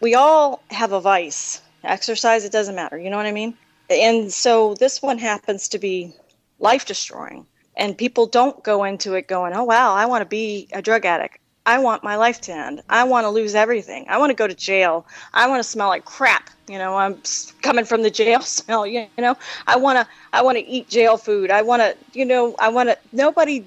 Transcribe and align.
we 0.00 0.14
all 0.14 0.62
have 0.70 0.92
a 0.92 1.00
vice. 1.00 1.60
Exercise, 1.84 2.44
it 2.44 2.52
doesn't 2.52 2.74
matter. 2.74 2.98
You 2.98 3.10
know 3.10 3.16
what 3.16 3.26
I 3.26 3.32
mean? 3.32 3.54
And 3.88 4.32
so 4.32 4.74
this 4.74 5.00
one 5.00 5.18
happens 5.18 5.68
to 5.68 5.78
be 5.78 6.14
life 6.58 6.86
destroying. 6.86 7.46
And 7.76 7.96
people 7.96 8.26
don't 8.26 8.62
go 8.64 8.84
into 8.84 9.14
it 9.14 9.28
going, 9.28 9.52
oh, 9.52 9.64
wow, 9.64 9.94
I 9.94 10.06
want 10.06 10.22
to 10.22 10.26
be 10.26 10.68
a 10.72 10.80
drug 10.80 11.04
addict. 11.04 11.38
I 11.66 11.78
want 11.78 12.04
my 12.04 12.14
life 12.14 12.40
to 12.42 12.52
end. 12.52 12.82
I 12.88 13.02
want 13.04 13.24
to 13.24 13.28
lose 13.28 13.56
everything. 13.56 14.06
I 14.08 14.18
want 14.18 14.30
to 14.30 14.34
go 14.34 14.46
to 14.46 14.54
jail. 14.54 15.04
I 15.34 15.48
want 15.48 15.58
to 15.62 15.68
smell 15.68 15.88
like 15.88 16.04
crap. 16.04 16.48
You 16.68 16.78
know, 16.78 16.96
I'm 16.96 17.20
coming 17.60 17.84
from 17.84 18.02
the 18.02 18.10
jail 18.10 18.40
smell. 18.58 18.86
You 18.86 19.08
know, 19.18 19.36
I 19.66 19.76
want 19.76 19.98
to. 19.98 20.06
I 20.32 20.42
want 20.42 20.58
to 20.58 20.64
eat 20.64 20.88
jail 20.88 21.16
food. 21.16 21.50
I 21.50 21.62
want 21.62 21.82
to. 21.82 21.96
You 22.16 22.24
know, 22.24 22.54
I 22.60 22.68
want 22.68 22.88
to. 22.88 22.98
Nobody 23.12 23.64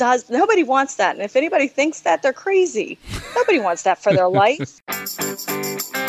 does. 0.00 0.28
Nobody 0.30 0.62
wants 0.62 0.94
that. 0.96 1.14
And 1.14 1.22
if 1.22 1.36
anybody 1.36 1.68
thinks 1.68 2.00
that, 2.00 2.22
they're 2.22 2.32
crazy. 2.32 2.98
Nobody 3.36 3.60
wants 3.60 3.82
that 3.82 4.02
for 4.02 4.12
their 4.14 4.28
life. 4.44 4.80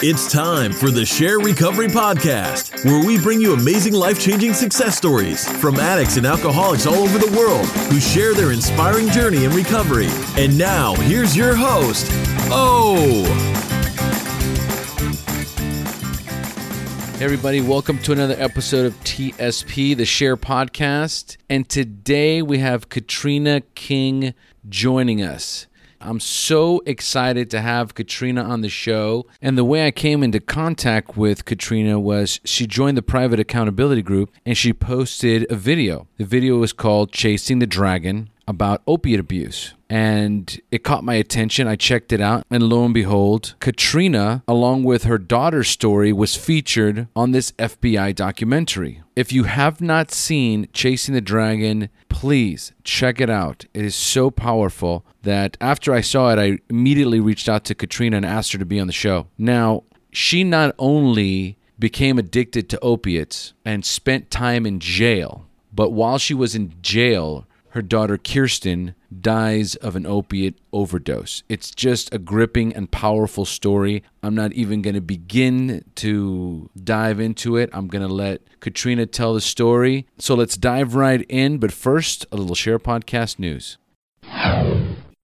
It's 0.04 0.32
time 0.32 0.72
for 0.72 0.90
the 0.90 1.06
SHAIR 1.06 1.40
Recovery 1.40 1.88
Podcast, 1.88 2.86
where 2.86 3.06
we 3.06 3.20
bring 3.20 3.42
you 3.42 3.54
amazing 3.54 3.94
life 3.94 4.20
changing 4.20 4.54
success 4.54 4.98
stories 4.98 5.46
from 5.60 5.76
addicts 5.76 6.16
and 6.18 6.26
alcoholics 6.26 6.88
all 6.88 6.96
over 6.96 7.18
the 7.20 7.38
world 7.38 7.66
who 7.92 8.00
share 8.00 8.34
their 8.34 8.52
inspiring 8.54 9.10
journey 9.10 9.44
in 9.44 9.52
recovery. 9.52 10.08
And 10.38 10.58
now, 10.58 10.96
here's 10.96 11.36
your 11.36 11.54
host, 11.56 12.08
Oh. 12.54 13.70
Hey 17.22 17.26
everybody, 17.26 17.62
welcome 17.62 18.00
to 18.00 18.14
another 18.14 18.36
episode 18.40 18.88
of 18.88 19.00
TSP, 19.04 19.96
the 19.96 20.06
SHAIR 20.06 20.38
Podcast. 20.38 21.38
And 21.52 21.70
today 21.70 22.42
we 22.42 22.58
have 22.58 22.90
Katrina 22.90 23.62
King 23.76 24.34
joining 24.68 25.22
us. 25.22 25.68
I'm 26.00 26.20
so 26.20 26.82
excited 26.88 27.52
to 27.52 27.62
have 27.62 27.94
Katrina 27.94 28.42
on 28.42 28.62
the 28.62 28.70
show. 28.70 29.28
And 29.40 29.56
the 29.56 29.64
way 29.64 29.86
I 29.86 29.92
came 29.92 30.24
into 30.24 30.40
contact 30.40 31.16
with 31.16 31.46
Katrina 31.46 32.00
was 32.00 32.40
she 32.44 32.66
joined 32.66 32.98
the 32.98 33.04
private 33.04 33.40
accountability 33.40 34.02
group 34.02 34.32
and 34.44 34.58
she 34.58 34.74
posted 34.74 35.46
a 35.52 35.56
video. 35.56 36.08
The 36.18 36.26
video 36.26 36.58
was 36.58 36.74
called 36.74 37.12
Chasing 37.12 37.60
the 37.60 37.68
Dragon 37.68 38.32
about 38.52 38.84
opiate 38.86 39.20
abuse 39.20 39.74
and 39.92 40.62
it 40.72 40.86
caught 40.86 41.04
my 41.04 41.16
attention. 41.16 41.68
I 41.68 41.76
checked 41.76 42.14
it 42.14 42.22
out, 42.22 42.46
and 42.50 42.64
lo 42.64 42.86
and 42.86 42.94
behold, 42.94 43.56
Katrina, 43.60 44.42
along 44.48 44.84
with 44.84 45.04
her 45.04 45.18
daughter's 45.18 45.68
story, 45.68 46.14
was 46.14 46.38
featured 46.38 47.10
on 47.14 47.32
this 47.32 47.52
FBI 47.54 48.16
documentary. 48.16 49.02
If 49.18 49.34
you 49.34 49.44
have 49.44 49.82
not 49.82 50.10
seen 50.10 50.70
Chasing 50.72 51.14
the 51.14 51.20
Dragon, 51.20 51.90
please 52.08 52.72
check 52.86 53.20
it 53.20 53.30
out. 53.30 53.66
It 53.74 53.84
is 53.84 53.94
so 53.94 54.32
powerful 54.32 55.06
that 55.24 55.58
after 55.60 55.94
I 55.94 56.00
saw 56.00 56.32
it, 56.32 56.40
I 56.40 56.60
immediately 56.70 57.20
reached 57.20 57.50
out 57.50 57.66
to 57.66 57.76
Katrina 57.76 58.16
and 58.16 58.26
asked 58.26 58.54
her 58.54 58.60
to 58.60 58.66
be 58.66 58.80
on 58.80 58.88
the 58.88 58.94
show. 58.94 59.28
Now, 59.38 59.84
she 60.14 60.46
not 60.46 60.74
only 60.80 61.58
became 61.78 62.18
addicted 62.18 62.70
to 62.70 62.80
opiates 62.80 63.52
and 63.66 63.84
spent 63.84 64.32
time 64.32 64.66
in 64.66 64.80
jail, 64.80 65.48
but 65.74 65.92
while 65.92 66.18
she 66.18 66.34
was 66.34 66.56
in 66.56 66.76
jail, 66.82 67.46
her 67.72 67.82
daughter 67.82 68.18
Kirstyn 68.18 68.94
dies 69.20 69.76
of 69.76 69.96
an 69.96 70.06
opiate 70.06 70.58
overdose. 70.72 71.44
It's 71.50 71.72
just 71.72 72.14
a 72.14 72.18
gripping 72.18 72.74
and 72.74 72.92
powerful 72.92 73.46
story. 73.46 74.04
I'm 74.24 74.36
not 74.36 74.54
even 74.54 74.82
going 74.82 74.96
to 74.96 75.02
begin 75.02 75.84
to 75.96 76.70
dive 76.82 77.20
into 77.20 77.58
it. 77.58 77.70
I'm 77.74 77.88
going 77.88 78.08
to 78.08 78.14
let 78.14 78.42
Katrina 78.60 79.06
tell 79.06 79.34
the 79.34 79.42
story. 79.42 80.08
So 80.18 80.36
let's 80.36 80.58
dive 80.58 80.96
right 80.96 81.26
in. 81.30 81.58
But 81.58 81.72
first, 81.72 82.26
a 82.32 82.38
little 82.38 82.56
SHAIR 82.56 82.80
podcast 82.80 83.40
news. 83.40 83.78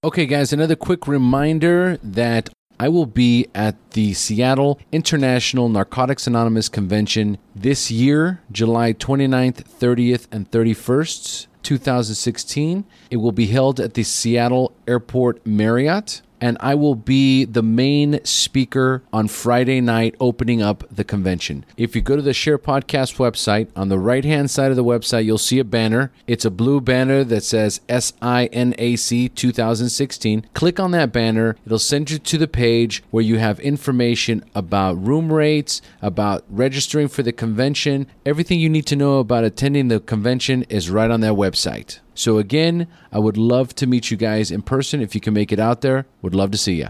Okay, 0.04 0.26
guys, 0.26 0.54
another 0.54 0.76
quick 0.76 1.08
reminder 1.08 1.98
that 2.04 2.50
I 2.80 2.90
will 2.90 3.08
be 3.08 3.48
at 3.56 3.92
the 3.92 4.14
Seattle 4.14 4.80
International 4.92 5.68
Narcotics 5.68 6.28
Anonymous 6.28 6.70
Convention 6.70 7.40
this 7.56 7.90
year, 7.90 8.42
July 8.52 8.94
29th, 8.94 9.64
30th, 9.64 10.28
and 10.32 10.50
31st. 10.52 11.48
2016. 11.68 12.86
It 13.12 13.18
will 13.18 13.34
be 13.34 13.48
held 13.48 13.82
at 13.82 13.94
the 13.94 14.04
Seattle 14.04 14.72
Airport 14.88 15.46
Marriott 15.46 16.22
and 16.42 16.58
I 16.60 16.76
will 16.76 16.96
be 16.96 17.46
the 17.46 17.64
main 17.64 18.24
speaker 18.24 19.04
on 19.12 19.28
Friday 19.28 19.82
night 19.82 20.16
opening 20.20 20.62
up 20.62 20.84
the 20.90 21.04
convention. 21.04 21.66
If 21.78 21.96
you 21.96 22.02
go 22.02 22.16
to 22.16 22.22
the 22.22 22.34
SHAIR 22.34 22.58
Podcast 22.60 23.18
website, 23.18 23.70
on 23.76 23.90
the 23.90 24.00
right 24.00 24.26
hand 24.26 24.52
side 24.52 24.72
of 24.72 24.78
the 24.78 24.84
website, 24.84 25.26
you'll 25.26 25.38
see 25.38 25.60
a 25.60 25.64
banner. 25.64 26.12
It's 26.28 26.46
a 26.46 26.52
blue 26.52 26.82
banner 26.82 27.24
that 27.24 27.44
says 27.44 27.82
SINAC 27.90 29.36
2016. 29.36 30.46
Click 30.54 30.80
on 30.80 30.92
that 30.92 31.12
banner, 31.12 31.56
it'll 31.66 31.80
send 31.80 32.12
you 32.12 32.20
to 32.20 32.38
the 32.38 32.48
page 32.48 33.04
where 33.12 33.24
you 33.24 33.38
have 33.38 33.60
information 33.60 34.44
about 34.54 35.04
room 35.04 35.32
rates, 35.32 35.82
about 36.02 36.44
registering 36.50 37.08
for 37.08 37.24
the 37.24 37.32
convention. 37.32 38.08
Everything 38.26 38.60
you 38.60 38.70
need 38.70 38.86
to 38.88 38.96
know 38.96 39.20
about 39.20 39.44
attending 39.44 39.88
the 39.88 40.00
convention 40.00 40.64
is 40.64 40.90
right 40.90 41.12
on 41.12 41.22
that 41.22 41.34
website. 41.34 42.00
So, 42.18 42.40
again, 42.40 42.88
I 43.12 43.20
would 43.20 43.38
love 43.38 43.76
to 43.76 43.86
meet 43.86 44.10
you 44.10 44.18
guys 44.18 44.50
in 44.50 44.64
person. 44.64 45.02
If 45.02 45.14
you 45.14 45.22
can 45.22 45.36
make 45.36 45.52
it 45.52 45.60
out 45.60 45.82
there, 45.82 46.08
would 46.24 46.34
love 46.34 46.50
to 46.50 46.58
see 46.58 46.74
you. 46.74 46.90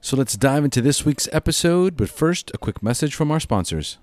So 0.00 0.16
let's 0.16 0.36
dive 0.36 0.64
into 0.64 0.80
this 0.80 1.04
week's 1.04 1.28
episode, 1.32 1.96
but 1.96 2.08
first, 2.08 2.50
a 2.54 2.58
quick 2.58 2.82
message 2.82 3.14
from 3.14 3.30
our 3.30 3.40
sponsors. 3.40 3.98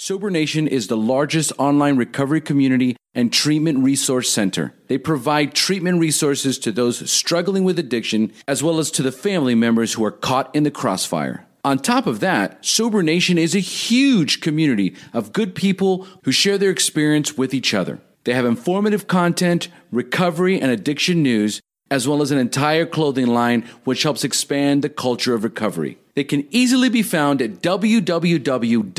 Sober 0.00 0.30
Nation 0.30 0.68
is 0.68 0.86
the 0.86 0.96
largest 0.96 1.52
online 1.58 1.96
recovery 1.96 2.40
community 2.40 2.96
and 3.16 3.32
treatment 3.32 3.82
resource 3.82 4.30
center. 4.30 4.72
They 4.86 4.96
provide 4.96 5.54
treatment 5.54 5.98
resources 5.98 6.56
to 6.60 6.70
those 6.70 7.10
struggling 7.10 7.64
with 7.64 7.80
addiction, 7.80 8.32
as 8.46 8.62
well 8.62 8.78
as 8.78 8.92
to 8.92 9.02
the 9.02 9.10
family 9.10 9.56
members 9.56 9.94
who 9.94 10.04
are 10.04 10.12
caught 10.12 10.54
in 10.54 10.62
the 10.62 10.70
crossfire. 10.70 11.48
On 11.64 11.80
top 11.80 12.06
of 12.06 12.20
that, 12.20 12.64
Sober 12.64 13.02
Nation 13.02 13.38
is 13.38 13.56
a 13.56 13.58
huge 13.58 14.40
community 14.40 14.94
of 15.12 15.32
good 15.32 15.56
people 15.56 16.06
who 16.22 16.30
share 16.30 16.58
their 16.58 16.70
experience 16.70 17.36
with 17.36 17.52
each 17.52 17.74
other. 17.74 17.98
They 18.22 18.34
have 18.34 18.44
informative 18.44 19.08
content, 19.08 19.66
recovery 19.90 20.60
and 20.60 20.70
addiction 20.70 21.24
news, 21.24 21.60
as 21.90 22.06
well 22.06 22.22
as 22.22 22.30
an 22.30 22.38
entire 22.38 22.86
clothing 22.86 23.26
line 23.26 23.62
which 23.82 24.04
helps 24.04 24.22
expand 24.22 24.82
the 24.82 24.90
culture 24.90 25.34
of 25.34 25.42
recovery. 25.42 25.98
They 26.14 26.22
can 26.22 26.46
easily 26.54 26.88
be 26.88 27.02
found 27.02 27.42
at 27.42 27.62
www 27.62 28.94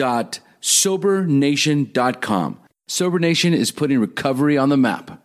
sobernation.com. 0.62 2.60
Sober 2.88 3.20
Nation 3.20 3.54
is 3.54 3.72
putting 3.72 4.00
recovery 4.00 4.58
on 4.58 4.70
the 4.70 4.78
map. 4.78 5.22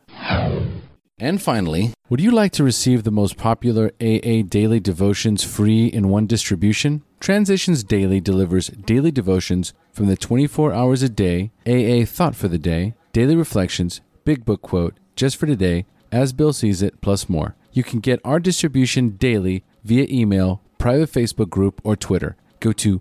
And 1.18 1.40
finally, 1.40 1.92
would 2.10 2.20
you 2.20 2.30
like 2.30 2.52
to 2.52 2.64
receive 2.64 3.02
the 3.02 3.10
most 3.10 3.36
popular 3.36 3.90
AA 4.00 4.42
daily 4.46 4.80
devotions 4.80 5.42
free 5.44 5.86
in 5.86 6.08
one 6.08 6.26
distribution? 6.26 7.02
Transitions 7.20 7.82
Daily 7.82 8.20
delivers 8.20 8.68
daily 8.68 9.10
devotions 9.10 9.72
from 9.92 10.06
the 10.06 10.16
24 10.16 10.74
hours 10.74 11.02
a 11.02 11.08
day, 11.08 11.50
AA 11.66 12.04
Thought 12.04 12.36
for 12.36 12.48
the 12.48 12.58
Day, 12.58 12.94
Daily 13.12 13.36
Reflections, 13.36 14.02
Big 14.24 14.44
Book 14.44 14.60
Quote, 14.60 14.98
Just 15.16 15.36
for 15.36 15.46
Today, 15.46 15.86
As 16.12 16.34
Bill 16.34 16.52
Sees 16.52 16.82
It, 16.82 17.00
plus 17.00 17.28
more. 17.28 17.54
You 17.72 17.82
can 17.82 18.00
get 18.00 18.20
our 18.24 18.40
distribution 18.40 19.10
daily 19.10 19.64
via 19.84 20.06
email, 20.10 20.60
private 20.78 21.10
Facebook 21.10 21.48
group, 21.48 21.80
or 21.84 21.96
Twitter. 21.96 22.36
Go 22.60 22.72
to 22.72 23.00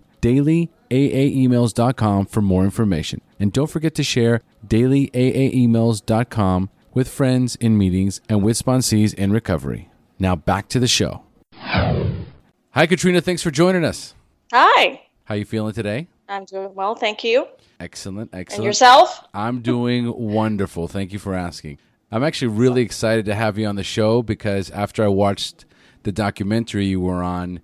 dailyaaemails.com 0.90 2.26
for 2.26 2.42
more 2.42 2.64
information. 2.64 3.20
And 3.38 3.52
don't 3.52 3.70
forget 3.70 3.94
to 3.96 4.02
share 4.02 4.42
dailyaaemails.com 4.66 6.70
with 6.92 7.08
friends 7.08 7.56
in 7.56 7.76
meetings 7.76 8.20
and 8.28 8.42
with 8.42 8.62
sponsees 8.62 9.14
in 9.14 9.32
recovery. 9.32 9.90
Now 10.18 10.36
back 10.36 10.68
to 10.68 10.78
the 10.78 10.86
show. 10.86 11.22
Hi, 11.56 12.86
Katrina. 12.86 13.20
Thanks 13.20 13.42
for 13.42 13.50
joining 13.50 13.84
us. 13.84 14.14
Hi. 14.52 15.02
How 15.24 15.34
you 15.34 15.44
feeling 15.44 15.74
today? 15.74 16.08
I'm 16.28 16.44
doing 16.44 16.74
well, 16.74 16.94
thank 16.94 17.24
you. 17.24 17.46
Excellent, 17.80 18.30
excellent. 18.32 18.58
And 18.58 18.64
yourself? 18.64 19.24
I'm 19.34 19.60
doing 19.60 20.12
wonderful. 20.16 20.88
Thank 20.88 21.12
you 21.12 21.18
for 21.18 21.34
asking. 21.34 21.78
I'm 22.10 22.22
actually 22.22 22.48
really 22.48 22.82
excited 22.82 23.24
to 23.26 23.34
have 23.34 23.58
you 23.58 23.66
on 23.66 23.76
the 23.76 23.82
show 23.82 24.22
because 24.22 24.70
after 24.70 25.04
I 25.04 25.08
watched 25.08 25.64
the 26.04 26.12
documentary 26.12 26.86
you 26.86 27.00
were 27.00 27.22
on, 27.22 27.60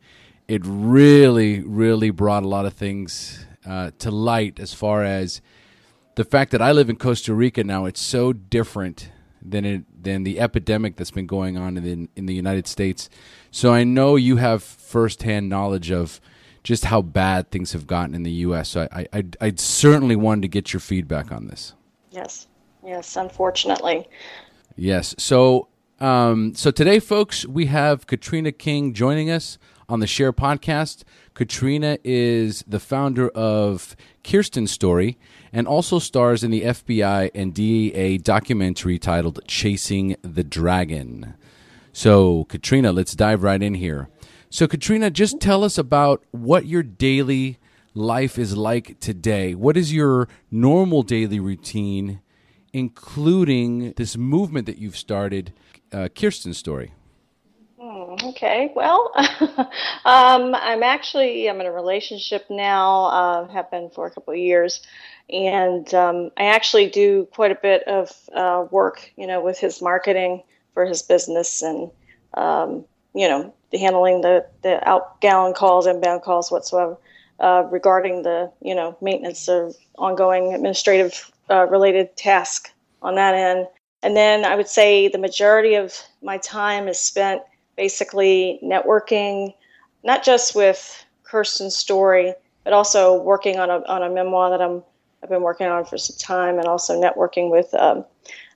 it 0.50 0.62
really, 0.64 1.60
really 1.60 2.10
brought 2.10 2.42
a 2.42 2.48
lot 2.48 2.66
of 2.66 2.72
things 2.72 3.46
uh, 3.64 3.92
to 4.00 4.10
light 4.10 4.58
as 4.58 4.74
far 4.74 5.04
as 5.04 5.40
the 6.16 6.24
fact 6.24 6.50
that 6.50 6.60
I 6.60 6.72
live 6.72 6.90
in 6.90 6.96
Costa 6.96 7.32
Rica 7.32 7.62
now. 7.62 7.84
It's 7.84 8.00
so 8.00 8.32
different 8.32 9.12
than 9.40 9.64
it 9.64 10.02
than 10.02 10.24
the 10.24 10.40
epidemic 10.40 10.96
that's 10.96 11.12
been 11.12 11.28
going 11.28 11.56
on 11.56 11.76
in 11.76 11.84
the, 11.84 12.08
in 12.16 12.26
the 12.26 12.34
United 12.34 12.66
States. 12.66 13.08
So 13.52 13.72
I 13.72 13.84
know 13.84 14.16
you 14.16 14.38
have 14.38 14.64
firsthand 14.64 15.48
knowledge 15.48 15.92
of 15.92 16.20
just 16.64 16.86
how 16.86 17.00
bad 17.00 17.52
things 17.52 17.70
have 17.70 17.86
gotten 17.86 18.12
in 18.12 18.24
the 18.24 18.32
U.S. 18.48 18.70
So 18.70 18.88
I, 18.90 19.06
I, 19.12 19.24
I 19.40 19.52
certainly 19.54 20.16
wanted 20.16 20.42
to 20.42 20.48
get 20.48 20.72
your 20.72 20.80
feedback 20.80 21.30
on 21.30 21.46
this. 21.46 21.74
Yes, 22.10 22.48
yes, 22.84 23.14
unfortunately. 23.14 24.08
Yes. 24.74 25.14
So, 25.16 25.68
um, 26.00 26.56
so 26.56 26.72
today, 26.72 26.98
folks, 26.98 27.46
we 27.46 27.66
have 27.66 28.08
Katrina 28.08 28.50
King 28.50 28.94
joining 28.94 29.30
us 29.30 29.56
on 29.90 30.00
the 30.00 30.06
SHAIR 30.06 30.32
podcast. 30.32 31.02
Katrina 31.34 31.98
is 32.04 32.64
the 32.66 32.78
founder 32.78 33.28
of 33.30 33.96
Kirstyn 34.22 34.68
Story 34.68 35.18
and 35.52 35.66
also 35.66 35.98
stars 35.98 36.44
in 36.44 36.52
the 36.52 36.62
FBI 36.62 37.30
and 37.34 37.52
DEA 37.52 38.18
documentary 38.18 38.98
titled 38.98 39.40
Chasing 39.48 40.16
the 40.22 40.44
Dragon. 40.44 41.34
So, 41.92 42.44
Katrina, 42.44 42.92
let's 42.92 43.16
dive 43.16 43.42
right 43.42 43.60
in 43.60 43.74
here. 43.74 44.08
So, 44.48 44.68
Katrina, 44.68 45.10
just 45.10 45.40
tell 45.40 45.64
us 45.64 45.76
about 45.76 46.24
what 46.30 46.66
your 46.66 46.84
daily 46.84 47.58
life 47.92 48.38
is 48.38 48.56
like 48.56 49.00
today. 49.00 49.56
What 49.56 49.76
is 49.76 49.92
your 49.92 50.28
normal 50.52 51.02
daily 51.02 51.40
routine, 51.40 52.20
including 52.72 53.92
this 53.94 54.16
movement 54.16 54.66
that 54.66 54.78
you've 54.78 54.96
started, 54.96 55.52
uh, 55.92 56.08
Kirstyn 56.14 56.54
Story? 56.54 56.92
Okay, 58.10 58.72
well, 58.74 59.12
um, 60.04 60.54
I'm 60.56 60.82
actually 60.82 61.48
I'm 61.48 61.60
in 61.60 61.66
a 61.66 61.72
relationship 61.72 62.44
now. 62.50 63.04
Uh, 63.04 63.48
have 63.48 63.70
been 63.70 63.88
for 63.90 64.06
a 64.06 64.10
couple 64.10 64.32
of 64.32 64.38
years, 64.38 64.80
and 65.28 65.92
um, 65.94 66.30
I 66.36 66.46
actually 66.46 66.88
do 66.88 67.28
quite 67.32 67.52
a 67.52 67.54
bit 67.54 67.84
of 67.86 68.10
uh, 68.34 68.66
work, 68.72 69.12
you 69.16 69.28
know, 69.28 69.40
with 69.40 69.60
his 69.60 69.80
marketing 69.80 70.42
for 70.74 70.84
his 70.86 71.02
business, 71.02 71.62
and 71.62 71.88
um, 72.34 72.84
you 73.14 73.28
know, 73.28 73.54
the 73.70 73.78
handling 73.78 74.22
the 74.22 74.44
the 74.62 74.86
outbound 74.88 75.54
calls, 75.54 75.86
inbound 75.86 76.22
calls, 76.22 76.50
whatsoever, 76.50 76.96
uh, 77.38 77.62
regarding 77.70 78.24
the 78.24 78.50
you 78.60 78.74
know 78.74 78.96
maintenance 79.00 79.48
of 79.48 79.76
ongoing 79.98 80.52
administrative 80.52 81.30
uh, 81.48 81.64
related 81.66 82.16
tasks 82.16 82.72
on 83.02 83.14
that 83.14 83.36
end. 83.36 83.68
And 84.02 84.16
then 84.16 84.44
I 84.44 84.56
would 84.56 84.68
say 84.68 85.06
the 85.06 85.18
majority 85.18 85.74
of 85.74 85.94
my 86.22 86.38
time 86.38 86.88
is 86.88 86.98
spent 86.98 87.42
basically 87.80 88.60
networking, 88.62 89.54
not 90.04 90.22
just 90.22 90.54
with 90.54 91.02
Kirstyn's 91.24 91.74
story, 91.74 92.34
but 92.62 92.74
also 92.74 93.22
working 93.22 93.58
on 93.58 93.70
a, 93.70 93.78
on 93.86 94.02
a 94.02 94.10
memoir 94.10 94.50
that 94.50 94.60
I'm, 94.60 94.82
I've 95.22 95.30
been 95.30 95.40
working 95.40 95.66
on 95.66 95.86
for 95.86 95.96
some 95.96 96.16
time 96.18 96.58
and 96.58 96.68
also 96.68 97.00
networking 97.00 97.50
with 97.50 97.72
um, 97.72 98.04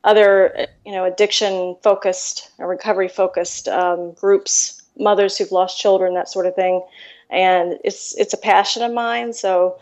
other, 0.05 0.67
you 0.85 0.93
know, 0.93 1.07
addiction 1.07 1.75
focused 1.83 2.51
or 2.59 2.69
recovery 2.69 3.09
focused 3.09 3.67
um, 3.67 4.13
groups, 4.13 4.83
mothers 4.99 5.39
who've 5.39 5.53
lost 5.53 5.81
children, 5.81 6.13
that 6.13 6.29
sort 6.29 6.45
of 6.45 6.55
thing. 6.55 6.85
And 7.31 7.79
it's, 7.83 8.15
it's 8.19 8.35
a 8.35 8.39
passion 8.53 8.83
of 8.83 8.93
mine. 8.93 9.33
So, 9.33 9.79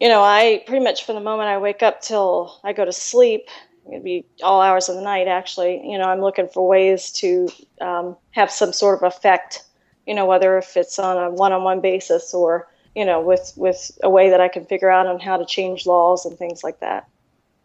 you 0.00 0.08
know, 0.08 0.22
I 0.22 0.64
pretty 0.66 0.82
much 0.82 1.04
from 1.04 1.16
the 1.16 1.20
moment 1.20 1.50
I 1.50 1.58
wake 1.58 1.82
up 1.82 2.00
till 2.00 2.58
I 2.64 2.72
go 2.72 2.86
to 2.86 2.92
sleep, 2.92 3.42
it'd 3.90 4.04
be 4.04 4.24
all 4.42 4.60
hours 4.60 4.88
of 4.88 4.96
the 4.96 5.02
night 5.02 5.28
actually. 5.28 5.80
You 5.84 5.98
know 5.98 6.04
i'm 6.04 6.20
looking 6.20 6.48
for 6.48 6.66
ways 6.66 7.10
to 7.12 7.48
um, 7.80 8.16
have 8.30 8.50
some 8.50 8.72
sort 8.72 9.02
of 9.02 9.06
effect 9.06 9.64
you 10.06 10.14
know 10.14 10.26
whether 10.26 10.58
if 10.58 10.76
it's 10.76 10.98
on 10.98 11.16
a 11.16 11.30
one-on-one 11.30 11.80
basis 11.80 12.34
or 12.34 12.68
you 12.94 13.04
know 13.04 13.20
with 13.20 13.52
with 13.56 13.90
a 14.02 14.10
way 14.10 14.30
that 14.30 14.40
i 14.40 14.48
can 14.48 14.64
figure 14.64 14.90
out 14.90 15.06
on 15.06 15.20
how 15.20 15.36
to 15.36 15.46
change 15.46 15.86
laws 15.86 16.24
and 16.24 16.38
things 16.38 16.64
like 16.64 16.80
that. 16.80 17.08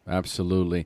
Absolutely. 0.08 0.86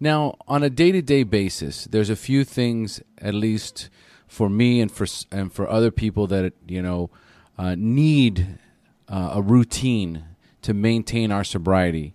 Now 0.00 0.34
on 0.48 0.64
a 0.64 0.70
day-to-day 0.70 1.22
basis 1.22 1.84
there's 1.84 2.10
a 2.10 2.16
few 2.16 2.44
things 2.44 3.00
at 3.18 3.34
least 3.34 3.88
for 4.26 4.48
me 4.48 4.80
and 4.80 4.90
for 4.90 5.06
and 5.30 5.52
for 5.52 5.68
other 5.68 5.90
people 5.90 6.26
that 6.28 6.54
you 6.66 6.82
know 6.82 7.10
uh, 7.58 7.76
need 7.78 8.58
uh, 9.08 9.32
a 9.34 9.42
routine 9.42 10.24
to 10.62 10.72
maintain 10.72 11.30
our 11.30 11.44
sobriety 11.44 12.14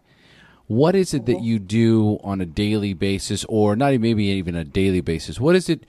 what 0.68 0.96
is 0.96 1.14
it 1.14 1.26
that 1.26 1.42
you 1.42 1.60
do 1.60 2.20
on 2.24 2.42
a 2.42 2.46
daily 2.46 2.94
basis, 2.94 3.46
or 3.46 3.76
not 3.76 3.94
even 3.94 4.02
maybe 4.02 4.26
even 4.26 4.56
a 4.56 4.66
daily 4.66 5.02
basis? 5.02 5.40
What 5.40 5.56
is 5.56 5.70
it? 5.70 5.86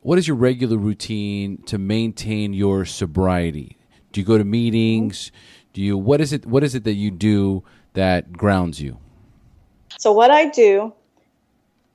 What 0.00 0.18
is 0.18 0.28
your 0.28 0.36
regular 0.36 0.76
routine 0.76 1.62
to 1.66 1.78
maintain 1.78 2.52
your 2.52 2.84
sobriety? 2.84 3.76
Do 4.12 4.20
you 4.20 4.26
go 4.26 4.38
to 4.38 4.44
meetings? 4.44 5.30
Do 5.72 5.80
you 5.80 5.96
what 5.96 6.20
is 6.20 6.32
it? 6.32 6.44
What 6.44 6.64
is 6.64 6.74
it 6.74 6.84
that 6.84 6.94
you 6.94 7.10
do 7.10 7.62
that 7.94 8.32
grounds 8.32 8.80
you? 8.80 8.98
So 9.98 10.12
what 10.12 10.30
I 10.30 10.48
do 10.48 10.92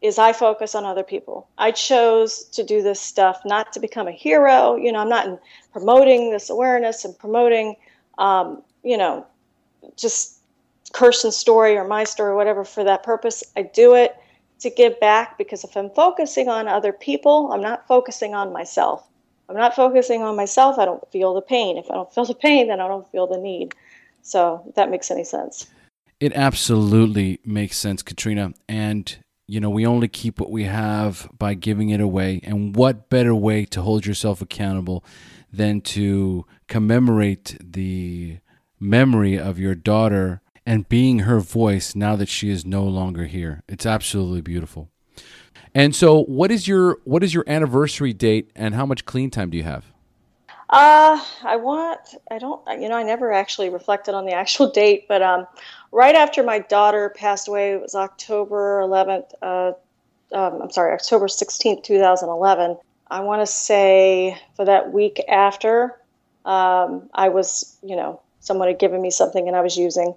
is 0.02 0.18
I 0.18 0.34
focus 0.34 0.74
on 0.74 0.86
other 0.86 1.04
people. 1.04 1.48
I 1.58 1.72
chose 1.72 2.46
to 2.46 2.64
do 2.64 2.82
this 2.82 3.00
stuff 3.00 3.42
not 3.46 3.72
to 3.74 3.80
become 3.80 4.08
a 4.08 4.12
hero. 4.12 4.76
You 4.76 4.92
know, 4.92 5.00
I'm 5.00 5.10
not 5.10 5.40
promoting 5.72 6.32
this 6.32 6.50
awareness 6.50 7.06
and 7.06 7.18
promoting, 7.18 7.76
um, 8.18 8.64
you 8.84 8.98
know, 8.98 9.28
just 9.98 10.41
Kirstyn's 10.94 11.38
story 11.38 11.78
or 11.78 11.88
my 11.88 12.04
story 12.04 12.32
or 12.32 12.36
whatever 12.36 12.64
for 12.64 12.84
that 12.84 13.04
purpose. 13.04 13.44
I 13.56 13.64
do 13.64 13.96
it 13.96 14.16
to 14.60 14.70
give 14.70 15.00
back 15.00 15.38
because 15.38 15.64
if 15.64 15.76
I'm 15.76 15.90
focusing 15.90 16.48
on 16.48 16.68
other 16.68 16.94
people, 16.94 17.52
I'm 17.52 17.62
not 17.62 17.88
focusing 17.88 18.34
on 18.34 18.54
myself. 18.54 19.08
I'm 19.50 19.58
not 19.58 19.76
focusing 19.76 20.22
on 20.22 20.38
myself, 20.38 20.80
I 20.80 20.86
don't 20.86 21.06
feel 21.12 21.34
the 21.34 21.42
pain. 21.42 21.78
If 21.78 21.92
I 21.92 21.96
don't 21.96 22.14
feel 22.14 22.24
the 22.24 22.34
pain, 22.34 22.70
then 22.70 22.80
I 22.80 22.88
don't 22.88 23.10
feel 23.12 23.28
the 23.28 23.38
need. 23.38 23.74
So, 24.22 24.72
that 24.76 24.90
makes 24.90 25.12
any 25.12 25.26
sense. 25.26 25.68
It 26.22 26.32
absolutely 26.34 27.40
makes 27.44 27.78
sense, 27.78 28.02
Katrina. 28.02 28.54
And, 28.70 29.18
you 29.48 29.60
know, 29.60 29.70
we 29.70 29.86
only 29.86 30.08
keep 30.08 30.40
what 30.40 30.52
we 30.52 30.66
have 30.66 31.28
by 31.38 31.56
giving 31.56 31.90
it 31.90 32.00
away. 32.00 32.40
And 32.44 32.76
what 32.76 33.10
better 33.10 33.36
way 33.36 33.66
to 33.66 33.82
hold 33.82 34.06
yourself 34.06 34.42
accountable 34.42 35.04
than 35.52 35.82
to 35.82 36.46
commemorate 36.68 37.58
the 37.60 38.38
memory 38.80 39.38
of 39.38 39.60
your 39.60 39.76
daughter 39.76 40.42
and 40.66 40.88
being 40.90 41.20
her 41.20 41.40
voice 41.40 41.96
now 41.96 42.16
that 42.16 42.30
she 42.30 42.50
is 42.50 42.66
no 42.66 42.84
longer 42.84 43.26
here. 43.26 43.64
It's 43.68 43.86
absolutely 43.86 44.42
beautiful. 44.42 44.90
And 45.74 45.96
so, 45.96 46.24
what 46.24 46.52
is 46.52 46.68
your 46.68 46.98
what 47.06 47.24
is 47.24 47.34
your 47.34 47.46
anniversary 47.48 48.14
date, 48.14 48.52
and 48.56 48.76
how 48.76 48.86
much 48.86 49.06
clean 49.06 49.30
time 49.30 49.50
do 49.50 49.58
you 49.58 49.64
have? 49.64 49.86
Uh, 50.70 51.22
I 51.44 51.56
want. 51.56 52.00
I 52.30 52.40
don't. 52.40 52.62
You 52.80 52.90
know, 52.90 52.96
I 52.96 53.04
never 53.04 53.32
actually 53.32 53.70
reflected 53.70 54.14
on 54.14 54.26
the 54.26 54.34
actual 54.34 54.70
date, 54.70 55.08
but 55.08 55.22
um, 55.22 55.48
right 55.92 56.16
after 56.16 56.44
my 56.44 56.60
daughter 56.60 57.14
passed 57.16 57.48
away, 57.48 57.74
it 57.74 57.82
was 57.82 57.96
October 57.96 58.82
11th. 58.82 59.32
Uh, 59.42 59.72
um, 60.34 60.62
I'm 60.62 60.72
sorry, 60.72 60.94
October 60.94 61.28
16th, 61.28 61.84
2011. 61.84 62.78
I 63.10 63.20
want 63.20 63.42
to 63.42 63.46
say 63.46 64.38
for 64.56 64.64
that 64.64 64.94
week 64.94 65.22
after, 65.28 66.00
um, 66.46 67.10
I 67.14 67.28
was, 67.28 67.78
you 67.84 67.98
know, 67.98 68.22
someone 68.40 68.70
had 68.70 68.80
given 68.80 69.02
me 69.02 69.12
something 69.12 69.48
and 69.48 69.58
I 69.58 69.62
was 69.62 69.76
using. 69.76 70.16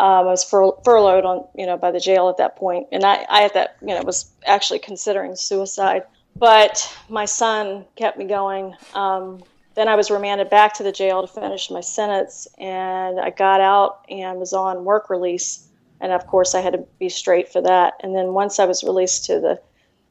Um, 0.00 0.26
I 0.26 0.30
was 0.30 0.42
fur- 0.42 0.80
furloughed 0.82 1.26
on, 1.26 1.46
you 1.54 1.66
know, 1.66 1.76
by 1.76 1.90
the 1.90 2.00
jail 2.00 2.30
at 2.30 2.38
that 2.38 2.56
point, 2.56 2.86
and 2.90 3.04
I, 3.04 3.26
I 3.28 3.44
at 3.44 3.52
that, 3.52 3.76
you 3.82 3.88
know, 3.88 4.00
was 4.00 4.32
actually 4.46 4.78
considering 4.78 5.36
suicide. 5.36 6.04
But 6.34 6.96
my 7.10 7.26
son 7.26 7.84
kept 7.96 8.16
me 8.16 8.24
going. 8.24 8.74
Um, 8.94 9.42
then 9.74 9.88
I 9.88 9.96
was 9.96 10.10
remanded 10.10 10.48
back 10.48 10.72
to 10.74 10.82
the 10.82 10.90
jail 10.90 11.20
to 11.20 11.28
finish 11.28 11.70
my 11.70 11.82
sentence, 11.82 12.48
and 12.58 13.20
I 13.20 13.28
got 13.28 13.60
out 13.60 14.06
and 14.08 14.38
was 14.38 14.54
on 14.54 14.86
work 14.86 15.10
release. 15.10 15.68
And 16.00 16.12
of 16.12 16.26
course, 16.26 16.54
I 16.54 16.62
had 16.62 16.72
to 16.72 16.86
be 16.98 17.10
straight 17.10 17.52
for 17.52 17.60
that. 17.60 17.94
And 18.00 18.16
then 18.16 18.32
once 18.32 18.58
I 18.58 18.64
was 18.64 18.82
released 18.82 19.26
to 19.26 19.38
the 19.38 19.60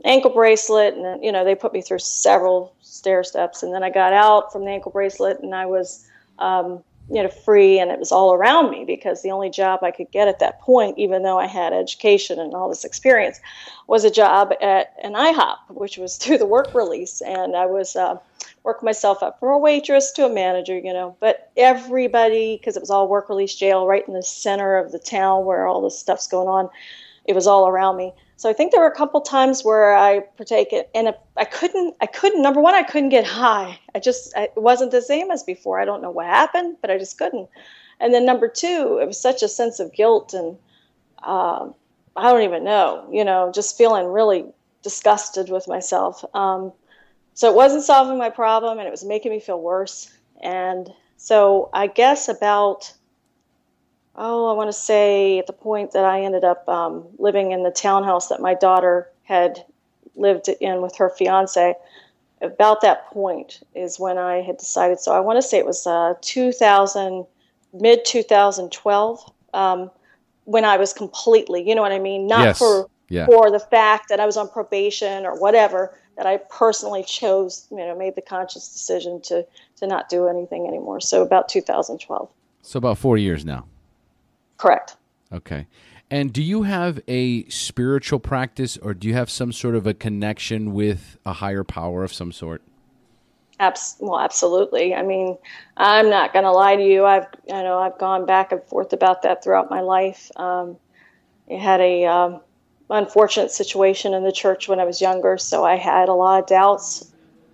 ankle 0.06 0.30
bracelet, 0.30 0.94
and 0.94 1.24
you 1.24 1.32
know, 1.32 1.44
they 1.44 1.56
put 1.56 1.74
me 1.74 1.82
through 1.82 2.00
several 2.00 2.76
stair 2.82 3.24
steps, 3.24 3.64
and 3.64 3.74
then 3.74 3.82
I 3.82 3.90
got 3.90 4.14
out 4.14 4.52
from 4.52 4.66
the 4.66 4.72
ankle 4.72 4.92
bracelet, 4.92 5.40
and 5.40 5.56
I 5.56 5.66
was 5.66 6.08
um, 6.38 6.84
you 7.10 7.24
know 7.24 7.30
free 7.30 7.80
and 7.80 7.92
it 7.92 8.00
was 8.00 8.12
all 8.12 8.34
around 8.34 8.70
me 8.70 8.86
because 8.86 9.22
the 9.22 9.32
only 9.32 9.50
job 9.50 9.84
I 9.84 9.92
could 9.92 10.12
get 10.12 10.28
at 10.28 10.40
that 10.40 10.62
point, 10.62 10.98
even 10.98 11.24
though 11.24 11.40
I 11.40 11.48
had 11.48 11.74
education 11.74 12.40
and 12.40 12.54
all 12.54 12.70
this 12.70 12.86
experience, 12.86 13.40
was 13.88 14.04
a 14.04 14.12
job 14.12 14.54
at 14.62 14.94
an 15.04 15.14
IHOP, 15.14 15.58
which 15.70 15.98
was 15.98 16.18
through 16.18 16.38
the 16.38 16.46
work 16.46 16.74
release, 16.74 17.22
and 17.22 17.56
I 17.56 17.66
was 17.66 17.96
uh, 17.96 18.18
working 18.64 18.86
myself 18.86 19.24
up 19.24 19.40
from 19.40 19.50
a 19.50 19.58
waitress 19.58 20.12
to 20.14 20.26
a 20.26 20.30
manager, 20.30 20.78
you 20.78 20.94
know. 20.94 21.18
But 21.20 21.52
everybody, 21.58 22.58
because 22.58 22.78
it 22.78 22.82
was 22.82 22.92
all 22.92 23.08
work 23.08 23.30
release 23.30 23.56
jail, 23.56 23.88
right 23.88 24.08
in 24.08 24.14
the 24.14 24.24
center 24.24 24.78
of 24.78 24.92
the 24.92 25.00
town 25.00 25.46
where 25.46 25.66
all 25.66 25.82
this 25.82 25.98
stuff's 25.98 26.28
going 26.28 26.48
on, 26.48 26.70
it 27.26 27.34
was 27.34 27.48
all 27.48 27.68
around 27.68 27.98
me. 27.98 28.14
So 28.40 28.50
I 28.50 28.54
think 28.54 28.72
there 28.72 28.80
were 28.80 28.88
a 28.88 28.96
couple 28.96 29.20
times 29.20 29.66
where 29.66 29.94
I 29.94 30.22
partake 30.38 30.72
it, 30.72 30.90
and 30.96 31.14
I 31.36 31.44
couldn't. 31.44 31.98
I 32.00 32.06
couldn't. 32.06 32.42
Number 32.42 32.62
one, 32.62 32.74
I 32.74 32.84
couldn't 32.84 33.10
get 33.10 33.26
high. 33.26 33.78
I 33.94 34.00
just 34.00 34.32
it 34.38 34.54
wasn't 34.56 34.92
the 34.92 35.02
same 35.02 35.30
as 35.30 35.44
before. 35.44 35.78
I 35.78 35.84
don't 35.84 36.02
know 36.02 36.10
what 36.10 36.26
happened, 36.26 36.78
but 36.80 36.90
I 36.90 36.98
just 36.98 37.18
couldn't. 37.18 37.50
And 38.00 38.14
then 38.14 38.26
number 38.26 38.48
two, 38.48 38.98
it 39.02 39.06
was 39.06 39.20
such 39.20 39.44
a 39.44 39.50
sense 39.50 39.82
of 39.82 39.92
guilt, 39.92 40.34
and 40.34 40.56
uh, 41.22 41.68
I 42.16 42.32
don't 42.32 42.44
even 42.44 42.64
know. 42.64 43.10
You 43.12 43.26
know, 43.26 43.52
just 43.54 43.78
feeling 43.78 44.06
really 44.06 44.46
disgusted 44.84 45.50
with 45.50 45.68
myself. 45.68 46.24
Um, 46.34 46.72
so 47.34 47.50
it 47.52 47.58
wasn't 47.58 47.84
solving 47.84 48.18
my 48.18 48.30
problem, 48.30 48.80
and 48.80 48.88
it 48.88 48.92
was 48.92 49.04
making 49.04 49.34
me 49.34 49.42
feel 49.42 49.60
worse. 49.60 50.10
And 50.42 50.90
so 51.18 51.70
I 51.74 51.88
guess 51.88 52.30
about 52.30 52.94
oh, 54.20 54.52
I 54.52 54.54
want 54.54 54.68
to 54.68 54.74
say 54.74 55.40
at 55.40 55.48
the 55.48 55.54
point 55.54 55.94
that 55.94 56.04
I 56.04 56.22
ended 56.22 56.44
up 56.44 56.68
um, 56.68 57.06
living 57.18 57.52
in 57.52 57.64
the 57.64 57.72
townhouse 57.72 58.28
that 58.28 58.42
my 58.42 58.54
daughter 58.54 59.10
had 59.24 59.66
lived 60.16 60.50
in 60.60 60.82
with 60.82 60.96
her 60.98 61.10
fiance. 61.10 61.74
About 62.42 62.82
that 62.82 63.08
point 63.08 63.62
is 63.76 64.00
when 64.00 64.18
I 64.18 64.42
had 64.42 64.58
decided. 64.58 65.00
So 65.00 65.14
I 65.14 65.22
want 65.22 65.38
to 65.38 65.42
say 65.42 65.58
it 65.58 65.66
was 65.66 65.88
uh, 65.88 66.14
2000, 66.22 67.26
mid 67.74 68.06
2012, 68.06 69.32
um, 69.54 69.90
when 70.44 70.66
I 70.66 70.78
was 70.78 70.94
completely, 70.94 71.68
you 71.68 71.74
know 71.74 71.82
what 71.82 71.92
I 71.92 72.00
mean, 72.00 72.28
not 72.28 72.42
yes. 72.42 72.60
for 72.60 72.90
yeah. 73.08 73.26
for 73.26 73.50
the 73.50 73.60
fact 73.60 74.10
that 74.10 74.20
I 74.20 74.26
was 74.26 74.38
on 74.38 74.50
probation 74.50 75.26
or 75.26 75.40
whatever. 75.40 75.96
That 76.18 76.28
I 76.28 76.36
personally 76.36 77.04
chose, 77.04 77.66
you 77.72 77.78
know, 77.78 77.98
made 77.98 78.16
the 78.16 78.22
conscious 78.22 78.68
decision 78.68 79.22
to 79.22 79.46
to 79.78 79.88
not 79.88 80.10
do 80.10 80.28
anything 80.28 80.68
anymore. 80.68 81.00
So 81.00 81.22
about 81.22 81.48
2012. 81.48 82.30
So 82.62 82.78
about 82.78 82.98
four 82.98 83.18
years 83.18 83.46
now. 83.46 83.66
Correct. 84.60 84.96
Okay. 85.34 85.66
And 86.12 86.32
do 86.32 86.44
you 86.44 86.64
have 86.64 87.00
a 87.08 87.48
spiritual 87.50 88.20
practice 88.20 88.78
or 88.78 88.94
do 88.94 89.08
you 89.08 89.14
have 89.16 89.30
some 89.30 89.52
sort 89.52 89.76
of 89.76 89.88
a 89.88 89.94
connection 89.94 90.74
with 90.74 91.18
a 91.26 91.34
higher 91.34 91.64
power 91.64 92.04
of 92.04 92.14
some 92.14 92.32
sort? 92.32 92.62
Abs- 93.60 93.98
well, 94.00 94.20
absolutely. 94.20 94.94
I 94.94 95.02
mean, 95.02 95.38
I'm 95.78 96.10
not 96.10 96.34
going 96.34 96.46
to 96.46 96.52
lie 96.52 96.76
to 96.76 96.84
you. 96.84 97.06
I've, 97.06 97.28
you 97.48 97.54
know, 97.54 97.80
I've 97.80 97.98
gone 97.98 98.26
back 98.26 98.52
and 98.52 98.64
forth 98.64 98.94
about 98.94 99.24
that 99.24 99.44
throughout 99.44 99.72
my 99.72 99.82
life. 99.82 100.32
Um, 100.36 100.78
I 101.50 101.56
had 101.56 101.82
a 101.82 102.06
um, 102.06 102.42
unfortunate 102.90 103.52
situation 103.52 104.14
in 104.14 104.24
the 104.24 104.32
church 104.32 104.68
when 104.68 104.80
I 104.80 104.86
was 104.86 105.02
younger, 105.02 105.38
so 105.38 105.66
I 105.66 105.76
had 105.76 106.10
a 106.10 106.14
lot 106.14 106.42
of 106.42 106.48
doubts 106.48 107.10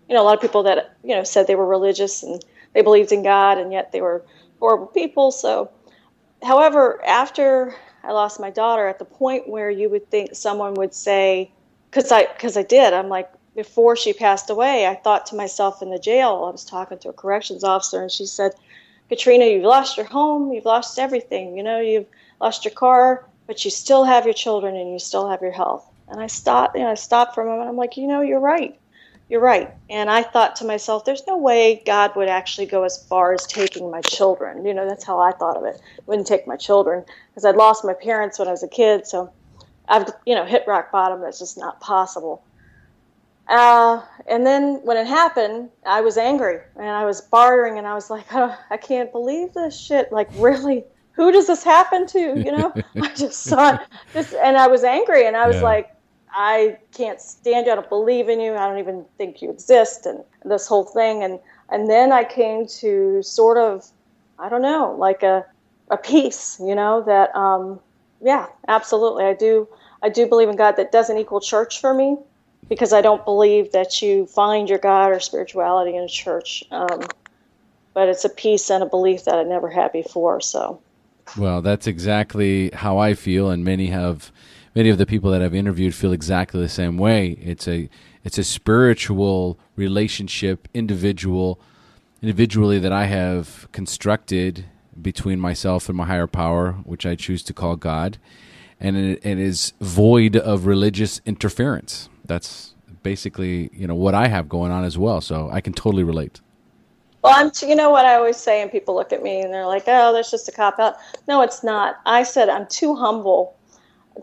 you 0.07 0.15
know, 0.15 0.21
a 0.21 0.25
lot 0.25 0.35
of 0.35 0.41
people 0.41 0.63
that, 0.63 0.95
you 1.03 1.15
know, 1.15 1.23
said 1.23 1.47
they 1.47 1.55
were 1.55 1.65
religious 1.65 2.23
and 2.23 2.43
they 2.73 2.81
believed 2.81 3.11
in 3.11 3.23
God 3.23 3.57
and 3.57 3.71
yet 3.71 3.91
they 3.91 4.01
were 4.01 4.23
horrible 4.59 4.87
people. 4.87 5.31
So, 5.31 5.71
however, 6.43 7.03
after 7.05 7.75
I 8.03 8.11
lost 8.11 8.39
my 8.39 8.49
daughter, 8.49 8.87
at 8.87 8.99
the 8.99 9.05
point 9.05 9.47
where 9.47 9.69
you 9.69 9.89
would 9.89 10.09
think 10.09 10.35
someone 10.35 10.73
would 10.75 10.93
say, 10.93 11.51
because 11.89 12.11
I, 12.11 12.25
because 12.25 12.57
I 12.57 12.63
did, 12.63 12.93
I'm 12.93 13.09
like, 13.09 13.29
before 13.55 13.95
she 13.95 14.13
passed 14.13 14.49
away, 14.49 14.85
I 14.85 14.95
thought 14.95 15.27
to 15.27 15.35
myself 15.35 15.81
in 15.81 15.89
the 15.89 15.99
jail, 15.99 16.45
I 16.47 16.51
was 16.51 16.65
talking 16.65 16.97
to 16.99 17.09
a 17.09 17.13
corrections 17.13 17.63
officer, 17.63 18.01
and 18.01 18.11
she 18.11 18.25
said, 18.25 18.51
Katrina, 19.09 19.45
you've 19.45 19.63
lost 19.63 19.97
your 19.97 20.05
home, 20.05 20.51
you've 20.51 20.65
lost 20.65 20.99
everything, 20.99 21.55
you 21.55 21.63
know, 21.63 21.79
you've 21.79 22.07
lost 22.41 22.65
your 22.65 22.73
car, 22.73 23.25
but 23.47 23.63
you 23.63 23.71
still 23.71 24.03
have 24.03 24.25
your 24.25 24.33
children 24.33 24.75
and 24.75 24.91
you 24.91 24.99
still 24.99 25.29
have 25.29 25.41
your 25.41 25.51
health. 25.51 25.89
And 26.07 26.19
I 26.19 26.27
stopped, 26.27 26.75
you 26.75 26.83
know, 26.83 26.91
I 26.91 26.95
stopped 26.95 27.35
for 27.35 27.41
a 27.41 27.45
moment. 27.45 27.69
I'm 27.69 27.77
like, 27.77 27.97
you 27.97 28.07
know, 28.07 28.21
you're 28.21 28.39
right. 28.39 28.77
You're 29.27 29.41
right. 29.41 29.73
And 29.89 30.09
I 30.09 30.21
thought 30.21 30.55
to 30.57 30.65
myself, 30.65 31.03
there's 31.03 31.25
no 31.25 31.37
way 31.37 31.81
God 31.85 32.15
would 32.15 32.29
actually 32.29 32.67
go 32.67 32.83
as 32.83 33.03
far 33.07 33.33
as 33.33 33.47
taking 33.47 33.89
my 33.89 34.01
children. 34.01 34.63
You 34.65 34.73
know, 34.73 34.87
that's 34.87 35.03
how 35.03 35.19
I 35.19 35.31
thought 35.31 35.57
of 35.57 35.65
it. 35.65 35.81
Wouldn't 36.05 36.27
take 36.27 36.45
my 36.45 36.55
children 36.55 37.03
because 37.29 37.43
I'd 37.43 37.55
lost 37.55 37.83
my 37.83 37.93
parents 37.93 38.37
when 38.37 38.47
I 38.47 38.51
was 38.51 38.61
a 38.61 38.67
kid. 38.67 39.07
So 39.07 39.33
I've, 39.87 40.09
you 40.27 40.35
know, 40.35 40.45
hit 40.45 40.65
rock 40.67 40.91
bottom. 40.91 41.21
That's 41.21 41.39
just 41.39 41.57
not 41.57 41.79
possible. 41.81 42.43
Uh, 43.47 44.01
and 44.27 44.45
then 44.45 44.79
when 44.83 44.97
it 44.97 45.07
happened, 45.07 45.69
I 45.85 46.01
was 46.01 46.17
angry 46.17 46.59
and 46.75 46.89
I 46.89 47.05
was 47.05 47.21
bartering 47.21 47.77
and 47.77 47.85
I 47.87 47.93
was 47.93 48.09
like, 48.09 48.25
oh, 48.33 48.55
I 48.69 48.77
can't 48.77 49.11
believe 49.11 49.53
this 49.53 49.79
shit. 49.79 50.11
Like, 50.11 50.29
really? 50.35 50.83
Who 51.13 51.31
does 51.31 51.47
this 51.47 51.63
happen 51.63 52.05
to? 52.07 52.19
You 52.19 52.51
know, 52.51 52.73
I 53.01 53.13
just 53.13 53.43
saw 53.43 53.77
this 54.13 54.33
and 54.33 54.57
I 54.57 54.67
was 54.67 54.83
angry 54.83 55.27
and 55.27 55.35
I 55.35 55.47
was 55.47 55.57
yeah. 55.57 55.63
like, 55.63 55.94
I 56.37 56.77
can't 56.93 57.21
stand 57.21 57.65
you. 57.65 57.71
I 57.71 57.75
don't 57.75 57.87
believe 57.87 58.27
in 58.27 58.41
you. 58.41 58.55
I 58.55 58.67
don't 58.67 58.77
even 58.77 59.05
think 59.17 59.41
you 59.41 59.49
exist. 59.49 60.05
And 60.05 60.21
this 60.43 60.67
whole 60.67 60.83
thing. 60.83 61.23
And, 61.23 61.39
and 61.69 61.89
then 61.89 62.11
I 62.11 62.25
came 62.25 62.67
to 62.81 63.23
sort 63.23 63.57
of, 63.57 63.89
I 64.37 64.49
don't 64.49 64.61
know, 64.61 64.95
like 64.99 65.23
a, 65.23 65.45
a 65.89 65.97
peace, 65.97 66.59
you 66.59 66.75
know, 66.75 67.01
that, 67.03 67.33
um, 67.35 67.79
yeah, 68.21 68.47
absolutely. 68.67 69.23
I 69.23 69.33
do, 69.33 69.67
I 70.03 70.09
do 70.09 70.27
believe 70.27 70.49
in 70.49 70.57
God. 70.57 70.75
That 70.75 70.91
doesn't 70.91 71.17
equal 71.17 71.39
church 71.39 71.79
for 71.79 71.93
me 71.93 72.17
because 72.67 72.91
I 72.91 73.01
don't 73.01 73.23
believe 73.23 73.71
that 73.71 74.01
you 74.01 74.25
find 74.25 74.67
your 74.67 74.79
God 74.79 75.11
or 75.11 75.21
spirituality 75.21 75.95
in 75.95 76.03
a 76.03 76.09
church. 76.09 76.65
Um, 76.69 77.01
but 77.93 78.09
it's 78.09 78.25
a 78.25 78.29
peace 78.29 78.69
and 78.69 78.83
a 78.83 78.85
belief 78.85 79.23
that 79.23 79.35
I 79.35 79.43
never 79.43 79.69
had 79.69 79.93
before. 79.93 80.41
So, 80.41 80.81
well, 81.37 81.61
that's 81.61 81.87
exactly 81.87 82.71
how 82.71 82.97
I 82.97 83.13
feel, 83.13 83.49
and 83.49 83.63
many 83.63 83.87
have, 83.87 84.31
many 84.75 84.89
of 84.89 84.97
the 84.97 85.05
people 85.05 85.31
that 85.31 85.41
I've 85.41 85.55
interviewed 85.55 85.95
feel 85.95 86.11
exactly 86.11 86.61
the 86.61 86.69
same 86.69 86.97
way. 86.97 87.29
It's 87.41 87.67
a, 87.67 87.89
it's 88.23 88.37
a 88.37 88.43
spiritual 88.43 89.57
relationship, 89.75 90.67
individual, 90.73 91.59
individually 92.21 92.79
that 92.79 92.91
I 92.91 93.05
have 93.05 93.67
constructed 93.71 94.65
between 95.01 95.39
myself 95.39 95.89
and 95.89 95.97
my 95.97 96.05
higher 96.05 96.27
power, 96.27 96.73
which 96.83 97.05
I 97.05 97.15
choose 97.15 97.43
to 97.43 97.53
call 97.53 97.75
God, 97.75 98.17
and 98.79 98.95
it, 98.97 99.25
it 99.25 99.39
is 99.39 99.73
void 99.81 100.35
of 100.35 100.65
religious 100.65 101.21
interference 101.25 102.09
that's 102.25 102.73
basically 103.03 103.69
you 103.73 103.87
know 103.87 103.95
what 103.95 104.15
I 104.15 104.27
have 104.27 104.49
going 104.49 104.71
on 104.71 104.83
as 104.83 104.97
well. 104.97 105.21
So 105.21 105.49
I 105.51 105.61
can 105.61 105.73
totally 105.73 106.03
relate. 106.03 106.41
Well, 107.21 107.33
I'm. 107.35 107.51
T- 107.51 107.69
you 107.69 107.75
know 107.75 107.89
what 107.89 108.05
I 108.05 108.15
always 108.15 108.37
say, 108.37 108.61
and 108.61 108.71
people 108.71 108.95
look 108.95 109.13
at 109.13 109.23
me 109.23 109.41
and 109.41 109.53
they're 109.53 109.65
like, 109.65 109.83
"Oh, 109.87 110.13
that's 110.13 110.31
just 110.31 110.49
a 110.49 110.51
cop 110.51 110.79
out." 110.79 110.95
No, 111.27 111.41
it's 111.41 111.63
not. 111.63 111.99
I 112.05 112.23
said 112.23 112.49
I'm 112.49 112.67
too 112.67 112.95
humble. 112.95 113.55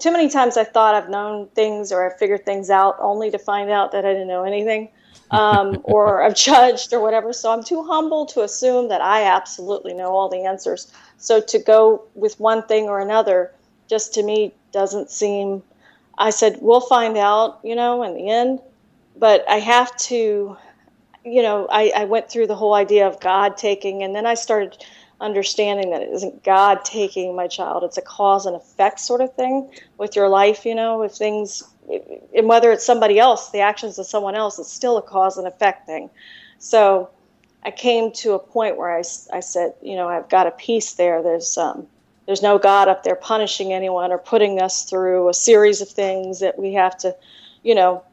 Too 0.01 0.11
many 0.11 0.29
times 0.29 0.57
I 0.57 0.65
thought 0.65 0.95
I've 0.95 1.11
known 1.11 1.49
things 1.49 1.93
or 1.93 2.07
I've 2.07 2.19
figured 2.19 2.45
things 2.45 2.71
out, 2.71 2.97
only 2.99 3.31
to 3.31 3.39
find 3.39 3.71
out 3.71 3.93
that 3.93 4.05
I 4.05 4.13
didn't 4.13 4.29
know 4.29 4.45
anything, 4.45 4.89
um, 5.31 5.81
or 5.85 6.23
I've 6.23 6.35
judged 6.35 6.93
or 6.93 7.01
whatever. 7.01 7.33
So 7.33 7.53
I'm 7.53 7.63
too 7.63 7.83
humble 7.83 8.27
to 8.27 8.43
assume 8.43 8.89
that 8.89 9.01
I 9.01 9.25
absolutely 9.25 9.95
know 9.95 10.13
all 10.17 10.29
the 10.29 10.45
answers. 10.45 10.93
So 11.19 11.41
to 11.41 11.59
go 11.59 12.05
with 12.15 12.41
one 12.41 12.63
thing 12.63 12.85
or 12.85 13.01
another, 13.01 13.53
just 13.89 14.15
to 14.15 14.23
me 14.23 14.55
doesn't 14.73 15.11
seem 15.11 15.63
I 16.19 16.31
said, 16.31 16.59
we'll 16.61 16.81
find 16.81 17.17
out, 17.17 17.61
you 17.65 17.75
know, 17.75 18.03
in 18.03 18.15
the 18.15 18.29
end. 18.29 18.61
But 19.17 19.49
I 19.49 19.59
have 19.59 19.95
to, 20.09 20.57
you 21.25 21.43
know, 21.43 21.67
I, 21.71 21.93
I 21.95 22.05
went 22.05 22.31
through 22.31 22.47
the 22.47 22.55
whole 22.55 22.75
idea 22.75 23.07
of 23.07 23.21
God 23.21 23.57
taking, 23.57 24.03
and 24.03 24.15
then 24.15 24.27
I 24.27 24.35
started 24.35 24.85
understanding 25.23 25.91
that 25.91 26.03
it 26.03 26.11
isn't 26.11 26.43
God 26.45 26.85
taking 26.85 27.35
my 27.35 27.47
child, 27.47 27.85
it's 27.85 27.97
a 27.97 28.03
cause 28.03 28.45
and 28.45 28.57
effect 28.57 29.01
sort 29.01 29.21
of 29.21 29.35
thing 29.35 29.71
with 29.97 30.17
your 30.17 30.29
life, 30.29 30.67
you 30.67 30.75
know, 30.75 31.03
if 31.03 31.13
things, 31.13 31.63
and 32.37 32.49
whether 32.49 32.73
it's 32.73 32.85
somebody 32.85 33.19
else, 33.19 33.51
the 33.51 33.61
actions 33.61 33.99
of 33.99 34.07
someone 34.07 34.35
else, 34.35 34.59
it's 34.59 34.73
still 34.73 34.99
a 34.99 35.03
cause 35.03 35.39
and 35.39 35.47
effect 35.47 35.87
thing. 35.87 36.11
So 36.59 37.11
I 37.63 37.71
came 37.71 38.13
to 38.13 38.33
a 38.33 38.39
point 38.39 38.77
where 38.77 38.95
I, 38.95 39.03
I 39.33 39.41
said, 39.41 39.75
you 39.81 39.95
know, 39.95 40.09
I've 40.09 40.29
got 40.29 40.47
a 40.47 40.51
peace 40.51 40.95
there. 40.95 41.23
There's, 41.23 41.57
um, 41.57 41.87
there's 42.27 42.43
no 42.43 42.59
God 42.59 42.89
up 42.89 43.05
there 43.05 43.17
punishing 43.17 43.73
anyone 43.73 44.11
or 44.13 44.19
putting 44.19 44.61
us 44.61 44.85
through 44.85 45.29
a 45.29 45.35
series 45.35 45.81
of 45.81 45.89
things 45.89 46.41
that 46.41 46.59
we 46.59 46.73
have 46.75 46.99
to, 46.99 47.15
you 47.63 47.75
know, 47.75 48.05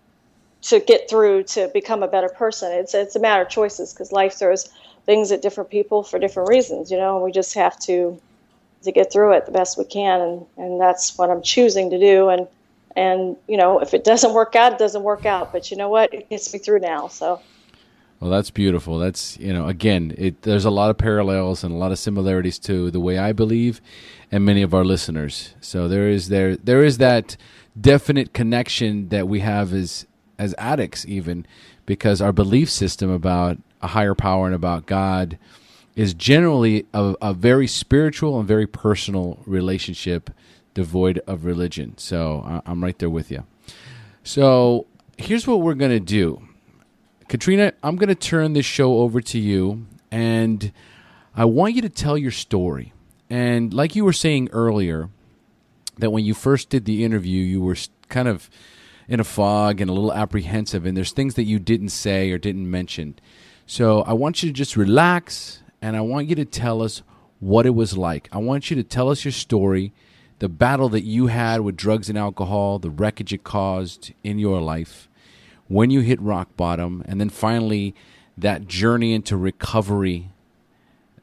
to 0.61 0.79
get 0.79 1.09
through 1.09 1.43
to 1.43 1.69
become 1.73 2.03
a 2.03 2.07
better 2.07 2.29
person. 2.29 2.71
It's 2.71 2.93
it's 2.93 3.15
a 3.15 3.19
matter 3.19 3.43
of 3.43 3.49
choices 3.49 3.93
because 3.93 4.11
life 4.11 4.33
throws 4.33 4.69
things 5.05 5.31
at 5.31 5.41
different 5.41 5.69
people 5.69 6.03
for 6.03 6.19
different 6.19 6.49
reasons, 6.49 6.91
you 6.91 6.97
know, 6.97 7.15
and 7.15 7.23
we 7.23 7.31
just 7.31 7.53
have 7.55 7.79
to 7.81 8.19
to 8.83 8.91
get 8.91 9.11
through 9.11 9.33
it 9.33 9.45
the 9.45 9.51
best 9.51 9.77
we 9.77 9.85
can 9.85 10.21
and 10.21 10.45
and 10.57 10.81
that's 10.81 11.17
what 11.17 11.29
I'm 11.29 11.41
choosing 11.41 11.89
to 11.89 11.99
do 11.99 12.29
and 12.29 12.47
and 12.95 13.37
you 13.47 13.55
know, 13.55 13.79
if 13.79 13.93
it 13.93 14.03
doesn't 14.03 14.33
work 14.33 14.55
out, 14.55 14.73
it 14.73 14.79
doesn't 14.79 15.03
work 15.03 15.25
out, 15.25 15.51
but 15.51 15.71
you 15.71 15.77
know 15.77 15.89
what? 15.89 16.13
It 16.13 16.29
gets 16.29 16.51
me 16.51 16.59
through 16.59 16.79
now. 16.79 17.07
So 17.07 17.41
well, 18.19 18.29
that's 18.29 18.51
beautiful. 18.51 18.99
That's 18.99 19.37
you 19.37 19.53
know, 19.53 19.67
again, 19.67 20.13
it, 20.17 20.41
there's 20.41 20.65
a 20.65 20.69
lot 20.69 20.89
of 20.89 20.97
parallels 20.97 21.63
and 21.63 21.73
a 21.73 21.77
lot 21.77 21.93
of 21.93 21.99
similarities 21.99 22.59
to 22.59 22.91
the 22.91 22.99
way 22.99 23.17
I 23.17 23.31
believe, 23.31 23.79
and 24.31 24.43
many 24.43 24.61
of 24.61 24.73
our 24.73 24.83
listeners. 24.83 25.55
So 25.61 25.87
there 25.87 26.09
is 26.09 26.27
there 26.27 26.57
there 26.57 26.83
is 26.83 26.97
that 26.97 27.37
definite 27.79 28.33
connection 28.33 29.07
that 29.09 29.29
we 29.29 29.39
have 29.39 29.73
as 29.73 30.05
as 30.39 30.55
addicts, 30.57 31.05
even 31.05 31.45
because 31.85 32.21
our 32.21 32.31
belief 32.33 32.69
system 32.69 33.11
about 33.11 33.57
a 33.81 33.87
higher 33.87 34.15
power 34.15 34.47
and 34.47 34.55
about 34.55 34.87
God 34.87 35.37
is 35.95 36.15
generally 36.15 36.87
a, 36.93 37.13
a 37.21 37.33
very 37.33 37.67
spiritual 37.67 38.39
and 38.39 38.47
very 38.47 38.65
personal 38.65 39.39
relationship, 39.45 40.31
devoid 40.73 41.19
of 41.27 41.45
religion. 41.45 41.97
So 41.97 42.61
I'm 42.65 42.83
right 42.83 42.97
there 42.97 43.09
with 43.09 43.29
you. 43.29 43.45
So 44.23 44.87
here's 45.17 45.45
what 45.45 45.61
we're 45.61 45.75
gonna 45.75 45.99
do 45.99 46.41
Katrina, 47.29 47.73
I'm 47.83 47.95
going 47.95 48.09
to 48.09 48.15
turn 48.15 48.53
this 48.53 48.65
show 48.65 48.97
over 48.97 49.21
to 49.21 49.37
you, 49.39 49.85
and 50.11 50.73
I 51.35 51.45
want 51.45 51.75
you 51.75 51.81
to 51.83 51.89
tell 51.89 52.17
your 52.17 52.31
story. 52.31 52.91
And 53.29 53.71
like 53.71 53.95
you 53.95 54.03
were 54.03 54.13
saying 54.13 54.49
earlier, 54.51 55.09
that 55.99 56.09
when 56.09 56.25
you 56.25 56.33
first 56.33 56.69
did 56.69 56.85
the 56.85 57.03
interview, 57.05 57.43
you 57.43 57.61
were 57.61 57.77
kind 58.09 58.27
of 58.27 58.49
in 59.09 59.19
a 59.19 59.23
fog 59.23 59.81
and 59.81 59.89
a 59.89 59.93
little 59.93 60.13
apprehensive, 60.13 60.85
and 60.85 60.95
there's 60.95 61.11
things 61.11 61.33
that 61.33 61.43
you 61.43 61.59
didn't 61.59 61.89
say 61.89 62.31
or 62.31 62.37
didn't 62.37 62.69
mention. 62.69 63.15
So 63.65 64.03
I 64.03 64.13
want 64.13 64.41
you 64.43 64.49
to 64.49 64.53
just 64.53 64.77
relax, 64.77 65.61
and 65.81 65.97
I 65.97 66.01
want 66.01 66.29
you 66.29 66.35
to 66.35 66.45
tell 66.45 66.81
us 66.81 67.01
what 67.39 67.65
it 67.65 67.71
was 67.71 67.97
like. 67.97 68.29
I 68.31 68.37
want 68.37 68.69
you 68.69 68.75
to 68.75 68.83
tell 68.83 69.09
us 69.09 69.25
your 69.25 69.31
story, 69.31 69.93
the 70.37 70.47
battle 70.47 70.89
that 70.89 71.03
you 71.03 71.27
had 71.27 71.61
with 71.61 71.75
drugs 71.75 72.07
and 72.07 72.17
alcohol, 72.17 72.77
the 72.79 72.91
wreckage 72.91 73.33
it 73.33 73.43
caused 73.43 74.13
in 74.23 74.37
your 74.37 74.61
life 74.61 75.09
when 75.67 75.89
you 75.89 76.01
hit 76.01 76.21
rock 76.21 76.55
bottom, 76.55 77.03
and 77.07 77.19
then 77.19 77.29
finally 77.29 77.95
that 78.37 78.67
journey 78.67 79.13
into 79.13 79.35
recovery 79.35 80.31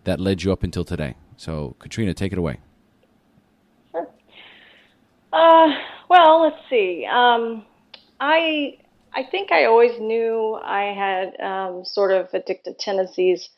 that 0.04 0.20
led 0.20 0.42
you 0.42 0.52
up 0.52 0.62
until 0.62 0.84
today. 0.84 1.14
So, 1.36 1.76
Katrina, 1.78 2.14
take 2.14 2.32
it 2.32 2.38
away. 2.38 2.58
Sure. 3.92 4.08
Uh, 5.32 5.66
well, 6.08 6.42
let's 6.42 6.56
see. 6.70 7.06
Um, 7.10 7.64
I 8.20 8.78
I 9.12 9.22
think 9.22 9.50
I 9.50 9.64
always 9.64 9.98
knew 9.98 10.58
I 10.62 10.92
had 10.92 11.40
um, 11.40 11.84
sort 11.84 12.12
of 12.12 12.30
addictive 12.32 12.78
tendencies 12.78 13.48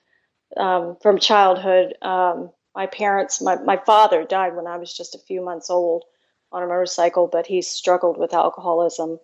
um, 0.57 0.97
from 1.03 1.19
childhood. 1.19 1.95
Um, 2.01 2.51
my 2.75 2.87
parents, 2.87 3.41
my, 3.41 3.57
my 3.57 3.77
father 3.77 4.25
died 4.25 4.55
when 4.55 4.69
I 4.69 4.77
was 4.77 4.97
just 4.97 5.17
a 5.17 5.25
few 5.27 5.45
months 5.45 5.69
old 5.69 6.05
on 6.53 6.63
a 6.63 6.67
motorcycle, 6.67 7.27
but 7.27 7.47
he 7.47 7.61
struggled 7.61 8.19
with 8.19 8.33
alcoholism 8.33 9.19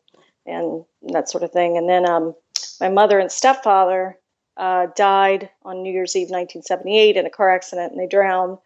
and 0.45 0.85
that 1.03 1.31
sort 1.31 1.45
of 1.45 1.53
thing. 1.53 1.77
And 1.77 1.89
then 1.89 2.09
um, 2.09 2.35
my 2.81 2.89
mother 2.89 3.21
and 3.21 3.31
stepfather 3.31 4.19
uh, 4.57 4.89
died 4.97 5.51
on 5.63 5.83
New 5.83 5.93
Year's 5.93 6.17
Eve, 6.17 6.31
1978, 6.31 7.17
in 7.17 7.27
a 7.27 7.31
car 7.31 7.51
accident, 7.51 7.93
and 7.93 8.01
they 8.01 8.09
drowned. 8.09 8.59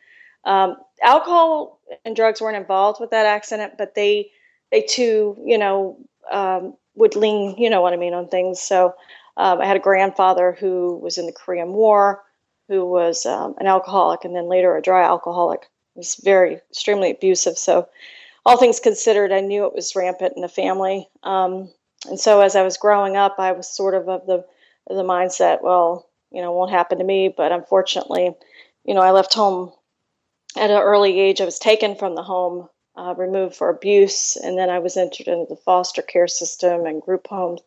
Um, 0.45 0.77
alcohol 1.03 1.81
and 2.05 2.17
drugs 2.17 2.41
weren't 2.41 2.57
involved 2.57 2.99
with 2.99 3.11
that 3.11 3.27
accident, 3.27 3.75
but 3.77 3.95
they 3.95 4.31
they 4.71 4.83
too, 4.83 5.37
you 5.45 5.59
know, 5.59 5.99
um, 6.31 6.77
would 6.95 7.17
lean, 7.17 7.57
you 7.59 7.71
know 7.71 7.81
what 7.81 7.93
I 7.93 7.97
mean, 7.97 8.15
on 8.15 8.29
things. 8.29 8.61
So 8.61 8.95
um, 9.37 9.61
I 9.61 9.67
had 9.67 9.77
a 9.77 9.81
grandfather 9.81 10.57
who 10.59 10.99
was 11.03 11.19
in 11.19 11.27
the 11.27 11.33
Korean 11.33 11.73
War, 11.73 12.23
who 12.69 12.85
was 12.85 13.25
um, 13.25 13.55
an 13.59 13.67
alcoholic, 13.67 14.25
and 14.25 14.35
then 14.35 14.49
later 14.49 14.77
a 14.77 14.83
dry 14.83 15.05
alcoholic. 15.05 15.67
He 15.95 16.01
was 16.01 16.17
very 16.17 16.55
extremely 16.71 17.11
abusive. 17.11 17.57
So 17.57 17.89
all 18.45 18.57
things 18.57 18.81
considered, 18.81 19.33
I 19.33 19.41
knew 19.41 19.67
it 19.67 19.75
was 19.75 19.97
rampant 19.97 20.35
in 20.37 20.43
the 20.43 20.49
family. 20.49 21.09
Um, 21.23 21.71
and 22.09 22.19
so 22.19 22.41
as 22.41 22.57
I 22.57 22.63
was 22.63 22.77
growing 22.77 23.17
up, 23.17 23.37
I 23.39 23.53
was 23.53 23.69
sort 23.69 23.95
of 23.95 24.09
of 24.09 24.27
the 24.27 24.45
the 24.89 25.03
mindset, 25.03 25.63
well, 25.63 26.09
you 26.31 26.41
know, 26.41 26.53
won't 26.53 26.71
happen 26.71 26.99
to 26.99 27.05
me. 27.05 27.33
But 27.35 27.53
unfortunately, 27.53 28.35
you 28.85 28.95
know, 28.95 29.03
I 29.03 29.11
left 29.11 29.35
home 29.35 29.73
at 30.57 30.71
an 30.71 30.81
early 30.81 31.21
age. 31.21 31.41
I 31.41 31.45
was 31.45 31.59
taken 31.59 31.95
from 31.95 32.15
the 32.15 32.23
home, 32.23 32.69
uh, 32.99 33.15
removed 33.17 33.55
for 33.55 33.71
abuse, 33.71 34.37
and 34.37 34.59
then 34.59 34.69
I 34.69 34.81
was 34.81 34.97
entered 34.97 35.29
into 35.29 35.47
the 35.49 35.57
foster 35.57 36.03
care 36.03 36.27
system 36.27 36.85
and 36.85 37.01
group 37.01 37.29
homes, 37.29 37.61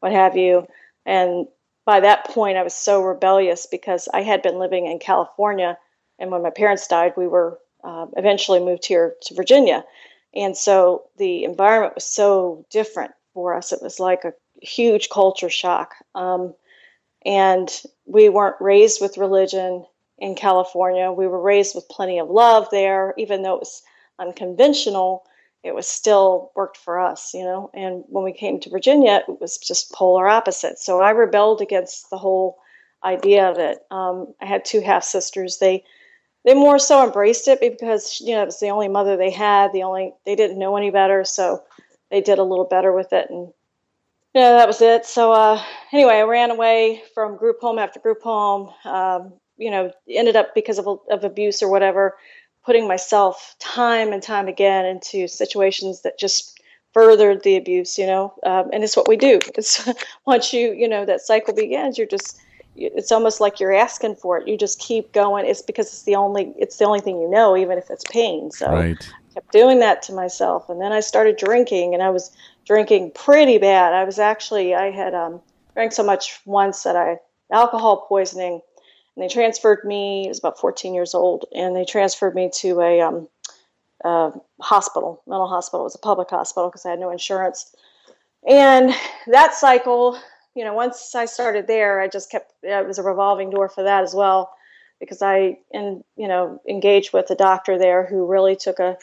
what 0.00 0.12
have 0.12 0.38
you. 0.38 0.66
And 1.04 1.46
by 1.84 2.00
that 2.00 2.24
point, 2.24 2.56
I 2.56 2.62
was 2.62 2.74
so 2.74 3.02
rebellious 3.02 3.66
because 3.66 4.08
I 4.12 4.22
had 4.22 4.40
been 4.40 4.58
living 4.58 4.86
in 4.86 4.98
California, 4.98 5.76
and 6.18 6.30
when 6.30 6.42
my 6.42 6.50
parents 6.50 6.86
died, 6.86 7.12
we 7.16 7.28
were 7.28 7.58
uh, 7.84 8.06
eventually 8.16 8.60
moved 8.60 8.86
here 8.86 9.14
to 9.22 9.34
Virginia. 9.34 9.84
And 10.34 10.56
so 10.56 11.04
the 11.18 11.44
environment 11.44 11.96
was 11.96 12.04
so 12.04 12.64
different 12.70 13.12
for 13.34 13.54
us. 13.54 13.72
It 13.72 13.82
was 13.82 14.00
like 14.00 14.24
a 14.24 14.34
huge 14.62 15.10
culture 15.10 15.50
shock. 15.50 15.94
Um, 16.14 16.54
and 17.26 17.68
we 18.06 18.28
weren't 18.28 18.60
raised 18.60 19.00
with 19.00 19.18
religion 19.18 19.84
in 20.18 20.34
California. 20.34 21.12
We 21.12 21.26
were 21.26 21.40
raised 21.40 21.74
with 21.74 21.88
plenty 21.88 22.18
of 22.18 22.30
love 22.30 22.68
there, 22.70 23.12
even 23.18 23.42
though 23.42 23.54
it 23.54 23.60
was 23.60 23.82
unconventional. 24.20 25.24
It 25.62 25.74
was 25.74 25.86
still 25.86 26.52
worked 26.54 26.76
for 26.76 27.00
us, 27.00 27.34
you 27.34 27.44
know. 27.44 27.70
And 27.74 28.04
when 28.08 28.24
we 28.24 28.32
came 28.32 28.60
to 28.60 28.70
Virginia, 28.70 29.22
it 29.28 29.40
was 29.40 29.58
just 29.58 29.92
polar 29.92 30.28
opposite. 30.28 30.78
So 30.78 31.00
I 31.00 31.10
rebelled 31.10 31.60
against 31.60 32.10
the 32.10 32.18
whole 32.18 32.58
idea 33.04 33.50
of 33.50 33.58
it. 33.58 33.78
Um, 33.90 34.34
I 34.40 34.46
had 34.46 34.64
two 34.64 34.80
half 34.80 35.04
sisters. 35.04 35.58
They 35.58 35.84
they 36.44 36.54
more 36.54 36.78
so 36.78 37.04
embraced 37.04 37.48
it 37.48 37.60
because 37.60 38.20
you 38.20 38.34
know 38.34 38.42
it 38.42 38.46
was 38.46 38.60
the 38.60 38.68
only 38.68 38.88
mother 38.88 39.16
they 39.16 39.30
had. 39.30 39.72
The 39.72 39.82
only 39.82 40.14
they 40.24 40.36
didn't 40.36 40.58
know 40.58 40.76
any 40.76 40.90
better, 40.90 41.24
so 41.24 41.62
they 42.10 42.20
did 42.20 42.38
a 42.38 42.44
little 42.44 42.64
better 42.64 42.92
with 42.92 43.12
it. 43.12 43.28
And 43.30 43.52
yeah, 44.34 44.52
that 44.52 44.66
was 44.66 44.80
it. 44.80 45.04
So 45.06 45.32
uh, 45.32 45.62
anyway, 45.92 46.14
I 46.14 46.22
ran 46.22 46.50
away 46.50 47.02
from 47.14 47.36
group 47.36 47.60
home 47.60 47.78
after 47.78 48.00
group 48.00 48.22
home. 48.22 48.72
Um, 48.84 49.34
you 49.56 49.70
know, 49.70 49.92
ended 50.08 50.36
up 50.36 50.54
because 50.54 50.78
of 50.78 50.86
of 51.10 51.24
abuse 51.24 51.62
or 51.62 51.70
whatever, 51.70 52.16
putting 52.64 52.86
myself 52.86 53.56
time 53.58 54.12
and 54.12 54.22
time 54.22 54.48
again 54.48 54.86
into 54.86 55.26
situations 55.28 56.02
that 56.02 56.18
just 56.18 56.60
furthered 56.92 57.42
the 57.42 57.56
abuse. 57.56 57.98
You 57.98 58.06
know, 58.06 58.34
um, 58.44 58.70
and 58.72 58.84
it's 58.84 58.96
what 58.96 59.08
we 59.08 59.16
do. 59.16 59.38
It's 59.56 59.88
once 60.26 60.52
you 60.52 60.72
you 60.72 60.88
know 60.88 61.04
that 61.04 61.20
cycle 61.20 61.54
begins, 61.54 61.98
you're 61.98 62.06
just 62.06 62.40
it's 62.76 63.12
almost 63.12 63.40
like 63.40 63.60
you're 63.60 63.74
asking 63.74 64.16
for 64.16 64.38
it. 64.38 64.48
You 64.48 64.56
just 64.56 64.78
keep 64.78 65.12
going. 65.12 65.46
It's 65.46 65.62
because 65.62 65.86
it's 65.86 66.04
the 66.04 66.14
only 66.14 66.54
it's 66.56 66.76
the 66.76 66.84
only 66.84 67.00
thing 67.00 67.20
you 67.20 67.28
know, 67.28 67.56
even 67.56 67.78
if 67.78 67.90
it's 67.90 68.04
pain. 68.10 68.50
So 68.50 68.70
right. 68.70 68.96
I 69.00 69.34
kept 69.34 69.52
doing 69.52 69.80
that 69.80 70.02
to 70.02 70.12
myself, 70.12 70.68
and 70.68 70.80
then 70.80 70.92
I 70.92 71.00
started 71.00 71.36
drinking, 71.36 71.94
and 71.94 72.02
I 72.02 72.10
was 72.10 72.30
drinking 72.66 73.12
pretty 73.14 73.58
bad. 73.58 73.92
I 73.92 74.04
was 74.04 74.18
actually 74.18 74.74
I 74.74 74.90
had 74.90 75.14
um, 75.14 75.40
drank 75.74 75.92
so 75.92 76.02
much 76.02 76.40
once 76.44 76.82
that 76.84 76.96
I 76.96 77.18
alcohol 77.52 78.06
poisoning, 78.08 78.60
and 79.20 79.28
they 79.28 79.32
transferred 79.32 79.84
me. 79.84 80.26
I 80.26 80.28
was 80.28 80.38
about 80.38 80.58
14 80.58 80.94
years 80.94 81.14
old, 81.14 81.44
and 81.54 81.76
they 81.76 81.84
transferred 81.84 82.34
me 82.34 82.50
to 82.56 82.80
a 82.80 83.00
um, 83.00 83.28
uh, 84.04 84.30
hospital, 84.60 85.22
mental 85.26 85.48
hospital. 85.48 85.82
It 85.82 85.84
was 85.84 85.94
a 85.94 85.98
public 85.98 86.30
hospital 86.30 86.68
because 86.68 86.86
I 86.86 86.90
had 86.90 87.00
no 87.00 87.10
insurance. 87.10 87.74
And 88.48 88.94
that 89.26 89.54
cycle 89.54 90.18
you 90.54 90.64
know, 90.64 90.74
once 90.74 91.14
I 91.14 91.26
started 91.26 91.66
there, 91.66 92.00
I 92.00 92.08
just 92.08 92.30
kept 92.30 92.52
it 92.62 92.86
was 92.86 92.98
a 92.98 93.02
revolving 93.02 93.50
door 93.50 93.68
for 93.68 93.84
that 93.84 94.02
as 94.02 94.14
well, 94.14 94.52
because 94.98 95.22
I 95.22 95.58
and 95.72 96.02
you 96.16 96.28
know 96.28 96.60
engaged 96.68 97.12
with 97.12 97.30
a 97.30 97.36
doctor 97.36 97.78
there 97.78 98.04
who 98.04 98.26
really 98.26 98.56
took 98.56 98.78
a, 98.78 98.96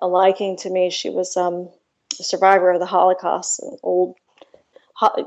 a 0.00 0.06
liking 0.06 0.56
to 0.58 0.70
me. 0.70 0.90
She 0.90 1.10
was 1.10 1.36
um, 1.36 1.68
a 2.18 2.22
survivor 2.22 2.70
of 2.70 2.80
the 2.80 2.86
Holocaust, 2.86 3.60
an 3.60 3.76
old 3.82 4.16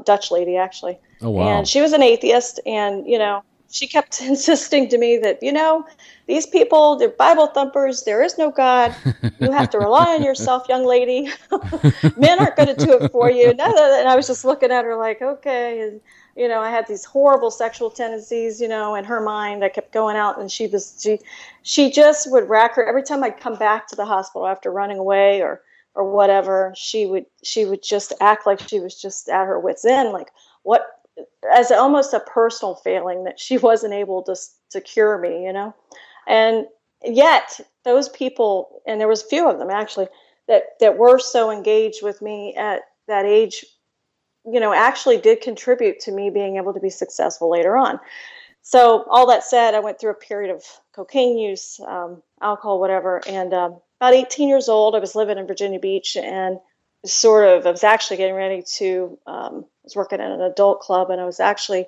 Dutch 0.03 0.31
lady 0.31 0.57
actually. 0.57 0.97
Oh 1.21 1.29
wow! 1.29 1.47
And 1.47 1.67
she 1.67 1.81
was 1.81 1.93
an 1.93 2.01
atheist, 2.01 2.59
and 2.65 3.07
you 3.07 3.19
know 3.19 3.43
she 3.69 3.87
kept 3.87 4.21
insisting 4.21 4.89
to 4.89 4.97
me 4.97 5.17
that 5.17 5.41
you 5.41 5.51
know 5.51 5.85
these 6.27 6.45
people 6.45 6.95
they're 6.97 7.09
bible 7.09 7.47
thumpers 7.47 8.03
there 8.03 8.23
is 8.23 8.37
no 8.37 8.51
god. 8.51 8.95
You 9.39 9.51
have 9.51 9.69
to 9.71 9.79
rely 9.79 10.15
on 10.15 10.23
yourself 10.23 10.67
young 10.67 10.85
lady. 10.85 11.29
Men 12.17 12.39
aren't 12.39 12.55
going 12.55 12.75
to 12.75 12.85
do 12.85 12.97
it 12.99 13.11
for 13.11 13.29
you. 13.29 13.49
And 13.49 13.61
i 13.61 14.15
was 14.15 14.27
just 14.27 14.45
looking 14.45 14.71
at 14.71 14.85
her 14.85 14.95
like 14.95 15.21
okay. 15.21 15.81
And 15.81 16.01
you 16.35 16.47
know 16.47 16.59
i 16.59 16.69
had 16.69 16.87
these 16.87 17.03
horrible 17.03 17.49
sexual 17.51 17.89
tendencies 17.89 18.61
you 18.61 18.67
know 18.67 18.95
in 18.95 19.05
her 19.05 19.21
mind. 19.21 19.63
I 19.63 19.69
kept 19.69 19.93
going 19.93 20.15
out 20.15 20.39
and 20.39 20.51
she 20.51 20.67
was 20.67 20.99
she 21.01 21.19
she 21.63 21.91
just 21.91 22.31
would 22.31 22.49
rack 22.49 22.75
her. 22.75 22.85
Every 22.85 23.03
time 23.03 23.23
i'd 23.23 23.39
come 23.39 23.55
back 23.55 23.87
to 23.87 23.95
the 23.95 24.05
hospital 24.05 24.47
after 24.47 24.71
running 24.71 24.97
away 24.97 25.41
or 25.41 25.61
or 25.95 26.11
whatever 26.11 26.73
she 26.75 27.07
would 27.07 27.25
she 27.43 27.65
would 27.65 27.81
just 27.81 28.13
act 28.21 28.45
like 28.45 28.59
she 28.59 28.79
was 28.79 28.99
just 29.01 29.29
at 29.29 29.45
her 29.45 29.59
wits 29.59 29.83
end. 29.85 30.11
Like 30.11 30.29
what 30.63 30.96
as 31.53 31.71
almost 31.71 32.13
a 32.13 32.19
personal 32.19 32.75
failing 32.75 33.23
that 33.23 33.39
she 33.39 33.57
wasn't 33.69 33.93
able 33.93 34.23
to 34.23 34.35
to 34.71 34.81
cure 34.81 35.17
me, 35.17 35.45
you 35.45 35.53
know. 35.53 35.73
And 36.27 36.67
yet, 37.03 37.59
those 37.83 38.09
people, 38.09 38.81
and 38.85 38.99
there 38.99 39.07
was 39.07 39.23
a 39.23 39.27
few 39.27 39.49
of 39.49 39.59
them 39.59 39.69
actually, 39.69 40.07
that 40.47 40.79
that 40.79 40.97
were 40.97 41.19
so 41.19 41.51
engaged 41.51 42.03
with 42.03 42.21
me 42.21 42.55
at 42.55 42.81
that 43.07 43.25
age, 43.25 43.65
you 44.45 44.59
know, 44.59 44.73
actually 44.73 45.17
did 45.17 45.41
contribute 45.41 45.99
to 46.01 46.11
me 46.11 46.29
being 46.29 46.57
able 46.57 46.73
to 46.73 46.79
be 46.79 46.89
successful 46.89 47.49
later 47.49 47.77
on. 47.77 47.99
So, 48.61 49.05
all 49.09 49.27
that 49.27 49.45
said, 49.45 49.75
I 49.75 49.79
went 49.79 49.97
through 49.97 50.11
a 50.11 50.15
period 50.15 50.53
of 50.53 50.63
cocaine 50.91 51.37
use, 51.37 51.79
um, 51.87 52.21
alcohol, 52.41 52.81
whatever, 52.81 53.21
and 53.25 53.53
um, 53.53 53.77
about 53.99 54.13
18 54.13 54.49
years 54.49 54.67
old, 54.67 54.95
I 54.95 54.99
was 54.99 55.15
living 55.15 55.37
in 55.37 55.47
Virginia 55.47 55.79
Beach 55.79 56.17
and 56.17 56.59
sort 57.05 57.47
of, 57.47 57.65
I 57.65 57.71
was 57.71 57.83
actually 57.83 58.17
getting 58.17 58.35
ready 58.35 58.63
to 58.77 59.17
um, 59.27 59.65
was 59.83 59.95
working 59.95 60.19
at 60.19 60.31
an 60.31 60.41
adult 60.41 60.81
club 60.81 61.09
and 61.09 61.21
I 61.21 61.25
was 61.25 61.39
actually 61.39 61.87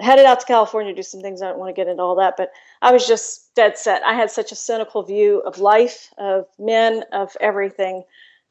headed 0.00 0.24
out 0.24 0.40
to 0.40 0.46
California 0.46 0.92
to 0.92 0.96
do 0.96 1.02
some 1.02 1.20
things. 1.20 1.42
I 1.42 1.48
don't 1.48 1.58
want 1.58 1.68
to 1.68 1.78
get 1.78 1.88
into 1.88 2.02
all 2.02 2.16
that, 2.16 2.34
but 2.36 2.50
I 2.80 2.92
was 2.92 3.06
just 3.06 3.54
dead 3.54 3.78
set. 3.78 4.02
I 4.02 4.14
had 4.14 4.30
such 4.30 4.50
a 4.52 4.56
cynical 4.56 5.02
view 5.02 5.40
of 5.40 5.58
life, 5.58 6.12
of 6.18 6.46
men, 6.58 7.04
of 7.12 7.36
everything. 7.40 8.04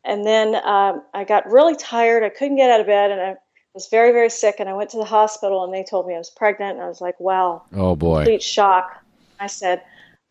And 0.03 0.25
then 0.25 0.55
um, 0.55 1.03
I 1.13 1.23
got 1.23 1.51
really 1.51 1.75
tired. 1.75 2.23
I 2.23 2.29
couldn't 2.29 2.57
get 2.57 2.71
out 2.71 2.79
of 2.79 2.87
bed 2.87 3.11
and 3.11 3.21
I 3.21 3.35
was 3.73 3.87
very, 3.87 4.11
very 4.11 4.29
sick. 4.29 4.55
And 4.59 4.69
I 4.69 4.73
went 4.73 4.89
to 4.91 4.97
the 4.97 5.05
hospital 5.05 5.63
and 5.63 5.73
they 5.73 5.83
told 5.83 6.07
me 6.07 6.15
I 6.15 6.17
was 6.17 6.29
pregnant. 6.29 6.75
And 6.75 6.83
I 6.83 6.87
was 6.87 7.01
like, 7.01 7.19
wow. 7.19 7.63
Oh, 7.73 7.95
boy. 7.95 8.19
Complete 8.19 8.43
shock. 8.43 9.03
I 9.39 9.47
said, 9.47 9.81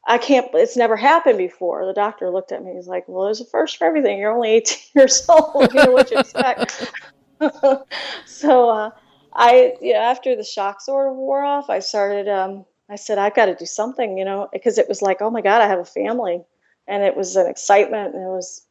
I 0.07 0.19
can't, 0.19 0.49
it's 0.55 0.77
never 0.77 0.97
happened 0.97 1.39
before. 1.39 1.87
The 1.87 1.93
doctor 1.93 2.31
looked 2.31 2.53
at 2.53 2.65
me. 2.65 2.73
He's 2.75 2.89
like, 2.89 3.05
well, 3.07 3.27
there's 3.27 3.41
a 3.41 3.45
first 3.45 3.77
for 3.77 3.87
everything. 3.87 4.19
You're 4.19 4.33
only 4.33 4.51
18 4.51 4.79
years 4.95 5.25
old. 5.29 5.73
You 5.73 5.85
know 5.85 5.93
what 5.93 6.11
you 6.11 6.19
expect. 6.19 6.93
so 8.27 8.71
uh, 8.71 8.91
I, 9.33 9.75
you 9.81 9.93
know, 9.93 10.01
after 10.01 10.35
the 10.37 10.45
shock 10.45 10.81
sort 10.81 11.11
of 11.11 11.17
wore 11.17 11.45
off, 11.45 11.71
I 11.71 11.81
started. 11.81 12.29
Um, 12.29 12.65
I 12.91 12.97
said 12.97 13.19
I've 13.19 13.37
got 13.37 13.47
to 13.47 13.55
do 13.55 13.67
something, 13.67 14.19
you 14.19 14.25
know, 14.25 14.49
because 14.53 14.77
it 14.77 14.89
was 14.89 15.01
like, 15.01 15.23
oh 15.23 15.31
my 15.31 15.41
God, 15.41 15.63
I 15.63 15.69
have 15.69 15.79
a 15.79 15.85
family, 15.85 16.43
and 16.89 17.05
it 17.05 17.17
was 17.17 17.37
an 17.37 17.47
excitement, 17.47 18.15
and 18.15 18.25
it 18.25 18.29
was, 18.29 18.67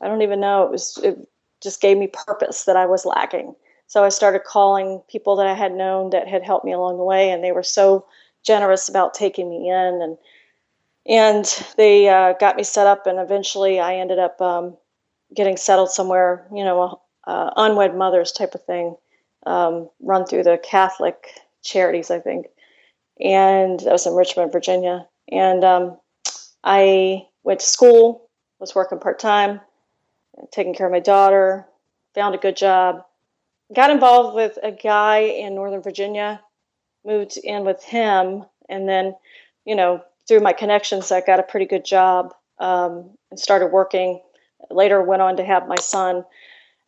I 0.00 0.08
don't 0.08 0.22
even 0.22 0.40
know, 0.40 0.64
it 0.64 0.70
was, 0.70 0.98
it 1.04 1.18
just 1.62 1.82
gave 1.82 1.98
me 1.98 2.08
purpose 2.26 2.64
that 2.64 2.76
I 2.76 2.86
was 2.86 3.04
lacking. 3.04 3.54
So 3.88 4.04
I 4.04 4.08
started 4.08 4.44
calling 4.44 5.02
people 5.06 5.36
that 5.36 5.46
I 5.46 5.52
had 5.52 5.74
known 5.74 6.10
that 6.10 6.26
had 6.28 6.42
helped 6.42 6.64
me 6.64 6.72
along 6.72 6.96
the 6.96 7.04
way, 7.04 7.30
and 7.30 7.44
they 7.44 7.52
were 7.52 7.62
so 7.62 8.06
generous 8.42 8.88
about 8.88 9.12
taking 9.12 9.50
me 9.50 9.68
in, 9.68 10.00
and 10.00 10.16
and 11.06 11.44
they 11.76 12.08
uh, 12.08 12.34
got 12.34 12.56
me 12.56 12.62
set 12.62 12.86
up, 12.86 13.06
and 13.06 13.18
eventually 13.18 13.80
I 13.80 13.96
ended 13.96 14.18
up 14.18 14.40
um, 14.40 14.76
getting 15.34 15.56
settled 15.56 15.90
somewhere, 15.90 16.46
you 16.52 16.64
know, 16.64 17.00
uh, 17.26 17.50
unwed 17.56 17.96
mothers 17.96 18.32
type 18.32 18.54
of 18.54 18.64
thing, 18.64 18.96
um, 19.46 19.88
run 20.00 20.26
through 20.26 20.44
the 20.44 20.60
Catholic 20.62 21.28
charities, 21.62 22.10
I 22.10 22.20
think. 22.20 22.46
And 23.20 23.80
that 23.80 23.92
was 23.92 24.06
in 24.06 24.14
Richmond, 24.14 24.52
Virginia. 24.52 25.06
And 25.30 25.64
um, 25.64 25.98
I 26.64 27.26
went 27.44 27.60
to 27.60 27.66
school, 27.66 28.28
was 28.58 28.74
working 28.74 28.98
part 28.98 29.18
time, 29.18 29.60
taking 30.50 30.74
care 30.74 30.86
of 30.86 30.92
my 30.92 31.00
daughter, 31.00 31.66
found 32.14 32.34
a 32.34 32.38
good 32.38 32.56
job, 32.56 33.04
got 33.74 33.90
involved 33.90 34.34
with 34.34 34.58
a 34.62 34.72
guy 34.72 35.18
in 35.18 35.54
Northern 35.54 35.82
Virginia, 35.82 36.40
moved 37.04 37.36
in 37.42 37.64
with 37.64 37.82
him, 37.82 38.44
and 38.68 38.88
then, 38.88 39.14
you 39.64 39.74
know, 39.74 40.02
through 40.28 40.40
my 40.40 40.52
connections, 40.52 41.12
I 41.12 41.20
got 41.20 41.40
a 41.40 41.44
pretty 41.44 41.66
good 41.66 41.84
job 41.84 42.32
um, 42.58 43.10
and 43.30 43.38
started 43.38 43.66
working. 43.66 44.20
Later, 44.70 45.02
went 45.02 45.22
on 45.22 45.36
to 45.36 45.44
have 45.44 45.66
my 45.66 45.76
son 45.80 46.24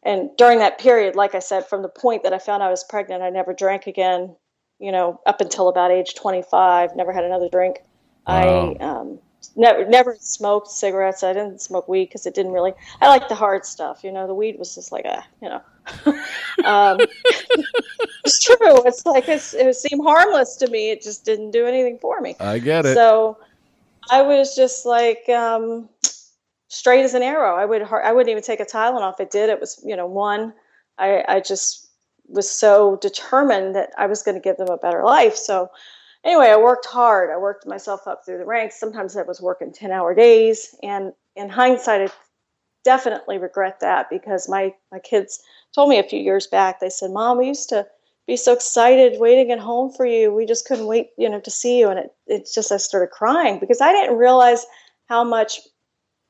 and 0.05 0.31
during 0.37 0.59
that 0.59 0.79
period, 0.79 1.17
like 1.17 1.35
I 1.35 1.39
said, 1.39 1.67
from 1.67 1.83
the 1.83 1.89
point 1.89 2.23
that 2.25 2.33
I 2.33 2.39
found 2.39 2.63
I 2.63 2.69
was 2.69 2.85
pregnant, 2.85 3.23
I 3.23 3.31
never 3.31 3.55
drank 3.55 3.87
again. 3.87 4.37
You 4.79 4.93
know, 4.93 5.21
up 5.25 5.41
until 5.41 5.69
about 5.69 5.91
age 5.91 6.15
25, 6.15 6.95
never 6.95 7.13
had 7.13 7.25
another 7.25 7.49
drink. 7.49 7.79
Wow. 8.27 8.75
I 8.81 8.85
um, 8.85 9.19
never 9.57 9.85
never 9.85 10.17
smoked 10.21 10.69
cigarettes. 10.69 11.23
I 11.23 11.33
didn't 11.33 11.61
smoke 11.61 11.89
weed 11.89 12.07
because 12.07 12.27
it 12.27 12.35
didn't 12.35 12.53
really. 12.53 12.73
I 13.01 13.09
like 13.09 13.29
the 13.29 13.35
hard 13.35 13.65
stuff. 13.65 14.05
You 14.05 14.13
know, 14.13 14.27
the 14.27 14.35
weed 14.35 14.59
was 14.59 14.75
just 14.75 14.93
like 14.93 15.05
a 15.05 15.25
you 15.43 15.49
know. 15.49 15.63
um, 16.65 16.99
it's 18.25 18.43
true. 18.43 18.87
It's 18.87 19.05
like 19.05 19.29
it's, 19.29 19.55
it 19.55 19.75
seemed 19.77 20.03
harmless 20.05 20.57
to 20.57 20.69
me. 20.69 20.91
It 20.91 21.03
just 21.03 21.25
didn't 21.25 21.51
do 21.51 21.67
anything 21.67 21.99
for 21.99 22.21
me. 22.21 22.37
I 22.41 22.59
get 22.59 22.87
it. 22.87 22.95
So 22.95 23.39
I 24.11 24.23
was 24.23 24.55
just 24.57 24.87
like, 24.87 25.29
um, 25.29 25.89
straight 26.75 27.05
as 27.05 27.15
an 27.15 27.23
arrow. 27.23 27.57
I 27.57 27.65
would 27.65 27.83
I 27.83 28.13
wouldn't 28.13 28.31
even 28.31 28.43
take 28.43 28.61
a 28.61 28.65
Tylenol 28.65 29.13
if 29.13 29.21
it 29.21 29.31
did. 29.31 29.49
It 29.49 29.61
was 29.61 29.81
you 29.85 29.97
know 29.97 30.07
one. 30.07 30.53
I 30.99 31.25
I 31.29 31.41
just 31.41 31.89
was 32.29 32.51
so 32.51 32.97
determined 32.97 33.75
that 33.75 33.91
I 33.97 34.07
was 34.07 34.23
going 34.23 34.35
to 34.35 34.41
give 34.41 34.57
them 34.57 34.69
a 34.69 34.77
better 34.77 35.05
life. 35.05 35.37
So 35.37 35.71
anyway, 36.25 36.49
I 36.49 36.57
worked 36.57 36.87
hard. 36.87 37.31
I 37.31 37.37
worked 37.37 37.67
myself 37.67 38.07
up 38.07 38.25
through 38.25 38.39
the 38.39 38.45
ranks. 38.45 38.79
Sometimes 38.79 39.17
I 39.17 39.23
was 39.23 39.41
working 39.41 39.73
10 39.73 39.91
hour 39.91 40.15
days. 40.15 40.75
And 40.83 41.13
in 41.37 41.49
hindsight, 41.49 42.01
I 42.01 42.13
definitely 42.85 43.39
regret 43.39 43.81
that 43.81 44.11
because 44.11 44.49
my, 44.49 44.75
my 44.91 44.99
kids 44.99 45.43
told 45.75 45.89
me 45.89 45.99
a 45.99 46.03
few 46.03 46.21
years 46.21 46.47
back, 46.47 46.81
they 46.81 46.91
said, 46.91 47.11
Mom, 47.11 47.39
we 47.39 47.47
used 47.47 47.69
to 47.71 47.87
be 48.27 48.37
so 48.37 48.53
excited 48.53 49.21
waiting 49.21 49.51
at 49.51 49.59
home 49.59 49.91
for 49.91 50.07
you. 50.07 50.33
We 50.33 50.47
just 50.47 50.67
couldn't 50.67 50.87
wait, 50.87 51.11
you 51.19 51.29
know, 51.29 51.41
to 51.41 51.51
see 51.51 51.79
you. 51.79 51.89
And 51.89 51.99
it, 51.99 52.15
it's 52.27 52.55
just, 52.55 52.73
I 52.73 52.79
started 52.79 53.11
crying 53.11 53.59
because 53.59 53.81
I 53.81 53.93
didn't 53.93 54.17
realize 54.17 54.65
how 55.09 55.25
much 55.25 55.61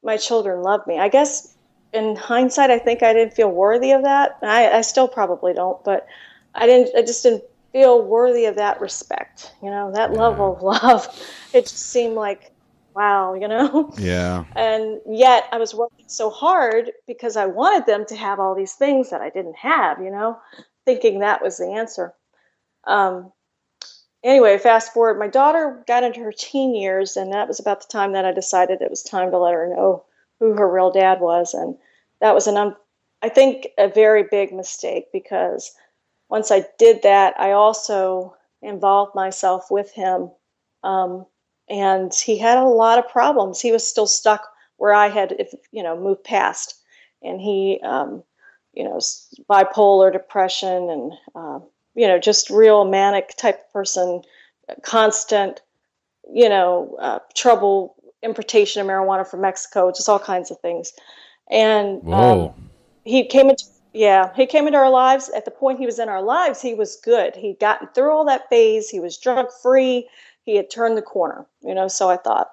my 0.03 0.17
children 0.17 0.63
loved 0.63 0.87
me. 0.87 0.99
I 0.99 1.09
guess 1.09 1.55
in 1.93 2.17
hindsight, 2.17 2.71
I 2.71 2.79
think 2.79 3.03
I 3.03 3.13
didn't 3.13 3.35
feel 3.35 3.51
worthy 3.51 3.93
of 3.93 4.03
that. 4.03 4.39
I, 4.43 4.71
I 4.71 4.81
still 4.81 5.07
probably 5.07 5.55
don't, 5.55 5.83
but 5.85 6.07
I 6.55 6.67
didn't, 6.67 6.97
I 6.97 7.03
just 7.03 7.23
didn't 7.23 7.45
feel 7.75 8.07
worthy 8.07 8.45
of 8.45 8.55
that 8.55 8.81
respect, 8.81 9.53
you 9.61 9.69
know, 9.69 9.91
that 9.93 10.13
yeah. 10.13 10.19
level 10.19 10.57
of 10.57 10.63
love. 10.63 11.09
It 11.53 11.67
just 11.67 11.91
seemed 11.91 12.15
like, 12.17 12.53
wow, 12.97 13.35
you 13.35 13.47
know? 13.47 13.93
Yeah. 13.99 14.45
And 14.57 15.01
yet 15.09 15.45
I 15.53 15.59
was 15.59 15.75
working 15.75 16.07
so 16.09 16.31
hard 16.31 16.91
because 17.07 17.37
I 17.37 17.47
wanted 17.47 17.87
them 17.87 18.07
to 18.07 18.17
have 18.17 18.41
all 18.41 18.57
these 18.57 18.73
things 18.73 19.11
that 19.11 19.21
I 19.21 19.31
didn't 19.31 19.57
have, 19.57 20.01
you 20.01 20.11
know, 20.11 20.39
thinking 20.85 21.21
that 21.21 21.43
was 21.43 21.59
the 21.59 21.67
answer. 21.67 22.13
Um, 22.89 23.33
anyway, 24.25 24.59
fast 24.59 24.93
forward, 24.93 25.19
my 25.19 25.29
daughter 25.29 25.85
got 25.87 26.03
into 26.03 26.21
her 26.21 26.33
teen 26.33 26.75
years, 26.75 27.17
and 27.17 27.33
that 27.33 27.47
was 27.47 27.61
about 27.61 27.81
the 27.81 27.93
time 27.93 28.13
that 28.13 28.25
I 28.25 28.33
decided 28.33 28.83
it 28.83 28.91
was 28.91 29.03
time 29.03 29.31
to 29.31 29.39
let 29.39 29.55
her 29.55 29.69
know 29.69 30.05
who 30.41 30.55
her 30.55 30.69
real 30.69 30.91
dad 30.91 31.21
was. 31.21 31.55
And 31.55 31.77
that 32.21 32.35
was 32.35 32.49
an, 32.49 32.57
um, 32.57 32.77
I 33.23 33.29
think, 33.29 33.69
a 33.79 33.89
very 33.89 34.25
big 34.25 34.53
mistake 34.53 35.07
because 35.13 35.73
once 36.29 36.51
I 36.51 36.65
did 36.79 37.03
that, 37.03 37.39
I 37.39 37.53
also 37.53 38.37
involved 38.63 39.15
myself 39.15 39.71
with 39.71 39.93
him. 39.93 40.31
Um, 40.83 41.27
and 41.69 42.13
he 42.13 42.39
had 42.39 42.59
a 42.59 42.65
lot 42.65 42.99
of 42.99 43.09
problems. 43.09 43.61
He 43.61 43.73
was 43.73 43.87
still 43.87 44.07
stuck 44.07 44.49
where 44.77 44.93
I 44.93 45.09
had, 45.09 45.33
if 45.39 45.55
you 45.71 45.83
know, 45.83 45.99
moved 45.99 46.25
past. 46.25 46.81
And 47.23 47.41
he, 47.41 47.81
um, 47.83 48.23
you 48.73 48.85
know, 48.85 48.99
bipolar 49.49 50.13
depression 50.13 50.91
and, 50.91 51.13
uh, 51.35 51.61
you 51.95 52.07
know, 52.07 52.19
just 52.19 52.51
real 52.51 52.85
manic 52.85 53.37
type 53.37 53.73
person, 53.73 54.23
constant, 54.83 55.63
you 56.33 56.49
know, 56.49 56.97
uh, 57.01 57.21
trouble, 57.35 57.95
importation 58.23 58.83
of 58.83 58.89
marijuana 58.89 59.27
from 59.27 59.41
Mexico, 59.41 59.91
just 59.91 60.09
all 60.09 60.19
kinds 60.19 60.51
of 60.51 60.59
things. 60.61 60.93
And 61.51 62.03
um, 62.13 62.71
he 63.05 63.27
came 63.27 63.51
into 63.51 63.65
yeah, 63.95 64.31
he 64.35 64.45
came 64.47 64.67
into 64.67 64.79
our 64.79 64.91
lives 64.91 65.31
at 65.31 65.45
the 65.45 65.53
point 65.53 65.79
he 65.79 65.87
was 65.87 66.01
in 66.01 66.09
our 66.09 66.23
lives. 66.23 66.61
He 66.61 66.75
was 66.75 66.97
good. 66.97 67.37
He'd 67.37 67.61
gotten 67.61 67.87
through 67.95 68.11
all 68.11 68.25
that 68.25 68.49
phase. 68.51 68.91
He 68.91 68.99
was 68.99 69.17
drug 69.17 69.47
free. 69.63 70.09
He 70.43 70.57
had 70.57 70.69
turned 70.69 70.99
the 70.99 71.03
corner, 71.03 71.47
you 71.63 71.75
know. 71.75 71.87
So 71.87 72.11
I 72.11 72.17
thought, 72.17 72.51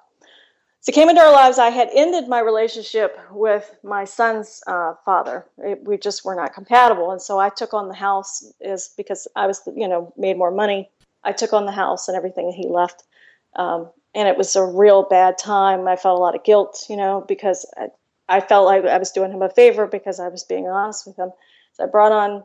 so 0.82 0.92
came 0.92 1.10
into 1.10 1.22
our 1.22 1.32
lives. 1.32 1.58
I 1.58 1.70
had 1.70 1.90
ended 1.94 2.28
my 2.28 2.40
relationship 2.40 3.20
with 3.32 3.76
my 3.84 4.06
son's 4.06 4.62
uh, 4.68 4.94
father. 5.04 5.46
It, 5.58 5.84
we 5.84 5.98
just 5.98 6.24
were 6.24 6.36
not 6.36 6.54
compatible, 6.54 7.12
and 7.12 7.22
so 7.22 7.40
I 7.40 7.50
took 7.50 7.74
on 7.74 7.88
the 7.88 7.96
house 7.96 8.46
is 8.62 8.94
because 8.96 9.28
I 9.36 9.48
was, 9.48 9.62
you 9.76 9.88
know, 9.88 10.14
made 10.18 10.38
more 10.38 10.52
money. 10.52 10.92
I 11.24 11.32
took 11.32 11.54
on 11.54 11.66
the 11.66 11.72
house 11.72 12.08
and 12.08 12.16
everything, 12.16 12.46
and 12.46 12.56
he 12.56 12.68
left. 12.68 13.04
Um, 13.56 13.90
and 14.14 14.28
it 14.28 14.38
was 14.38 14.56
a 14.56 14.64
real 14.64 15.04
bad 15.04 15.38
time. 15.40 15.88
I 15.88 15.96
felt 15.96 16.20
a 16.20 16.22
lot 16.22 16.36
of 16.36 16.44
guilt, 16.44 16.86
you 16.88 16.98
know, 16.98 17.26
because 17.28 17.66
I, 17.78 17.88
I 18.32 18.40
felt 18.40 18.66
like 18.66 18.86
I 18.86 18.98
was 18.98 19.12
doing 19.12 19.32
him 19.32 19.42
a 19.42 19.50
favor 19.50 19.86
because 19.88 20.20
I 20.20 20.30
was 20.30 20.44
being 20.44 20.68
honest 20.68 21.06
with 21.06 21.18
him. 21.18 21.32
So 21.74 21.84
I 21.84 21.88
brought 21.88 22.12
on 22.12 22.44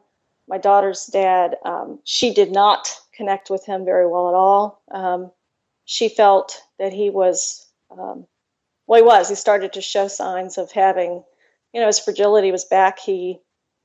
my 0.48 0.58
daughter's 0.58 1.06
dad. 1.06 1.56
Um, 1.64 2.00
she 2.04 2.34
did 2.34 2.50
not 2.50 2.92
connect 3.14 3.50
with 3.50 3.64
him 3.64 3.84
very 3.84 4.06
well 4.06 4.28
at 4.28 4.34
all. 4.34 4.82
Um, 4.90 5.30
she 5.84 6.08
felt 6.08 6.60
that 6.78 6.92
he 6.92 7.08
was, 7.10 7.66
um, 7.90 8.26
well, 8.86 9.00
he 9.00 9.06
was. 9.06 9.28
He 9.28 9.36
started 9.36 9.72
to 9.74 9.80
show 9.80 10.08
signs 10.08 10.58
of 10.58 10.72
having, 10.72 11.22
you 11.72 11.80
know, 11.80 11.86
his 11.86 12.00
fragility 12.00 12.50
was 12.50 12.64
back. 12.64 12.98
He 12.98 13.40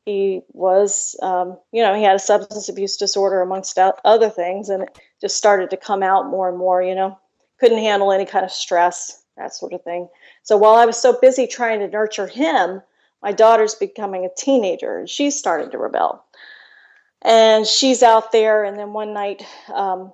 he 0.06 0.42
was, 0.54 1.16
um, 1.22 1.60
you 1.72 1.84
know, 1.84 1.94
he 1.94 2.04
had 2.04 2.16
a 2.16 2.20
substance 2.20 2.70
abuse 2.70 2.98
disorder 2.98 3.42
amongst 3.42 3.78
other 3.78 4.30
things, 4.30 4.70
and 4.70 4.84
it 4.84 5.00
just 5.22 5.38
started 5.38 5.70
to 5.70 5.78
come 5.78 6.02
out 6.02 6.28
more 6.28 6.50
and 6.50 6.58
more. 6.58 6.82
You 6.82 6.96
know, 6.96 7.20
couldn't 7.60 7.78
handle 7.78 8.12
any 8.12 8.26
kind 8.26 8.44
of 8.44 8.52
stress, 8.52 9.24
that 9.38 9.54
sort 9.54 9.74
of 9.74 9.84
thing. 9.84 10.10
So 10.43 10.58
while 10.58 10.75
I 10.75 10.86
was 10.86 10.97
so 10.97 11.17
busy 11.19 11.47
trying 11.47 11.80
to 11.80 11.88
nurture 11.88 12.27
him, 12.27 12.82
my 13.21 13.32
daughter's 13.32 13.75
becoming 13.75 14.25
a 14.25 14.30
teenager 14.36 14.99
and 14.99 15.10
she's 15.10 15.38
starting 15.38 15.71
to 15.71 15.77
rebel. 15.77 16.25
And 17.23 17.67
she's 17.67 18.01
out 18.01 18.32
there, 18.32 18.63
and 18.63 18.80
then 18.80 18.93
one 18.93 19.13
night, 19.13 19.45
um, 19.71 20.12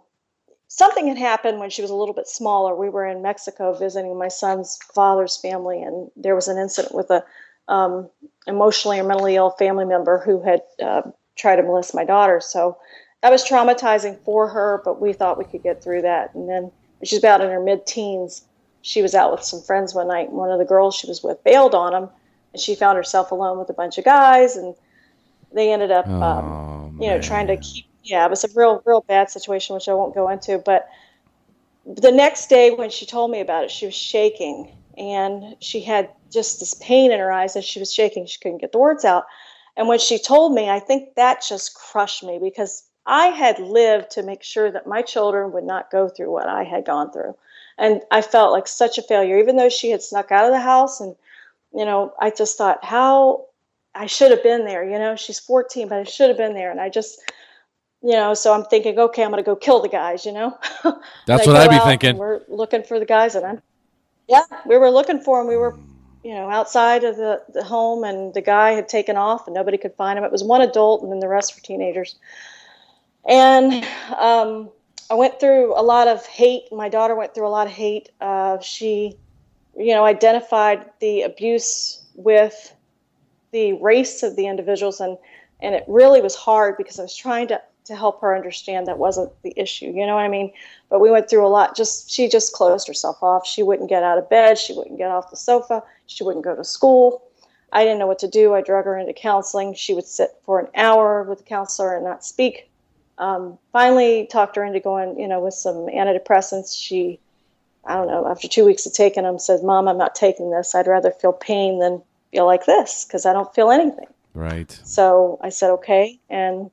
something 0.67 1.07
had 1.07 1.17
happened 1.17 1.57
when 1.57 1.69
she 1.69 1.81
was 1.81 1.89
a 1.89 1.95
little 1.95 2.13
bit 2.13 2.27
smaller. 2.27 2.75
We 2.75 2.89
were 2.89 3.05
in 3.05 3.21
Mexico 3.21 3.73
visiting 3.73 4.17
my 4.17 4.27
son's 4.27 4.77
father's 4.93 5.37
family, 5.37 5.81
and 5.81 6.11
there 6.17 6.35
was 6.35 6.49
an 6.49 6.57
incident 6.57 6.93
with 6.93 7.09
a 7.09 7.23
um, 7.69 8.09
emotionally 8.45 8.99
or 8.99 9.05
mentally 9.05 9.35
ill 9.37 9.51
family 9.51 9.85
member 9.85 10.19
who 10.19 10.41
had 10.41 10.61
uh, 10.83 11.03
tried 11.37 11.57
to 11.57 11.63
molest 11.63 11.95
my 11.95 12.03
daughter. 12.03 12.41
So 12.41 12.77
that 13.21 13.31
was 13.31 13.43
traumatizing 13.43 14.19
for 14.25 14.49
her, 14.49 14.81
but 14.83 15.01
we 15.01 15.13
thought 15.13 15.37
we 15.37 15.45
could 15.45 15.63
get 15.63 15.81
through 15.81 16.01
that. 16.01 16.35
And 16.35 16.49
then 16.49 16.71
she's 17.03 17.19
about 17.19 17.41
in 17.41 17.49
her 17.49 17.61
mid-teens 17.61 18.43
she 18.88 19.02
was 19.02 19.13
out 19.13 19.32
with 19.32 19.43
some 19.43 19.62
friends 19.62 19.93
one 19.93 20.08
night. 20.08 20.30
And 20.30 20.38
one 20.38 20.50
of 20.50 20.60
the 20.60 20.65
girls 20.65 20.95
she 20.95 21.08
was 21.08 21.21
with 21.21 21.43
bailed 21.43 21.76
on 21.76 21.93
him, 21.93 22.10
and 22.54 22.62
she 22.62 22.73
found 22.73 22.95
herself 22.95 23.32
alone 23.32 23.60
with 23.60 23.69
a 23.69 23.73
bunch 23.73 23.97
of 23.97 24.06
guys, 24.06 24.56
and 24.56 24.73
they 25.52 25.73
ended 25.73 25.91
up, 25.91 26.06
oh, 26.08 26.21
um, 26.21 26.97
you 27.02 27.10
know, 27.10 27.19
trying 27.19 27.47
to 27.47 27.58
keep. 27.58 27.86
Yeah, 28.02 28.26
it 28.26 28.30
was 28.30 28.45
a 28.45 28.50
real, 28.56 28.82
real 28.86 29.02
bad 29.02 29.30
situation, 29.30 29.76
which 29.76 29.89
I 29.89 29.93
won't 29.93 30.15
go 30.15 30.30
into. 30.30 30.58
But 30.58 30.88
the 31.86 32.13
next 32.13 32.47
day, 32.47 32.71
when 32.71 32.89
she 32.89 33.06
told 33.06 33.30
me 33.30 33.41
about 33.41 33.65
it, 33.65 33.71
she 33.71 33.86
was 33.86 33.93
shaking, 33.93 34.71
and 34.97 35.58
she 35.60 35.82
had 35.82 36.10
just 36.32 36.62
this 36.62 36.73
pain 36.76 37.12
in 37.12 37.19
her 37.19 37.30
eyes, 37.30 37.58
and 37.58 37.65
she 37.65 37.82
was 37.82 37.93
shaking. 37.93 38.26
She 38.26 38.39
couldn't 38.39 38.60
get 38.60 38.71
the 38.71 38.80
words 38.80 39.04
out. 39.04 39.26
And 39.76 39.89
when 39.89 40.00
she 40.00 40.17
told 40.17 40.54
me, 40.54 40.69
I 40.69 40.80
think 40.80 41.15
that 41.15 41.43
just 41.45 41.76
crushed 41.76 42.23
me 42.23 42.39
because 42.41 42.86
I 43.06 43.28
had 43.28 43.60
lived 43.60 44.12
to 44.12 44.23
make 44.23 44.43
sure 44.43 44.71
that 44.71 44.88
my 44.88 45.02
children 45.02 45.52
would 45.52 45.65
not 45.65 45.91
go 45.91 46.08
through 46.08 46.32
what 46.32 46.47
I 46.47 46.63
had 46.63 46.86
gone 46.86 47.12
through 47.12 47.36
and 47.77 48.01
I 48.09 48.21
felt 48.21 48.51
like 48.51 48.67
such 48.67 48.97
a 48.97 49.03
failure, 49.03 49.37
even 49.37 49.55
though 49.55 49.69
she 49.69 49.91
had 49.91 50.01
snuck 50.01 50.31
out 50.31 50.45
of 50.45 50.51
the 50.51 50.59
house. 50.59 50.99
And, 50.99 51.15
you 51.73 51.85
know, 51.85 52.13
I 52.19 52.31
just 52.31 52.57
thought, 52.57 52.83
how 52.83 53.45
I 53.93 54.07
should 54.07 54.31
have 54.31 54.43
been 54.43 54.65
there. 54.65 54.83
You 54.83 54.97
know, 54.97 55.15
she's 55.15 55.39
14, 55.39 55.87
but 55.87 55.99
I 55.99 56.03
should 56.03 56.29
have 56.29 56.37
been 56.37 56.53
there. 56.53 56.71
And 56.71 56.81
I 56.81 56.89
just, 56.89 57.19
you 58.01 58.13
know, 58.13 58.33
so 58.33 58.53
I'm 58.53 58.65
thinking, 58.65 58.97
okay, 58.97 59.23
I'm 59.23 59.29
going 59.29 59.43
to 59.43 59.45
go 59.45 59.55
kill 59.55 59.81
the 59.81 59.89
guys, 59.89 60.25
you 60.25 60.31
know? 60.31 60.57
That's 61.27 61.45
what 61.45 61.55
I'd 61.55 61.69
be 61.69 61.79
thinking. 61.79 62.17
We're 62.17 62.41
looking 62.47 62.83
for 62.83 62.99
the 62.99 63.05
guys. 63.05 63.35
And 63.35 63.45
I'm, 63.45 63.61
yeah, 64.27 64.43
we 64.65 64.77
were 64.77 64.89
looking 64.89 65.19
for 65.19 65.39
them. 65.39 65.47
We 65.47 65.57
were, 65.57 65.77
you 66.23 66.33
know, 66.33 66.49
outside 66.49 67.03
of 67.03 67.15
the, 67.15 67.43
the 67.53 67.63
home, 67.63 68.03
and 68.03 68.33
the 68.33 68.41
guy 68.41 68.71
had 68.71 68.89
taken 68.89 69.17
off 69.17 69.47
and 69.47 69.53
nobody 69.53 69.77
could 69.77 69.93
find 69.93 70.17
him. 70.17 70.25
It 70.25 70.31
was 70.31 70.43
one 70.43 70.61
adult, 70.61 71.03
and 71.03 71.11
then 71.11 71.19
the 71.19 71.27
rest 71.27 71.55
were 71.55 71.61
teenagers. 71.61 72.15
And, 73.27 73.85
um, 74.17 74.71
I 75.10 75.13
went 75.13 75.39
through 75.39 75.74
a 75.80 75.82
lot 75.82 76.08
of 76.08 76.26
hate. 76.26 76.72
My 76.72 76.89
daughter 76.89 77.15
went 77.15 77.34
through 77.34 77.48
a 77.48 77.50
lot 77.50 77.67
of 77.67 77.74
hate. 77.74 78.10
Uh, 78.20 78.60
she, 78.60 79.17
you 79.78 79.93
know, 79.93 80.04
identified 80.04 80.86
the 81.00 81.22
abuse 81.22 82.04
with 82.15 82.74
the 83.52 83.74
race 83.74 84.24
of 84.24 84.36
the 84.36 84.48
individuals, 84.48 85.00
and 85.00 85.17
and 85.62 85.74
it 85.74 85.86
really 85.88 86.22
was 86.22 86.36
hard 86.36 86.76
because 86.78 87.00
I 87.00 87.04
was 87.04 87.15
trying 87.15 87.48
to 87.48 87.62
to 87.86 87.96
help 87.96 88.20
her 88.20 88.36
understand 88.36 88.86
that 88.88 88.98
wasn't 88.98 89.32
the 89.43 89.54
issue. 89.56 89.86
You 89.86 90.06
know 90.06 90.15
what 90.15 90.26
I 90.26 90.28
mean? 90.28 90.52
But 90.89 91.00
we 91.00 91.10
went 91.10 91.30
through 91.30 91.48
a 91.48 91.48
lot. 91.48 91.76
Just 91.76 92.12
she 92.12 92.28
just 92.28 92.52
closed 92.52 92.86
herself 92.86 93.24
off. 93.24 93.48
She 93.48 93.63
wouldn't 93.63 93.89
get 93.89 94.04
out 94.04 94.17
of 94.17 94.30
bed. 94.30 94.58
She 94.58 94.74
wouldn't 94.74 94.98
get 94.98 95.10
off 95.10 95.30
the 95.30 95.38
sofa. 95.38 95.84
She 96.08 96.26
wouldn't 96.26 96.43
go 96.43 96.56
to 96.56 96.65
school. 96.65 97.24
I 97.72 97.84
didn't 97.84 98.00
know 98.00 98.08
what 98.08 98.20
to 98.20 98.28
do. 98.28 98.54
I 98.54 98.62
drug 98.62 98.86
her 98.86 98.98
into 98.98 99.13
counseling. 99.13 99.74
She 99.74 99.93
would 99.93 100.06
sit 100.06 100.32
for 100.46 100.60
an 100.60 100.67
hour 100.76 101.24
with 101.24 101.39
the 101.39 101.43
counselor 101.46 101.96
and 101.96 102.04
not 102.04 102.26
speak 102.26 102.70
um, 103.17 103.58
finally 103.71 104.27
talked 104.27 104.56
her 104.56 104.63
into 104.63 104.80
going, 104.80 105.19
you 105.19 105.27
know, 105.27 105.39
with 105.39 105.53
some 105.53 105.88
antidepressants. 105.88 106.77
She, 106.77 107.19
I 107.86 107.95
don't 107.95 108.08
know, 108.08 108.27
after 108.27 108.47
two 108.47 108.65
weeks 108.65 108.86
of 108.86 108.93
taking 108.93 109.23
them, 109.23 109.39
said, 109.39 109.63
"Mom, 109.63 109.88
I'm 109.88 109.97
not 109.97 110.15
taking 110.15 110.51
this. 110.51 110.75
I'd 110.75 110.88
rather 110.88 111.12
feel 111.12 111.34
pain 111.34 111.80
than 111.80 112.01
feel 112.32 112.45
like 112.45 112.65
this 112.65 113.06
because 113.06 113.25
I 113.25 113.34
don't 113.34 113.53
feel 113.53 113.71
anything." 113.71 114.08
Right. 114.34 114.80
So 114.84 115.39
I 115.41 115.49
said, 115.49 115.71
"Okay," 115.71 116.19
and 116.30 116.69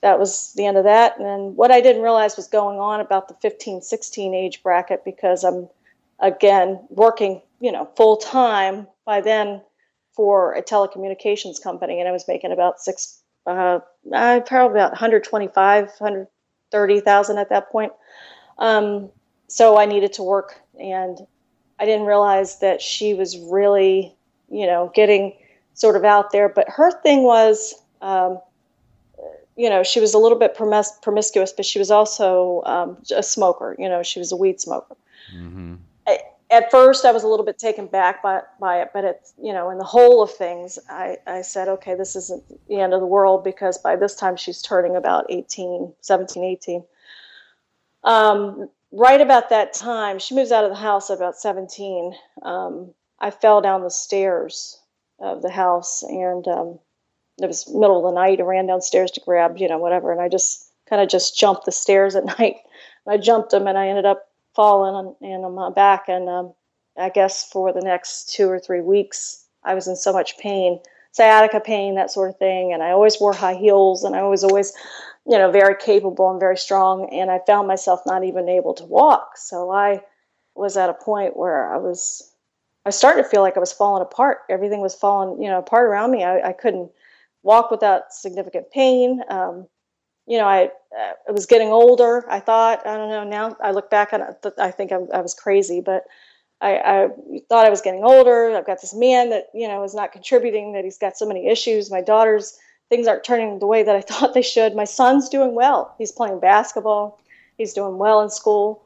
that 0.00 0.18
was 0.18 0.52
the 0.54 0.66
end 0.66 0.76
of 0.76 0.84
that. 0.84 1.16
And 1.18 1.26
then 1.26 1.56
what 1.56 1.70
I 1.70 1.80
didn't 1.80 2.02
realize 2.02 2.36
was 2.36 2.46
going 2.46 2.78
on 2.78 3.00
about 3.00 3.28
the 3.28 3.34
15, 3.34 3.82
16 3.82 4.34
age 4.34 4.62
bracket 4.62 5.04
because 5.04 5.44
I'm 5.44 5.68
again 6.20 6.80
working, 6.88 7.42
you 7.60 7.72
know, 7.72 7.88
full 7.96 8.16
time 8.16 8.86
by 9.04 9.20
then 9.20 9.62
for 10.12 10.54
a 10.54 10.62
telecommunications 10.62 11.62
company, 11.62 11.98
and 11.98 12.08
I 12.08 12.12
was 12.12 12.26
making 12.28 12.52
about 12.52 12.80
six 12.80 13.19
uh, 13.46 13.80
uh, 14.12 14.40
probably 14.40 14.78
about 14.78 14.92
125, 14.92 15.84
130,000 15.84 17.38
at 17.38 17.48
that 17.48 17.70
point. 17.70 17.92
Um, 18.58 19.10
so 19.48 19.78
I 19.78 19.86
needed 19.86 20.12
to 20.14 20.22
work, 20.22 20.60
and 20.78 21.18
I 21.78 21.86
didn't 21.86 22.06
realize 22.06 22.60
that 22.60 22.80
she 22.80 23.14
was 23.14 23.38
really, 23.38 24.14
you 24.50 24.66
know, 24.66 24.92
getting 24.94 25.36
sort 25.74 25.96
of 25.96 26.04
out 26.04 26.30
there. 26.30 26.48
But 26.48 26.68
her 26.68 26.90
thing 27.02 27.22
was, 27.22 27.74
um, 28.02 28.38
you 29.56 29.68
know, 29.68 29.82
she 29.82 30.00
was 30.00 30.14
a 30.14 30.18
little 30.18 30.38
bit 30.38 30.54
promis- 30.56 31.00
promiscuous, 31.02 31.52
but 31.52 31.64
she 31.64 31.78
was 31.78 31.90
also 31.90 32.62
um, 32.64 32.98
a 33.14 33.22
smoker. 33.22 33.74
You 33.78 33.88
know, 33.88 34.02
she 34.02 34.18
was 34.18 34.30
a 34.30 34.36
weed 34.36 34.60
smoker. 34.60 34.96
Mm-hmm. 35.34 35.76
At 36.50 36.70
first, 36.70 37.04
I 37.04 37.12
was 37.12 37.22
a 37.22 37.28
little 37.28 37.46
bit 37.46 37.58
taken 37.58 37.86
back 37.86 38.22
by, 38.22 38.42
by 38.58 38.82
it, 38.82 38.90
but 38.92 39.04
it's, 39.04 39.32
you 39.40 39.52
know, 39.52 39.70
in 39.70 39.78
the 39.78 39.84
whole 39.84 40.20
of 40.22 40.32
things, 40.32 40.78
I, 40.88 41.18
I 41.26 41.42
said, 41.42 41.68
okay, 41.68 41.94
this 41.94 42.16
isn't 42.16 42.42
the 42.68 42.80
end 42.80 42.92
of 42.92 43.00
the 43.00 43.06
world 43.06 43.44
because 43.44 43.78
by 43.78 43.94
this 43.94 44.16
time 44.16 44.36
she's 44.36 44.60
turning 44.60 44.96
about 44.96 45.26
18, 45.28 45.92
17, 46.00 46.44
18. 46.44 46.84
Um, 48.02 48.68
right 48.90 49.20
about 49.20 49.50
that 49.50 49.72
time, 49.74 50.18
she 50.18 50.34
moves 50.34 50.50
out 50.50 50.64
of 50.64 50.70
the 50.70 50.76
house 50.76 51.08
at 51.08 51.18
about 51.18 51.36
17. 51.36 52.14
Um, 52.42 52.94
I 53.20 53.30
fell 53.30 53.60
down 53.60 53.82
the 53.82 53.90
stairs 53.90 54.80
of 55.20 55.42
the 55.42 55.50
house 55.50 56.02
and 56.02 56.48
um, 56.48 56.80
it 57.42 57.46
was 57.46 57.68
middle 57.68 57.98
of 57.98 58.12
the 58.12 58.20
night. 58.20 58.40
I 58.40 58.42
ran 58.42 58.66
downstairs 58.66 59.10
to 59.12 59.20
grab, 59.20 59.58
you 59.58 59.68
know, 59.68 59.78
whatever, 59.78 60.12
and 60.12 60.20
I 60.20 60.28
just 60.28 60.72
kind 60.88 61.00
of 61.00 61.08
just 61.08 61.38
jumped 61.38 61.64
the 61.64 61.72
stairs 61.72 62.14
at 62.16 62.24
night. 62.38 62.56
I 63.06 63.16
jumped 63.16 63.50
them, 63.50 63.66
and 63.66 63.78
I 63.78 63.88
ended 63.88 64.04
up 64.04 64.29
falling 64.54 64.94
on, 64.94 65.16
and 65.20 65.44
on 65.44 65.54
my 65.54 65.70
back. 65.70 66.08
And 66.08 66.28
um, 66.28 66.54
I 66.98 67.08
guess 67.08 67.48
for 67.50 67.72
the 67.72 67.80
next 67.80 68.32
two 68.32 68.48
or 68.48 68.58
three 68.58 68.80
weeks, 68.80 69.44
I 69.64 69.74
was 69.74 69.86
in 69.88 69.96
so 69.96 70.12
much 70.12 70.38
pain, 70.38 70.80
sciatica 71.12 71.60
pain, 71.60 71.94
that 71.94 72.10
sort 72.10 72.30
of 72.30 72.38
thing. 72.38 72.72
And 72.72 72.82
I 72.82 72.90
always 72.90 73.20
wore 73.20 73.32
high 73.32 73.54
heels, 73.54 74.04
and 74.04 74.16
I 74.16 74.22
was 74.22 74.44
always, 74.44 74.72
you 75.26 75.38
know, 75.38 75.50
very 75.50 75.74
capable 75.74 76.30
and 76.30 76.40
very 76.40 76.56
strong. 76.56 77.08
And 77.12 77.30
I 77.30 77.40
found 77.46 77.68
myself 77.68 78.00
not 78.06 78.24
even 78.24 78.48
able 78.48 78.74
to 78.74 78.84
walk. 78.84 79.36
So 79.36 79.70
I 79.70 80.02
was 80.54 80.76
at 80.76 80.90
a 80.90 80.94
point 80.94 81.36
where 81.36 81.72
I 81.72 81.76
was, 81.76 82.32
I 82.84 82.90
started 82.90 83.22
to 83.22 83.28
feel 83.28 83.42
like 83.42 83.56
I 83.56 83.60
was 83.60 83.72
falling 83.72 84.02
apart. 84.02 84.38
Everything 84.48 84.80
was 84.80 84.94
falling, 84.94 85.42
you 85.42 85.48
know, 85.48 85.58
apart 85.58 85.86
around 85.86 86.10
me. 86.10 86.24
I, 86.24 86.48
I 86.48 86.52
couldn't 86.52 86.90
walk 87.42 87.70
without 87.70 88.12
significant 88.12 88.70
pain. 88.70 89.22
Um, 89.28 89.68
you 90.30 90.38
know, 90.38 90.46
I, 90.46 90.66
uh, 90.96 91.12
I 91.28 91.32
was 91.32 91.44
getting 91.44 91.70
older. 91.70 92.24
I 92.30 92.38
thought, 92.38 92.86
I 92.86 92.96
don't 92.96 93.08
know. 93.08 93.24
Now 93.24 93.56
I 93.60 93.72
look 93.72 93.90
back 93.90 94.12
on 94.12 94.20
it, 94.22 94.54
I 94.58 94.70
think 94.70 94.92
I, 94.92 94.98
I 95.12 95.20
was 95.20 95.34
crazy, 95.34 95.80
but 95.80 96.04
I, 96.60 96.76
I, 96.76 97.08
thought 97.48 97.66
I 97.66 97.70
was 97.70 97.80
getting 97.80 98.04
older. 98.04 98.56
I've 98.56 98.64
got 98.64 98.80
this 98.80 98.94
man 98.94 99.30
that 99.30 99.46
you 99.52 99.66
know 99.66 99.82
is 99.82 99.92
not 99.92 100.12
contributing. 100.12 100.72
That 100.72 100.84
he's 100.84 100.98
got 100.98 101.16
so 101.16 101.26
many 101.26 101.48
issues. 101.48 101.90
My 101.90 102.00
daughter's 102.00 102.56
things 102.90 103.08
aren't 103.08 103.24
turning 103.24 103.58
the 103.58 103.66
way 103.66 103.82
that 103.82 103.96
I 103.96 104.00
thought 104.08 104.32
they 104.32 104.42
should. 104.42 104.76
My 104.76 104.84
son's 104.84 105.28
doing 105.28 105.56
well. 105.56 105.96
He's 105.98 106.12
playing 106.12 106.38
basketball. 106.38 107.20
He's 107.58 107.72
doing 107.74 107.98
well 107.98 108.20
in 108.20 108.30
school, 108.30 108.84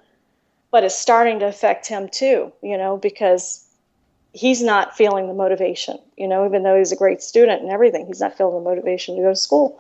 but 0.71 0.83
it's 0.83 0.99
starting 0.99 1.41
to 1.41 1.47
affect 1.47 1.87
him 1.87 2.09
too. 2.09 2.55
You 2.63 2.79
know, 2.79 2.97
because 2.97 3.69
he's 4.33 4.63
not 4.63 4.97
feeling 4.97 5.27
the 5.27 5.35
motivation, 5.35 5.99
you 6.17 6.27
know, 6.27 6.47
even 6.47 6.63
though 6.63 6.79
he's 6.79 6.91
a 6.91 6.97
great 6.97 7.21
student 7.21 7.61
and 7.61 7.71
everything, 7.71 8.07
he's 8.07 8.21
not 8.21 8.35
feeling 8.35 8.55
the 8.55 8.71
motivation 8.71 9.15
to 9.17 9.23
go 9.23 9.29
to 9.29 9.37
school. 9.37 9.79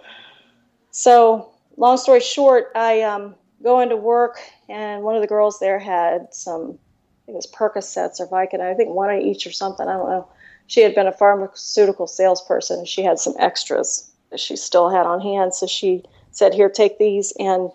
So, 0.96 1.50
long 1.76 1.96
story 1.96 2.20
short, 2.20 2.72
I 2.74 3.02
um, 3.02 3.34
go 3.62 3.80
into 3.80 3.96
work, 3.96 4.38
and 4.68 5.02
one 5.02 5.14
of 5.14 5.22
the 5.22 5.28
girls 5.28 5.58
there 5.58 5.78
had 5.78 6.32
some, 6.32 6.62
I 6.62 7.26
think 7.26 7.34
it 7.34 7.34
was 7.34 7.46
Percocets 7.46 8.20
or 8.20 8.26
Vicodin, 8.26 8.60
I 8.60 8.74
think 8.74 8.90
one 8.90 9.10
of 9.10 9.20
each 9.20 9.46
or 9.46 9.52
something, 9.52 9.86
I 9.88 9.92
don't 9.94 10.08
know. 10.08 10.28
She 10.66 10.80
had 10.80 10.94
been 10.94 11.06
a 11.06 11.12
pharmaceutical 11.12 12.06
salesperson, 12.06 12.78
and 12.78 12.88
she 12.88 13.02
had 13.02 13.18
some 13.18 13.34
extras 13.38 14.10
that 14.30 14.40
she 14.40 14.56
still 14.56 14.88
had 14.88 15.06
on 15.06 15.20
hand. 15.20 15.54
So 15.54 15.66
she 15.66 16.02
said, 16.30 16.54
Here, 16.54 16.70
take 16.70 16.98
these, 16.98 17.32
and 17.38 17.70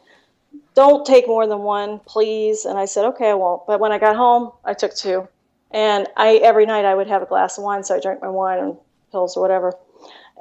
don't 0.73 1.05
take 1.05 1.27
more 1.27 1.45
than 1.45 1.59
one, 1.59 1.99
please. 1.99 2.65
And 2.65 2.79
I 2.79 2.85
said, 2.85 3.05
Okay, 3.05 3.29
I 3.29 3.35
won't. 3.35 3.67
But 3.67 3.79
when 3.79 3.91
I 3.91 3.99
got 3.99 4.15
home, 4.15 4.51
I 4.65 4.73
took 4.73 4.95
two 4.95 5.27
and 5.71 6.07
I 6.17 6.35
every 6.38 6.65
night 6.65 6.85
I 6.85 6.95
would 6.95 7.07
have 7.07 7.21
a 7.21 7.25
glass 7.25 7.57
of 7.57 7.63
wine, 7.63 7.83
so 7.83 7.95
I 7.95 7.99
drank 7.99 8.21
my 8.21 8.29
wine 8.29 8.59
and 8.59 8.77
pills 9.12 9.38
or 9.38 9.41
whatever. 9.41 9.73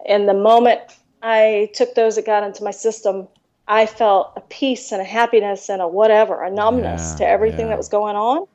And 0.09 0.29
the 0.29 0.35
moment 0.35 0.81
I 1.23 1.71
took 1.75 1.95
those 1.95 2.17
that 2.17 2.27
got 2.27 2.45
into 2.45 2.63
my 2.63 2.71
system, 2.71 3.29
I 3.69 3.85
felt 3.87 4.33
a 4.35 4.41
peace 4.41 4.93
and 4.93 5.01
a 5.01 5.05
happiness 5.05 5.69
and 5.69 5.83
a 5.83 5.87
whatever, 5.87 6.43
a 6.43 6.51
numbness 6.51 7.13
yeah, 7.13 7.17
to 7.19 7.29
everything 7.29 7.61
yeah. 7.61 7.69
that 7.69 7.77
was 7.77 7.89
going 7.89 8.17
on. 8.17 8.47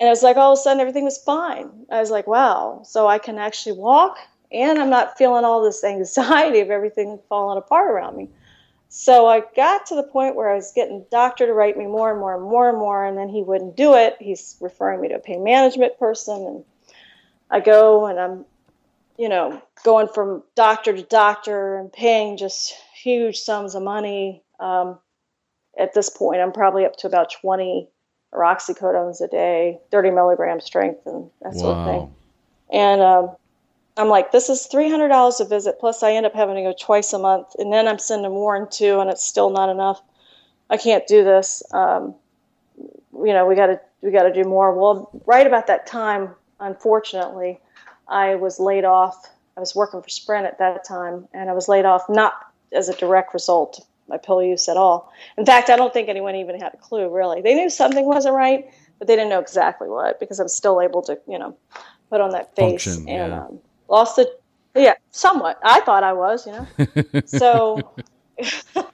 And 0.00 0.06
it 0.06 0.10
was 0.10 0.22
like 0.22 0.36
all 0.36 0.52
of 0.52 0.58
a 0.58 0.62
sudden 0.62 0.80
everything 0.80 1.04
was 1.04 1.18
fine. 1.18 1.70
I 1.90 2.00
was 2.00 2.10
like, 2.10 2.26
wow, 2.26 2.82
so 2.84 3.06
I 3.06 3.18
can 3.18 3.38
actually 3.38 3.78
walk 3.78 4.18
and 4.50 4.78
I'm 4.78 4.90
not 4.90 5.16
feeling 5.16 5.44
all 5.44 5.62
this 5.62 5.84
anxiety 5.84 6.60
of 6.60 6.70
everything 6.70 7.18
falling 7.28 7.58
apart 7.58 7.90
around 7.90 8.16
me. 8.16 8.28
So 8.88 9.26
I 9.26 9.42
got 9.54 9.86
to 9.86 9.94
the 9.94 10.02
point 10.02 10.34
where 10.34 10.50
I 10.50 10.56
was 10.56 10.72
getting 10.74 11.04
doctor 11.10 11.46
to 11.46 11.52
write 11.52 11.76
me 11.76 11.86
more 11.86 12.10
and 12.10 12.18
more 12.18 12.34
and 12.34 12.42
more 12.42 12.68
and 12.70 12.78
more, 12.78 13.04
and 13.04 13.18
then 13.18 13.28
he 13.28 13.42
wouldn't 13.42 13.76
do 13.76 13.94
it. 13.94 14.16
He's 14.18 14.56
referring 14.60 15.02
me 15.02 15.08
to 15.08 15.16
a 15.16 15.20
pain 15.20 15.44
management 15.44 15.98
person, 15.98 16.46
and 16.46 16.64
I 17.50 17.60
go 17.60 18.06
and 18.06 18.18
I'm, 18.18 18.46
you 19.18 19.28
know, 19.28 19.60
going 19.84 20.08
from 20.08 20.42
doctor 20.54 20.94
to 20.94 21.02
doctor 21.02 21.76
and 21.76 21.92
paying 21.92 22.38
just 22.38 22.74
huge 23.02 23.38
sums 23.38 23.74
of 23.74 23.82
money. 23.82 24.42
Um, 24.60 24.98
at 25.78 25.94
this 25.94 26.10
point, 26.10 26.40
I'm 26.40 26.52
probably 26.52 26.84
up 26.84 26.96
to 26.96 27.06
about 27.06 27.30
20 27.30 27.88
oxycodones 28.34 29.20
a 29.20 29.28
day, 29.28 29.78
30 29.90 30.10
milligram 30.10 30.60
strength, 30.60 31.06
and 31.06 31.30
that 31.42 31.54
sort 31.54 31.76
wow. 31.76 31.82
of 31.82 31.86
thing. 31.86 32.14
And 32.70 33.00
um, 33.00 33.36
I'm 33.96 34.08
like, 34.08 34.32
this 34.32 34.48
is 34.48 34.66
three 34.66 34.90
hundred 34.90 35.08
dollars 35.08 35.40
a 35.40 35.44
visit. 35.44 35.78
Plus, 35.80 36.02
I 36.02 36.12
end 36.12 36.26
up 36.26 36.34
having 36.34 36.56
to 36.56 36.62
go 36.62 36.74
twice 36.78 37.12
a 37.12 37.18
month, 37.18 37.48
and 37.58 37.72
then 37.72 37.88
I'm 37.88 37.98
sending 37.98 38.30
Warren 38.30 38.68
too, 38.70 39.00
and 39.00 39.10
it's 39.10 39.24
still 39.24 39.50
not 39.50 39.68
enough. 39.68 40.00
I 40.70 40.76
can't 40.76 41.06
do 41.06 41.24
this. 41.24 41.62
Um, 41.72 42.14
you 42.76 43.32
know, 43.32 43.46
we 43.46 43.54
got 43.54 43.66
to 43.66 43.80
we 44.02 44.10
got 44.10 44.24
to 44.24 44.32
do 44.32 44.48
more. 44.48 44.74
Well, 44.74 45.10
right 45.26 45.46
about 45.46 45.66
that 45.68 45.86
time, 45.86 46.30
unfortunately, 46.60 47.58
I 48.06 48.34
was 48.34 48.60
laid 48.60 48.84
off. 48.84 49.26
I 49.56 49.60
was 49.60 49.74
working 49.74 50.02
for 50.02 50.08
Sprint 50.08 50.46
at 50.46 50.58
that 50.58 50.84
time, 50.84 51.26
and 51.32 51.50
I 51.50 51.52
was 51.52 51.68
laid 51.68 51.84
off 51.84 52.08
not 52.08 52.47
as 52.72 52.88
a 52.88 52.96
direct 52.96 53.34
result 53.34 53.78
of 53.78 53.84
my 54.08 54.16
pill 54.16 54.42
use 54.42 54.68
at 54.68 54.76
all. 54.76 55.12
In 55.36 55.44
fact, 55.44 55.70
I 55.70 55.76
don't 55.76 55.92
think 55.92 56.08
anyone 56.08 56.34
even 56.34 56.58
had 56.58 56.74
a 56.74 56.78
clue. 56.78 57.08
Really, 57.08 57.40
they 57.42 57.54
knew 57.54 57.70
something 57.70 58.04
wasn't 58.06 58.34
right, 58.34 58.68
but 58.98 59.08
they 59.08 59.16
didn't 59.16 59.30
know 59.30 59.40
exactly 59.40 59.88
what 59.88 60.18
because 60.20 60.40
I'm 60.40 60.48
still 60.48 60.80
able 60.80 61.02
to, 61.02 61.18
you 61.28 61.38
know, 61.38 61.56
put 62.10 62.20
on 62.20 62.30
that 62.30 62.54
face 62.56 62.84
Function, 62.84 63.08
and 63.08 63.32
yeah. 63.32 63.44
um, 63.44 63.60
lost 63.88 64.16
the 64.16 64.30
yeah 64.74 64.94
somewhat 65.10 65.58
i 65.64 65.80
thought 65.80 66.02
i 66.02 66.12
was 66.12 66.46
you 66.46 66.52
know 66.52 67.22
so 67.24 67.80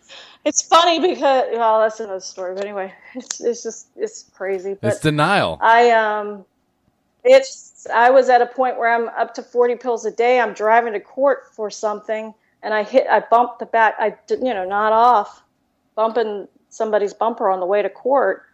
it's 0.45 0.63
funny 0.63 1.01
because 1.01 1.45
well 1.53 1.81
that's 1.81 2.01
another 2.01 2.21
story 2.21 2.55
but 2.55 2.65
anyway 2.65 2.93
it's, 3.15 3.41
it's 3.41 3.63
just 3.63 3.89
it's 3.97 4.25
crazy 4.35 4.77
but 4.81 4.93
it's 4.93 5.01
denial 5.01 5.59
i 5.61 5.91
um 5.91 6.45
it's 7.25 7.87
i 7.93 8.11
was 8.11 8.29
at 8.29 8.41
a 8.41 8.47
point 8.47 8.79
where 8.79 8.91
i'm 8.93 9.09
up 9.11 9.35
to 9.35 9.43
40 9.43 9.77
pills 9.77 10.05
a 10.07 10.11
day 10.11 10.41
i'm 10.41 10.55
driving 10.55 10.93
to 10.93 11.01
court 11.01 11.55
for 11.55 11.71
something 11.71 12.33
and 12.65 12.75
i 12.75 12.83
hit 12.83 13.07
i 13.09 13.21
bumped 13.21 13.61
the 13.61 13.67
back 13.67 13.95
i 13.99 14.15
didn't, 14.27 14.47
you 14.47 14.55
know 14.55 14.65
not 14.65 14.93
off 14.93 15.45
bumping 15.95 16.49
somebody's 16.71 17.15
bumper 17.15 17.49
on 17.49 17.61
the 17.61 17.67
way 17.67 17.83
to 17.83 17.89
court 17.89 18.47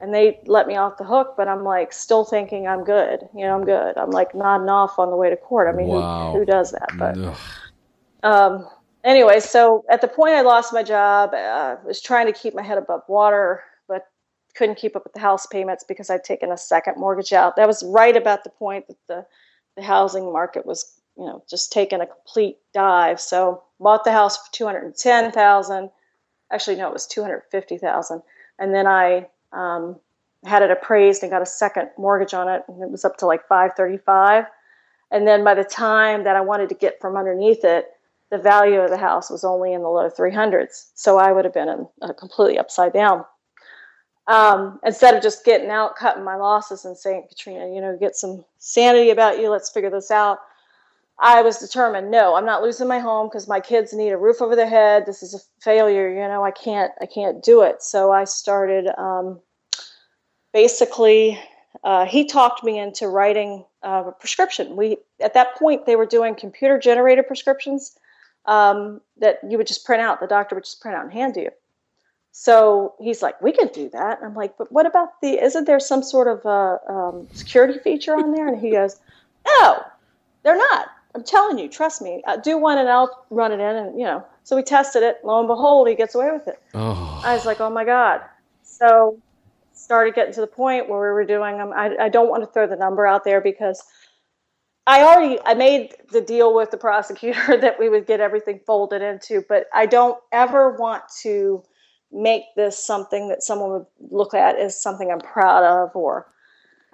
and 0.00 0.12
they 0.12 0.40
let 0.46 0.66
me 0.66 0.76
off 0.76 0.98
the 0.98 1.04
hook, 1.04 1.34
but 1.36 1.48
I'm 1.48 1.64
like 1.64 1.92
still 1.92 2.24
thinking 2.24 2.68
I'm 2.68 2.84
good. 2.84 3.28
You 3.34 3.46
know, 3.46 3.54
I'm 3.54 3.64
good. 3.64 3.96
I'm 3.96 4.10
like 4.10 4.34
nodding 4.34 4.68
off 4.68 4.98
on 4.98 5.10
the 5.10 5.16
way 5.16 5.30
to 5.30 5.36
court. 5.36 5.72
I 5.72 5.76
mean, 5.76 5.88
wow. 5.88 6.32
who, 6.32 6.40
who 6.40 6.44
does 6.44 6.72
that? 6.72 6.88
But 6.98 7.16
um, 8.22 8.68
anyway, 9.04 9.40
so 9.40 9.84
at 9.88 10.00
the 10.02 10.08
point 10.08 10.34
I 10.34 10.42
lost 10.42 10.72
my 10.72 10.82
job, 10.82 11.30
uh, 11.32 11.36
I 11.36 11.76
was 11.86 12.00
trying 12.02 12.26
to 12.26 12.32
keep 12.32 12.54
my 12.54 12.62
head 12.62 12.76
above 12.76 13.02
water, 13.08 13.62
but 13.88 14.06
couldn't 14.54 14.76
keep 14.76 14.96
up 14.96 15.04
with 15.04 15.14
the 15.14 15.20
house 15.20 15.46
payments 15.46 15.84
because 15.86 16.10
I'd 16.10 16.24
taken 16.24 16.52
a 16.52 16.58
second 16.58 16.96
mortgage 16.98 17.32
out. 17.32 17.56
That 17.56 17.66
was 17.66 17.82
right 17.84 18.16
about 18.16 18.44
the 18.44 18.50
point 18.50 18.86
that 18.88 18.98
the 19.08 19.26
the 19.76 19.82
housing 19.82 20.32
market 20.32 20.64
was, 20.64 20.98
you 21.16 21.24
know, 21.24 21.42
just 21.48 21.72
taking 21.72 22.00
a 22.00 22.06
complete 22.06 22.58
dive. 22.72 23.20
So 23.20 23.62
bought 23.80 24.04
the 24.04 24.12
house 24.12 24.36
for 24.36 24.52
two 24.52 24.66
hundred 24.66 24.84
and 24.84 24.96
ten 24.96 25.32
thousand. 25.32 25.90
Actually, 26.52 26.76
no, 26.76 26.88
it 26.88 26.92
was 26.92 27.06
two 27.06 27.22
hundred 27.22 27.42
fifty 27.50 27.78
thousand, 27.78 28.22
and 28.58 28.74
then 28.74 28.86
I 28.86 29.28
um, 29.52 29.96
had 30.44 30.62
it 30.62 30.70
appraised 30.70 31.22
and 31.22 31.30
got 31.30 31.42
a 31.42 31.46
second 31.46 31.90
mortgage 31.98 32.34
on 32.34 32.48
it, 32.48 32.62
and 32.68 32.82
it 32.82 32.90
was 32.90 33.04
up 33.04 33.16
to 33.18 33.26
like 33.26 33.46
535. 33.48 34.44
And 35.10 35.26
then 35.26 35.44
by 35.44 35.54
the 35.54 35.64
time 35.64 36.24
that 36.24 36.36
I 36.36 36.40
wanted 36.40 36.68
to 36.70 36.74
get 36.74 37.00
from 37.00 37.16
underneath 37.16 37.64
it, 37.64 37.86
the 38.30 38.38
value 38.38 38.80
of 38.80 38.90
the 38.90 38.96
house 38.96 39.30
was 39.30 39.44
only 39.44 39.72
in 39.72 39.82
the 39.82 39.88
low 39.88 40.10
300s. 40.10 40.90
So 40.94 41.18
I 41.18 41.32
would 41.32 41.44
have 41.44 41.54
been 41.54 41.68
in, 41.68 41.86
uh, 42.02 42.12
completely 42.12 42.58
upside 42.58 42.92
down. 42.92 43.24
Um, 44.26 44.80
instead 44.84 45.14
of 45.14 45.22
just 45.22 45.44
getting 45.44 45.70
out, 45.70 45.94
cutting 45.94 46.24
my 46.24 46.34
losses, 46.34 46.84
and 46.84 46.96
saying, 46.96 47.26
Katrina, 47.28 47.72
you 47.72 47.80
know, 47.80 47.96
get 47.96 48.16
some 48.16 48.44
sanity 48.58 49.10
about 49.10 49.38
you. 49.38 49.48
Let's 49.48 49.70
figure 49.70 49.90
this 49.90 50.10
out. 50.10 50.38
I 51.18 51.40
was 51.42 51.58
determined. 51.58 52.10
No, 52.10 52.34
I'm 52.34 52.44
not 52.44 52.62
losing 52.62 52.88
my 52.88 52.98
home 52.98 53.28
because 53.28 53.48
my 53.48 53.60
kids 53.60 53.92
need 53.92 54.10
a 54.10 54.18
roof 54.18 54.42
over 54.42 54.54
their 54.54 54.68
head. 54.68 55.06
This 55.06 55.22
is 55.22 55.34
a 55.34 55.38
failure. 55.62 56.10
You 56.10 56.28
know, 56.28 56.44
I 56.44 56.50
can't. 56.50 56.92
I 57.00 57.06
can't 57.06 57.42
do 57.42 57.62
it. 57.62 57.82
So 57.82 58.12
I 58.12 58.24
started 58.24 58.88
um, 58.98 59.40
basically, 60.52 61.38
uh, 61.84 62.04
he 62.04 62.26
talked 62.26 62.62
me 62.64 62.78
into 62.78 63.08
writing 63.08 63.64
uh, 63.82 64.04
a 64.08 64.12
prescription. 64.12 64.76
We 64.76 64.98
at 65.20 65.34
that 65.34 65.56
point 65.56 65.86
they 65.86 65.96
were 65.96 66.06
doing 66.06 66.34
computer 66.34 66.78
generated 66.78 67.26
prescriptions 67.26 67.96
um, 68.44 69.00
that 69.18 69.40
you 69.48 69.56
would 69.56 69.66
just 69.66 69.86
print 69.86 70.02
out. 70.02 70.20
The 70.20 70.26
doctor 70.26 70.54
would 70.54 70.64
just 70.64 70.82
print 70.82 70.96
out 70.96 71.04
and 71.04 71.12
hand 71.12 71.34
to 71.34 71.42
you. 71.42 71.50
So 72.32 72.94
he's 73.00 73.22
like, 73.22 73.40
we 73.40 73.52
can 73.52 73.68
do 73.68 73.88
that. 73.90 74.18
And 74.18 74.26
I'm 74.26 74.34
like, 74.34 74.58
but 74.58 74.70
what 74.70 74.84
about 74.84 75.20
the? 75.22 75.42
Isn't 75.42 75.64
there 75.64 75.80
some 75.80 76.02
sort 76.02 76.28
of 76.28 76.44
a 76.44 76.78
um, 76.92 77.26
security 77.32 77.78
feature 77.78 78.14
on 78.14 78.32
there? 78.32 78.46
And 78.46 78.60
he 78.60 78.72
goes, 78.72 78.98
no, 79.46 79.82
they're 80.42 80.58
not. 80.58 80.88
I'm 81.16 81.24
telling 81.24 81.58
you, 81.58 81.66
trust 81.66 82.02
me. 82.02 82.22
Uh, 82.26 82.36
do 82.36 82.58
one 82.58 82.76
and 82.76 82.90
I'll 82.90 83.24
run 83.30 83.50
it 83.50 83.54
in, 83.54 83.76
and 83.76 83.98
you 83.98 84.04
know. 84.04 84.22
So 84.44 84.54
we 84.54 84.62
tested 84.62 85.02
it. 85.02 85.16
Lo 85.24 85.38
and 85.38 85.48
behold, 85.48 85.88
he 85.88 85.94
gets 85.94 86.14
away 86.14 86.30
with 86.30 86.46
it. 86.46 86.62
Oh. 86.74 87.22
I 87.24 87.34
was 87.34 87.46
like, 87.46 87.58
oh 87.58 87.70
my 87.70 87.86
God. 87.86 88.20
So 88.62 89.18
started 89.72 90.14
getting 90.14 90.34
to 90.34 90.42
the 90.42 90.46
point 90.46 90.90
where 90.90 91.00
we 91.00 91.08
were 91.08 91.24
doing 91.24 91.56
them. 91.56 91.72
I, 91.74 91.96
I 91.98 92.08
don't 92.10 92.28
want 92.28 92.42
to 92.42 92.46
throw 92.48 92.66
the 92.66 92.76
number 92.76 93.06
out 93.06 93.24
there 93.24 93.40
because 93.40 93.82
I 94.86 95.04
already 95.04 95.38
I 95.46 95.54
made 95.54 95.94
the 96.12 96.20
deal 96.20 96.54
with 96.54 96.70
the 96.70 96.76
prosecutor 96.76 97.56
that 97.62 97.78
we 97.80 97.88
would 97.88 98.06
get 98.06 98.20
everything 98.20 98.60
folded 98.66 99.00
into, 99.00 99.42
but 99.48 99.68
I 99.72 99.86
don't 99.86 100.18
ever 100.32 100.76
want 100.76 101.04
to 101.22 101.62
make 102.12 102.42
this 102.56 102.78
something 102.78 103.28
that 103.30 103.42
someone 103.42 103.70
would 103.70 103.86
look 104.10 104.34
at 104.34 104.58
as 104.58 104.80
something 104.80 105.10
I'm 105.10 105.20
proud 105.20 105.64
of 105.64 105.96
or 105.96 106.26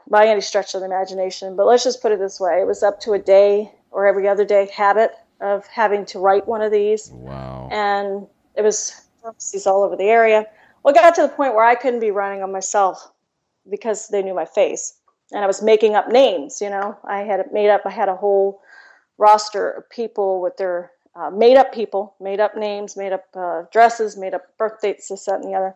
by 0.09 0.29
any 0.29 0.43
stretch 0.43 0.77
of 0.77 0.81
the 0.81 0.87
imagination. 0.87 1.57
But 1.57 1.67
let's 1.67 1.83
just 1.83 2.01
put 2.01 2.13
it 2.13 2.21
this 2.21 2.39
way: 2.39 2.61
it 2.61 2.69
was 2.69 2.85
up 2.85 3.01
to 3.01 3.15
a 3.15 3.19
day 3.19 3.73
or 3.93 4.07
every 4.07 4.27
other 4.27 4.45
day 4.45 4.69
habit 4.75 5.13
of 5.41 5.67
having 5.67 6.05
to 6.07 6.19
write 6.19 6.47
one 6.47 6.63
of 6.63 6.73
these. 6.73 7.11
Wow. 7.13 7.69
And 7.71 8.27
it 8.57 8.63
was 8.63 9.03
pharmacies 9.21 9.67
all 9.67 9.83
over 9.83 9.97
the 9.97 10.09
area. 10.09 10.47
Well, 10.83 10.95
it 10.95 10.99
got 10.99 11.15
to 11.17 11.23
the 11.23 11.29
point 11.29 11.55
where 11.55 11.65
I 11.65 11.75
couldn't 11.75 12.01
be 12.01 12.11
running 12.11 12.41
them 12.41 12.53
myself 12.53 13.13
because 13.71 14.09
they 14.09 14.23
knew 14.23 14.35
my 14.35 14.45
face. 14.45 14.95
And 15.33 15.43
I 15.43 15.47
was 15.47 15.63
making 15.63 15.95
up 15.95 16.09
names, 16.09 16.61
you 16.61 16.69
know. 16.69 16.97
I 17.05 17.21
had 17.21 17.53
made 17.53 17.71
up, 17.71 17.83
I 17.87 17.91
had 17.91 18.09
a 18.09 18.17
whole 18.17 18.61
roster 19.19 19.71
of 19.71 19.89
people 19.89 20.41
with 20.41 20.57
their 20.57 20.91
uh, 21.15 21.31
made 21.31 21.57
up 21.57 21.73
people, 21.73 22.15
made 22.21 22.41
up 22.41 22.57
names, 22.57 22.97
made 22.97 23.13
up 23.13 23.25
uh, 23.35 23.63
dresses, 23.71 24.17
made 24.17 24.35
up 24.35 24.57
birth 24.59 24.81
dates, 24.81 25.09
this, 25.09 25.27
that, 25.27 25.41
and 25.41 25.45
the 25.45 25.57
other. 25.57 25.75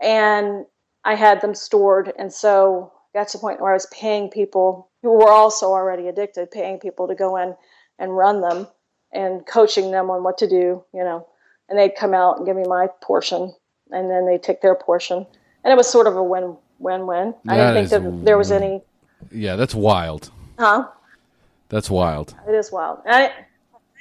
And 0.00 0.64
I 1.04 1.14
had 1.14 1.40
them 1.40 1.54
stored. 1.54 2.12
And 2.18 2.32
so 2.32 2.92
got 3.14 3.28
to 3.28 3.38
the 3.38 3.40
point 3.40 3.60
where 3.60 3.70
I 3.70 3.74
was 3.74 3.86
paying 3.86 4.30
people 4.30 4.89
who 5.02 5.12
were 5.12 5.30
also 5.30 5.66
already 5.66 6.08
addicted, 6.08 6.50
paying 6.50 6.78
people 6.78 7.08
to 7.08 7.14
go 7.14 7.36
in 7.36 7.54
and 7.98 8.16
run 8.16 8.40
them 8.40 8.66
and 9.12 9.46
coaching 9.46 9.90
them 9.90 10.10
on 10.10 10.22
what 10.22 10.38
to 10.38 10.48
do, 10.48 10.84
you 10.92 11.02
know. 11.02 11.26
And 11.68 11.78
they'd 11.78 11.94
come 11.96 12.14
out 12.14 12.38
and 12.38 12.46
give 12.46 12.56
me 12.56 12.64
my 12.64 12.88
portion, 13.00 13.54
and 13.90 14.10
then 14.10 14.26
they'd 14.26 14.42
take 14.42 14.60
their 14.60 14.74
portion. 14.74 15.26
And 15.64 15.72
it 15.72 15.76
was 15.76 15.88
sort 15.88 16.06
of 16.06 16.16
a 16.16 16.22
win 16.22 16.56
win 16.78 17.06
win. 17.06 17.34
I 17.46 17.56
didn't 17.56 17.74
think 17.74 17.90
that 17.90 18.24
there 18.24 18.38
was 18.38 18.50
any. 18.50 18.82
Yeah, 19.30 19.56
that's 19.56 19.74
wild. 19.74 20.30
Huh? 20.58 20.88
That's 21.68 21.90
wild. 21.90 22.34
It 22.48 22.54
is 22.54 22.72
wild. 22.72 23.00
I, 23.06 23.28
I 23.28 23.32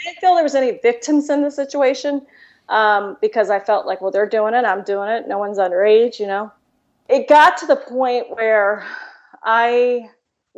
didn't 0.03 0.17
feel 0.19 0.33
there 0.33 0.43
was 0.43 0.55
any 0.55 0.79
victims 0.81 1.29
in 1.29 1.41
the 1.41 1.51
situation 1.51 2.25
um, 2.69 3.17
because 3.21 3.49
I 3.49 3.59
felt 3.59 3.85
like, 3.85 4.01
well, 4.01 4.11
they're 4.11 4.27
doing 4.27 4.53
it, 4.53 4.65
I'm 4.65 4.83
doing 4.83 5.09
it. 5.09 5.27
No 5.27 5.37
one's 5.37 5.57
underage, 5.57 6.19
you 6.19 6.27
know. 6.27 6.51
It 7.07 7.27
got 7.27 7.57
to 7.57 7.65
the 7.65 7.75
point 7.75 8.29
where 8.29 8.85
I 9.43 10.09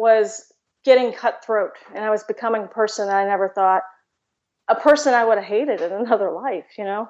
was 0.01 0.51
getting 0.83 1.13
cutthroat 1.13 1.73
and 1.93 2.03
I 2.03 2.09
was 2.09 2.23
becoming 2.23 2.63
a 2.63 2.67
person 2.67 3.07
I 3.07 3.23
never 3.25 3.49
thought 3.49 3.83
a 4.67 4.75
person 4.75 5.13
I 5.13 5.23
would 5.23 5.37
have 5.37 5.45
hated 5.45 5.81
in 5.81 5.91
another 6.05 6.31
life, 6.31 6.65
you 6.77 6.83
know. 6.83 7.07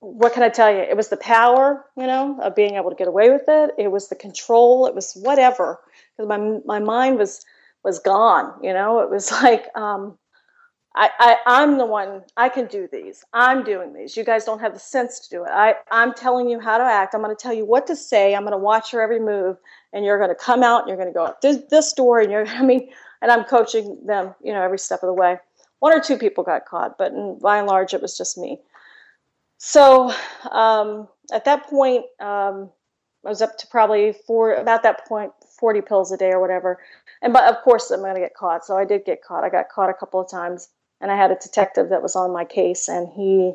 What 0.00 0.32
can 0.32 0.42
I 0.42 0.48
tell 0.48 0.70
you? 0.70 0.80
It 0.80 0.96
was 0.96 1.08
the 1.08 1.16
power, 1.16 1.84
you 1.96 2.06
know, 2.06 2.38
of 2.42 2.56
being 2.56 2.74
able 2.74 2.90
to 2.90 2.96
get 2.96 3.06
away 3.06 3.30
with 3.30 3.44
it. 3.46 3.70
It 3.78 3.92
was 3.92 4.08
the 4.08 4.16
control. 4.16 4.86
It 4.86 4.94
was 4.96 5.12
whatever. 5.14 5.78
Because 6.16 6.28
my 6.28 6.58
my 6.64 6.80
mind 6.80 7.18
was 7.18 7.44
was 7.84 8.00
gone, 8.00 8.52
you 8.62 8.72
know. 8.72 9.00
It 9.00 9.10
was 9.10 9.30
like 9.42 9.66
um, 9.76 10.18
I, 10.96 11.08
I 11.18 11.36
I'm 11.46 11.78
the 11.78 11.86
one. 11.86 12.22
I 12.36 12.48
can 12.48 12.66
do 12.66 12.88
these. 12.90 13.24
I'm 13.32 13.62
doing 13.62 13.92
these. 13.92 14.16
You 14.16 14.24
guys 14.24 14.44
don't 14.44 14.58
have 14.58 14.74
the 14.74 14.80
sense 14.80 15.20
to 15.20 15.36
do 15.36 15.44
it. 15.44 15.50
I 15.50 15.76
I'm 15.92 16.12
telling 16.14 16.48
you 16.48 16.58
how 16.58 16.78
to 16.78 16.84
act. 16.84 17.14
I'm 17.14 17.22
going 17.22 17.34
to 17.34 17.40
tell 17.40 17.54
you 17.54 17.64
what 17.64 17.86
to 17.86 17.94
say. 17.94 18.34
I'm 18.34 18.42
going 18.42 18.52
to 18.52 18.58
watch 18.58 18.92
your 18.92 19.02
every 19.02 19.20
move, 19.20 19.56
and 19.92 20.04
you're 20.04 20.18
going 20.18 20.30
to 20.30 20.34
come 20.34 20.62
out 20.62 20.80
and 20.80 20.88
you're 20.88 20.96
going 20.96 21.08
to 21.08 21.14
go 21.14 21.24
up 21.24 21.40
this 21.40 21.58
this 21.70 21.92
door, 21.92 22.20
and 22.20 22.30
you're. 22.30 22.46
I 22.48 22.62
mean, 22.62 22.90
and 23.20 23.30
I'm 23.30 23.44
coaching 23.44 23.98
them, 24.04 24.34
you 24.42 24.52
know, 24.52 24.62
every 24.62 24.78
step 24.78 25.02
of 25.02 25.06
the 25.06 25.12
way 25.14 25.38
one 25.82 25.92
or 25.92 26.00
two 26.00 26.16
people 26.16 26.44
got 26.44 26.64
caught, 26.64 26.96
but 26.96 27.10
in, 27.10 27.40
by 27.42 27.58
and 27.58 27.66
large, 27.66 27.92
it 27.92 28.00
was 28.00 28.16
just 28.16 28.38
me. 28.38 28.60
So 29.58 30.14
um, 30.48 31.08
at 31.32 31.44
that 31.44 31.66
point, 31.66 32.04
um, 32.20 32.70
I 33.26 33.28
was 33.28 33.42
up 33.42 33.58
to 33.58 33.66
probably 33.66 34.12
four, 34.12 34.54
about 34.54 34.84
that 34.84 35.04
point, 35.08 35.32
40 35.58 35.80
pills 35.80 36.12
a 36.12 36.16
day 36.16 36.30
or 36.30 36.40
whatever. 36.40 36.78
And 37.20 37.32
but 37.32 37.52
of 37.52 37.60
course, 37.64 37.90
I'm 37.90 37.98
going 37.98 38.14
to 38.14 38.20
get 38.20 38.36
caught. 38.36 38.64
So 38.64 38.78
I 38.78 38.84
did 38.84 39.04
get 39.04 39.24
caught. 39.24 39.42
I 39.42 39.48
got 39.48 39.70
caught 39.70 39.90
a 39.90 39.94
couple 39.94 40.20
of 40.20 40.30
times, 40.30 40.68
and 41.00 41.10
I 41.10 41.16
had 41.16 41.32
a 41.32 41.36
detective 41.42 41.88
that 41.88 42.00
was 42.00 42.14
on 42.14 42.32
my 42.32 42.44
case, 42.44 42.86
and 42.86 43.08
he 43.08 43.52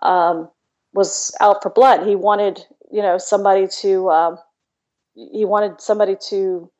um, 0.00 0.48
was 0.94 1.34
out 1.40 1.60
for 1.60 1.70
blood. 1.70 2.06
He 2.06 2.14
wanted, 2.14 2.64
you 2.92 3.02
know, 3.02 3.18
somebody 3.18 3.66
to, 3.80 4.10
um, 4.10 4.38
he 5.32 5.44
wanted 5.44 5.80
somebody 5.80 6.16
to 6.28 6.70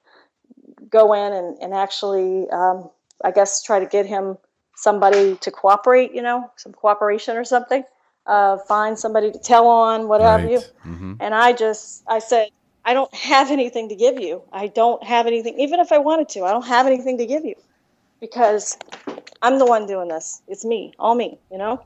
go 0.89 1.13
in 1.13 1.33
and, 1.33 1.59
and 1.61 1.75
actually, 1.75 2.49
um, 2.51 2.91
I 3.25 3.31
guess, 3.33 3.63
try 3.63 3.81
to 3.81 3.87
get 3.87 4.07
him 4.07 4.39
somebody 4.77 5.37
to 5.37 5.51
cooperate, 5.51 6.15
you 6.15 6.23
know, 6.23 6.51
some 6.57 6.73
cooperation 6.73 7.37
or 7.37 7.45
something. 7.45 7.83
Uh, 8.27 8.59
find 8.69 8.99
somebody 8.99 9.33
to 9.33 9.39
tell 9.39 9.67
on, 9.67 10.07
what 10.07 10.21
right. 10.21 10.41
have 10.41 10.51
you. 10.51 10.59
Mm-hmm. 10.87 11.15
And 11.19 11.35
I 11.35 11.53
just, 11.53 12.05
I 12.07 12.19
said, 12.19 12.49
I 12.85 12.95
don't 12.95 13.13
have 13.15 13.51
anything 13.51 13.89
to 13.89 13.97
give 13.97 14.21
you. 14.21 14.43
I 14.53 14.69
don't 14.69 15.03
have 15.03 15.27
anything, 15.27 15.59
even 15.59 15.81
if 15.81 15.93
I 15.93 15.99
wanted 15.99 16.29
to, 16.31 16.45
I 16.45 16.53
don't 16.53 16.67
have 16.67 16.87
anything 16.87 17.19
to 17.19 17.27
give 17.27 17.45
you 17.45 17.55
because 18.21 18.79
I'm 19.43 19.59
the 19.59 19.67
one 19.67 19.87
doing 19.87 20.09
this. 20.09 20.43
It's 20.47 20.65
me, 20.65 20.95
all 20.99 21.15
me, 21.15 21.39
you 21.51 21.59
know? 21.59 21.83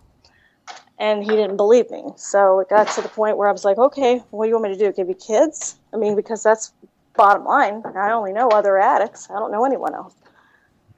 And 0.99 1.25
he 1.25 1.31
didn't 1.31 1.57
believe 1.57 1.91
me. 1.91 2.05
So 2.17 2.61
it 2.61 2.69
got 2.69 2.89
to 2.89 3.01
the 3.01 3.09
point 3.09 3.37
where 3.37 3.49
I 3.49 3.53
was 3.53 3.65
like, 3.65 3.79
okay, 3.79 4.23
what 4.31 4.45
do 4.45 4.49
you 4.49 4.55
want 4.55 4.71
me 4.71 4.79
to 4.79 4.85
do? 4.85 4.93
Give 4.93 5.09
you 5.09 5.15
kids? 5.15 5.77
I 5.93 5.97
mean, 5.97 6.15
because 6.15 6.43
that's 6.43 6.73
bottom 7.17 7.45
line. 7.45 7.83
I 7.97 8.13
only 8.13 8.33
know 8.33 8.49
other 8.49 8.79
addicts, 8.79 9.29
I 9.31 9.35
don't 9.35 9.53
know 9.53 9.65
anyone 9.65 9.95
else. 9.95 10.15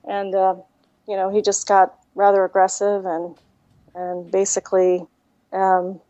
And, 0.07 0.35
uh, 0.35 0.57
you 1.09 1.17
know, 1.17 1.31
he 1.31 1.41
just 1.41 1.67
got 1.67 1.95
rather 2.15 2.45
aggressive 2.45 3.05
and 3.07 3.35
and 3.95 4.31
basically, 4.31 5.07
um, 5.53 6.01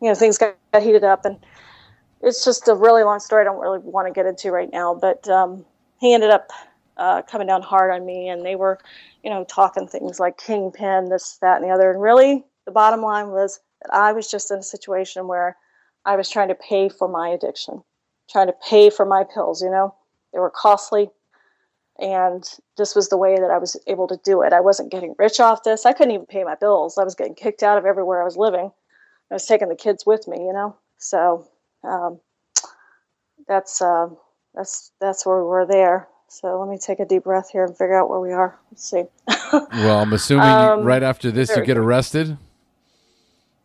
you 0.00 0.08
know, 0.08 0.14
things 0.14 0.38
got, 0.38 0.56
heated 0.80 1.04
up, 1.04 1.26
and 1.26 1.36
it's 2.22 2.44
just 2.44 2.66
a 2.68 2.74
really 2.74 3.02
long 3.02 3.20
story. 3.20 3.42
I 3.42 3.44
don't 3.44 3.60
really 3.60 3.80
want 3.80 4.06
to 4.06 4.12
get 4.12 4.26
into 4.26 4.50
right 4.50 4.72
now, 4.72 4.94
but 4.94 5.28
um, 5.28 5.66
he 6.00 6.14
ended 6.14 6.30
up 6.30 6.48
uh, 6.96 7.20
coming 7.22 7.46
down 7.46 7.60
hard 7.60 7.92
on 7.92 8.06
me, 8.06 8.28
and 8.28 8.44
they 8.44 8.56
were, 8.56 8.78
you 9.22 9.28
know, 9.28 9.44
talking 9.44 9.86
things 9.86 10.18
like 10.18 10.38
kingpin, 10.38 11.10
this, 11.10 11.36
that, 11.42 11.60
and 11.60 11.64
the 11.68 11.74
other. 11.74 11.90
And 11.90 12.00
really, 12.00 12.44
the 12.64 12.72
bottom 12.72 13.02
line 13.02 13.28
was 13.28 13.60
that 13.82 13.94
I 13.94 14.12
was 14.12 14.30
just 14.30 14.50
in 14.50 14.58
a 14.58 14.62
situation 14.62 15.28
where 15.28 15.56
I 16.04 16.16
was 16.16 16.28
trying 16.28 16.48
to 16.48 16.54
pay 16.54 16.88
for 16.88 17.08
my 17.08 17.28
addiction, 17.28 17.82
trying 18.30 18.48
to 18.48 18.54
pay 18.68 18.90
for 18.90 19.04
my 19.04 19.24
pills. 19.24 19.62
You 19.62 19.70
know, 19.70 19.94
they 20.32 20.38
were 20.38 20.50
costly 20.50 21.10
and 21.98 22.48
this 22.76 22.94
was 22.94 23.08
the 23.08 23.16
way 23.16 23.36
that 23.36 23.50
I 23.50 23.58
was 23.58 23.76
able 23.86 24.08
to 24.08 24.18
do 24.24 24.42
it. 24.42 24.52
I 24.52 24.60
wasn't 24.60 24.90
getting 24.90 25.14
rich 25.18 25.40
off 25.40 25.62
this. 25.62 25.86
I 25.86 25.92
couldn't 25.92 26.14
even 26.14 26.26
pay 26.26 26.42
my 26.44 26.54
bills. 26.54 26.98
I 26.98 27.04
was 27.04 27.14
getting 27.14 27.34
kicked 27.34 27.62
out 27.62 27.78
of 27.78 27.84
everywhere 27.84 28.20
I 28.20 28.24
was 28.24 28.36
living. 28.36 28.72
I 29.30 29.34
was 29.34 29.46
taking 29.46 29.68
the 29.68 29.76
kids 29.76 30.04
with 30.06 30.26
me, 30.26 30.38
you 30.38 30.52
know. 30.52 30.76
So 30.98 31.48
um, 31.84 32.20
that's 33.46 33.80
uh, 33.80 34.08
that's 34.54 34.92
that's 35.00 35.26
where 35.26 35.38
we 35.38 35.48
were 35.48 35.66
there. 35.66 36.08
So 36.28 36.58
let 36.58 36.68
me 36.68 36.78
take 36.78 36.98
a 36.98 37.04
deep 37.04 37.24
breath 37.24 37.50
here 37.50 37.64
and 37.64 37.76
figure 37.76 37.98
out 37.98 38.08
where 38.08 38.20
we 38.20 38.32
are. 38.32 38.58
Let's 38.70 38.88
see. 38.88 39.04
well, 39.52 40.00
I'm 40.00 40.12
assuming 40.12 40.48
um, 40.48 40.82
right 40.82 41.02
after 41.02 41.30
this 41.30 41.54
you 41.54 41.64
get 41.64 41.76
arrested. 41.76 42.38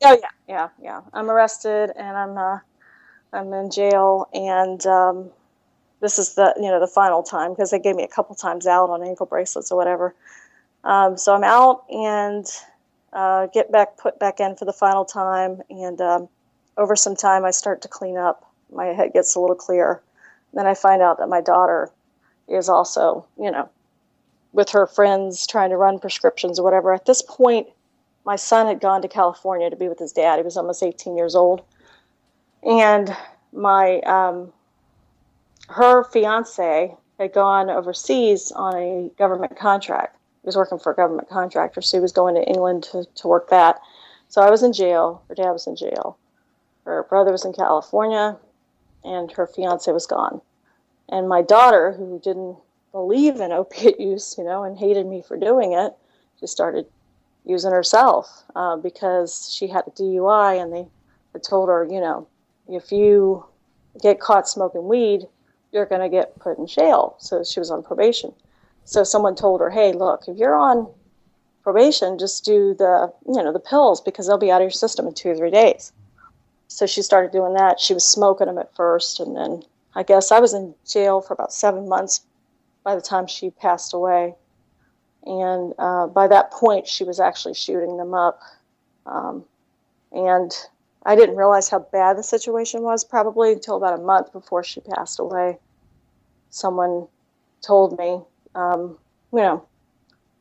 Oh 0.03 0.17
yeah, 0.21 0.29
yeah, 0.47 0.69
yeah. 0.81 1.01
I'm 1.13 1.29
arrested 1.29 1.91
and 1.95 2.17
I'm 2.17 2.37
uh, 2.37 2.59
I'm 3.33 3.51
in 3.53 3.71
jail 3.71 4.29
and 4.33 4.85
um, 4.85 5.29
this 6.01 6.19
is 6.19 6.35
the 6.35 6.53
you 6.57 6.69
know 6.69 6.79
the 6.79 6.87
final 6.87 7.23
time 7.23 7.51
because 7.51 7.71
they 7.71 7.79
gave 7.79 7.95
me 7.95 8.03
a 8.03 8.07
couple 8.07 8.35
times 8.35 8.67
out 8.67 8.89
on 8.89 9.03
ankle 9.03 9.25
bracelets 9.25 9.71
or 9.71 9.77
whatever. 9.77 10.13
Um, 10.83 11.17
so 11.17 11.33
I'm 11.33 11.43
out 11.43 11.83
and 11.89 12.45
uh, 13.13 13.47
get 13.47 13.71
back 13.71 13.97
put 13.97 14.19
back 14.19 14.39
in 14.39 14.55
for 14.55 14.65
the 14.65 14.73
final 14.73 15.05
time, 15.05 15.61
and 15.69 15.99
um, 15.99 16.29
over 16.77 16.95
some 16.95 17.15
time 17.15 17.45
I 17.45 17.51
start 17.51 17.81
to 17.81 17.87
clean 17.87 18.17
up. 18.17 18.43
My 18.71 18.87
head 18.87 19.13
gets 19.13 19.35
a 19.35 19.39
little 19.39 19.55
clearer. 19.55 20.01
Then 20.53 20.67
I 20.67 20.75
find 20.75 21.01
out 21.01 21.17
that 21.17 21.29
my 21.29 21.41
daughter 21.41 21.91
is 22.47 22.69
also 22.69 23.25
you 23.39 23.51
know 23.51 23.69
with 24.53 24.69
her 24.69 24.87
friends 24.87 25.45
trying 25.47 25.71
to 25.71 25.77
run 25.77 25.99
prescriptions 25.99 26.59
or 26.59 26.63
whatever. 26.63 26.93
At 26.93 27.05
this 27.05 27.21
point, 27.21 27.67
my 28.27 28.35
son 28.35 28.67
had 28.67 28.81
gone 28.81 29.01
to 29.01 29.07
California 29.07 29.69
to 29.69 29.77
be 29.77 29.87
with 29.87 29.99
his 29.99 30.11
dad. 30.11 30.37
He 30.37 30.43
was 30.43 30.57
almost 30.57 30.83
18 30.83 31.15
years 31.15 31.33
old, 31.33 31.61
and 32.61 33.15
my 33.53 34.01
um, 34.01 34.51
her 35.69 36.03
fiance 36.03 36.93
had 37.17 37.33
gone 37.33 37.69
overseas 37.69 38.51
on 38.51 38.75
a 38.75 39.09
government 39.17 39.57
contract. 39.57 40.17
He 40.43 40.45
was 40.45 40.57
working 40.57 40.77
for 40.77 40.91
a 40.91 40.95
government 40.95 41.29
contractor, 41.29 41.81
so 41.81 41.97
he 41.97 42.01
was 42.01 42.11
going 42.11 42.35
to 42.35 42.43
England 42.43 42.83
to, 42.91 43.05
to 43.15 43.27
work 43.29 43.49
that. 43.49 43.79
So 44.27 44.41
I 44.41 44.49
was 44.49 44.61
in 44.61 44.73
jail. 44.73 45.23
Her 45.29 45.35
dad 45.35 45.51
was 45.51 45.65
in 45.65 45.77
jail. 45.77 46.17
Her 46.83 47.03
brother 47.03 47.31
was 47.31 47.45
in 47.45 47.53
California, 47.53 48.37
and 49.05 49.31
her 49.31 49.47
fiance 49.47 49.89
was 49.89 50.05
gone. 50.05 50.41
And 51.07 51.29
my 51.29 51.41
daughter, 51.41 51.93
who 51.93 52.19
didn't 52.21 52.57
believe 52.91 53.37
in 53.37 53.53
opiate 53.53 53.99
use, 54.01 54.35
you 54.37 54.43
know, 54.43 54.63
and 54.63 54.77
hated 54.77 55.07
me 55.07 55.21
for 55.25 55.37
doing 55.37 55.71
it, 55.71 55.93
just 56.41 56.51
started 56.51 56.87
using 57.47 57.71
herself 57.71 58.43
uh, 58.55 58.75
because 58.77 59.51
she 59.51 59.67
had 59.67 59.83
a 59.87 59.91
DUI, 59.91 60.61
and 60.61 60.73
they 60.73 60.87
had 61.33 61.43
told 61.43 61.69
her, 61.69 61.87
you 61.89 61.99
know, 61.99 62.27
if 62.67 62.91
you 62.91 63.45
get 64.01 64.19
caught 64.19 64.47
smoking 64.47 64.87
weed, 64.87 65.27
you're 65.71 65.85
going 65.85 66.01
to 66.01 66.09
get 66.09 66.37
put 66.39 66.57
in 66.57 66.67
jail. 66.67 67.15
So 67.19 67.43
she 67.43 67.59
was 67.59 67.71
on 67.71 67.83
probation. 67.83 68.33
So 68.83 69.03
someone 69.03 69.35
told 69.35 69.61
her, 69.61 69.69
hey, 69.69 69.93
look, 69.93 70.23
if 70.27 70.37
you're 70.37 70.55
on 70.55 70.87
probation, 71.63 72.17
just 72.17 72.45
do 72.45 72.73
the 72.73 73.11
you 73.27 73.43
know 73.43 73.51
the 73.51 73.59
pills 73.59 73.99
because 73.99 74.25
they'll 74.25 74.37
be 74.37 74.51
out 74.51 74.61
of 74.61 74.65
your 74.65 74.71
system 74.71 75.05
in 75.07 75.13
two 75.13 75.29
or 75.29 75.35
three 75.35 75.51
days. 75.51 75.91
So 76.69 76.85
she 76.85 77.01
started 77.01 77.31
doing 77.31 77.53
that. 77.55 77.79
She 77.79 77.93
was 77.93 78.05
smoking 78.05 78.47
them 78.47 78.57
at 78.57 78.73
first, 78.75 79.19
and 79.19 79.35
then 79.35 79.63
I 79.93 80.03
guess 80.03 80.31
I 80.31 80.39
was 80.39 80.53
in 80.53 80.73
jail 80.87 81.19
for 81.21 81.33
about 81.33 81.51
seven 81.51 81.89
months 81.89 82.21
by 82.83 82.95
the 82.95 83.01
time 83.01 83.27
she 83.27 83.49
passed 83.49 83.93
away. 83.93 84.35
And 85.27 85.73
uh, 85.77 86.07
by 86.07 86.27
that 86.27 86.51
point, 86.51 86.87
she 86.87 87.03
was 87.03 87.19
actually 87.19 87.53
shooting 87.53 87.97
them 87.97 88.13
up. 88.13 88.39
Um, 89.05 89.43
and 90.13 90.51
I 91.05 91.17
didn't 91.17 91.35
realize 91.35 91.67
how 91.67 91.79
bad 91.79 92.17
the 92.17 92.23
situation 92.23 92.81
was 92.81 93.03
probably 93.03 93.51
until 93.51 93.75
about 93.75 93.99
a 93.99 94.01
month 94.01 94.31
before 94.31 94.63
she 94.63 94.79
passed 94.79 95.19
away. 95.19 95.57
Someone 96.49 97.07
told 97.61 97.97
me, 97.99 98.21
um, 98.55 98.97
you 99.33 99.39
know, 99.39 99.67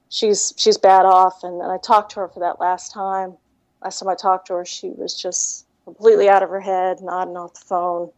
she's 0.08 0.54
she's 0.56 0.78
bad 0.78 1.04
off, 1.04 1.42
and, 1.42 1.60
and 1.60 1.72
I 1.72 1.78
talked 1.78 2.12
to 2.12 2.20
her 2.20 2.28
for 2.28 2.38
that 2.40 2.60
last 2.60 2.92
time. 2.92 3.34
Last 3.82 3.98
time 3.98 4.08
I 4.08 4.14
talked 4.14 4.46
to 4.48 4.54
her, 4.54 4.64
she 4.64 4.90
was 4.90 5.20
just 5.20 5.66
completely 5.84 6.28
out 6.28 6.44
of 6.44 6.50
her 6.50 6.60
head, 6.60 7.00
nodding 7.00 7.36
off 7.36 7.54
the 7.54 7.66
phone. 7.66 8.10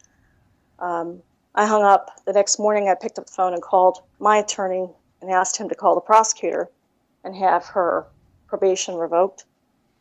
Um, 0.79 1.23
I 1.55 1.65
hung 1.67 1.83
up. 1.83 2.11
The 2.27 2.35
next 2.35 2.59
morning, 2.59 2.91
I 2.91 2.95
picked 2.95 3.19
up 3.19 3.27
the 3.27 3.33
phone 3.33 3.55
and 3.55 3.63
called 3.63 4.03
my 4.21 4.37
attorney 4.37 4.91
and 5.21 5.31
asked 5.31 5.57
him 5.57 5.69
to 5.69 5.75
call 5.75 5.95
the 5.95 6.01
prosecutor 6.01 6.69
and 7.25 7.35
have 7.35 7.67
her 7.67 8.07
probation 8.47 8.95
revoked, 8.95 9.45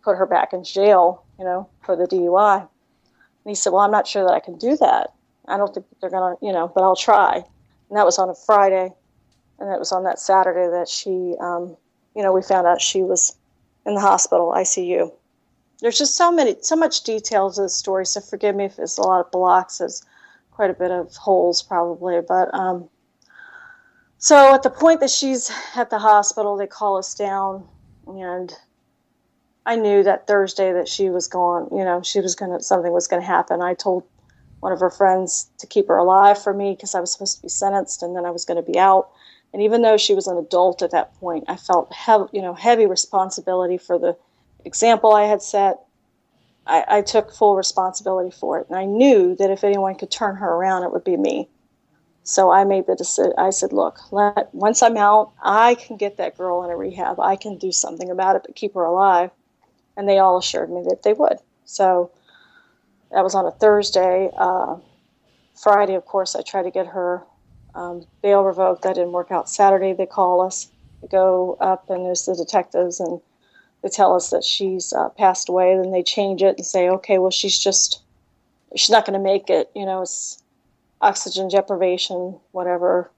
put 0.03 0.17
her 0.17 0.25
back 0.25 0.53
in 0.53 0.63
jail, 0.63 1.23
you 1.37 1.45
know, 1.45 1.69
for 1.81 1.95
the 1.95 2.05
DUI. 2.05 2.59
And 2.61 2.69
he 3.45 3.55
said, 3.55 3.71
Well, 3.71 3.81
I'm 3.81 3.91
not 3.91 4.07
sure 4.07 4.23
that 4.23 4.33
I 4.33 4.39
can 4.39 4.57
do 4.57 4.77
that. 4.77 5.13
I 5.47 5.57
don't 5.57 5.73
think 5.73 5.85
they're 6.01 6.09
going 6.09 6.35
to, 6.35 6.45
you 6.45 6.51
know, 6.51 6.71
but 6.73 6.83
I'll 6.83 6.95
try. 6.95 7.35
And 7.89 7.97
that 7.97 8.05
was 8.05 8.19
on 8.19 8.29
a 8.29 8.35
Friday. 8.35 8.91
And 9.59 9.71
it 9.71 9.79
was 9.79 9.91
on 9.91 10.03
that 10.03 10.19
Saturday 10.19 10.69
that 10.69 10.87
she, 10.87 11.35
um, 11.39 11.75
you 12.15 12.21
know, 12.21 12.31
we 12.31 12.41
found 12.41 12.67
out 12.67 12.81
she 12.81 13.01
was 13.01 13.35
in 13.85 13.95
the 13.95 14.01
hospital, 14.01 14.53
ICU. 14.55 15.11
There's 15.79 15.97
just 15.97 16.15
so 16.15 16.31
many, 16.31 16.57
so 16.61 16.75
much 16.75 17.03
detail 17.03 17.51
to 17.51 17.61
the 17.63 17.69
story. 17.69 18.05
So 18.05 18.19
forgive 18.19 18.55
me 18.55 18.65
if 18.65 18.77
it's 18.77 18.97
a 18.97 19.01
lot 19.01 19.25
of 19.25 19.31
blocks. 19.31 19.77
There's 19.77 20.03
quite 20.51 20.69
a 20.69 20.73
bit 20.73 20.91
of 20.91 21.15
holes 21.15 21.63
probably, 21.63 22.19
but 22.27 22.53
um, 22.53 22.89
so 24.17 24.53
at 24.53 24.63
the 24.63 24.69
point 24.69 24.99
that 25.01 25.09
she's 25.09 25.51
at 25.75 25.89
the 25.89 25.99
hospital, 25.99 26.57
they 26.57 26.67
call 26.67 26.97
us 26.97 27.13
down, 27.13 27.67
and 28.07 28.53
I 29.65 29.75
knew 29.75 30.03
that 30.03 30.27
Thursday 30.27 30.73
that 30.73 30.87
she 30.87 31.09
was 31.09 31.27
gone. 31.27 31.69
You 31.71 31.83
know, 31.83 32.01
she 32.01 32.19
was 32.21 32.35
gonna 32.35 32.61
something 32.61 32.91
was 32.91 33.07
gonna 33.07 33.21
happen. 33.25 33.61
I 33.61 33.73
told 33.73 34.03
one 34.59 34.71
of 34.71 34.79
her 34.79 34.89
friends 34.89 35.49
to 35.59 35.67
keep 35.67 35.87
her 35.87 35.97
alive 35.97 36.41
for 36.41 36.53
me 36.53 36.73
because 36.73 36.95
I 36.95 36.99
was 36.99 37.11
supposed 37.11 37.37
to 37.37 37.43
be 37.43 37.49
sentenced, 37.49 38.01
and 38.03 38.15
then 38.15 38.25
I 38.25 38.31
was 38.31 38.45
going 38.45 38.63
to 38.63 38.71
be 38.71 38.77
out. 38.77 39.09
And 39.53 39.61
even 39.61 39.81
though 39.81 39.97
she 39.97 40.13
was 40.13 40.27
an 40.27 40.37
adult 40.37 40.81
at 40.81 40.91
that 40.91 41.13
point, 41.15 41.45
I 41.47 41.55
felt 41.55 41.93
heavy, 41.93 42.25
you 42.33 42.41
know, 42.41 42.53
heavy 42.53 42.85
responsibility 42.85 43.77
for 43.77 43.97
the 43.97 44.17
example 44.65 45.13
I 45.13 45.25
had 45.25 45.41
set. 45.41 45.79
I, 46.65 46.83
I 46.87 47.01
took 47.01 47.33
full 47.33 47.55
responsibility 47.55 48.31
for 48.31 48.59
it, 48.59 48.67
and 48.67 48.77
I 48.77 48.85
knew 48.85 49.35
that 49.37 49.51
if 49.51 49.63
anyone 49.63 49.95
could 49.95 50.11
turn 50.11 50.35
her 50.35 50.49
around, 50.49 50.83
it 50.83 50.91
would 50.91 51.05
be 51.05 51.15
me. 51.15 51.49
So 52.27 52.51
I 52.51 52.65
made 52.65 52.87
the 52.87 52.95
decision. 52.95 53.31
I 53.37 53.51
said, 53.51 53.71
"Look, 53.71 54.11
let, 54.11 54.53
once 54.53 54.83
I'm 54.83 54.97
out, 54.97 55.31
I 55.41 55.75
can 55.75 55.95
get 55.95 56.17
that 56.17 56.37
girl 56.37 56.61
in 56.65 56.69
a 56.69 56.75
rehab. 56.75 57.21
I 57.21 57.37
can 57.37 57.57
do 57.57 57.71
something 57.71 58.11
about 58.11 58.35
it, 58.35 58.41
but 58.45 58.55
keep 58.55 58.73
her 58.73 58.83
alive." 58.83 59.31
And 59.95 60.09
they 60.09 60.19
all 60.19 60.37
assured 60.37 60.69
me 60.69 60.83
that 60.89 61.03
they 61.03 61.13
would. 61.13 61.37
So 61.63 62.11
that 63.11 63.23
was 63.23 63.33
on 63.33 63.45
a 63.45 63.51
Thursday. 63.51 64.29
Uh, 64.37 64.75
Friday, 65.55 65.95
of 65.95 66.05
course, 66.05 66.35
I 66.35 66.41
tried 66.41 66.63
to 66.63 66.71
get 66.71 66.87
her 66.87 67.23
um, 67.73 68.05
bail 68.21 68.43
revoked. 68.43 68.81
That 68.81 68.95
didn't 68.95 69.13
work 69.13 69.31
out. 69.31 69.49
Saturday, 69.49 69.93
they 69.93 70.05
call 70.05 70.41
us. 70.41 70.69
They 71.01 71.07
go 71.07 71.57
up, 71.61 71.89
and 71.89 72.05
there's 72.05 72.25
the 72.25 72.35
detectives, 72.35 72.99
and 72.99 73.21
they 73.81 73.89
tell 73.89 74.13
us 74.13 74.31
that 74.31 74.43
she's 74.43 74.91
uh, 74.91 75.07
passed 75.09 75.47
away. 75.47 75.77
Then 75.77 75.91
they 75.91 76.03
change 76.03 76.43
it 76.43 76.57
and 76.57 76.65
say, 76.65 76.89
"Okay, 76.89 77.19
well, 77.19 77.31
she's 77.31 77.57
just 77.57 78.01
she's 78.75 78.89
not 78.89 79.05
going 79.05 79.17
to 79.17 79.23
make 79.23 79.49
it." 79.49 79.71
You 79.73 79.85
know, 79.85 80.01
it's 80.01 80.43
oxygen 81.01 81.47
deprivation, 81.49 82.39
whatever. 82.51 83.11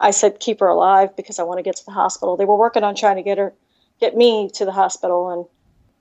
I 0.00 0.10
said 0.12 0.40
keep 0.40 0.60
her 0.60 0.68
alive 0.68 1.14
because 1.16 1.38
I 1.38 1.42
want 1.42 1.58
to 1.58 1.62
get 1.62 1.76
to 1.76 1.84
the 1.84 1.92
hospital. 1.92 2.36
They 2.36 2.44
were 2.44 2.56
working 2.56 2.84
on 2.84 2.94
trying 2.94 3.16
to 3.16 3.22
get 3.22 3.38
her, 3.38 3.52
get 4.00 4.16
me 4.16 4.50
to 4.54 4.64
the 4.64 4.72
hospital 4.72 5.30
and 5.30 5.44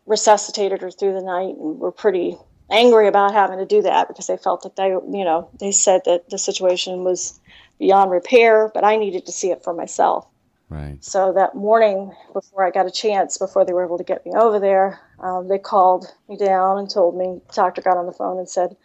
resuscitated 0.06 0.82
her 0.82 0.92
through 0.92 1.14
the 1.14 1.22
night, 1.22 1.56
and 1.58 1.80
were 1.80 1.92
pretty 1.92 2.38
angry 2.72 3.08
about 3.08 3.34
having 3.34 3.60
to 3.60 3.66
do 3.66 3.82
that 3.82 4.08
because 4.08 4.28
they 4.28 4.38
felt 4.38 4.64
that 4.64 4.76
they, 4.76 4.88
you 4.88 5.26
know, 5.26 5.50
they 5.60 5.72
said 5.72 6.02
that 6.06 6.30
the 6.30 6.38
situation 6.38 7.04
was 7.04 7.40
beyond 7.80 8.12
repair, 8.12 8.72
but 8.74 8.84
I 8.84 8.96
needed 8.96 9.26
to 9.26 9.32
see 9.32 9.52
it 9.52 9.64
for 9.64 9.74
myself. 9.74 10.28
Right. 10.70 11.04
So 11.04 11.34
that 11.34 11.56
morning, 11.56 12.14
before 12.32 12.66
I 12.66 12.70
got 12.70 12.86
a 12.86 12.92
chance, 12.92 13.38
before 13.38 13.66
they 13.66 13.74
were 13.74 13.84
able 13.84 13.98
to 13.98 14.04
get 14.04 14.26
me 14.26 14.34
over 14.34 14.60
there, 14.60 15.00
um, 15.20 15.48
they 15.48 15.58
called 15.58 16.06
me 16.28 16.38
down 16.38 16.78
and 16.78 16.90
told 16.90 17.18
me. 17.18 17.42
The 17.48 17.54
doctor 17.54 17.82
got 17.82 17.98
on 17.98 18.06
the 18.06 18.12
phone 18.12 18.38
and 18.38 18.48
said 18.48 18.78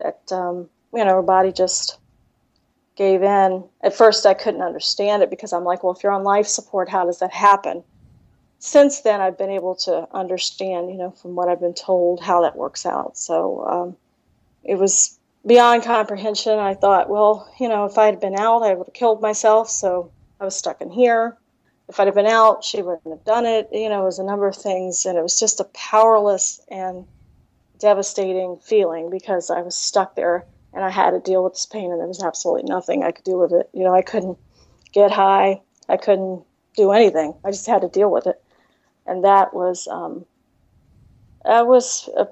that 0.00 0.20
um, 0.32 0.70
you 0.96 1.04
know, 1.04 1.14
her 1.14 1.22
body 1.22 1.52
just 1.52 1.98
gave 2.96 3.22
in. 3.22 3.64
At 3.82 3.94
first, 3.94 4.26
I 4.26 4.34
couldn't 4.34 4.62
understand 4.62 5.22
it 5.22 5.30
because 5.30 5.52
I'm 5.52 5.64
like, 5.64 5.84
well, 5.84 5.92
if 5.92 6.02
you're 6.02 6.12
on 6.12 6.24
life 6.24 6.46
support, 6.46 6.88
how 6.88 7.04
does 7.04 7.18
that 7.18 7.32
happen? 7.32 7.84
Since 8.58 9.02
then, 9.02 9.20
I've 9.20 9.36
been 9.36 9.50
able 9.50 9.74
to 9.84 10.08
understand, 10.12 10.90
you 10.90 10.96
know, 10.96 11.10
from 11.10 11.34
what 11.34 11.48
I've 11.48 11.60
been 11.60 11.74
told, 11.74 12.22
how 12.22 12.40
that 12.42 12.56
works 12.56 12.86
out. 12.86 13.18
So 13.18 13.64
um, 13.66 13.96
it 14.64 14.76
was 14.76 15.18
beyond 15.46 15.82
comprehension. 15.84 16.58
I 16.58 16.74
thought, 16.74 17.10
well, 17.10 17.52
you 17.60 17.68
know, 17.68 17.84
if 17.84 17.98
I 17.98 18.06
had 18.06 18.18
been 18.18 18.34
out, 18.34 18.62
I 18.62 18.74
would 18.74 18.86
have 18.86 18.94
killed 18.94 19.20
myself. 19.20 19.68
So 19.68 20.10
I 20.40 20.44
was 20.44 20.56
stuck 20.56 20.80
in 20.80 20.90
here. 20.90 21.36
If 21.88 22.00
I'd 22.00 22.08
have 22.08 22.16
been 22.16 22.26
out, 22.26 22.64
she 22.64 22.80
wouldn't 22.80 23.06
have 23.06 23.24
done 23.24 23.44
it. 23.44 23.68
You 23.70 23.90
know, 23.90 24.02
it 24.02 24.06
was 24.06 24.18
a 24.18 24.24
number 24.24 24.48
of 24.48 24.56
things. 24.56 25.04
And 25.04 25.18
it 25.18 25.22
was 25.22 25.38
just 25.38 25.60
a 25.60 25.64
powerless 25.74 26.60
and 26.68 27.06
devastating 27.78 28.56
feeling 28.56 29.10
because 29.10 29.50
I 29.50 29.60
was 29.60 29.76
stuck 29.76 30.16
there 30.16 30.46
and 30.76 30.84
I 30.84 30.90
had 30.90 31.12
to 31.12 31.20
deal 31.20 31.42
with 31.42 31.54
this 31.54 31.64
pain, 31.64 31.90
and 31.90 31.98
there 31.98 32.06
was 32.06 32.22
absolutely 32.22 32.68
nothing 32.68 33.02
I 33.02 33.10
could 33.10 33.24
do 33.24 33.38
with 33.38 33.50
it. 33.50 33.70
You 33.72 33.82
know, 33.82 33.94
I 33.94 34.02
couldn't 34.02 34.36
get 34.92 35.10
high, 35.10 35.62
I 35.88 35.96
couldn't 35.96 36.44
do 36.76 36.92
anything. 36.92 37.34
I 37.44 37.50
just 37.50 37.66
had 37.66 37.80
to 37.80 37.88
deal 37.88 38.10
with 38.10 38.26
it, 38.26 38.40
and 39.06 39.24
that 39.24 39.54
was 39.54 39.88
um, 39.88 40.26
that 41.46 41.66
was 41.66 42.10
a, 42.14 42.26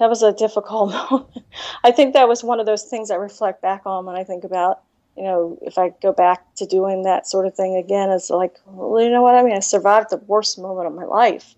that 0.00 0.08
was 0.08 0.24
a 0.24 0.32
difficult 0.32 0.90
moment. 1.10 1.44
I 1.84 1.92
think 1.92 2.12
that 2.14 2.26
was 2.26 2.42
one 2.42 2.58
of 2.58 2.66
those 2.66 2.82
things 2.82 3.12
I 3.12 3.14
reflect 3.14 3.62
back 3.62 3.82
on 3.86 4.04
when 4.04 4.16
I 4.16 4.24
think 4.24 4.42
about 4.42 4.82
you 5.16 5.22
know 5.22 5.56
if 5.62 5.78
I 5.78 5.90
go 6.02 6.12
back 6.12 6.56
to 6.56 6.66
doing 6.66 7.04
that 7.04 7.28
sort 7.28 7.46
of 7.46 7.54
thing 7.54 7.76
again. 7.76 8.10
It's 8.10 8.30
like, 8.30 8.56
well, 8.66 9.00
you 9.00 9.10
know 9.10 9.22
what 9.22 9.36
I 9.36 9.44
mean? 9.44 9.54
I 9.54 9.60
survived 9.60 10.10
the 10.10 10.16
worst 10.16 10.58
moment 10.58 10.88
of 10.88 10.94
my 10.94 11.04
life, 11.04 11.54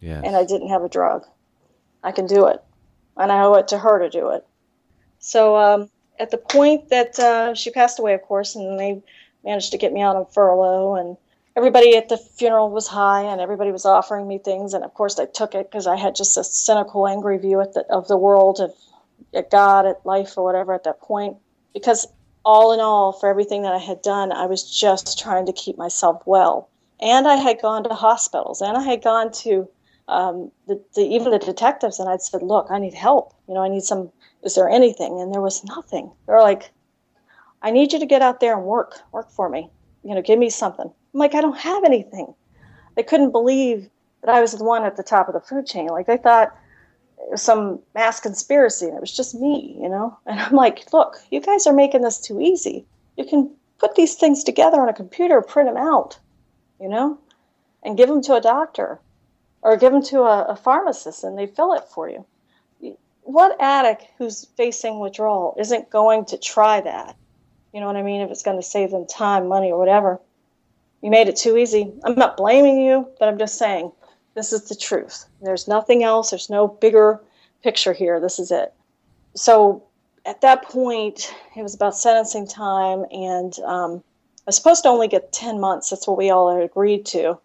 yes. 0.00 0.22
and 0.24 0.36
I 0.36 0.44
didn't 0.44 0.68
have 0.68 0.84
a 0.84 0.88
drug. 0.88 1.26
I 2.04 2.12
can 2.12 2.28
do 2.28 2.46
it, 2.46 2.62
and 3.16 3.32
I 3.32 3.42
owe 3.42 3.54
it 3.54 3.66
to 3.68 3.78
her 3.78 3.98
to 3.98 4.08
do 4.08 4.30
it. 4.30 4.46
So 5.22 5.56
um, 5.56 5.88
at 6.18 6.30
the 6.30 6.36
point 6.36 6.90
that 6.90 7.18
uh, 7.18 7.54
she 7.54 7.70
passed 7.70 7.98
away, 7.98 8.12
of 8.12 8.22
course, 8.22 8.54
and 8.54 8.78
they 8.78 9.00
managed 9.44 9.70
to 9.70 9.78
get 9.78 9.92
me 9.92 10.02
out 10.02 10.16
on 10.16 10.26
furlough, 10.26 10.96
and 10.96 11.16
everybody 11.56 11.96
at 11.96 12.08
the 12.08 12.16
funeral 12.18 12.70
was 12.70 12.88
high, 12.88 13.22
and 13.22 13.40
everybody 13.40 13.70
was 13.70 13.86
offering 13.86 14.26
me 14.26 14.38
things, 14.38 14.74
and 14.74 14.84
of 14.84 14.92
course 14.94 15.18
I 15.18 15.26
took 15.26 15.54
it 15.54 15.70
because 15.70 15.86
I 15.86 15.96
had 15.96 16.16
just 16.16 16.36
a 16.36 16.44
cynical, 16.44 17.06
angry 17.06 17.38
view 17.38 17.64
the, 17.72 17.86
of 17.88 18.08
the 18.08 18.16
world, 18.16 18.60
of 18.60 18.74
at 19.32 19.50
God, 19.50 19.86
at 19.86 20.04
life, 20.04 20.36
or 20.36 20.44
whatever 20.44 20.74
at 20.74 20.84
that 20.84 21.00
point. 21.00 21.36
Because 21.72 22.06
all 22.44 22.72
in 22.72 22.80
all, 22.80 23.12
for 23.12 23.28
everything 23.28 23.62
that 23.62 23.72
I 23.72 23.78
had 23.78 24.02
done, 24.02 24.32
I 24.32 24.46
was 24.46 24.68
just 24.68 25.20
trying 25.20 25.46
to 25.46 25.52
keep 25.52 25.78
myself 25.78 26.20
well, 26.26 26.68
and 27.00 27.28
I 27.28 27.36
had 27.36 27.62
gone 27.62 27.84
to 27.84 27.94
hospitals, 27.94 28.60
and 28.60 28.76
I 28.76 28.82
had 28.82 29.04
gone 29.04 29.30
to 29.44 29.68
um, 30.08 30.50
the, 30.66 30.82
the, 30.96 31.02
even 31.02 31.30
the 31.30 31.38
detectives, 31.38 32.00
and 32.00 32.08
I'd 32.08 32.22
said, 32.22 32.42
"Look, 32.42 32.66
I 32.70 32.80
need 32.80 32.94
help. 32.94 33.34
You 33.46 33.54
know, 33.54 33.62
I 33.62 33.68
need 33.68 33.84
some 33.84 34.10
is 34.42 34.54
there 34.54 34.68
anything? 34.68 35.20
And 35.20 35.32
there 35.32 35.40
was 35.40 35.64
nothing. 35.64 36.10
They're 36.26 36.40
like, 36.40 36.70
I 37.62 37.70
need 37.70 37.92
you 37.92 38.00
to 38.00 38.06
get 38.06 38.22
out 38.22 38.40
there 38.40 38.56
and 38.56 38.64
work, 38.64 39.00
work 39.12 39.30
for 39.30 39.48
me. 39.48 39.70
You 40.02 40.14
know, 40.14 40.22
give 40.22 40.38
me 40.38 40.50
something. 40.50 40.86
I'm 40.86 41.18
like, 41.18 41.34
I 41.34 41.40
don't 41.40 41.58
have 41.58 41.84
anything. 41.84 42.34
They 42.96 43.02
couldn't 43.02 43.30
believe 43.30 43.88
that 44.22 44.34
I 44.34 44.40
was 44.40 44.52
the 44.52 44.64
one 44.64 44.84
at 44.84 44.96
the 44.96 45.02
top 45.02 45.28
of 45.28 45.34
the 45.34 45.40
food 45.40 45.66
chain. 45.66 45.88
Like 45.88 46.06
they 46.06 46.16
thought 46.16 46.56
it 47.18 47.30
was 47.30 47.42
some 47.42 47.78
mass 47.94 48.18
conspiracy 48.18 48.86
and 48.86 48.96
it 48.96 49.00
was 49.00 49.16
just 49.16 49.34
me, 49.34 49.78
you 49.80 49.88
know? 49.88 50.18
And 50.26 50.40
I'm 50.40 50.54
like, 50.54 50.92
look, 50.92 51.18
you 51.30 51.40
guys 51.40 51.66
are 51.66 51.72
making 51.72 52.02
this 52.02 52.20
too 52.20 52.40
easy. 52.40 52.84
You 53.16 53.24
can 53.24 53.50
put 53.78 53.94
these 53.94 54.14
things 54.14 54.42
together 54.42 54.80
on 54.80 54.88
a 54.88 54.94
computer, 54.94 55.40
print 55.40 55.68
them 55.68 55.76
out, 55.76 56.18
you 56.80 56.88
know, 56.88 57.18
and 57.84 57.96
give 57.96 58.08
them 58.08 58.22
to 58.22 58.34
a 58.34 58.40
doctor 58.40 59.00
or 59.62 59.76
give 59.76 59.92
them 59.92 60.02
to 60.02 60.22
a, 60.22 60.44
a 60.44 60.56
pharmacist 60.56 61.22
and 61.22 61.38
they 61.38 61.46
fill 61.46 61.72
it 61.74 61.84
for 61.84 62.08
you 62.08 62.26
what 63.22 63.56
addict 63.60 64.06
who's 64.18 64.46
facing 64.56 64.98
withdrawal 64.98 65.54
isn't 65.58 65.90
going 65.90 66.26
to 66.26 66.38
try 66.38 66.80
that? 66.80 67.16
You 67.72 67.80
know 67.80 67.86
what 67.86 67.96
I 67.96 68.02
mean? 68.02 68.20
If 68.20 68.30
it's 68.30 68.42
going 68.42 68.58
to 68.58 68.62
save 68.62 68.90
them 68.90 69.06
time, 69.06 69.48
money, 69.48 69.70
or 69.70 69.78
whatever. 69.78 70.20
You 71.00 71.10
made 71.10 71.28
it 71.28 71.36
too 71.36 71.56
easy. 71.56 71.92
I'm 72.04 72.14
not 72.14 72.36
blaming 72.36 72.80
you, 72.80 73.08
but 73.18 73.28
I'm 73.28 73.38
just 73.38 73.58
saying 73.58 73.90
this 74.34 74.52
is 74.52 74.68
the 74.68 74.74
truth. 74.74 75.24
There's 75.40 75.66
nothing 75.66 76.02
else. 76.04 76.30
There's 76.30 76.50
no 76.50 76.68
bigger 76.68 77.20
picture 77.62 77.92
here. 77.92 78.20
This 78.20 78.38
is 78.38 78.50
it. 78.50 78.72
So 79.34 79.84
at 80.24 80.40
that 80.42 80.62
point, 80.64 81.34
it 81.56 81.62
was 81.62 81.74
about 81.74 81.96
sentencing 81.96 82.46
time, 82.46 83.04
and 83.10 83.58
um, 83.60 84.04
I 84.40 84.46
was 84.46 84.56
supposed 84.56 84.82
to 84.84 84.88
only 84.88 85.08
get 85.08 85.32
10 85.32 85.58
months. 85.60 85.90
That's 85.90 86.06
what 86.06 86.18
we 86.18 86.30
all 86.30 86.54
had 86.54 86.62
agreed 86.62 87.06
to. 87.06 87.38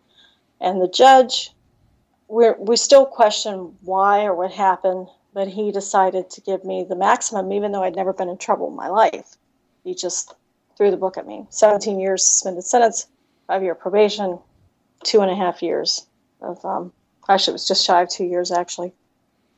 And 0.60 0.82
the 0.82 0.88
judge 0.88 1.52
we 2.28 2.52
we 2.60 2.76
still 2.76 3.06
question 3.06 3.76
why 3.82 4.26
or 4.26 4.34
what 4.34 4.52
happened, 4.52 5.08
but 5.38 5.48
he 5.48 5.72
decided 5.72 6.32
to 6.32 6.42
give 6.42 6.66
me 6.66 6.84
the 6.84 6.96
maximum, 6.96 7.54
even 7.54 7.72
though 7.72 7.84
I'd 7.84 7.96
never 7.96 8.12
been 8.12 8.28
in 8.28 8.40
trouble 8.40 8.70
in 8.70 8.76
my 8.76 8.88
life. 8.88 9.38
He 9.84 9.94
just 9.94 10.34
threw 10.76 10.90
the 10.90 10.98
book 10.98 11.16
at 11.16 11.28
me. 11.28 11.46
17 11.52 12.00
years 12.00 12.28
suspended 12.28 12.64
sentence, 12.64 13.06
five 13.46 13.62
year 13.62 13.76
probation, 13.76 14.40
two 15.04 15.22
and 15.22 15.30
a 15.30 15.36
half 15.36 15.62
years 15.62 16.08
of, 16.42 16.66
um, 16.66 16.92
actually, 17.30 17.52
it 17.52 17.54
was 17.54 17.68
just 17.68 17.86
shy 17.86 18.02
of 18.02 18.10
two 18.10 18.26
years 18.26 18.52
actually, 18.52 18.94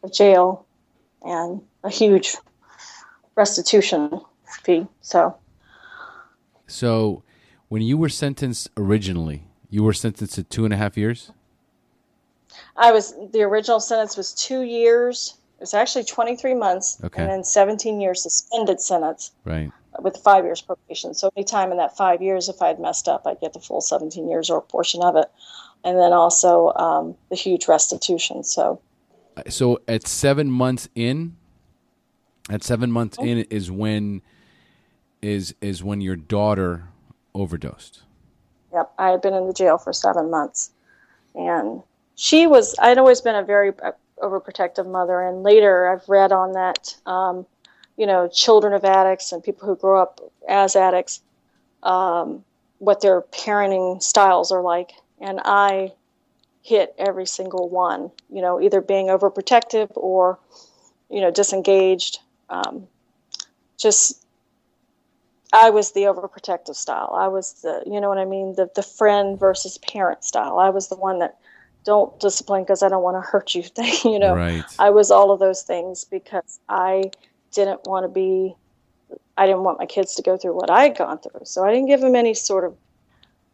of 0.03 0.11
jail, 0.11 0.65
and 1.21 1.61
a 1.85 1.89
huge 1.89 2.35
restitution 3.37 4.19
fee. 4.65 4.85
So, 4.99 5.37
So, 6.67 7.23
when 7.69 7.83
you 7.83 7.97
were 7.97 8.09
sentenced 8.09 8.69
originally, 8.75 9.45
you 9.69 9.83
were 9.83 9.93
sentenced 9.93 10.35
to 10.35 10.43
two 10.43 10.65
and 10.65 10.73
a 10.73 10.77
half 10.77 10.97
years. 10.97 11.31
I 12.75 12.91
was 12.91 13.15
the 13.31 13.43
original 13.43 13.79
sentence 13.79 14.17
was 14.17 14.33
two 14.33 14.63
years. 14.63 15.38
It 15.59 15.63
was 15.63 15.73
actually 15.73 16.05
23 16.05 16.53
months, 16.53 16.97
Okay. 17.03 17.21
and 17.21 17.29
then 17.29 17.43
17 17.43 17.99
years 17.99 18.23
suspended 18.23 18.79
sentence 18.79 19.31
Right. 19.43 19.69
with 20.01 20.15
five 20.15 20.45
years 20.45 20.61
probation. 20.61 21.13
So 21.13 21.29
any 21.35 21.43
time 21.43 21.71
in 21.71 21.77
that 21.77 21.97
five 21.97 22.21
years, 22.21 22.47
if 22.47 22.61
I 22.61 22.67
had 22.67 22.79
messed 22.79 23.09
up, 23.09 23.27
I'd 23.27 23.41
get 23.41 23.51
the 23.51 23.59
full 23.59 23.81
17 23.81 24.29
years 24.29 24.49
or 24.49 24.59
a 24.59 24.61
portion 24.61 25.03
of 25.03 25.17
it, 25.17 25.29
and 25.83 25.97
then 25.97 26.13
also 26.13 26.71
um, 26.75 27.15
the 27.27 27.35
huge 27.35 27.67
restitution. 27.67 28.43
So 28.45 28.79
So 29.49 29.81
at 29.85 30.07
seven 30.07 30.49
months 30.49 30.87
in, 30.95 31.35
at 32.49 32.63
seven 32.63 32.89
months 32.89 33.17
in 33.19 33.39
is 33.49 33.69
when 33.69 34.21
is 35.21 35.53
is 35.59 35.83
when 35.83 35.99
your 35.99 36.15
daughter 36.15 36.85
overdosed. 37.35 38.03
Yep, 38.71 38.93
I 38.97 39.09
had 39.09 39.21
been 39.21 39.33
in 39.33 39.45
the 39.47 39.53
jail 39.53 39.77
for 39.77 39.91
seven 39.91 40.29
months, 40.31 40.71
and 41.35 41.83
she 42.15 42.47
was. 42.47 42.75
I'd 42.79 42.97
always 42.97 43.19
been 43.19 43.35
a 43.35 43.43
very 43.43 43.73
uh, 43.83 43.91
overprotective 44.21 44.89
mother, 44.89 45.21
and 45.21 45.43
later 45.43 45.89
I've 45.89 46.07
read 46.07 46.31
on 46.31 46.53
that. 46.53 46.95
Um, 47.05 47.45
you 47.97 48.07
know, 48.07 48.29
children 48.29 48.73
of 48.73 48.85
addicts 48.85 49.33
and 49.33 49.43
people 49.43 49.67
who 49.67 49.75
grow 49.75 50.01
up 50.01 50.21
as 50.47 50.77
addicts, 50.77 51.21
um, 51.83 52.45
what 52.77 53.01
their 53.01 53.21
parenting 53.21 54.01
styles 54.01 54.53
are 54.53 54.61
like, 54.61 54.91
and 55.19 55.41
I 55.43 55.91
hit 56.61 56.95
every 56.97 57.25
single 57.25 57.67
one. 57.67 58.11
You 58.29 58.41
know, 58.41 58.61
either 58.61 58.79
being 58.79 59.07
overprotective 59.07 59.91
or, 59.95 60.39
you 61.09 61.19
know, 61.19 61.29
disengaged. 61.29 62.19
Um, 62.49 62.87
just 63.77 64.25
I 65.51 65.69
was 65.71 65.91
the 65.91 66.03
overprotective 66.03 66.75
style. 66.75 67.11
I 67.13 67.27
was 67.27 67.53
the, 67.63 67.83
you 67.85 67.99
know 67.99 68.07
what 68.07 68.17
I 68.17 68.25
mean, 68.25 68.55
the 68.55 68.69
the 68.75 68.83
friend 68.83 69.37
versus 69.37 69.77
parent 69.77 70.23
style. 70.23 70.59
I 70.59 70.69
was 70.69 70.87
the 70.87 70.95
one 70.95 71.19
that 71.19 71.37
don't 71.89 72.17
discipline 72.19 72.63
because 72.63 72.81
I 72.83 72.89
don't 72.89 73.03
want 73.03 73.17
to 73.17 73.21
hurt 73.31 73.53
you 73.55 73.63
thing. 73.63 73.93
You 74.13 74.19
know, 74.19 74.35
Right. 74.35 74.63
I 74.77 74.89
was 74.91 75.11
all 75.11 75.31
of 75.31 75.39
those 75.39 75.63
things 75.63 76.05
because 76.05 76.59
I 76.69 77.11
didn't 77.51 77.81
want 77.85 78.03
to 78.05 78.07
be. 78.07 78.55
I 79.37 79.45
didn't 79.47 79.63
want 79.63 79.79
my 79.79 79.85
kids 79.85 80.15
to 80.15 80.21
go 80.21 80.37
through 80.37 80.55
what 80.55 80.69
I 80.69 80.83
had 80.83 80.97
gone 80.97 81.17
through, 81.19 81.45
so 81.45 81.65
I 81.65 81.71
didn't 81.73 81.87
give 81.87 82.01
them 82.01 82.15
any 82.15 82.33
sort 82.33 82.63
of 82.63 82.73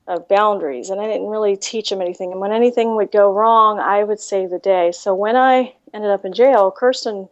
of 0.07 0.27
boundaries, 0.27 0.89
and 0.91 1.01
I 1.01 1.07
didn't 1.07 1.27
really 1.27 1.57
teach 1.57 1.89
them 1.89 2.01
anything. 2.01 2.31
And 2.31 2.39
when 2.41 2.51
anything 2.51 2.95
would 2.95 3.11
go 3.11 3.31
wrong, 3.31 3.79
I 3.79 4.03
would 4.03 4.19
save 4.19 4.49
the 4.51 4.59
day. 4.59 4.91
So 4.91 5.15
when 5.15 5.35
I 5.35 5.73
ended 5.93 6.11
up 6.11 6.25
in 6.25 6.33
jail, 6.33 6.71
Kirstyn 6.79 7.27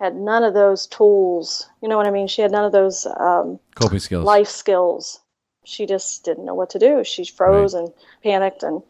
had 0.00 0.14
none 0.16 0.42
of 0.42 0.52
those 0.54 0.86
tools. 0.86 1.68
You 1.82 1.88
know 1.88 1.96
what 1.96 2.06
I 2.06 2.10
mean? 2.10 2.26
She 2.28 2.42
had 2.42 2.50
none 2.50 2.64
of 2.64 2.72
those 2.72 3.06
um, 3.18 3.58
Coping 3.74 4.00
skills. 4.00 4.24
life 4.24 4.48
skills. 4.48 5.20
She 5.64 5.86
just 5.86 6.24
didn't 6.24 6.44
know 6.46 6.54
what 6.54 6.70
to 6.70 6.78
do. 6.78 7.04
She 7.04 7.24
froze 7.24 7.74
and 7.74 7.88
panicked, 8.22 8.62
and 8.62 8.82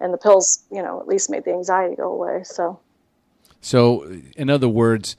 and 0.00 0.12
the 0.12 0.18
pills, 0.18 0.64
you 0.70 0.82
know, 0.82 1.00
at 1.00 1.06
least 1.08 1.30
made 1.30 1.44
the 1.44 1.52
anxiety 1.52 1.96
go 1.96 2.10
away. 2.12 2.42
So 2.44 2.80
So, 3.60 4.04
in 4.36 4.48
other 4.50 4.68
words, 4.68 5.16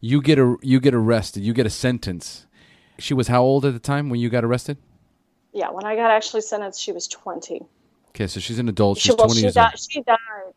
you 0.00 0.20
get 0.20 0.38
a 0.38 0.56
you 0.62 0.80
get 0.80 0.94
arrested. 0.94 1.42
You 1.42 1.52
get 1.52 1.66
a 1.66 1.70
sentence. 1.70 2.46
She 2.98 3.14
was 3.14 3.28
how 3.28 3.42
old 3.42 3.64
at 3.64 3.72
the 3.74 3.78
time 3.78 4.08
when 4.08 4.20
you 4.20 4.28
got 4.30 4.44
arrested? 4.44 4.78
yeah, 5.52 5.70
when 5.70 5.84
I 5.86 5.96
got 5.96 6.10
actually 6.10 6.42
sentenced, 6.42 6.80
she 6.80 6.92
was 6.92 7.08
twenty. 7.08 7.62
Okay, 8.10 8.26
so 8.26 8.40
she's 8.40 8.58
an 8.58 8.68
adult. 8.68 8.98
She, 8.98 9.08
She's 9.08 9.16
well, 9.16 9.26
twenty 9.26 9.40
she 9.40 9.46
years 9.46 9.54
died. 9.54 9.72
old. 9.72 9.90
She 9.90 10.02
died. 10.02 10.52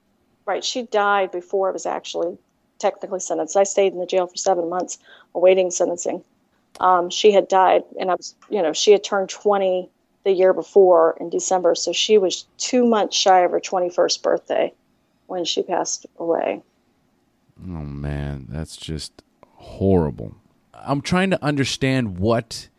Right, 0.45 0.63
she 0.63 0.83
died 0.83 1.31
before 1.31 1.69
it 1.69 1.73
was 1.73 1.85
actually 1.85 2.37
technically 2.79 3.19
sentenced. 3.19 3.55
I 3.55 3.63
stayed 3.63 3.93
in 3.93 3.99
the 3.99 4.05
jail 4.05 4.25
for 4.27 4.35
seven 4.37 4.69
months 4.69 4.97
awaiting 5.35 5.69
sentencing. 5.69 6.23
Um, 6.79 7.09
she 7.09 7.31
had 7.31 7.47
died, 7.47 7.83
and 7.99 8.09
I 8.09 8.15
was, 8.15 8.35
you 8.49 8.61
know, 8.61 8.73
she 8.73 8.91
had 8.91 9.03
turned 9.03 9.29
twenty 9.29 9.89
the 10.23 10.31
year 10.31 10.53
before 10.53 11.17
in 11.19 11.29
December, 11.29 11.75
so 11.75 11.93
she 11.93 12.17
was 12.17 12.45
two 12.57 12.85
months 12.85 13.15
shy 13.15 13.39
of 13.41 13.51
her 13.51 13.59
twenty-first 13.59 14.21
birthday 14.23 14.73
when 15.27 15.45
she 15.45 15.63
passed 15.63 16.05
away. 16.17 16.61
Oh 17.61 17.83
man, 17.83 18.47
that's 18.49 18.77
just 18.77 19.23
horrible. 19.55 20.35
I'm 20.73 21.01
trying 21.01 21.29
to 21.31 21.43
understand 21.43 22.19
what 22.19 22.69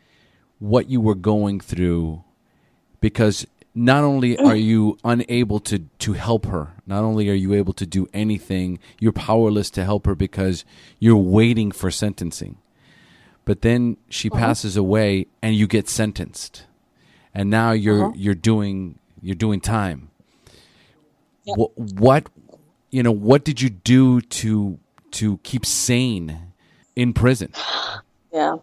what 0.59 0.88
you 0.91 1.01
were 1.01 1.14
going 1.14 1.61
through 1.61 2.22
because 3.01 3.47
not 3.74 4.05
only 4.05 4.36
are 4.38 4.57
you 4.70 4.99
unable 5.05 5.61
to 5.61 5.80
to 5.99 6.12
help 6.14 6.47
her, 6.47 6.74
not 6.86 7.05
only 7.05 7.28
are 7.28 7.34
you 7.34 7.55
able 7.55 7.72
to 7.74 7.86
do 7.86 8.09
anything, 8.12 8.78
you're 8.99 9.12
powerless 9.12 9.70
to 9.70 9.84
help 9.84 10.07
her 10.07 10.14
because 10.14 10.64
you're 10.99 11.16
waiting 11.16 11.70
for 11.70 11.91
sentencing. 11.91 12.59
But 13.45 13.62
then 13.62 13.97
she 14.09 14.30
uh-huh. 14.30 14.38
passes 14.38 14.76
away 14.76 15.26
and 15.43 15.55
you 15.55 15.66
get 15.66 15.88
sentenced. 15.88 16.66
And 17.35 17.51
now 17.51 17.72
you're 17.72 18.12
you're 18.14 18.35
doing 18.35 18.99
you're 19.22 19.37
doing 19.37 19.61
time. 19.61 20.11
What, 21.45 21.76
what 21.76 22.26
you 22.91 23.03
know, 23.03 23.12
what 23.12 23.45
did 23.45 23.61
you 23.61 23.70
do 23.70 24.20
to 24.20 24.78
to 25.12 25.39
keep 25.39 25.64
sane 25.66 26.53
in 26.97 27.12
prison? 27.12 27.53
Yeah. 28.33 28.59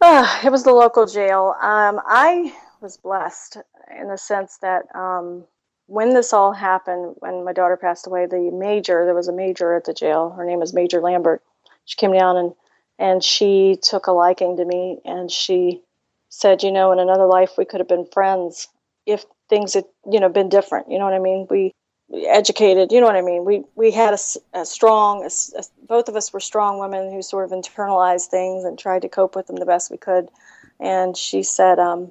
Ah, 0.00 0.44
it 0.44 0.50
was 0.50 0.64
the 0.64 0.72
local 0.72 1.06
jail. 1.06 1.54
Um, 1.62 2.00
I 2.04 2.52
was 2.80 2.96
blessed 2.96 3.58
in 3.96 4.08
the 4.08 4.18
sense 4.18 4.58
that 4.58 4.86
um, 4.92 5.44
when 5.86 6.14
this 6.14 6.32
all 6.32 6.52
happened, 6.52 7.14
when 7.18 7.44
my 7.44 7.52
daughter 7.52 7.76
passed 7.76 8.06
away, 8.06 8.26
the 8.26 8.50
major, 8.52 9.04
there 9.04 9.14
was 9.14 9.28
a 9.28 9.32
major 9.32 9.74
at 9.74 9.84
the 9.84 9.94
jail. 9.94 10.30
Her 10.30 10.44
name 10.44 10.58
was 10.58 10.74
Major 10.74 11.00
Lambert. 11.00 11.42
She 11.84 11.96
came 11.96 12.12
down 12.12 12.36
and, 12.36 12.54
and 12.98 13.22
she 13.22 13.78
took 13.80 14.06
a 14.06 14.12
liking 14.12 14.56
to 14.56 14.64
me 14.64 14.98
and 15.04 15.30
she 15.30 15.82
said, 16.34 16.62
you 16.62 16.72
know, 16.72 16.92
in 16.92 16.98
another 16.98 17.26
life 17.26 17.52
we 17.56 17.64
could 17.64 17.80
have 17.80 17.88
been 17.88 18.06
friends 18.06 18.68
if 19.06 19.24
things 19.48 19.74
had, 19.74 19.84
you 20.10 20.20
know, 20.20 20.28
been 20.28 20.48
different. 20.48 20.90
You 20.90 20.98
know 20.98 21.04
what 21.04 21.14
I 21.14 21.18
mean? 21.18 21.46
We, 21.50 21.72
we 22.08 22.26
educated, 22.26 22.92
you 22.92 23.00
know 23.00 23.06
what 23.06 23.16
I 23.16 23.22
mean? 23.22 23.44
We, 23.44 23.62
we 23.76 23.90
had 23.90 24.14
a 24.14 24.64
strong, 24.66 25.24
a 25.24 25.30
a- 25.58 25.86
both 25.86 26.08
of 26.08 26.16
us 26.16 26.32
were 26.32 26.40
strong 26.40 26.78
women 26.78 27.12
who 27.12 27.22
sort 27.22 27.44
of 27.44 27.50
internalized 27.50 28.26
things 28.26 28.64
and 28.64 28.78
tried 28.78 29.02
to 29.02 29.08
cope 29.08 29.36
with 29.36 29.46
them 29.46 29.56
the 29.56 29.66
best 29.66 29.90
we 29.90 29.96
could. 29.96 30.28
And 30.80 31.16
she 31.16 31.42
said, 31.42 31.78
um, 31.78 32.10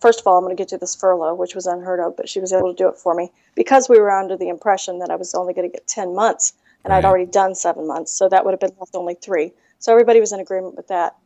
first 0.00 0.20
of 0.20 0.26
all, 0.26 0.36
I'm 0.36 0.44
going 0.44 0.56
to 0.56 0.60
get 0.60 0.72
you 0.72 0.78
this 0.78 0.94
furlough, 0.94 1.34
which 1.34 1.54
was 1.54 1.66
unheard 1.66 2.00
of, 2.00 2.16
but 2.16 2.28
she 2.28 2.40
was 2.40 2.52
able 2.52 2.72
to 2.72 2.76
do 2.76 2.88
it 2.88 2.96
for 2.98 3.14
me 3.14 3.30
because 3.54 3.88
we 3.88 3.98
were 3.98 4.10
under 4.10 4.36
the 4.36 4.48
impression 4.48 4.98
that 4.98 5.10
I 5.10 5.16
was 5.16 5.34
only 5.34 5.54
going 5.54 5.70
to 5.70 5.72
get 5.72 5.86
10 5.86 6.14
months 6.14 6.52
and 6.84 6.92
I'd 6.92 7.04
already 7.04 7.26
done 7.26 7.54
seven 7.54 7.86
months. 7.86 8.12
So 8.12 8.28
that 8.28 8.44
would 8.44 8.52
have 8.52 8.60
been 8.60 8.76
left 8.78 8.94
only 8.94 9.14
three. 9.14 9.52
So 9.78 9.92
everybody 9.92 10.20
was 10.20 10.32
in 10.32 10.40
agreement 10.40 10.76
with 10.76 10.88
that. 10.88 11.16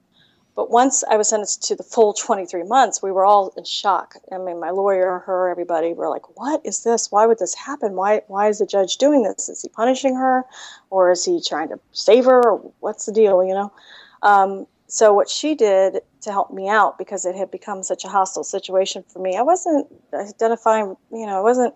But 0.58 0.72
once 0.72 1.04
I 1.08 1.16
was 1.16 1.28
sentenced 1.28 1.62
to 1.68 1.76
the 1.76 1.84
full 1.84 2.12
23 2.12 2.64
months, 2.64 3.00
we 3.00 3.12
were 3.12 3.24
all 3.24 3.54
in 3.56 3.62
shock. 3.62 4.16
I 4.32 4.38
mean, 4.38 4.58
my 4.58 4.70
lawyer, 4.70 5.20
her, 5.20 5.48
everybody 5.48 5.92
were 5.92 6.08
like, 6.08 6.36
"What 6.36 6.60
is 6.64 6.82
this? 6.82 7.12
Why 7.12 7.26
would 7.26 7.38
this 7.38 7.54
happen? 7.54 7.94
Why 7.94 8.22
why 8.26 8.48
is 8.48 8.58
the 8.58 8.66
judge 8.66 8.96
doing 8.96 9.22
this? 9.22 9.48
Is 9.48 9.62
he 9.62 9.68
punishing 9.68 10.16
her, 10.16 10.44
or 10.90 11.12
is 11.12 11.24
he 11.24 11.40
trying 11.40 11.68
to 11.68 11.78
save 11.92 12.24
her? 12.24 12.56
What's 12.80 13.06
the 13.06 13.12
deal?" 13.12 13.44
You 13.44 13.54
know. 13.54 13.72
Um, 14.24 14.66
so 14.88 15.12
what 15.12 15.30
she 15.30 15.54
did 15.54 16.00
to 16.22 16.32
help 16.32 16.50
me 16.50 16.68
out 16.68 16.98
because 16.98 17.24
it 17.24 17.36
had 17.36 17.52
become 17.52 17.84
such 17.84 18.04
a 18.04 18.08
hostile 18.08 18.42
situation 18.42 19.04
for 19.06 19.20
me, 19.20 19.36
I 19.36 19.42
wasn't 19.42 19.86
identifying. 20.12 20.96
You 21.12 21.26
know, 21.26 21.38
I 21.38 21.40
wasn't 21.40 21.72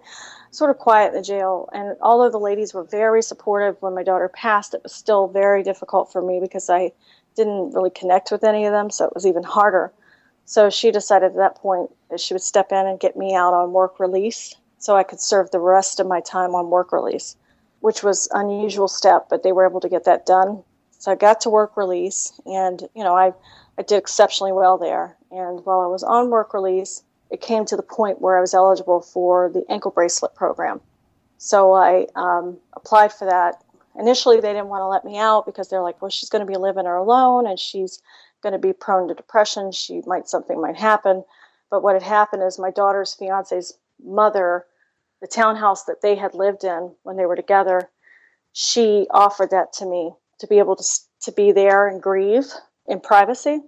sort 0.50 0.70
of 0.70 0.78
quiet 0.78 1.10
in 1.10 1.14
the 1.14 1.22
jail. 1.22 1.68
And 1.72 1.96
although 2.00 2.30
the 2.30 2.44
ladies 2.44 2.74
were 2.74 2.82
very 2.82 3.22
supportive 3.22 3.76
when 3.80 3.94
my 3.94 4.02
daughter 4.02 4.28
passed, 4.28 4.74
it 4.74 4.82
was 4.82 4.92
still 4.92 5.28
very 5.28 5.62
difficult 5.62 6.10
for 6.10 6.20
me 6.20 6.40
because 6.40 6.68
I 6.68 6.90
didn't 7.36 7.72
really 7.72 7.90
connect 7.90 8.30
with 8.30 8.44
any 8.44 8.66
of 8.66 8.72
them, 8.72 8.90
so 8.90 9.06
it 9.06 9.14
was 9.14 9.26
even 9.26 9.42
harder. 9.42 9.92
So 10.44 10.70
she 10.70 10.90
decided 10.90 11.32
at 11.32 11.36
that 11.36 11.56
point 11.56 11.90
that 12.10 12.20
she 12.20 12.34
would 12.34 12.42
step 12.42 12.72
in 12.72 12.86
and 12.86 13.00
get 13.00 13.16
me 13.16 13.34
out 13.34 13.54
on 13.54 13.72
work 13.72 13.98
release 14.00 14.54
so 14.78 14.96
I 14.96 15.04
could 15.04 15.20
serve 15.20 15.50
the 15.50 15.60
rest 15.60 16.00
of 16.00 16.06
my 16.06 16.20
time 16.20 16.54
on 16.54 16.70
work 16.70 16.92
release, 16.92 17.36
which 17.80 18.02
was 18.02 18.28
unusual 18.32 18.88
step, 18.88 19.28
but 19.30 19.42
they 19.42 19.52
were 19.52 19.66
able 19.66 19.80
to 19.80 19.88
get 19.88 20.04
that 20.04 20.26
done. 20.26 20.62
So 20.98 21.12
I 21.12 21.14
got 21.14 21.40
to 21.42 21.50
work 21.50 21.76
release 21.76 22.32
and, 22.46 22.82
you 22.94 23.04
know, 23.04 23.16
I, 23.16 23.32
I 23.78 23.82
did 23.82 23.96
exceptionally 23.96 24.52
well 24.52 24.78
there. 24.78 25.16
And 25.30 25.64
while 25.64 25.80
I 25.80 25.86
was 25.86 26.02
on 26.02 26.30
work 26.30 26.52
release, 26.52 27.02
it 27.30 27.40
came 27.40 27.64
to 27.66 27.76
the 27.76 27.82
point 27.82 28.20
where 28.20 28.36
I 28.36 28.40
was 28.40 28.54
eligible 28.54 29.00
for 29.00 29.48
the 29.48 29.64
ankle 29.68 29.90
bracelet 29.90 30.34
program. 30.34 30.80
So 31.38 31.72
I 31.72 32.06
um, 32.14 32.58
applied 32.74 33.12
for 33.12 33.24
that 33.24 33.64
initially 33.98 34.40
they 34.40 34.52
didn't 34.52 34.68
want 34.68 34.82
to 34.82 34.88
let 34.88 35.04
me 35.04 35.18
out 35.18 35.46
because 35.46 35.68
they're 35.68 35.82
like 35.82 36.00
well 36.00 36.10
she's 36.10 36.30
going 36.30 36.44
to 36.44 36.50
be 36.50 36.58
living 36.58 36.86
her 36.86 36.96
alone 36.96 37.46
and 37.46 37.58
she's 37.58 38.00
going 38.42 38.52
to 38.52 38.58
be 38.58 38.72
prone 38.72 39.08
to 39.08 39.14
depression 39.14 39.70
she 39.70 40.02
might 40.06 40.28
something 40.28 40.60
might 40.60 40.76
happen 40.76 41.24
but 41.70 41.82
what 41.82 41.94
had 41.94 42.02
happened 42.02 42.42
is 42.42 42.58
my 42.58 42.70
daughter's 42.70 43.14
fiance's 43.14 43.78
mother 44.04 44.66
the 45.22 45.28
townhouse 45.28 45.84
that 45.84 46.02
they 46.02 46.16
had 46.16 46.34
lived 46.34 46.64
in 46.64 46.92
when 47.04 47.16
they 47.16 47.24
were 47.24 47.36
together, 47.36 47.88
she 48.52 49.06
offered 49.10 49.50
that 49.50 49.72
to 49.72 49.86
me 49.86 50.12
to 50.40 50.46
be 50.46 50.58
able 50.58 50.76
to 50.76 50.84
to 51.22 51.32
be 51.32 51.52
there 51.52 51.86
and 51.86 52.02
grieve 52.02 52.46
in 52.88 53.00
privacy 53.00 53.60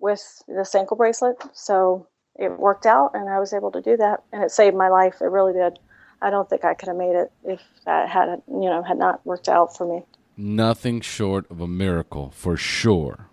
with 0.00 0.42
this 0.48 0.74
ankle 0.74 0.96
bracelet. 0.96 1.36
So 1.54 2.08
it 2.34 2.58
worked 2.58 2.84
out, 2.84 3.12
and 3.14 3.30
I 3.30 3.38
was 3.38 3.52
able 3.52 3.70
to 3.70 3.80
do 3.80 3.96
that, 3.96 4.24
and 4.32 4.42
it 4.42 4.50
saved 4.50 4.76
my 4.76 4.88
life. 4.88 5.22
It 5.22 5.26
really 5.26 5.52
did. 5.52 5.78
I 6.22 6.30
don't 6.30 6.48
think 6.48 6.64
I 6.64 6.74
could 6.74 6.88
have 6.88 6.96
made 6.96 7.14
it 7.16 7.32
if 7.44 7.60
that 7.86 8.08
had 8.08 8.42
you 8.48 8.68
know 8.68 8.82
had 8.82 8.98
not 8.98 9.24
worked 9.26 9.48
out 9.48 9.76
for 9.76 9.86
me. 9.86 10.04
Nothing 10.36 11.00
short 11.00 11.50
of 11.50 11.60
a 11.60 11.66
miracle, 11.68 12.30
for 12.30 12.56
sure. 12.56 13.26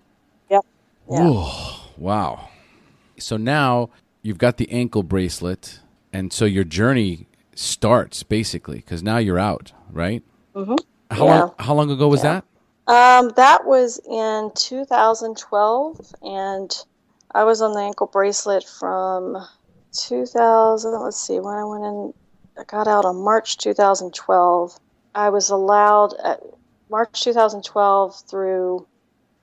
Yep. 0.50 0.66
Yeah. 1.10 1.28
Ooh, 1.30 1.46
wow. 1.98 2.50
So 3.20 3.38
now 3.38 3.90
you've 4.22 4.38
got 4.38 4.58
the 4.58 4.70
ankle 4.72 5.04
bracelet, 5.04 5.80
and 6.12 6.34
so 6.34 6.46
your 6.46 6.64
journey 6.66 7.28
starts 7.56 8.24
basically 8.24 8.78
because 8.78 9.02
now 9.04 9.18
you're 9.18 9.40
out, 9.40 9.72
right? 9.92 10.22
Mm-hmm. 10.56 10.76
How 11.12 11.26
Yeah. 11.26 11.40
long? 11.42 11.52
How 11.60 11.74
long 11.74 11.92
ago 11.92 12.08
was 12.08 12.24
Yeah. 12.24 12.42
that? 12.42 12.44
Um, 12.90 13.30
that 13.36 13.66
was 13.66 14.00
in 14.10 14.52
2012, 14.56 16.14
and 16.22 16.86
I 17.34 17.44
was 17.44 17.62
on 17.62 17.74
the 17.74 17.82
ankle 17.82 18.08
bracelet 18.08 18.64
from 18.64 19.38
2000. 19.94 20.92
Let's 21.02 21.18
see, 21.20 21.40
when 21.40 21.56
I 21.56 21.64
went 21.66 21.84
in, 21.84 22.14
got 22.66 22.88
out 22.88 23.06
on 23.06 23.18
March 23.18 23.58
2012. 23.58 24.80
I 25.16 25.30
was 25.30 25.50
allowed 25.50 26.14
at 26.24 26.42
March 26.90 27.24
2012 27.24 28.22
through. 28.30 28.88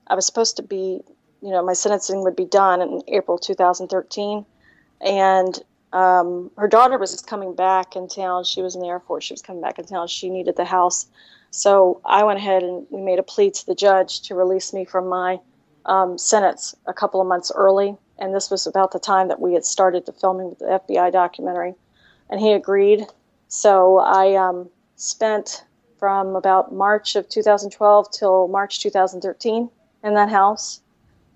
I 0.06 0.14
was 0.14 0.26
supposed 0.26 0.56
to 0.56 0.62
be, 0.62 1.02
you 1.42 1.50
know, 1.50 1.64
my 1.64 1.72
sentencing 1.72 2.22
would 2.22 2.36
be 2.36 2.44
done 2.44 2.82
in 2.82 3.02
April 3.08 3.38
2013, 3.38 4.44
and 5.00 5.62
um, 5.94 6.50
her 6.56 6.66
daughter 6.66 6.98
was 6.98 7.20
coming 7.22 7.54
back 7.54 7.94
in 7.94 8.08
town. 8.08 8.44
She 8.44 8.62
was 8.62 8.74
in 8.74 8.80
the 8.80 8.88
Air 8.88 9.00
Force. 9.00 9.24
She 9.24 9.32
was 9.32 9.42
coming 9.42 9.62
back 9.62 9.78
in 9.78 9.86
town. 9.86 10.08
She 10.08 10.28
needed 10.28 10.56
the 10.56 10.64
house. 10.64 11.06
So 11.50 12.00
I 12.04 12.24
went 12.24 12.40
ahead 12.40 12.64
and 12.64 12.84
we 12.90 13.00
made 13.00 13.20
a 13.20 13.22
plea 13.22 13.52
to 13.52 13.66
the 13.66 13.76
judge 13.76 14.22
to 14.22 14.34
release 14.34 14.72
me 14.72 14.84
from 14.84 15.08
my 15.08 15.38
um, 15.86 16.18
sentence 16.18 16.74
a 16.86 16.92
couple 16.92 17.20
of 17.20 17.28
months 17.28 17.52
early. 17.54 17.96
And 18.18 18.34
this 18.34 18.50
was 18.50 18.66
about 18.66 18.90
the 18.90 18.98
time 18.98 19.28
that 19.28 19.40
we 19.40 19.54
had 19.54 19.64
started 19.64 20.04
the 20.04 20.12
filming 20.12 20.48
of 20.52 20.58
the 20.58 20.80
FBI 20.96 21.12
documentary. 21.12 21.74
And 22.34 22.42
he 22.42 22.50
agreed. 22.50 23.06
So 23.46 23.98
I 23.98 24.34
um, 24.34 24.68
spent 24.96 25.62
from 26.00 26.34
about 26.34 26.74
March 26.74 27.14
of 27.14 27.28
2012 27.28 28.10
till 28.10 28.48
March 28.48 28.80
2013 28.80 29.70
in 30.02 30.14
that 30.14 30.28
house. 30.30 30.80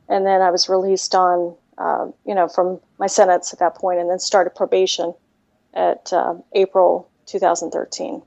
And 0.09 0.27
then 0.27 0.41
I 0.41 0.51
was 0.51 0.69
released 0.69 1.15
on, 1.15 1.55
uh, 1.79 2.09
you 2.27 2.35
know, 2.35 2.49
from 2.49 2.81
my 2.99 3.07
sentence 3.07 3.53
at 3.53 3.61
that 3.61 3.77
point 3.77 4.01
and 4.01 4.11
then 4.11 4.19
started 4.19 4.57
probation 4.57 5.15
at 5.73 6.13
uh, 6.13 6.35
April 6.55 7.09
2013. 7.27 8.21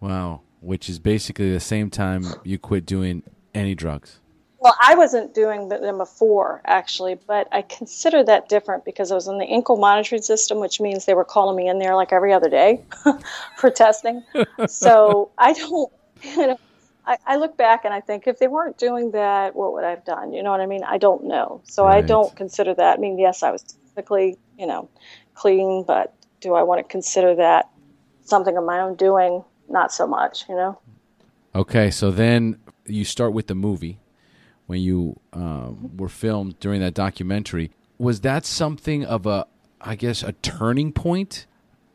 Wow. 0.00 0.42
Which 0.60 0.90
is 0.90 0.98
basically 0.98 1.50
the 1.50 1.60
same 1.60 1.88
time 1.88 2.26
you 2.44 2.58
quit 2.58 2.84
doing 2.84 3.22
any 3.54 3.74
drugs. 3.74 4.20
Well, 4.62 4.76
I 4.80 4.94
wasn't 4.94 5.34
doing 5.34 5.68
them 5.68 5.98
before, 5.98 6.62
actually, 6.64 7.16
but 7.26 7.48
I 7.50 7.62
consider 7.62 8.22
that 8.22 8.48
different 8.48 8.84
because 8.84 9.10
I 9.10 9.16
was 9.16 9.26
in 9.26 9.38
the 9.38 9.44
ankle 9.44 9.76
monitoring 9.76 10.22
system, 10.22 10.60
which 10.60 10.80
means 10.80 11.04
they 11.04 11.14
were 11.14 11.24
calling 11.24 11.56
me 11.56 11.68
in 11.68 11.80
there 11.80 11.96
like 11.96 12.12
every 12.12 12.32
other 12.32 12.48
day 12.48 12.80
for 13.56 13.70
testing. 13.70 14.22
so 14.68 15.32
I 15.36 15.52
don't, 15.54 15.92
you 16.22 16.46
know, 16.46 16.60
I, 17.04 17.16
I 17.26 17.36
look 17.38 17.56
back 17.56 17.84
and 17.84 17.92
I 17.92 18.00
think 18.00 18.28
if 18.28 18.38
they 18.38 18.46
weren't 18.46 18.78
doing 18.78 19.10
that, 19.10 19.56
what 19.56 19.72
would 19.72 19.82
I 19.82 19.90
have 19.90 20.04
done? 20.04 20.32
You 20.32 20.44
know 20.44 20.52
what 20.52 20.60
I 20.60 20.66
mean? 20.66 20.84
I 20.84 20.96
don't 20.96 21.24
know. 21.24 21.60
So 21.64 21.88
I 21.88 22.00
don't 22.00 22.34
consider 22.36 22.72
that. 22.72 22.98
I 22.98 23.00
mean, 23.00 23.18
yes, 23.18 23.42
I 23.42 23.50
was 23.50 23.64
typically, 23.64 24.38
you 24.56 24.66
know, 24.66 24.88
clean, 25.34 25.82
but 25.84 26.14
do 26.40 26.54
I 26.54 26.62
want 26.62 26.78
to 26.78 26.84
consider 26.84 27.34
that 27.34 27.68
something 28.22 28.56
of 28.56 28.62
my 28.62 28.78
own 28.78 28.94
doing? 28.94 29.42
Not 29.68 29.92
so 29.92 30.06
much, 30.06 30.48
you 30.48 30.54
know? 30.54 30.78
Okay, 31.52 31.90
so 31.90 32.12
then 32.12 32.60
you 32.86 33.04
start 33.04 33.32
with 33.32 33.48
the 33.48 33.56
movie 33.56 33.98
when 34.72 34.80
you 34.80 35.20
um, 35.34 35.90
were 35.98 36.08
filmed 36.08 36.58
during 36.58 36.80
that 36.80 36.94
documentary. 36.94 37.70
Was 37.98 38.22
that 38.22 38.46
something 38.46 39.04
of 39.04 39.26
a, 39.26 39.46
I 39.82 39.96
guess, 39.96 40.22
a 40.22 40.32
turning 40.32 40.92
point 40.92 41.44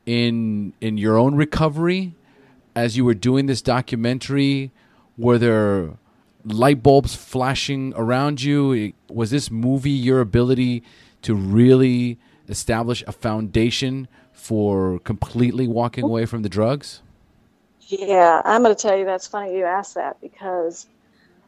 in 0.06 0.74
in 0.80 1.00
your 1.00 1.18
own 1.18 1.34
recovery 1.34 2.14
as 2.76 2.96
you 2.96 3.04
were 3.04 3.16
doing 3.16 3.48
this 3.48 3.64
documentary? 3.64 4.70
Were 5.18 5.40
there 5.40 5.94
light 6.46 6.84
bulbs 6.84 7.16
flashing 7.16 7.94
around 7.96 8.44
you? 8.44 8.94
Was 9.10 9.32
this 9.32 9.50
movie 9.50 9.90
your 9.90 10.22
ability 10.22 10.84
to 11.24 11.34
really 11.34 12.20
establish 12.48 13.04
a 13.08 13.12
foundation 13.12 14.08
for 14.34 15.00
completely 15.00 15.68
walking 15.68 16.04
away 16.04 16.28
from 16.28 16.44
the 16.44 16.50
drugs? 16.50 17.02
Yeah, 17.88 18.40
I'm 18.46 18.62
going 18.62 18.76
to 18.76 18.80
tell 18.80 18.96
you 18.96 19.04
that's 19.04 19.26
funny 19.26 19.58
you 19.58 19.66
asked 19.66 19.96
that 19.96 20.22
because 20.22 20.86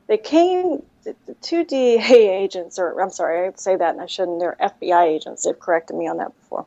they 0.09 0.17
came, 0.17 0.81
the, 1.09 1.33
the 1.33 1.33
two 1.35 1.63
DEA 1.63 2.29
agents, 2.29 2.77
or 2.77 2.99
I'm 3.01 3.09
sorry, 3.09 3.47
I 3.47 3.51
say 3.55 3.75
that 3.75 3.91
and 3.91 4.01
I 4.01 4.05
shouldn't, 4.05 4.39
they're 4.39 4.55
FBI 4.61 5.03
agents. 5.03 5.43
They've 5.43 5.59
corrected 5.59 5.95
me 5.95 6.07
on 6.07 6.17
that 6.17 6.35
before. 6.39 6.65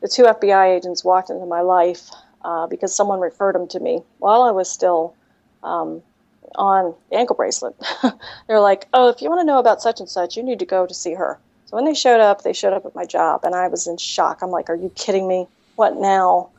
The 0.00 0.08
two 0.08 0.24
FBI 0.24 0.76
agents 0.76 1.04
walked 1.04 1.30
into 1.30 1.46
my 1.46 1.60
life 1.60 2.10
uh, 2.44 2.66
because 2.66 2.94
someone 2.94 3.20
referred 3.20 3.54
them 3.54 3.66
to 3.68 3.80
me 3.80 4.02
while 4.18 4.42
I 4.42 4.50
was 4.50 4.70
still 4.70 5.14
um, 5.62 6.02
on 6.54 6.94
the 7.10 7.16
ankle 7.16 7.36
bracelet. 7.36 7.74
they're 8.46 8.60
like, 8.60 8.86
oh, 8.92 9.08
if 9.08 9.20
you 9.20 9.28
want 9.28 9.40
to 9.40 9.44
know 9.44 9.58
about 9.58 9.82
such 9.82 10.00
and 10.00 10.08
such, 10.08 10.36
you 10.36 10.42
need 10.42 10.58
to 10.60 10.66
go 10.66 10.86
to 10.86 10.94
see 10.94 11.14
her. 11.14 11.38
So 11.66 11.76
when 11.76 11.84
they 11.84 11.94
showed 11.94 12.20
up, 12.20 12.42
they 12.42 12.52
showed 12.52 12.72
up 12.72 12.84
at 12.84 12.94
my 12.94 13.04
job, 13.04 13.44
and 13.44 13.54
I 13.54 13.68
was 13.68 13.86
in 13.86 13.96
shock. 13.96 14.42
I'm 14.42 14.50
like, 14.50 14.68
are 14.68 14.74
you 14.74 14.90
kidding 14.96 15.28
me? 15.28 15.46
What 15.76 15.96
now? 15.96 16.50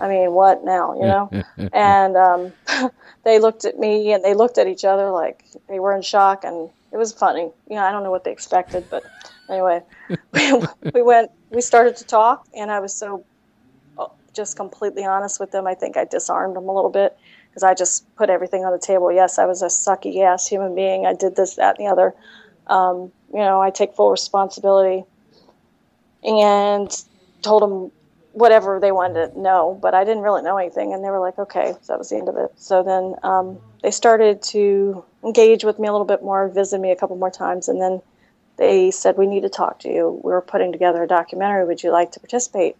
I 0.00 0.08
mean, 0.08 0.32
what 0.32 0.64
now? 0.64 0.94
You 0.94 1.00
know? 1.00 1.44
and 1.72 2.16
um, 2.16 2.52
they 3.24 3.38
looked 3.38 3.64
at 3.64 3.78
me 3.78 4.12
and 4.12 4.22
they 4.22 4.34
looked 4.34 4.58
at 4.58 4.66
each 4.66 4.84
other 4.84 5.10
like 5.10 5.44
they 5.68 5.80
were 5.80 5.94
in 5.94 6.02
shock, 6.02 6.44
and 6.44 6.70
it 6.92 6.96
was 6.96 7.12
funny. 7.12 7.50
Know, 7.68 7.76
I 7.78 7.92
don't 7.92 8.02
know 8.02 8.10
what 8.10 8.24
they 8.24 8.32
expected, 8.32 8.84
but 8.90 9.04
anyway, 9.48 9.82
we, 10.32 10.52
we 10.94 11.02
went, 11.02 11.30
we 11.50 11.60
started 11.60 11.96
to 11.96 12.04
talk, 12.04 12.46
and 12.54 12.70
I 12.70 12.80
was 12.80 12.94
so 12.94 13.24
uh, 13.98 14.06
just 14.34 14.56
completely 14.56 15.04
honest 15.04 15.40
with 15.40 15.50
them. 15.50 15.66
I 15.66 15.74
think 15.74 15.96
I 15.96 16.04
disarmed 16.04 16.56
them 16.56 16.68
a 16.68 16.74
little 16.74 16.90
bit 16.90 17.16
because 17.50 17.62
I 17.62 17.74
just 17.74 18.04
put 18.16 18.30
everything 18.30 18.64
on 18.64 18.72
the 18.72 18.78
table. 18.78 19.12
Yes, 19.12 19.38
I 19.38 19.46
was 19.46 19.62
a 19.62 19.66
sucky 19.66 20.22
ass 20.22 20.46
human 20.46 20.74
being. 20.74 21.06
I 21.06 21.14
did 21.14 21.36
this, 21.36 21.56
that, 21.56 21.78
and 21.78 21.86
the 21.86 21.90
other. 21.90 22.14
Um, 22.66 23.12
you 23.32 23.40
know, 23.40 23.60
I 23.60 23.70
take 23.70 23.94
full 23.94 24.10
responsibility 24.10 25.04
and 26.22 26.90
told 27.42 27.62
them 27.62 27.92
whatever 28.38 28.78
they 28.80 28.92
wanted 28.92 29.32
to 29.32 29.40
know, 29.40 29.78
but 29.82 29.94
I 29.94 30.04
didn't 30.04 30.22
really 30.22 30.42
know 30.42 30.56
anything. 30.56 30.94
And 30.94 31.04
they 31.04 31.10
were 31.10 31.20
like, 31.20 31.38
okay, 31.38 31.74
so 31.82 31.92
that 31.92 31.98
was 31.98 32.10
the 32.10 32.16
end 32.16 32.28
of 32.28 32.36
it. 32.36 32.52
So 32.56 32.82
then 32.82 33.14
um, 33.22 33.58
they 33.82 33.90
started 33.90 34.42
to 34.54 35.04
engage 35.24 35.64
with 35.64 35.78
me 35.78 35.88
a 35.88 35.92
little 35.92 36.06
bit 36.06 36.22
more, 36.22 36.48
visit 36.48 36.80
me 36.80 36.90
a 36.90 36.96
couple 36.96 37.16
more 37.16 37.30
times, 37.30 37.68
and 37.68 37.80
then 37.80 38.00
they 38.56 38.90
said, 38.90 39.16
we 39.16 39.26
need 39.26 39.42
to 39.42 39.48
talk 39.48 39.80
to 39.80 39.88
you. 39.88 40.20
We're 40.22 40.40
putting 40.40 40.72
together 40.72 41.02
a 41.02 41.08
documentary. 41.08 41.64
Would 41.64 41.82
you 41.82 41.90
like 41.90 42.12
to 42.12 42.20
participate? 42.20 42.76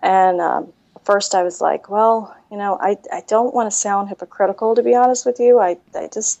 And 0.00 0.40
um, 0.40 0.72
first 1.04 1.34
I 1.34 1.42
was 1.42 1.60
like, 1.60 1.88
well, 1.88 2.36
you 2.50 2.56
know, 2.56 2.78
I, 2.80 2.96
I 3.12 3.22
don't 3.26 3.54
want 3.54 3.70
to 3.70 3.76
sound 3.76 4.08
hypocritical, 4.08 4.74
to 4.74 4.82
be 4.82 4.94
honest 4.94 5.24
with 5.24 5.38
you. 5.38 5.58
I, 5.58 5.76
I 5.94 6.08
just, 6.12 6.40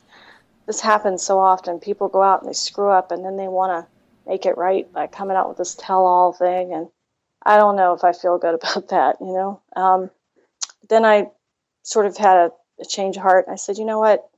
this 0.66 0.80
happens 0.80 1.22
so 1.22 1.38
often. 1.38 1.78
People 1.78 2.08
go 2.08 2.22
out 2.22 2.40
and 2.40 2.48
they 2.48 2.54
screw 2.54 2.90
up 2.90 3.10
and 3.10 3.24
then 3.24 3.36
they 3.36 3.48
want 3.48 3.72
to 3.72 4.30
make 4.30 4.46
it 4.46 4.56
right 4.56 4.90
by 4.92 5.06
coming 5.06 5.36
out 5.36 5.48
with 5.48 5.58
this 5.58 5.74
tell 5.74 6.06
all 6.06 6.32
thing. 6.32 6.72
And 6.72 6.88
I 7.44 7.56
don't 7.56 7.76
know 7.76 7.92
if 7.92 8.04
I 8.04 8.12
feel 8.12 8.38
good 8.38 8.54
about 8.62 8.88
that, 8.88 9.16
you 9.20 9.32
know. 9.32 9.60
Um, 9.76 10.10
then 10.88 11.04
I 11.04 11.30
sort 11.82 12.06
of 12.06 12.16
had 12.16 12.36
a, 12.36 12.50
a 12.80 12.84
change 12.84 13.16
of 13.16 13.22
heart. 13.22 13.46
I 13.50 13.56
said, 13.56 13.78
you 13.78 13.84
know 13.84 13.98
what? 13.98 14.28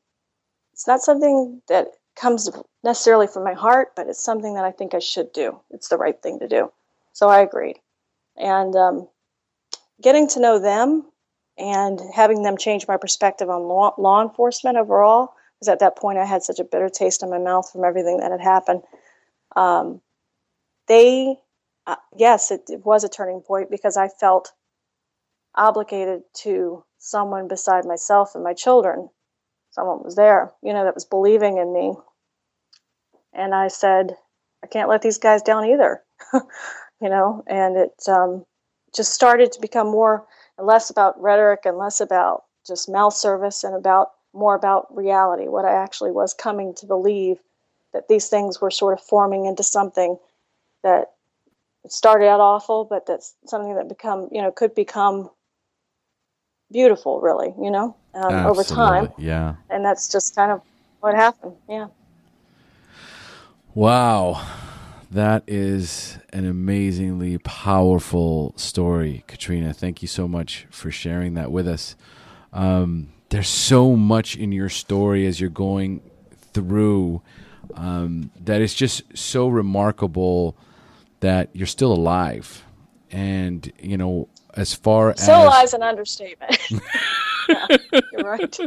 It's 0.73 0.87
not 0.87 1.01
something 1.01 1.63
that 1.69 1.89
comes 2.17 2.51
necessarily 2.83 3.27
from 3.27 3.45
my 3.45 3.55
heart, 3.55 3.93
but 3.95 4.09
it's 4.09 4.23
something 4.23 4.55
that 4.55 4.65
I 4.65 4.73
think 4.73 4.95
I 4.95 4.99
should 4.99 5.33
do. 5.33 5.61
It's 5.71 5.89
the 5.89 5.97
right 5.97 6.21
thing 6.21 6.39
to 6.41 6.49
do. 6.49 6.73
So 7.13 7.29
I 7.29 7.41
agreed. 7.41 7.79
And 8.37 8.75
um, 8.75 9.09
getting 10.03 10.29
to 10.29 10.41
know 10.41 10.59
them 10.59 11.05
and 11.59 12.01
having 12.15 12.43
them 12.43 12.57
change 12.57 12.87
my 12.87 12.97
perspective 12.97 13.49
on 13.49 13.63
law, 13.63 13.95
law 13.97 14.23
enforcement 14.23 14.77
overall, 14.77 15.33
because 15.59 15.69
at 15.69 15.79
that 15.79 15.97
point 15.97 16.19
I 16.19 16.25
had 16.25 16.43
such 16.43 16.59
a 16.59 16.65
bitter 16.65 16.91
taste 16.91 17.23
in 17.23 17.31
my 17.31 17.39
mouth 17.39 17.71
from 17.71 17.85
everything 17.85 18.19
that 18.19 18.31
had 18.31 18.41
happened. 18.41 18.83
Um, 19.55 20.03
they, 20.89 21.39
uh, 21.87 21.97
yes, 22.17 22.51
it, 22.51 22.63
it 22.69 22.85
was 22.85 23.05
a 23.05 23.09
turning 23.09 23.41
point 23.41 23.71
because 23.71 23.97
I 23.97 24.09
felt 24.09 24.53
obligated 25.55 26.23
to 26.43 26.85
someone 26.99 27.49
beside 27.49 27.85
myself 27.85 28.35
and 28.35 28.45
my 28.45 28.53
children. 28.53 29.09
Someone 29.71 30.03
was 30.03 30.17
there, 30.17 30.53
you 30.63 30.73
know, 30.73 30.85
that 30.85 30.95
was 30.95 31.05
believing 31.05 31.59
in 31.59 31.73
me. 31.73 31.95
And 33.33 33.55
I 33.55 33.69
said, 33.69 34.17
I 34.65 34.67
can't 34.67 34.89
let 34.89 35.03
these 35.03 35.19
guys 35.19 35.43
down 35.43 35.67
either, 35.67 36.03
you 36.33 37.09
know, 37.09 37.45
and 37.47 37.77
it 37.77 38.03
um, 38.09 38.45
just 38.95 39.13
started 39.13 39.53
to 39.53 39.61
become 39.61 39.89
more 39.89 40.27
and 40.57 40.67
less 40.67 40.89
about 40.89 41.21
rhetoric 41.21 41.61
and 41.65 41.77
less 41.77 42.01
about 42.01 42.45
just 42.67 42.89
mouth 42.89 43.15
service 43.15 43.63
and 43.63 43.75
about 43.75 44.09
more 44.33 44.55
about 44.55 44.95
reality, 44.95 45.49
what 45.49 45.65
I 45.65 45.75
actually 45.75 46.11
was 46.11 46.35
coming 46.35 46.75
to 46.75 46.87
believe 46.87 47.39
that 47.93 48.09
these 48.09 48.29
things 48.29 48.61
were 48.61 48.71
sort 48.71 48.93
of 48.99 49.05
forming 49.05 49.47
into 49.47 49.63
something 49.63 50.19
that 50.83 51.13
started 51.89 52.27
out 52.27 52.41
awful, 52.41 52.85
but 52.85 53.07
that's 53.07 53.35
something 53.47 53.75
that 53.77 53.89
become, 53.89 54.29
you 54.33 54.43
know, 54.43 54.51
could 54.51 54.75
become 54.75 55.31
beautiful, 56.73 57.21
really, 57.21 57.55
you 57.63 57.71
know, 57.71 57.97
um, 58.15 58.47
over 58.47 58.65
time. 58.65 59.09
Yeah. 59.19 59.57
And 59.71 59.85
that's 59.85 60.09
just 60.09 60.35
kind 60.35 60.53
of 60.53 60.63
what 61.01 61.15
happened. 61.15 61.57
Yeah. 61.69 61.89
Wow. 63.75 64.47
That 65.11 65.45
is 65.47 66.19
an 66.33 66.47
amazingly 66.47 67.39
powerful 67.39 68.55
story, 68.57 69.23
Katrina. 69.29 69.73
Thank 69.73 70.03
you 70.03 70.09
so 70.09 70.27
much 70.27 70.67
for 70.71 70.91
sharing 70.91 71.35
that 71.35 71.53
with 71.53 71.69
us. 71.69 71.95
Um, 72.53 73.13
there's 73.29 73.49
so 73.49 73.95
much 73.97 74.37
in 74.37 74.51
your 74.53 74.69
story 74.69 75.27
as 75.27 75.41
you're 75.41 75.51
going 75.51 76.03
through 76.53 77.23
um, 77.75 78.31
that 78.45 78.61
is 78.61 78.75
just 78.75 79.03
so 79.17 79.49
remarkable 79.49 80.57
that 81.21 81.51
you're 81.53 81.67
still 81.67 81.93
alive. 81.93 82.65
And, 83.11 83.73
you 83.79 83.97
know, 83.97 84.29
as 84.55 84.75
far 84.75 85.15
still 85.17 85.35
as. 85.35 85.45
alive 85.45 85.65
is 85.65 85.75
an 85.75 85.83
understatement. 85.83 86.71
yeah, 87.49 87.67
you're 88.13 88.25
right. 88.25 88.59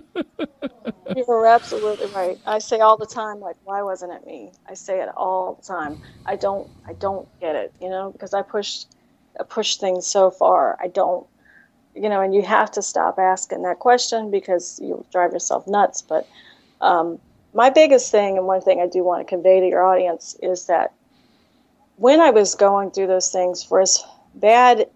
You're 1.16 1.46
absolutely 1.46 2.08
right. 2.08 2.40
I 2.46 2.60
say 2.60 2.80
all 2.80 2.98
the 2.98 3.06
time, 3.06 3.40
like, 3.40 3.56
why 3.64 3.82
wasn't 3.82 4.14
it 4.14 4.26
me? 4.26 4.52
I 4.68 4.76
say 4.76 5.02
it 5.02 5.10
all 5.18 5.56
the 5.56 5.66
time. 5.66 6.02
I 6.26 6.36
don't, 6.36 6.70
I 6.88 6.94
don't 6.94 7.28
get 7.40 7.56
it, 7.56 7.74
you 7.82 7.90
know, 7.90 8.12
because 8.12 8.34
I 8.34 8.42
push, 8.42 8.86
I 9.40 9.44
push 9.44 9.78
things 9.78 10.06
so 10.06 10.32
far. 10.32 10.78
I 10.80 10.88
don't, 10.88 11.26
you 11.96 12.08
know, 12.08 12.22
and 12.22 12.34
you 12.34 12.44
have 12.44 12.72
to 12.72 12.82
stop 12.82 13.18
asking 13.18 13.64
that 13.64 13.80
question 13.80 14.32
because 14.32 14.80
you'll 14.82 15.06
drive 15.12 15.34
yourself 15.34 15.68
nuts. 15.68 16.02
But 16.02 16.28
um, 16.82 17.20
my 17.54 17.70
biggest 17.70 18.12
thing, 18.12 18.38
and 18.38 18.46
one 18.46 18.62
thing 18.62 18.80
I 18.80 18.88
do 18.88 19.04
want 19.04 19.26
to 19.26 19.30
convey 19.30 19.60
to 19.60 19.68
your 19.68 19.84
audience, 19.84 20.36
is 20.42 20.66
that 20.68 20.94
when 22.00 22.22
I 22.22 22.32
was 22.32 22.56
going 22.56 22.92
through 22.92 23.08
those 23.08 23.30
things, 23.30 23.64
for 23.64 23.82
as 23.82 24.04
bad 24.34 24.88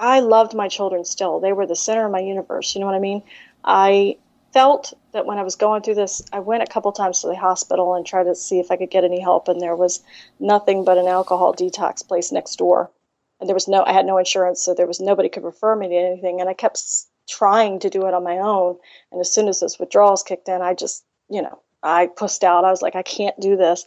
I 0.00 0.20
loved 0.20 0.54
my 0.54 0.68
children 0.68 1.04
still. 1.04 1.40
They 1.40 1.52
were 1.52 1.66
the 1.66 1.76
center 1.76 2.06
of 2.06 2.12
my 2.12 2.20
universe. 2.20 2.74
You 2.74 2.80
know 2.80 2.86
what 2.86 2.94
I 2.94 3.00
mean? 3.00 3.22
I 3.64 4.16
felt 4.54 4.94
that 5.12 5.26
when 5.26 5.36
I 5.36 5.42
was 5.42 5.56
going 5.56 5.82
through 5.82 5.96
this, 5.96 6.22
I 6.32 6.40
went 6.40 6.62
a 6.62 6.66
couple 6.66 6.90
times 6.92 7.20
to 7.20 7.26
the 7.26 7.36
hospital 7.36 7.94
and 7.94 8.06
tried 8.06 8.24
to 8.24 8.34
see 8.34 8.58
if 8.58 8.70
I 8.70 8.76
could 8.76 8.90
get 8.90 9.04
any 9.04 9.20
help, 9.20 9.46
and 9.46 9.60
there 9.60 9.76
was 9.76 10.02
nothing 10.40 10.84
but 10.84 10.96
an 10.96 11.06
alcohol 11.06 11.54
detox 11.54 12.06
place 12.06 12.32
next 12.32 12.56
door. 12.56 12.90
And 13.40 13.48
there 13.48 13.54
was 13.54 13.68
no, 13.68 13.84
I 13.84 13.92
had 13.92 14.06
no 14.06 14.16
insurance, 14.16 14.62
so 14.62 14.72
there 14.72 14.86
was 14.86 15.00
nobody 15.00 15.28
could 15.28 15.44
refer 15.44 15.76
me 15.76 15.88
to 15.88 15.94
anything. 15.94 16.40
And 16.40 16.48
I 16.48 16.54
kept 16.54 16.82
trying 17.28 17.78
to 17.80 17.90
do 17.90 18.06
it 18.06 18.14
on 18.14 18.24
my 18.24 18.38
own. 18.38 18.78
And 19.12 19.20
as 19.20 19.32
soon 19.32 19.48
as 19.48 19.60
those 19.60 19.78
withdrawals 19.78 20.22
kicked 20.22 20.48
in, 20.48 20.62
I 20.62 20.74
just, 20.74 21.04
you 21.28 21.42
know, 21.42 21.60
I 21.82 22.06
pushed 22.06 22.42
out. 22.42 22.64
I 22.64 22.70
was 22.70 22.82
like, 22.82 22.96
I 22.96 23.02
can't 23.02 23.38
do 23.38 23.56
this. 23.56 23.84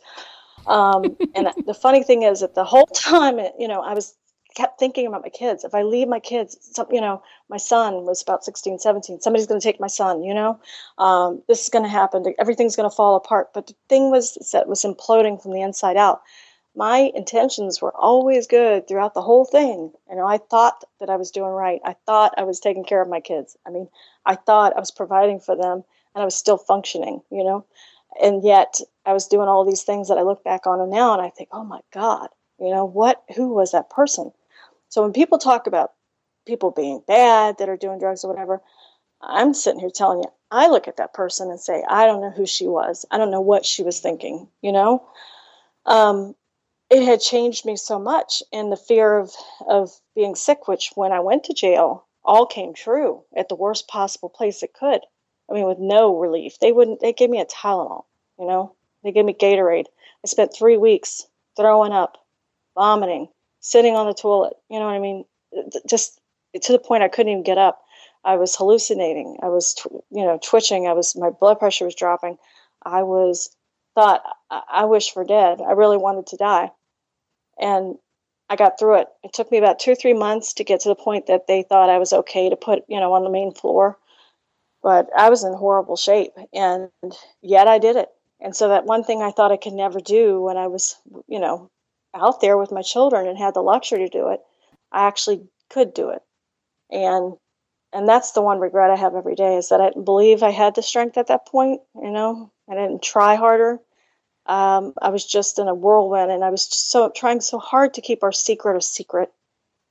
Um, 0.68 1.18
and 1.36 1.50
the 1.66 1.74
funny 1.74 2.04
thing 2.04 2.24
is 2.24 2.42
that 2.42 2.56
the 2.56 2.64
whole 2.64 2.88
time, 2.88 3.40
you 3.60 3.68
know, 3.68 3.82
I 3.82 3.94
was 3.94 4.16
kept 4.56 4.80
thinking 4.80 5.08
about 5.08 5.24
my 5.24 5.30
kids. 5.30 5.64
If 5.64 5.74
I 5.74 5.84
leave 5.84 6.08
my 6.08 6.20
kids, 6.20 6.58
some, 6.62 6.88
you 6.92 7.02
know, 7.02 7.24
my 7.50 7.58
son 7.58 8.06
was 8.06 8.22
about 8.22 8.44
16, 8.44 8.80
17. 8.80 9.22
Somebody's 9.22 9.48
going 9.48 9.60
to 9.60 9.64
take 9.64 9.80
my 9.80 9.88
son, 9.88 10.24
you 10.24 10.34
know, 10.34 10.60
um, 10.98 11.42
this 11.48 11.64
is 11.64 11.70
going 11.70 11.84
to 11.84 11.90
happen. 11.90 12.24
Everything's 12.40 12.76
going 12.76 12.90
to 12.90 12.96
fall 12.96 13.16
apart. 13.16 13.54
But 13.54 13.68
the 13.68 13.76
thing 13.90 14.12
was 14.12 14.38
that 14.54 14.68
was 14.68 14.84
imploding 14.84 15.42
from 15.42 15.52
the 15.52 15.62
inside 15.62 15.98
out. 15.98 16.22
My 16.76 17.12
intentions 17.14 17.82
were 17.82 17.96
always 17.96 18.48
good 18.48 18.88
throughout 18.88 19.14
the 19.14 19.22
whole 19.22 19.46
thing. 19.46 19.92
You 20.10 20.16
know, 20.16 20.28
I 20.28 20.40
thought 20.40 20.84
that 21.00 21.10
I 21.10 21.18
was 21.18 21.30
doing 21.30 21.52
right. 21.52 21.82
I 21.86 21.96
thought 22.06 22.34
I 22.38 22.44
was 22.44 22.60
taking 22.60 22.84
care 22.84 23.02
of 23.02 23.10
my 23.10 23.20
kids. 23.20 23.56
I 23.66 23.70
mean, 23.70 23.88
I 24.26 24.36
thought 24.36 24.76
I 24.76 24.80
was 24.80 24.90
providing 24.90 25.40
for 25.40 25.56
them 25.56 25.84
and 26.16 26.22
I 26.22 26.26
was 26.26 26.36
still 26.36 26.58
functioning, 26.58 27.22
you 27.32 27.44
know, 27.44 27.66
and 28.22 28.44
yet 28.44 28.80
I 29.06 29.14
was 29.14 29.28
doing 29.28 29.48
all 29.48 29.66
these 29.66 29.84
things 29.84 30.08
that 30.08 30.18
I 30.18 30.24
look 30.24 30.44
back 30.44 30.66
on 30.66 30.80
them 30.80 30.90
now 30.90 31.14
and 31.14 31.22
I 31.22 31.30
think, 31.30 31.50
oh 31.52 31.64
my 31.64 31.80
God, 31.94 32.30
you 32.60 32.70
know, 32.70 32.86
what, 32.86 33.24
who 33.36 33.54
was 33.54 33.72
that 33.72 33.90
person? 33.90 34.32
So 34.90 35.02
when 35.02 35.14
people 35.14 35.38
talk 35.38 35.68
about 35.68 35.92
people 36.46 36.72
being 36.72 37.02
bad 37.08 37.58
that 37.58 37.70
are 37.70 37.78
doing 37.78 38.00
drugs 38.00 38.24
or 38.24 38.32
whatever, 38.32 38.62
I'm 39.22 39.54
sitting 39.54 39.80
here 39.80 39.90
telling 39.90 40.20
you, 40.20 40.32
I 40.52 40.68
look 40.68 40.88
at 40.88 40.98
that 40.98 41.14
person 41.14 41.50
and 41.50 41.60
say, 41.60 41.84
I 41.90 42.06
don't 42.06 42.22
know 42.22 42.30
who 42.30 42.46
she 42.46 42.68
was. 42.68 43.06
I 43.10 43.18
don't 43.18 43.32
know 43.32 43.42
what 43.42 43.66
she 43.66 43.82
was 43.82 44.00
thinking, 44.00 44.48
you 44.62 44.72
know? 44.72 45.08
Um, 45.86 46.36
it 46.90 47.04
had 47.04 47.22
changed 47.22 47.66
me 47.66 47.76
so 47.76 47.98
much. 47.98 48.44
And 48.52 48.72
the 48.72 48.78
fear 48.78 49.18
of, 49.18 49.32
of 49.68 49.92
being 50.16 50.36
sick, 50.36 50.68
which 50.68 50.92
when 50.96 51.12
I 51.12 51.22
went 51.22 51.46
to 51.46 51.54
jail, 51.54 52.06
all 52.24 52.46
came 52.46 52.74
true 52.74 53.24
at 53.36 53.50
the 53.50 53.56
worst 53.56 53.88
possible 53.88 54.30
place 54.30 54.62
it 54.62 54.74
could. 54.74 55.02
I 55.50 55.54
mean, 55.54 55.68
with 55.68 55.80
no 55.80 56.18
relief. 56.18 56.60
They 56.60 56.72
wouldn't, 56.72 57.00
they 57.02 57.14
gave 57.14 57.30
me 57.30 57.42
a 57.42 57.46
Tylenol, 57.46 58.06
you 58.40 58.48
know? 58.48 58.76
They 59.04 59.12
gave 59.12 59.26
me 59.26 59.34
Gatorade. 59.34 59.86
I 60.24 60.28
spent 60.28 60.56
three 60.56 60.78
weeks 60.78 61.28
throwing 61.58 61.92
up, 61.92 62.18
vomiting, 62.76 63.28
sitting 63.60 63.96
on 63.96 64.08
the 64.08 64.14
toilet. 64.14 64.54
You 64.70 64.80
know 64.80 64.86
what 64.86 64.96
I 64.96 65.00
mean? 65.00 65.26
Just 65.90 66.20
to 66.62 66.72
the 66.72 66.80
point 66.80 67.04
I 67.04 67.10
couldn't 67.10 67.32
even 67.32 67.44
get 67.44 67.58
up. 67.58 67.82
I 68.24 68.38
was 68.38 68.56
hallucinating. 68.56 69.38
I 69.44 69.50
was, 69.50 69.76
you 70.10 70.24
know, 70.24 70.40
twitching. 70.42 70.88
I 70.88 70.94
was, 70.94 71.16
my 71.16 71.30
blood 71.30 71.60
pressure 71.60 71.86
was 71.86 71.96
dropping. 71.96 72.38
I 72.82 73.04
was 73.04 73.54
thought 73.96 74.24
I, 74.50 74.62
I 74.72 74.86
wish 74.86 75.12
for 75.12 75.24
dead. 75.24 75.62
I 75.62 75.74
really 75.74 75.98
wanted 75.98 76.28
to 76.28 76.38
die, 76.38 76.72
and 77.60 77.96
I 78.50 78.56
got 78.56 78.80
through 78.80 79.02
it. 79.02 79.08
It 79.24 79.34
took 79.34 79.52
me 79.52 79.58
about 79.58 79.80
two 79.80 79.92
or 79.92 79.96
three 79.96 80.14
months 80.14 80.54
to 80.54 80.64
get 80.64 80.82
to 80.82 80.90
the 80.90 80.96
point 80.96 81.28
that 81.28 81.48
they 81.48 81.64
thought 81.64 81.90
I 81.90 81.98
was 81.98 82.14
okay 82.14 82.50
to 82.50 82.56
put, 82.56 82.84
you 82.88 83.00
know, 83.00 83.14
on 83.14 83.24
the 83.24 83.30
main 83.30 83.54
floor. 83.54 83.98
But 84.84 85.10
I 85.18 85.30
was 85.30 85.44
in 85.44 85.54
horrible 85.54 85.96
shape, 85.96 86.34
and 86.54 86.90
yet 87.42 87.68
I 87.68 87.80
did 87.80 87.96
it. 87.96 88.10
And 88.42 88.54
so 88.56 88.68
that 88.70 88.86
one 88.86 89.06
thing 89.06 89.22
I 89.22 89.32
thought 89.32 89.54
I 89.54 89.58
could 89.58 89.74
never 89.74 90.00
do 90.00 90.42
when 90.42 90.58
I 90.58 90.68
was, 90.68 90.96
you 91.28 91.40
know, 91.40 91.72
out 92.14 92.42
there 92.42 92.58
with 92.58 92.72
my 92.72 92.82
children 92.82 93.28
and 93.28 93.38
had 93.38 93.54
the 93.54 93.62
luxury 93.62 94.00
to 94.00 94.10
do 94.10 94.30
it, 94.30 94.42
I 94.92 95.08
actually 95.08 95.48
could 95.70 95.94
do 95.94 96.10
it. 96.10 96.22
And 96.92 97.38
and 97.94 98.10
that's 98.10 98.32
the 98.32 98.42
one 98.42 98.60
regret 98.60 98.90
I 98.90 98.96
have 98.96 99.16
every 99.16 99.36
day 99.36 99.56
is 99.56 99.70
that 99.70 99.80
I 99.80 99.90
didn't 99.90 100.06
believe 100.06 100.42
I 100.42 100.50
had 100.50 100.76
the 100.76 100.82
strength 100.82 101.18
at 101.18 101.28
that 101.28 101.46
point. 101.46 101.82
You 101.96 102.12
know, 102.12 102.52
I 102.70 102.74
didn't 102.74 103.04
try 103.04 103.36
harder. 103.36 103.80
Um, 104.46 104.94
I 105.02 105.10
was 105.10 105.26
just 105.26 105.60
in 105.60 105.68
a 105.68 105.76
whirlwind, 105.76 106.32
and 106.32 106.44
I 106.44 106.50
was 106.50 106.64
so 106.64 107.10
trying 107.16 107.40
so 107.40 107.60
hard 107.60 107.94
to 107.94 108.02
keep 108.02 108.24
our 108.24 108.32
secret 108.32 108.76
a 108.76 108.82
secret, 108.82 109.32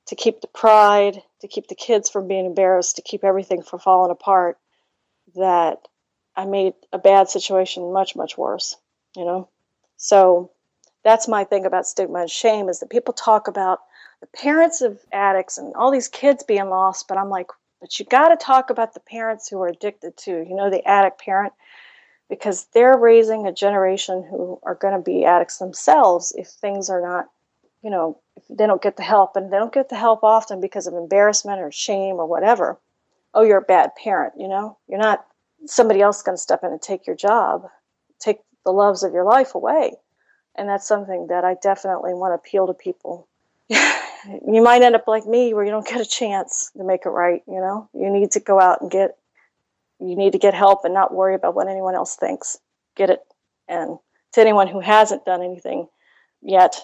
to 0.07 0.15
keep 0.15 0.41
the 0.41 0.47
pride, 0.47 1.23
to 1.41 1.47
keep 1.47 1.67
the 1.67 1.75
kids 1.75 2.09
from 2.09 2.27
being 2.27 2.45
embarrassed, 2.45 2.97
to 2.97 3.01
keep 3.01 3.23
everything 3.23 3.63
from 3.63 3.79
falling 3.79 4.11
apart. 4.11 4.57
That 5.35 5.87
I 6.35 6.45
made 6.45 6.73
a 6.91 6.99
bad 6.99 7.29
situation 7.29 7.91
much 7.93 8.15
much 8.15 8.37
worse. 8.37 8.75
You 9.15 9.25
know, 9.25 9.49
so 9.97 10.51
that's 11.03 11.27
my 11.27 11.43
thing 11.43 11.65
about 11.65 11.85
stigma 11.85 12.21
and 12.21 12.29
shame 12.29 12.69
is 12.69 12.79
that 12.79 12.89
people 12.89 13.13
talk 13.13 13.47
about 13.47 13.79
the 14.21 14.27
parents 14.27 14.81
of 14.81 14.99
addicts 15.11 15.57
and 15.57 15.75
all 15.75 15.91
these 15.91 16.07
kids 16.07 16.43
being 16.43 16.69
lost, 16.69 17.07
but 17.07 17.17
I'm 17.17 17.29
like, 17.29 17.47
but 17.81 17.99
you 17.99 18.05
got 18.05 18.29
to 18.29 18.37
talk 18.37 18.69
about 18.69 18.93
the 18.93 19.01
parents 19.01 19.49
who 19.49 19.61
are 19.61 19.67
addicted 19.67 20.15
too. 20.15 20.45
You 20.47 20.55
know, 20.55 20.69
the 20.69 20.87
addict 20.87 21.19
parent, 21.19 21.51
because 22.29 22.67
they're 22.73 22.97
raising 22.97 23.45
a 23.45 23.51
generation 23.51 24.23
who 24.23 24.59
are 24.63 24.75
going 24.75 24.93
to 24.93 25.01
be 25.01 25.25
addicts 25.25 25.57
themselves 25.57 26.33
if 26.37 26.47
things 26.47 26.89
are 26.89 27.01
not, 27.01 27.29
you 27.83 27.89
know, 27.89 28.17
if 28.37 28.43
they 28.49 28.65
don't 28.65 28.81
get 28.81 28.95
the 28.95 29.03
help, 29.03 29.35
and 29.35 29.51
they 29.51 29.57
don't 29.57 29.73
get 29.73 29.89
the 29.89 29.97
help 29.97 30.23
often 30.23 30.61
because 30.61 30.87
of 30.87 30.93
embarrassment 30.93 31.59
or 31.59 31.71
shame 31.71 32.15
or 32.15 32.25
whatever. 32.25 32.79
Oh, 33.33 33.43
you're 33.43 33.57
a 33.59 33.61
bad 33.61 33.91
parent. 34.01 34.33
You 34.37 34.47
know, 34.47 34.77
you're 34.87 34.99
not. 34.99 35.25
Somebody 35.65 36.01
else 36.01 36.21
going 36.21 36.35
to 36.35 36.41
step 36.41 36.59
in 36.63 36.71
and 36.71 36.81
take 36.81 37.07
your 37.07 37.15
job, 37.15 37.67
take 38.19 38.39
the 38.65 38.71
loves 38.71 39.01
of 39.03 39.13
your 39.13 39.23
life 39.23 39.55
away 39.55 39.93
and 40.55 40.69
that's 40.69 40.87
something 40.87 41.27
that 41.27 41.43
I 41.43 41.55
definitely 41.61 42.13
want 42.13 42.31
to 42.31 42.35
appeal 42.35 42.67
to 42.67 42.73
people. 42.73 43.27
you 43.69 44.61
might 44.61 44.81
end 44.81 44.95
up 44.95 45.07
like 45.07 45.25
me 45.25 45.53
where 45.53 45.63
you 45.63 45.71
don't 45.71 45.87
get 45.87 46.01
a 46.01 46.05
chance 46.05 46.71
to 46.77 46.83
make 46.83 47.05
it 47.05 47.09
right, 47.09 47.41
you 47.47 47.59
know? 47.59 47.89
You 47.93 48.11
need 48.11 48.31
to 48.31 48.39
go 48.39 48.59
out 48.59 48.81
and 48.81 48.91
get 48.91 49.17
you 49.99 50.17
need 50.17 50.33
to 50.33 50.39
get 50.39 50.53
help 50.53 50.83
and 50.83 50.93
not 50.93 51.13
worry 51.13 51.33
about 51.33 51.55
what 51.55 51.69
anyone 51.69 51.95
else 51.95 52.17
thinks. 52.17 52.57
Get 52.95 53.09
it. 53.09 53.21
And 53.69 53.99
to 54.33 54.41
anyone 54.41 54.67
who 54.67 54.81
hasn't 54.81 55.23
done 55.23 55.41
anything 55.41 55.87
yet, 56.41 56.75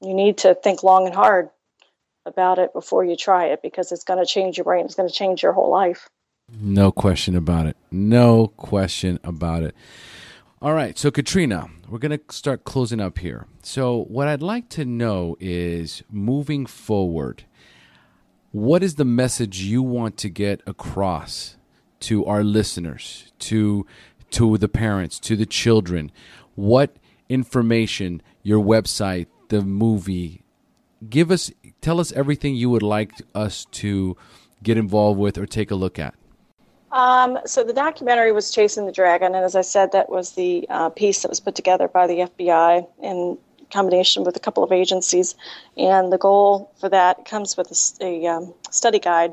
you 0.00 0.14
need 0.14 0.38
to 0.38 0.54
think 0.54 0.84
long 0.84 1.06
and 1.06 1.14
hard 1.14 1.50
about 2.26 2.58
it 2.58 2.72
before 2.72 3.04
you 3.04 3.16
try 3.16 3.46
it 3.46 3.62
because 3.62 3.92
it's 3.92 4.04
going 4.04 4.18
to 4.18 4.26
change 4.26 4.58
your 4.58 4.64
brain. 4.64 4.84
It's 4.84 4.94
going 4.94 5.08
to 5.08 5.14
change 5.14 5.42
your 5.42 5.52
whole 5.52 5.70
life. 5.70 6.08
No 6.60 6.90
question 6.90 7.36
about 7.36 7.66
it. 7.66 7.76
No 7.90 8.48
question 8.48 9.18
about 9.22 9.62
it. 9.62 9.74
All 10.60 10.74
right. 10.74 10.98
So, 10.98 11.10
Katrina, 11.10 11.68
we're 11.88 11.98
going 11.98 12.18
to 12.18 12.34
start 12.34 12.64
closing 12.64 13.00
up 13.00 13.18
here. 13.18 13.46
So, 13.62 14.04
what 14.04 14.28
I'd 14.28 14.42
like 14.42 14.68
to 14.70 14.84
know 14.84 15.36
is 15.40 16.02
moving 16.10 16.66
forward, 16.66 17.44
what 18.52 18.82
is 18.82 18.96
the 18.96 19.04
message 19.04 19.60
you 19.60 19.82
want 19.82 20.16
to 20.18 20.28
get 20.28 20.60
across 20.66 21.56
to 22.00 22.26
our 22.26 22.42
listeners, 22.42 23.32
to 23.40 23.86
to 24.32 24.58
the 24.58 24.68
parents, 24.68 25.18
to 25.20 25.36
the 25.36 25.46
children? 25.46 26.10
What 26.56 26.96
information, 27.28 28.20
your 28.42 28.62
website, 28.62 29.28
the 29.48 29.62
movie, 29.62 30.44
give 31.08 31.30
us 31.30 31.50
tell 31.80 32.00
us 32.00 32.12
everything 32.12 32.54
you 32.54 32.70
would 32.70 32.82
like 32.82 33.12
us 33.34 33.66
to 33.72 34.16
get 34.62 34.76
involved 34.76 35.18
with 35.18 35.38
or 35.38 35.46
take 35.46 35.70
a 35.70 35.74
look 35.74 35.98
at. 35.98 36.14
Um, 36.92 37.38
so 37.46 37.62
the 37.62 37.72
documentary 37.72 38.32
was 38.32 38.50
Chasing 38.50 38.84
the 38.84 38.92
Dragon, 38.92 39.34
and 39.34 39.44
as 39.44 39.54
I 39.54 39.60
said, 39.60 39.92
that 39.92 40.10
was 40.10 40.32
the 40.32 40.66
uh, 40.68 40.90
piece 40.90 41.22
that 41.22 41.28
was 41.28 41.38
put 41.38 41.54
together 41.54 41.86
by 41.86 42.06
the 42.06 42.28
FBI 42.36 42.86
in 43.00 43.38
combination 43.70 44.24
with 44.24 44.36
a 44.36 44.40
couple 44.40 44.64
of 44.64 44.72
agencies. 44.72 45.34
And 45.76 46.12
the 46.12 46.18
goal 46.18 46.72
for 46.80 46.88
that 46.88 47.24
comes 47.24 47.56
with 47.56 47.70
a, 48.00 48.04
a 48.04 48.26
um, 48.26 48.54
study 48.70 48.98
guide 48.98 49.32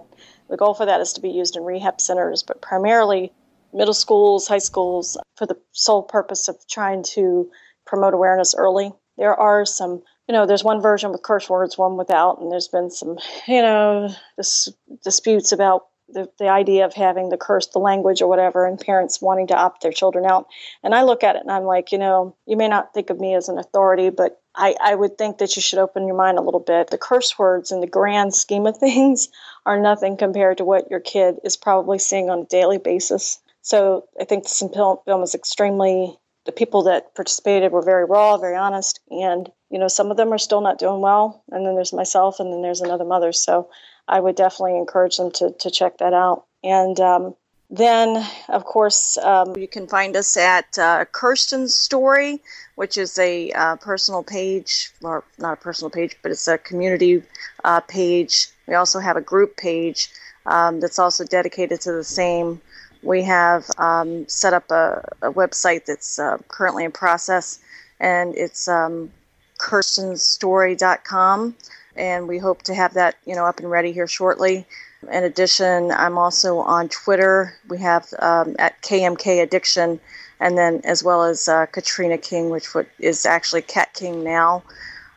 The 0.50 0.58
goal 0.58 0.74
for 0.74 0.86
that 0.86 1.02
is 1.02 1.14
to 1.14 1.22
be 1.22 1.30
used 1.30 1.56
in 1.58 1.64
rehab 1.64 2.00
centers, 2.00 2.43
but 2.43 2.62
primarily 2.62 3.34
middle 3.74 3.93
schools, 3.93 4.48
high 4.48 4.60
schools, 4.60 5.18
for 5.36 5.45
the 5.45 5.58
sole 5.72 6.04
purpose 6.04 6.48
of 6.48 6.56
trying 6.68 7.04
to 7.04 7.50
promote 7.86 8.14
awareness 8.14 8.56
early. 8.56 8.91
There 9.18 9.36
are 9.36 9.66
some, 9.66 10.04
you 10.28 10.34
know, 10.34 10.46
there's 10.46 10.64
one 10.64 10.82
version 10.82 11.12
with 11.12 11.22
curse 11.22 11.50
words, 11.50 11.78
one 11.78 11.98
without, 11.98 12.40
and 12.42 12.52
there's 12.52 12.68
been 12.68 12.90
some, 12.90 13.18
you 13.48 13.62
know, 13.62 14.10
dis- 14.38 14.70
disputes 15.04 15.52
about 15.52 15.88
the, 16.10 16.30
the 16.40 16.48
idea 16.48 16.86
of 16.86 16.94
having 16.94 17.30
the 17.30 17.38
curse, 17.38 17.68
the 17.68 17.80
language 17.80 18.22
or 18.22 18.28
whatever, 18.28 18.66
and 18.66 18.80
parents 18.80 19.22
wanting 19.22 19.48
to 19.48 19.58
opt 19.58 19.82
their 19.82 19.92
children 19.92 20.26
out. 20.26 20.48
And 20.84 20.96
I 20.96 21.04
look 21.04 21.24
at 21.24 21.36
it 21.36 21.42
and 21.42 21.52
I'm 21.52 21.64
like, 21.64 21.92
you 21.92 21.98
know, 21.98 22.36
you 22.46 22.58
may 22.58 22.68
not 22.68 22.94
think 22.94 23.10
of 23.10 23.20
me 23.20 23.36
as 23.36 23.50
an 23.50 23.58
authority, 23.58 24.10
but 24.10 24.42
I, 24.56 24.76
I 24.82 24.96
would 24.96 25.18
think 25.18 25.38
that 25.38 25.56
you 25.56 25.62
should 25.62 25.80
open 25.80 26.08
your 26.08 26.16
mind 26.16 26.38
a 26.38 26.42
little 26.42 26.60
bit. 26.60 26.90
The 26.90 26.98
curse 26.98 27.38
words 27.38 27.72
in 27.72 27.82
the 27.82 27.88
grand 27.88 28.34
scheme 28.34 28.66
of 28.66 28.78
things 28.80 29.30
are 29.66 29.80
nothing 29.80 30.18
compared 30.18 30.58
to 30.58 30.66
what 30.66 30.90
your 30.90 31.00
kid 31.00 31.36
is 31.44 31.58
probably 31.58 32.00
seeing 32.00 32.30
on 32.30 32.40
a 32.40 32.46
daily 32.46 32.78
basis. 32.78 33.40
So 33.62 34.06
I 34.20 34.24
think 34.24 34.44
this 34.44 34.64
film 34.74 35.24
is 35.24 35.36
extremely, 35.36 36.18
the 36.46 36.54
people 36.54 36.84
that 36.84 37.14
participated 37.16 37.74
were 37.74 37.82
very 37.82 38.06
raw, 38.06 38.38
very 38.38 38.56
honest, 38.56 39.02
and, 39.10 39.52
you 39.70 39.80
know, 39.80 39.88
some 39.88 40.11
of 40.11 40.18
them 40.18 40.32
are 40.34 40.38
still 40.38 40.61
not 40.61 40.80
doing 40.80 41.01
well. 41.01 41.43
And 41.51 41.65
then 41.65 41.76
there's 41.76 41.93
myself, 41.93 42.39
and 42.39 42.51
then 42.51 42.61
there's 42.61 42.82
another 42.82 43.05
mother. 43.05 43.32
So 43.32 43.70
I 44.07 44.20
would 44.20 44.36
definitely 44.36 44.78
encourage 44.78 45.18
them 45.18 45.32
to, 45.32 45.51
to 45.51 45.72
check 45.72 45.97
that 45.97 46.13
out. 46.13 46.45
And 46.63 46.99
um, 46.99 47.36
then, 47.70 48.26
of 48.47 48.63
course, 48.63 49.18
um, 49.18 49.55
you 49.57 49.68
can 49.68 49.88
find 49.88 50.15
us 50.15 50.38
at 50.38 50.78
uh, 50.78 51.05
Kirstyn's 51.11 51.76
Story, 51.76 52.39
which 52.76 52.97
is 52.97 53.20
a 53.20 53.51
uh, 53.51 53.76
personal 53.76 54.24
page, 54.24 54.91
or 55.01 55.26
not 55.38 55.53
a 55.53 55.61
personal 55.61 55.89
page, 55.89 56.15
but 56.22 56.32
it's 56.32 56.47
a 56.47 56.57
community 56.57 57.24
uh, 57.65 57.82
page. 57.82 58.47
We 58.68 58.76
also 58.76 58.99
have 58.99 59.18
a 59.18 59.22
group 59.22 59.57
page 59.57 60.09
um, 60.45 60.80
that's 60.80 60.97
also 60.97 61.26
dedicated 61.26 61.82
to 61.82 61.91
the 61.91 62.05
same. 62.05 62.61
We 63.03 63.22
have 63.24 63.70
um, 63.78 64.28
set 64.30 64.53
up 64.53 64.72
a, 64.72 65.03
a 65.22 65.32
website 65.32 65.86
that's 65.86 66.20
uh, 66.20 66.38
currently 66.47 66.86
in 66.86 66.91
process, 66.91 67.59
and 67.99 68.34
it's 68.36 68.68
um, 68.70 69.11
kirstynsstory.com 69.58 71.55
and 71.97 72.28
we 72.28 72.38
hope 72.38 72.62
to 72.64 72.74
have 72.74 72.93
that 72.93 73.16
you 73.26 73.36
know 73.36 73.45
up 73.45 73.60
and 73.60 73.70
ready 73.70 73.91
here 73.91 74.08
shortly. 74.08 74.66
In 75.12 75.24
addition, 75.24 75.91
I'm 75.91 76.18
also 76.18 76.58
on 76.60 76.89
Twitter. 76.89 77.53
We 77.70 77.78
have 77.80 78.08
um, 78.20 78.55
at 78.60 78.82
KMK 78.82 79.43
Addiction, 79.43 79.99
and 80.39 80.58
then 80.58 80.82
as 80.84 81.03
well 81.03 81.24
as 81.24 81.47
uh, 81.47 81.66
Katrina 81.68 82.18
King, 82.18 82.49
which 82.49 82.68
is 82.99 83.26
actually 83.26 83.62
Cat 83.64 83.93
King 83.93 84.24
now. 84.24 84.64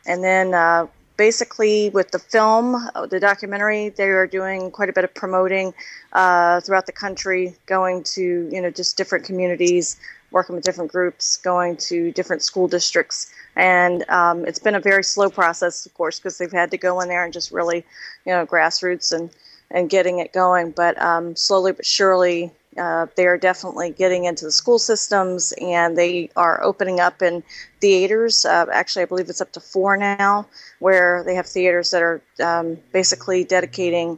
And 0.05 0.23
then 0.23 0.53
uh, 0.53 0.87
basically 1.17 1.89
with 1.89 2.11
the 2.11 2.19
film, 2.19 2.75
uh, 2.75 3.05
the 3.05 3.19
documentary, 3.19 3.89
they 3.89 4.09
are 4.09 4.27
doing 4.27 4.71
quite 4.71 4.89
a 4.89 4.93
bit 4.93 5.03
of 5.03 5.13
promoting 5.13 5.73
uh, 6.13 6.61
throughout 6.61 6.85
the 6.85 6.91
country, 6.91 7.55
going 7.65 8.03
to 8.03 8.49
you 8.51 8.61
know 8.61 8.69
just 8.69 8.97
different 8.97 9.25
communities, 9.25 9.97
working 10.31 10.55
with 10.55 10.63
different 10.63 10.91
groups, 10.91 11.37
going 11.37 11.75
to 11.77 12.11
different 12.11 12.43
school 12.43 12.67
districts 12.67 13.31
and 13.55 14.07
um, 14.09 14.45
it's 14.45 14.59
been 14.59 14.75
a 14.75 14.79
very 14.79 15.03
slow 15.03 15.29
process, 15.29 15.85
of 15.85 15.93
course, 15.93 16.19
because 16.19 16.37
they've 16.37 16.51
had 16.51 16.71
to 16.71 16.77
go 16.77 16.99
in 17.01 17.09
there 17.09 17.23
and 17.23 17.33
just 17.33 17.51
really, 17.51 17.85
you 18.25 18.31
know, 18.31 18.45
grassroots 18.45 19.11
and 19.11 19.29
and 19.69 19.89
getting 19.89 20.19
it 20.19 20.33
going. 20.33 20.71
But 20.71 21.01
um, 21.01 21.35
slowly 21.35 21.71
but 21.71 21.85
surely, 21.85 22.51
uh, 22.77 23.07
they 23.15 23.27
are 23.27 23.37
definitely 23.37 23.91
getting 23.91 24.25
into 24.25 24.45
the 24.45 24.51
school 24.51 24.79
systems, 24.79 25.53
and 25.61 25.97
they 25.97 26.29
are 26.35 26.63
opening 26.63 26.99
up 26.99 27.21
in 27.21 27.43
theaters. 27.79 28.45
Uh, 28.45 28.65
actually, 28.71 29.03
I 29.03 29.05
believe 29.05 29.29
it's 29.29 29.41
up 29.41 29.51
to 29.53 29.59
four 29.59 29.97
now, 29.97 30.47
where 30.79 31.23
they 31.25 31.35
have 31.35 31.45
theaters 31.45 31.91
that 31.91 32.01
are 32.01 32.21
um, 32.43 32.77
basically 32.91 33.43
dedicating, 33.43 34.17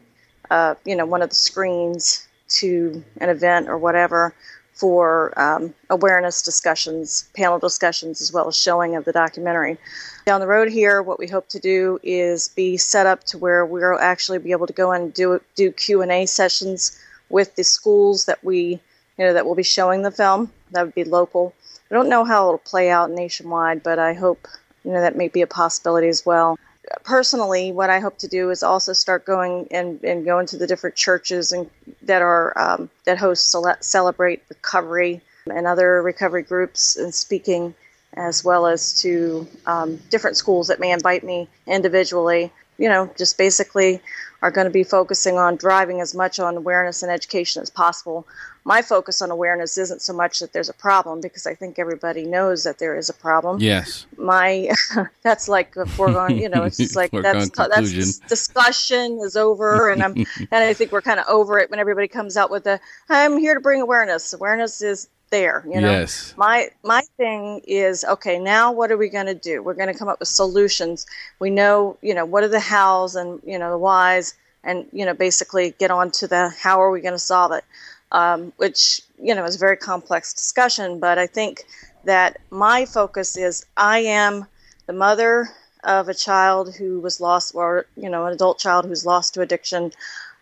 uh, 0.52 0.76
you 0.86 0.96
know, 0.96 1.06
one 1.06 1.22
of 1.22 1.30
the 1.30 1.36
screens 1.36 2.28
to 2.50 3.04
an 3.18 3.30
event 3.30 3.68
or 3.68 3.78
whatever 3.78 4.36
for 4.84 5.32
um, 5.40 5.74
awareness 5.90 6.42
discussions, 6.42 7.30
panel 7.38 7.58
discussions, 7.58 8.22
as 8.22 8.34
well 8.34 8.50
as 8.50 8.58
showing 8.58 8.98
of 8.98 9.06
the 9.06 9.14
documentary. 9.14 9.78
Down 10.26 10.42
the 10.42 10.48
road 10.48 10.70
here, 10.70 11.02
what 11.02 11.20
we 11.20 11.26
hope 11.26 11.48
to 11.50 11.60
do 11.60 12.02
is 12.04 12.50
be 12.50 12.76
set 12.76 13.06
up 13.06 13.24
to 13.28 13.38
where 13.38 13.66
we'll 13.66 13.98
actually 13.98 14.40
be 14.40 14.52
able 14.52 14.68
to 14.68 14.74
go 14.74 14.92
and 14.92 15.14
do 15.14 15.40
do 15.56 15.72
Q 15.72 16.02
and 16.02 16.12
A 16.12 16.26
sessions 16.26 17.00
with 17.30 17.56
the 17.56 17.64
schools 17.64 18.26
that 18.26 18.44
we, 18.44 18.82
you 19.18 19.26
know, 19.26 19.32
that 19.32 19.46
will 19.46 19.56
be 19.56 19.64
showing 19.64 20.02
the 20.02 20.12
film. 20.12 20.52
That 20.72 20.84
would 20.84 20.96
be 20.96 21.06
local. 21.06 21.54
I 21.90 21.94
don't 21.94 22.10
know 22.10 22.26
how 22.26 22.48
it'll 22.48 22.58
play 22.58 22.90
out 22.90 23.10
nationwide, 23.10 23.84
but 23.84 24.00
I 24.00 24.14
hope 24.14 24.50
you 24.84 24.92
know 24.92 25.00
that 25.00 25.16
may 25.16 25.30
be 25.30 25.40
a 25.42 25.48
possibility 25.48 26.10
as 26.10 26.26
well 26.26 26.60
personally, 27.04 27.72
what 27.72 27.90
I 27.90 28.00
hope 28.00 28.18
to 28.20 28.28
do 28.28 28.50
is 28.50 28.64
also 28.64 28.94
start 28.94 29.26
going 29.26 29.68
and, 29.72 30.04
and 30.04 30.26
going 30.26 30.46
to 30.48 30.58
the 30.58 30.68
different 30.68 30.96
churches 30.96 31.52
and 31.52 31.70
that 32.04 32.22
are 32.22 32.58
um, 32.58 32.90
that 33.06 33.18
host 33.18 33.50
cele- 33.52 33.82
celebrate 33.82 34.44
recovery 34.50 35.22
and 35.48 35.68
other 35.68 36.02
recovery 36.02 36.44
groups 36.44 36.98
and 36.98 37.14
speaking, 37.14 37.74
as 38.14 38.44
well 38.44 38.66
as 38.66 39.02
to 39.02 39.48
um, 39.66 39.98
different 40.10 40.38
schools 40.38 40.68
that 40.68 40.80
may 40.80 40.92
invite 40.92 41.24
me 41.24 41.48
individually. 41.68 42.52
You 42.78 42.90
know, 42.90 43.10
just 43.18 43.38
basically 43.38 44.02
are 44.44 44.52
going 44.52 44.66
to 44.66 44.72
be 44.72 44.84
focusing 44.84 45.38
on 45.38 45.56
driving 45.56 46.02
as 46.02 46.14
much 46.14 46.38
on 46.38 46.58
awareness 46.58 47.02
and 47.02 47.10
education 47.10 47.62
as 47.62 47.70
possible. 47.70 48.28
My 48.66 48.82
focus 48.82 49.22
on 49.22 49.32
awareness 49.32 49.78
isn't 49.78 50.02
so 50.02 50.12
much 50.12 50.40
that 50.40 50.52
there's 50.52 50.68
a 50.68 50.74
problem 50.74 51.22
because 51.22 51.48
I 51.48 51.56
think 51.56 51.80
everybody 51.80 52.26
knows 52.26 52.66
that 52.66 52.78
there 52.78 52.98
is 52.98 53.10
a 53.10 53.14
problem. 53.14 53.62
Yes. 53.62 54.06
My 54.18 54.70
that's 55.24 55.48
like 55.48 55.78
a 55.78 55.86
foregone, 55.86 56.38
you 56.38 56.50
know, 56.50 56.64
it's 56.64 56.76
just 56.76 56.96
like 57.02 57.12
that's 57.12 57.52
that's 57.52 58.20
discussion 58.20 59.20
is 59.24 59.38
over 59.38 59.90
and 59.90 60.04
I'm 60.04 60.14
and 60.38 60.52
I 60.52 60.74
think 60.74 60.92
we're 60.92 61.02
kind 61.02 61.22
of 61.22 61.26
over 61.30 61.58
it 61.58 61.72
when 61.72 61.80
everybody 61.80 62.10
comes 62.10 62.36
out 62.36 62.52
with 62.52 62.66
the 62.66 62.82
I'm 63.08 63.38
here 63.38 63.54
to 63.54 63.62
bring 63.62 63.80
awareness. 63.80 64.34
Awareness 64.34 64.82
is 64.82 65.08
there 65.34 65.66
you 65.68 65.82
know? 65.82 65.92
Yes. 65.92 66.34
my 66.38 66.70
my 66.84 67.02
thing 67.18 67.62
is 67.66 68.06
okay 68.06 68.38
now 68.38 68.72
what 68.72 68.92
are 68.92 68.98
we 68.98 69.10
going 69.10 69.26
to 69.26 69.34
do? 69.34 69.64
We're 69.64 69.74
going 69.74 69.92
to 69.92 69.98
come 69.98 70.08
up 70.08 70.20
with 70.20 70.30
solutions. 70.30 71.06
We 71.40 71.50
know 71.50 71.98
you 72.02 72.14
know 72.14 72.26
what 72.26 72.44
are 72.44 72.54
the 72.60 72.60
hows 72.60 73.16
and 73.16 73.42
you 73.52 73.58
know 73.58 73.72
the 73.72 73.78
whys 73.78 74.36
and 74.64 74.86
you 74.92 75.06
know 75.06 75.14
basically 75.14 75.74
get 75.80 75.92
on 75.92 76.12
to 76.12 76.28
the 76.28 76.50
how 76.50 76.82
are 76.82 76.92
we 76.92 77.02
going 77.02 77.14
to 77.14 77.20
solve 77.34 77.52
it 77.52 77.64
um, 78.12 78.54
which 78.58 79.02
you 79.22 79.34
know 79.36 79.44
is 79.44 79.56
a 79.56 79.60
very 79.60 79.78
complex 79.78 80.34
discussion 80.34 81.00
but 81.00 81.18
i 81.18 81.28
think 81.28 81.64
that 82.06 82.38
my 82.50 82.86
focus 82.86 83.38
is 83.38 83.66
i 83.78 84.00
am 84.00 84.46
the 84.86 84.94
mother 84.94 85.50
of 85.84 86.08
a 86.08 86.14
child 86.14 86.76
who 86.76 87.00
was 87.00 87.20
lost 87.20 87.56
or 87.56 87.86
you 87.98 88.10
know 88.10 88.26
an 88.26 88.34
adult 88.34 88.60
child 88.60 88.86
who's 88.86 89.06
lost 89.06 89.34
to 89.34 89.42
addiction 89.42 89.92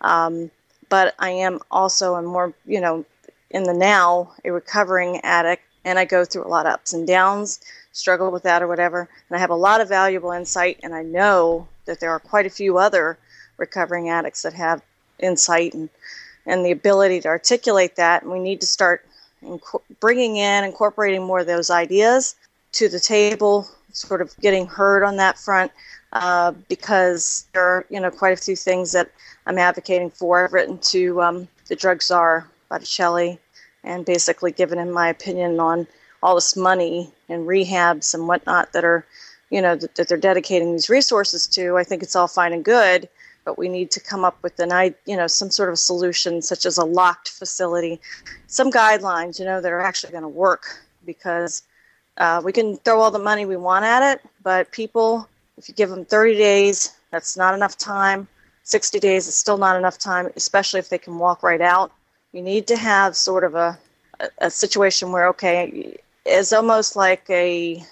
um, 0.01 0.51
but 0.89 1.15
i 1.19 1.29
am 1.29 1.59
also 1.71 2.15
a 2.15 2.21
more 2.21 2.53
you 2.65 2.81
know 2.81 3.05
in 3.53 3.63
the 3.63 3.73
now 3.73 4.33
a 4.43 4.51
recovering 4.51 5.19
addict 5.23 5.63
and 5.83 5.97
I 5.97 6.05
go 6.05 6.25
through 6.25 6.45
a 6.45 6.47
lot 6.47 6.65
of 6.65 6.73
ups 6.73 6.93
and 6.93 7.07
downs, 7.07 7.59
struggle 7.91 8.31
with 8.31 8.43
that 8.43 8.61
or 8.61 8.67
whatever. 8.67 9.09
And 9.29 9.37
I 9.37 9.39
have 9.39 9.49
a 9.49 9.55
lot 9.55 9.81
of 9.81 9.89
valuable 9.89 10.31
insight, 10.31 10.79
and 10.83 10.93
I 10.93 11.03
know 11.03 11.67
that 11.85 11.99
there 11.99 12.11
are 12.11 12.19
quite 12.19 12.45
a 12.45 12.51
few 12.51 12.77
other 12.77 13.17
recovering 13.57 14.09
addicts 14.09 14.43
that 14.43 14.53
have 14.53 14.81
insight 15.19 15.73
and, 15.73 15.89
and 16.45 16.65
the 16.65 16.71
ability 16.71 17.21
to 17.21 17.27
articulate 17.27 17.95
that. 17.95 18.23
And 18.23 18.31
we 18.31 18.39
need 18.39 18.61
to 18.61 18.67
start 18.67 19.05
inc- 19.43 19.81
bringing 19.99 20.37
in, 20.37 20.63
incorporating 20.63 21.23
more 21.23 21.39
of 21.39 21.47
those 21.47 21.69
ideas 21.69 22.35
to 22.73 22.87
the 22.87 22.99
table, 22.99 23.67
sort 23.91 24.21
of 24.21 24.35
getting 24.37 24.67
heard 24.67 25.03
on 25.03 25.17
that 25.17 25.37
front, 25.37 25.71
uh, 26.13 26.51
because 26.69 27.47
there 27.53 27.63
are, 27.63 27.85
you 27.89 27.99
know, 27.99 28.11
quite 28.11 28.37
a 28.37 28.41
few 28.41 28.55
things 28.55 28.91
that 28.91 29.09
I'm 29.45 29.57
advocating 29.57 30.11
for. 30.11 30.43
I've 30.43 30.53
written 30.53 30.77
to 30.77 31.21
um, 31.21 31.47
the 31.67 31.75
drug 31.75 32.01
czar 32.01 32.47
Botticelli 32.71 33.37
and 33.83 34.05
basically 34.05 34.51
given 34.51 34.79
him 34.79 34.91
my 34.91 35.09
opinion 35.09 35.59
on 35.59 35.85
all 36.23 36.35
this 36.35 36.55
money 36.55 37.11
and 37.29 37.47
rehabs 37.47 38.13
and 38.13 38.27
whatnot 38.27 38.71
that 38.73 38.85
are, 38.85 39.05
you 39.49 39.61
know, 39.61 39.75
that, 39.75 39.95
that 39.95 40.07
they're 40.07 40.17
dedicating 40.17 40.71
these 40.71 40.89
resources 40.89 41.47
to. 41.47 41.77
I 41.77 41.83
think 41.83 42.01
it's 42.01 42.15
all 42.15 42.27
fine 42.27 42.53
and 42.53 42.63
good, 42.63 43.09
but 43.43 43.57
we 43.57 43.67
need 43.67 43.91
to 43.91 43.99
come 43.99 44.23
up 44.23 44.37
with 44.41 44.59
an, 44.59 44.71
I, 44.71 44.93
you 45.05 45.17
know, 45.17 45.27
some 45.27 45.49
sort 45.49 45.69
of 45.69 45.79
solution, 45.79 46.41
such 46.41 46.65
as 46.65 46.77
a 46.77 46.85
locked 46.85 47.29
facility, 47.29 47.99
some 48.47 48.71
guidelines, 48.71 49.37
you 49.39 49.45
know, 49.45 49.59
that 49.59 49.71
are 49.71 49.81
actually 49.81 50.11
going 50.11 50.23
to 50.23 50.29
work 50.29 50.79
because 51.05 51.63
uh, 52.17 52.41
we 52.43 52.53
can 52.53 52.77
throw 52.77 53.01
all 53.01 53.11
the 53.11 53.19
money 53.19 53.45
we 53.45 53.57
want 53.57 53.83
at 53.83 54.13
it, 54.13 54.21
but 54.43 54.71
people, 54.71 55.27
if 55.57 55.67
you 55.67 55.75
give 55.75 55.89
them 55.89 56.05
30 56.05 56.35
days, 56.35 56.95
that's 57.09 57.35
not 57.35 57.53
enough 57.53 57.77
time. 57.77 58.27
60 58.63 58.99
days 58.99 59.27
is 59.27 59.35
still 59.35 59.57
not 59.57 59.75
enough 59.75 59.97
time, 59.97 60.29
especially 60.35 60.79
if 60.79 60.87
they 60.87 60.99
can 60.99 61.17
walk 61.17 61.41
right 61.41 61.61
out 61.61 61.91
you 62.33 62.41
need 62.41 62.67
to 62.67 62.77
have 62.77 63.15
sort 63.15 63.43
of 63.43 63.55
a, 63.55 63.77
a, 64.39 64.49
situation 64.49 65.11
where, 65.11 65.27
okay, 65.29 65.97
it's 66.25 66.53
almost 66.53 66.95
like 66.95 67.29
a 67.29 67.83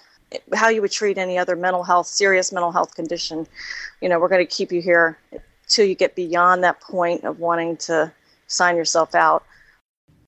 how 0.54 0.68
you 0.68 0.80
would 0.80 0.92
treat 0.92 1.18
any 1.18 1.36
other 1.36 1.56
mental 1.56 1.82
health, 1.82 2.06
serious 2.06 2.52
mental 2.52 2.70
health 2.70 2.94
condition. 2.94 3.46
You 4.00 4.08
know, 4.08 4.20
we're 4.20 4.28
going 4.28 4.46
to 4.46 4.50
keep 4.50 4.70
you 4.70 4.80
here 4.80 5.18
till 5.66 5.86
you 5.86 5.94
get 5.94 6.14
beyond 6.14 6.62
that 6.64 6.80
point 6.80 7.24
of 7.24 7.40
wanting 7.40 7.76
to 7.78 8.12
sign 8.46 8.76
yourself 8.76 9.14
out. 9.14 9.44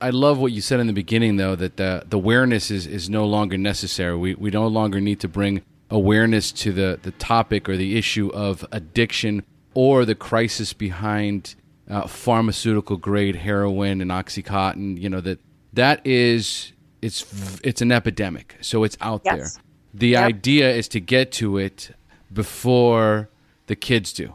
I 0.01 0.09
love 0.09 0.37
what 0.37 0.51
you 0.51 0.59
said 0.59 0.81
in 0.81 0.87
the 0.87 0.93
beginning, 0.93 1.37
though, 1.37 1.55
that 1.55 1.77
the, 1.77 2.03
the 2.05 2.17
awareness 2.17 2.69
is, 2.69 2.85
is 2.85 3.09
no 3.09 3.25
longer 3.25 3.57
necessary. 3.57 4.17
We, 4.17 4.35
we 4.35 4.49
no 4.51 4.67
longer 4.67 4.99
need 4.99 5.21
to 5.21 5.29
bring 5.29 5.61
awareness 5.89 6.51
to 6.51 6.73
the, 6.73 6.99
the 7.01 7.11
topic 7.11 7.69
or 7.69 7.77
the 7.77 7.97
issue 7.97 8.29
of 8.33 8.65
addiction 8.71 9.43
or 9.73 10.03
the 10.03 10.15
crisis 10.15 10.73
behind 10.73 11.55
uh, 11.89 12.07
pharmaceutical 12.07 12.97
grade 12.97 13.35
heroin 13.37 14.01
and 14.01 14.11
oxycontin. 14.11 14.99
You 14.99 15.09
know 15.09 15.21
that 15.21 15.39
that 15.73 16.05
is 16.05 16.71
it's 17.01 17.25
it's 17.63 17.81
an 17.81 17.91
epidemic, 17.91 18.55
so 18.61 18.83
it's 18.83 18.97
out 19.01 19.21
Yes. 19.25 19.35
there. 19.55 19.63
The 19.93 20.07
Yep. 20.09 20.23
idea 20.23 20.73
is 20.73 20.87
to 20.89 20.99
get 20.99 21.31
to 21.33 21.57
it 21.57 21.91
before 22.31 23.29
the 23.67 23.75
kids 23.75 24.13
do. 24.13 24.33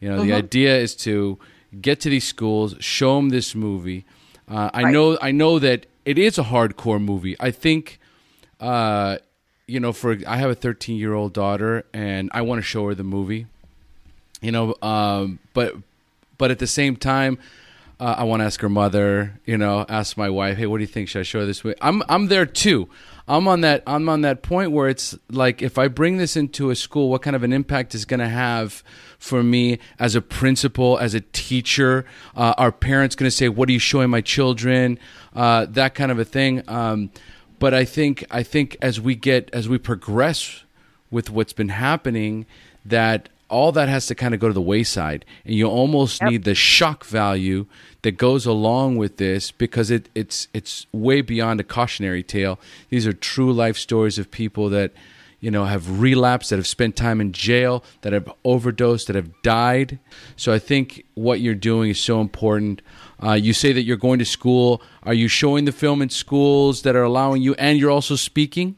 You 0.00 0.08
know, 0.10 0.16
Mm-hmm. 0.18 0.26
the 0.26 0.32
idea 0.34 0.78
is 0.78 0.94
to 0.96 1.38
get 1.80 2.00
to 2.00 2.10
these 2.10 2.24
schools, 2.24 2.74
show 2.80 3.16
them 3.16 3.28
this 3.30 3.54
movie. 3.54 4.04
Uh, 4.48 4.70
I 4.74 4.82
Right. 4.82 4.92
know, 4.92 5.18
I 5.22 5.30
know 5.30 5.58
that 5.58 5.86
it 6.04 6.18
is 6.18 6.38
a 6.38 6.42
hardcore 6.44 7.00
movie. 7.02 7.36
I 7.38 7.50
think, 7.50 8.00
uh, 8.60 9.18
you 9.66 9.78
know, 9.78 9.92
for 9.92 10.18
I 10.26 10.36
have 10.36 10.50
a 10.50 10.54
13 10.54 10.96
year 10.96 11.14
old 11.14 11.32
daughter, 11.32 11.84
and 11.94 12.30
I 12.34 12.42
want 12.42 12.58
to 12.58 12.62
show 12.62 12.86
her 12.88 12.94
the 12.94 13.04
movie. 13.04 13.46
You 14.42 14.52
know, 14.52 14.74
um, 14.82 15.38
but 15.54 15.76
but 16.40 16.50
at 16.50 16.58
the 16.58 16.66
same 16.66 16.96
time, 16.96 17.38
uh, 18.00 18.14
I 18.16 18.24
want 18.24 18.40
to 18.40 18.46
ask 18.46 18.62
her 18.62 18.70
mother. 18.70 19.38
You 19.44 19.58
know, 19.58 19.84
ask 19.90 20.16
my 20.16 20.30
wife, 20.30 20.56
hey, 20.56 20.66
what 20.66 20.78
do 20.78 20.82
you 20.82 20.88
think? 20.88 21.10
Should 21.10 21.20
I 21.20 21.22
show 21.22 21.40
her 21.40 21.46
this 21.46 21.62
movie? 21.62 21.76
I'm 21.82 22.02
I'm 22.08 22.28
there 22.28 22.46
too. 22.46 22.88
I'm 23.28 23.46
on 23.46 23.60
that 23.60 23.82
I'm 23.86 24.08
on 24.08 24.22
that 24.22 24.42
point 24.42 24.72
where 24.72 24.88
it's 24.88 25.14
like 25.30 25.60
if 25.60 25.76
I 25.76 25.88
bring 25.88 26.16
this 26.16 26.38
into 26.38 26.70
a 26.70 26.74
school, 26.74 27.10
what 27.10 27.20
kind 27.20 27.36
of 27.36 27.42
an 27.42 27.52
impact 27.52 27.94
is 27.94 28.06
going 28.06 28.20
to 28.20 28.28
have 28.28 28.82
for 29.18 29.42
me 29.42 29.78
as 29.98 30.14
a 30.14 30.22
principal, 30.22 30.96
as 30.96 31.12
a 31.12 31.20
teacher? 31.20 32.06
Uh, 32.34 32.54
are 32.56 32.72
parents 32.72 33.14
going 33.14 33.28
to 33.28 33.36
say, 33.36 33.50
"What 33.50 33.68
are 33.68 33.72
you 33.72 33.78
showing 33.78 34.08
my 34.08 34.22
children?" 34.22 34.98
Uh, 35.36 35.66
that 35.68 35.94
kind 35.94 36.10
of 36.10 36.18
a 36.18 36.24
thing. 36.24 36.62
Um, 36.68 37.10
but 37.58 37.74
I 37.74 37.84
think 37.84 38.24
I 38.30 38.42
think 38.42 38.78
as 38.80 38.98
we 38.98 39.14
get 39.14 39.50
as 39.52 39.68
we 39.68 39.76
progress 39.76 40.64
with 41.10 41.28
what's 41.28 41.52
been 41.52 41.68
happening, 41.68 42.46
that 42.86 43.28
all 43.50 43.72
that 43.72 43.88
has 43.88 44.06
to 44.06 44.14
kind 44.14 44.32
of 44.32 44.40
go 44.40 44.48
to 44.48 44.54
the 44.54 44.60
wayside, 44.60 45.24
and 45.44 45.54
you 45.54 45.66
almost 45.66 46.22
need 46.22 46.44
the 46.44 46.54
shock 46.54 47.04
value 47.04 47.66
that 48.02 48.12
goes 48.12 48.46
along 48.46 48.96
with 48.96 49.16
this 49.16 49.50
because 49.50 49.90
it, 49.90 50.08
it's 50.14 50.48
it's 50.54 50.86
way 50.92 51.20
beyond 51.20 51.60
a 51.60 51.64
cautionary 51.64 52.22
tale. 52.22 52.58
These 52.88 53.06
are 53.06 53.12
true 53.12 53.52
life 53.52 53.76
stories 53.76 54.18
of 54.18 54.30
people 54.30 54.70
that 54.70 54.92
you 55.40 55.50
know 55.50 55.64
have 55.64 56.00
relapsed, 56.00 56.50
that 56.50 56.56
have 56.56 56.66
spent 56.66 56.96
time 56.96 57.20
in 57.20 57.32
jail, 57.32 57.84
that 58.02 58.12
have 58.12 58.32
overdosed, 58.44 59.08
that 59.08 59.16
have 59.16 59.30
died. 59.42 59.98
So 60.36 60.52
I 60.52 60.58
think 60.58 61.04
what 61.14 61.40
you're 61.40 61.54
doing 61.54 61.90
is 61.90 62.00
so 62.00 62.20
important. 62.20 62.82
Uh, 63.22 63.32
you 63.32 63.52
say 63.52 63.72
that 63.72 63.82
you're 63.82 63.96
going 63.96 64.18
to 64.20 64.24
school. 64.24 64.80
Are 65.02 65.14
you 65.14 65.28
showing 65.28 65.64
the 65.64 65.72
film 65.72 66.00
in 66.00 66.08
schools 66.08 66.82
that 66.82 66.96
are 66.96 67.02
allowing 67.02 67.42
you, 67.42 67.54
and 67.54 67.78
you're 67.78 67.90
also 67.90 68.16
speaking? 68.16 68.76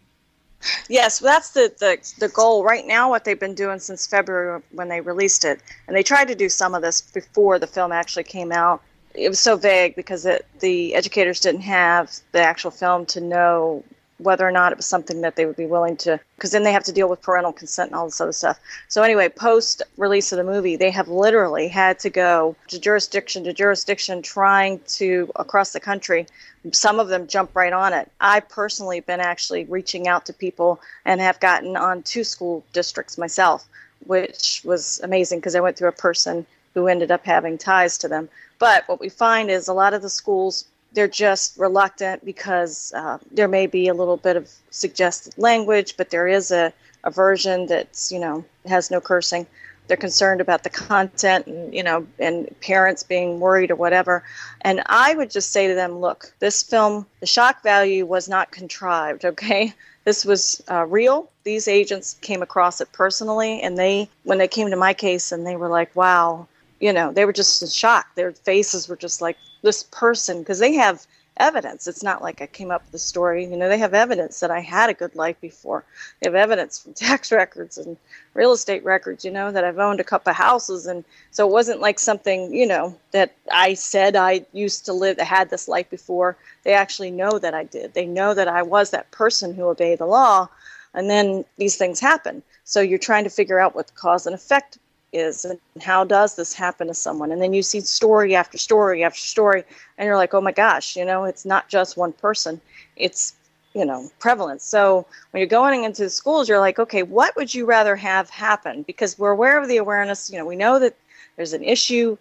Yes, 0.89 1.19
that's 1.19 1.51
the, 1.51 1.73
the 1.79 1.99
the 2.19 2.29
goal 2.29 2.65
right 2.65 2.87
now. 2.87 3.11
What 3.11 3.25
they've 3.25 3.39
been 3.39 3.55
doing 3.55 3.79
since 3.79 4.07
February 4.07 4.63
when 4.73 4.89
they 4.89 5.01
released 5.01 5.45
it, 5.45 5.61
and 5.87 5.97
they 5.97 6.03
tried 6.03 6.29
to 6.29 6.35
do 6.35 6.49
some 6.49 6.75
of 6.75 6.83
this 6.83 7.01
before 7.01 7.59
the 7.59 7.67
film 7.67 7.93
actually 7.93 8.25
came 8.25 8.53
out. 8.53 8.83
It 9.15 9.29
was 9.29 9.41
so 9.41 9.57
vague 9.57 9.95
because 9.95 10.25
it, 10.25 10.47
the 10.61 10.95
educators 10.95 11.41
didn't 11.41 11.63
have 11.63 12.15
the 12.33 12.41
actual 12.41 12.71
film 12.71 13.07
to 13.07 13.21
know 13.21 13.85
whether 14.23 14.47
or 14.47 14.53
not 14.53 14.73
it 14.73 14.79
was 14.79 14.87
something 14.87 15.21
that 15.21 15.37
they 15.37 15.47
would 15.47 15.57
be 15.57 15.67
willing 15.67 15.97
to. 15.99 16.21
Because 16.37 16.51
then 16.51 16.63
they 16.63 16.73
have 16.73 16.85
to 16.85 16.93
deal 16.93 17.09
with 17.09 17.23
parental 17.23 17.53
consent 17.53 17.91
and 17.91 17.97
all 17.97 18.07
this 18.07 18.21
other 18.21 18.33
stuff. 18.33 18.59
So 18.89 19.03
anyway, 19.03 19.29
post 19.29 19.83
release 19.97 20.33
of 20.33 20.39
the 20.39 20.45
movie, 20.45 20.77
they 20.77 20.91
have 20.91 21.09
literally 21.09 21.69
had 21.69 21.99
to 22.01 22.11
go 22.11 22.57
to 22.69 22.79
jurisdiction 22.79 23.45
to 23.45 23.53
jurisdiction, 23.53 24.23
trying 24.23 24.81
to 24.89 25.31
across 25.37 25.73
the 25.73 25.81
country 25.81 26.27
some 26.71 27.01
of 27.01 27.09
them 27.09 27.27
jump 27.27 27.51
right 27.55 27.73
on 27.73 27.93
it. 27.93 28.11
I 28.21 28.41
personally 28.41 29.01
been 29.01 29.21
actually 29.21 29.65
reaching 29.65 30.07
out 30.07 30.27
to 30.27 30.33
people 30.33 30.81
and 31.05 31.21
have 31.21 31.41
gotten 31.41 31.77
on 31.77 32.03
two 32.03 32.23
school 32.23 32.65
districts 32.73 33.19
myself, 33.19 33.67
which 34.07 34.63
was 34.65 35.01
amazing 35.03 35.41
because 35.41 35.57
I 35.57 35.61
went 35.61 35.77
through 35.77 35.89
a 35.89 35.93
person 35.93 36.47
who 36.75 36.87
ended 36.87 37.11
up 37.11 37.25
having 37.25 37.59
ties 37.59 37.99
to 37.99 38.09
them. 38.09 38.29
But 38.59 38.87
what 38.87 39.01
we 39.01 39.09
find 39.09 39.51
is 39.51 39.67
a 39.67 39.75
lot 39.75 39.93
of 39.93 40.03
the 40.03 40.09
schools 40.09 40.65
they're 40.95 41.09
just 41.09 41.59
reluctant 41.59 42.25
because 42.25 42.93
uh, 42.95 43.19
there 43.31 43.49
may 43.49 43.67
be 43.67 43.89
a 43.89 43.95
little 43.95 44.17
bit 44.17 44.37
of 44.37 44.51
suggested 44.71 45.35
language, 45.39 45.97
but 45.97 46.11
there 46.11 46.29
is 46.29 46.51
a, 46.51 46.73
a 47.05 47.11
version 47.11 47.67
that's 47.67 48.13
you 48.13 48.19
know 48.19 48.45
has 48.67 48.91
no 48.91 49.01
cursing. 49.01 49.47
They're 49.89 49.97
concerned 49.97 50.41
about 50.41 50.63
the 50.63 50.71
content 50.71 51.47
and 51.47 51.75
you 51.75 51.83
know 51.83 52.07
and 52.19 52.55
parents 52.61 53.03
being 53.03 53.41
worried 53.41 53.71
or 53.71 53.77
whatever. 53.77 54.23
And 54.61 54.83
I 54.87 55.15
would 55.15 55.31
just 55.31 55.51
say 55.51 55.67
to 55.67 55.75
them, 55.75 55.99
look, 55.99 56.33
this 56.39 56.63
film, 56.63 57.07
the 57.21 57.27
shock 57.27 57.63
value 57.63 58.07
was 58.07 58.29
not 58.29 58.51
contrived. 58.51 59.25
Okay, 59.33 59.73
this 60.05 60.25
was 60.25 60.63
uh, 60.71 60.85
real. 60.87 61.31
These 61.45 61.69
agents 61.69 62.17
came 62.21 62.43
across 62.43 62.81
it 62.81 62.93
personally, 62.93 63.61
and 63.63 63.79
they 63.79 64.09
when 64.25 64.39
they 64.39 64.49
came 64.49 64.71
to 64.71 64.77
my 64.77 64.95
case 64.95 65.33
and 65.33 65.47
they 65.47 65.57
were 65.57 65.69
like, 65.69 65.95
wow, 65.97 66.47
you 66.81 66.93
know, 66.93 67.13
they 67.13 67.25
were 67.25 67.33
just 67.33 67.63
in 67.63 67.69
shock. 67.69 68.15
Their 68.15 68.33
faces 68.33 68.89
were 68.89 68.97
just 68.97 69.23
like 69.23 69.37
this 69.63 69.85
person 69.85 70.41
because 70.41 70.59
they 70.59 70.75
have 70.75 71.07
evidence. 71.37 71.87
It's 71.87 72.03
not 72.03 72.23
like 72.23 72.43
I 72.43 72.47
came 72.47 72.71
up 72.71 72.83
with 72.83 72.93
the 72.93 72.99
story. 72.99 73.45
You 73.45 73.57
know, 73.57 73.69
they 73.69 73.79
have 73.79 73.95
evidence 73.95 74.41
that 74.41 74.51
I 74.51 74.61
had 74.61 74.91
a 74.91 74.95
good 74.95 75.15
life 75.17 75.41
before. 75.41 75.85
They 76.21 76.29
have 76.29 76.35
evidence 76.35 76.79
from 76.79 76.95
tax 76.95 77.33
records 77.33 77.79
and 77.79 77.97
real 78.35 78.53
estate 78.53 78.85
records, 78.85 79.25
you 79.25 79.31
know, 79.31 79.51
that 79.51 79.65
I've 79.65 79.79
owned 79.79 80.01
a 80.01 80.05
couple 80.05 80.31
of 80.31 80.37
houses. 80.37 80.87
And 80.87 81.05
so 81.31 81.47
it 81.47 81.53
wasn't 81.53 81.81
like 81.81 81.99
something, 81.99 82.53
you 82.53 82.67
know, 82.67 82.97
that 83.13 83.35
I 83.51 83.75
said 83.75 84.17
I 84.17 84.45
used 84.53 84.85
to 84.87 84.93
live, 84.93 85.19
I 85.19 85.25
had 85.25 85.51
this 85.51 85.69
life 85.69 85.89
before. 85.91 86.37
They 86.65 86.75
actually 86.75 87.11
know 87.11 87.39
that 87.39 87.55
I 87.55 87.65
did. 87.65 87.95
They 87.95 88.07
know 88.07 88.35
that 88.35 88.49
I 88.49 88.63
was 88.63 88.91
that 88.91 89.11
person 89.11 89.55
who 89.55 89.69
obeyed 89.69 89.99
the 89.99 90.07
law. 90.07 90.49
And 90.95 91.09
then 91.09 91.45
these 91.57 91.77
things 91.77 92.01
happen. 92.01 92.43
So 92.65 92.81
you're 92.81 92.99
trying 92.99 93.25
to 93.25 93.31
figure 93.31 93.59
out 93.59 93.75
what 93.75 93.87
the 93.87 93.95
cause 93.95 94.27
and 94.27 94.35
effect 94.35 94.79
is 95.13 95.45
and 95.45 95.59
how 95.83 96.05
does 96.05 96.37
this 96.37 96.53
happen 96.53 96.87
to 96.87 96.95
someone? 96.95 97.33
And 97.33 97.41
then 97.43 97.53
you 97.53 97.63
see 97.63 97.81
story 97.81 98.35
after 98.35 98.59
story 98.59 99.05
after 99.05 99.21
story 99.21 99.65
and 99.99 100.07
you're 100.07 100.17
like 100.17 100.35
oh 100.35 100.41
my 100.41 100.53
gosh 100.53 100.97
you 100.97 101.05
know 101.05 101.25
it's 101.25 101.45
not 101.45 101.69
just 101.69 101.97
one 101.97 102.13
person. 102.13 102.61
It's 102.97 103.35
you 103.75 103.85
know 103.85 104.11
prevalent. 104.19 104.63
So 104.63 105.07
when 105.31 105.41
you're 105.41 105.47
going 105.47 105.85
into 105.85 106.05
the 106.05 106.11
schools 106.11 106.49
you're 106.49 106.61
like 106.61 106.79
okay 106.79 107.03
what 107.03 107.37
would 107.37 107.55
you 107.55 107.67
rather 107.67 107.97
have 107.97 108.31
happen? 108.31 108.83
Because 108.83 109.19
we're 109.19 109.31
aware 109.31 109.61
of 109.61 109.69
the 109.69 109.77
awareness. 109.77 110.31
You 110.31 110.39
know 110.39 110.47
we 110.47 110.57
know 110.57 110.79
that 110.79 110.97
there's 111.37 111.53
an 111.53 111.65
issue 111.65 112.17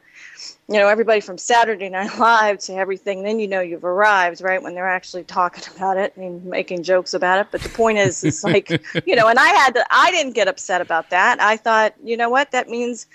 you 0.72 0.78
know 0.78 0.88
everybody 0.88 1.20
from 1.20 1.38
saturday 1.38 1.90
night 1.90 2.18
live 2.20 2.58
to 2.58 2.74
everything 2.74 3.24
then 3.24 3.40
you 3.40 3.48
know 3.48 3.60
you've 3.60 3.84
arrived 3.84 4.42
right 4.42 4.64
when 4.64 4.74
they're 4.74 4.88
actually 4.88 5.24
talking 5.24 5.64
about 5.76 5.98
it 5.98 6.16
and 6.16 6.44
making 6.46 6.84
jokes 6.84 7.14
about 7.14 7.40
it. 7.40 7.48
But 7.52 7.62
the 7.62 7.70
point 7.70 7.98
is 7.98 8.24
it's 8.24 8.44
like 8.54 8.70
you 9.06 9.16
know 9.16 9.28
and 9.28 9.38
i 9.40 9.50
had 9.50 9.74
to 9.76 9.86
i 9.90 10.12
didn't 10.12 10.34
get 10.34 10.48
upset 10.48 10.82
about 10.82 11.10
that. 11.10 11.42
I 11.42 11.58
thought 11.58 11.94
you 12.04 12.18
know 12.18 12.30
what 12.30 12.52
that 12.52 12.70
means 12.70 13.08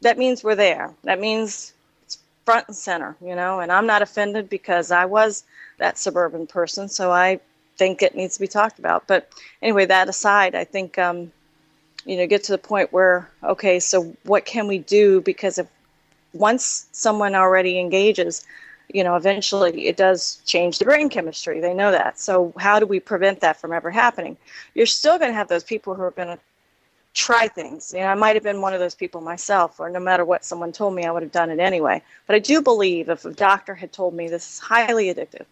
that 0.00 0.18
means 0.18 0.44
we're 0.44 0.54
there. 0.54 0.94
That 1.04 1.20
means 1.20 1.72
it's 2.04 2.18
front 2.44 2.68
and 2.68 2.76
center 2.76 3.16
you 3.24 3.36
know 3.36 3.60
and 3.60 3.70
i'm 3.70 3.86
not 3.86 4.02
offended 4.02 4.48
because 4.48 4.90
i 4.90 5.04
was 5.04 5.44
that 5.78 5.98
suburban 5.98 6.46
person 6.46 6.88
so 6.88 7.12
i 7.12 7.38
think 7.76 8.02
it 8.02 8.16
needs 8.16 8.34
to 8.34 8.40
be 8.40 8.48
talked 8.48 8.80
about. 8.80 9.06
But 9.06 9.30
anyway 9.62 9.86
that 9.86 10.08
aside 10.08 10.54
i 10.54 10.64
think 10.64 10.98
um 10.98 11.30
you 12.04 12.16
know 12.16 12.26
get 12.26 12.42
to 12.44 12.52
the 12.52 12.58
point 12.58 12.92
where 12.92 13.30
okay 13.44 13.78
so 13.78 14.16
what 14.24 14.44
can 14.44 14.66
we 14.66 14.78
do? 14.78 15.20
Because 15.20 15.58
if 15.58 15.68
once 16.32 16.86
someone 16.92 17.34
already 17.34 17.78
engages, 17.78 18.46
you 18.92 19.04
know, 19.04 19.16
eventually 19.16 19.86
it 19.86 19.96
does 19.96 20.40
change 20.46 20.78
the 20.78 20.84
brain 20.84 21.08
chemistry. 21.08 21.60
They 21.60 21.74
know 21.74 21.90
that. 21.90 22.18
So 22.18 22.52
how 22.58 22.78
do 22.78 22.86
we 22.86 23.00
prevent 23.00 23.40
that 23.40 23.60
from 23.60 23.72
ever 23.72 23.90
happening? 23.90 24.36
You're 24.74 24.86
still 24.86 25.18
going 25.18 25.30
to 25.30 25.34
have 25.34 25.48
those 25.48 25.64
people 25.64 25.94
who 25.94 26.02
are 26.02 26.10
going 26.10 26.28
to 26.28 26.38
try 27.14 27.48
things. 27.48 27.92
You 27.92 28.00
know, 28.00 28.06
I 28.06 28.14
might 28.14 28.36
have 28.36 28.42
been 28.42 28.60
one 28.60 28.74
of 28.74 28.80
those 28.80 28.94
people 28.94 29.20
myself, 29.20 29.80
or 29.80 29.90
no 29.90 30.00
matter 30.00 30.24
what 30.24 30.44
someone 30.44 30.72
told 30.72 30.94
me, 30.94 31.04
I 31.04 31.10
would 31.10 31.22
have 31.22 31.32
done 31.32 31.50
it 31.50 31.58
anyway. 31.58 32.02
But 32.26 32.36
I 32.36 32.38
do 32.38 32.62
believe 32.62 33.08
if 33.08 33.24
a 33.24 33.32
doctor 33.32 33.74
had 33.74 33.92
told 33.92 34.14
me 34.14 34.28
this 34.28 34.54
is 34.54 34.58
highly 34.58 35.12
addictive, 35.12 35.46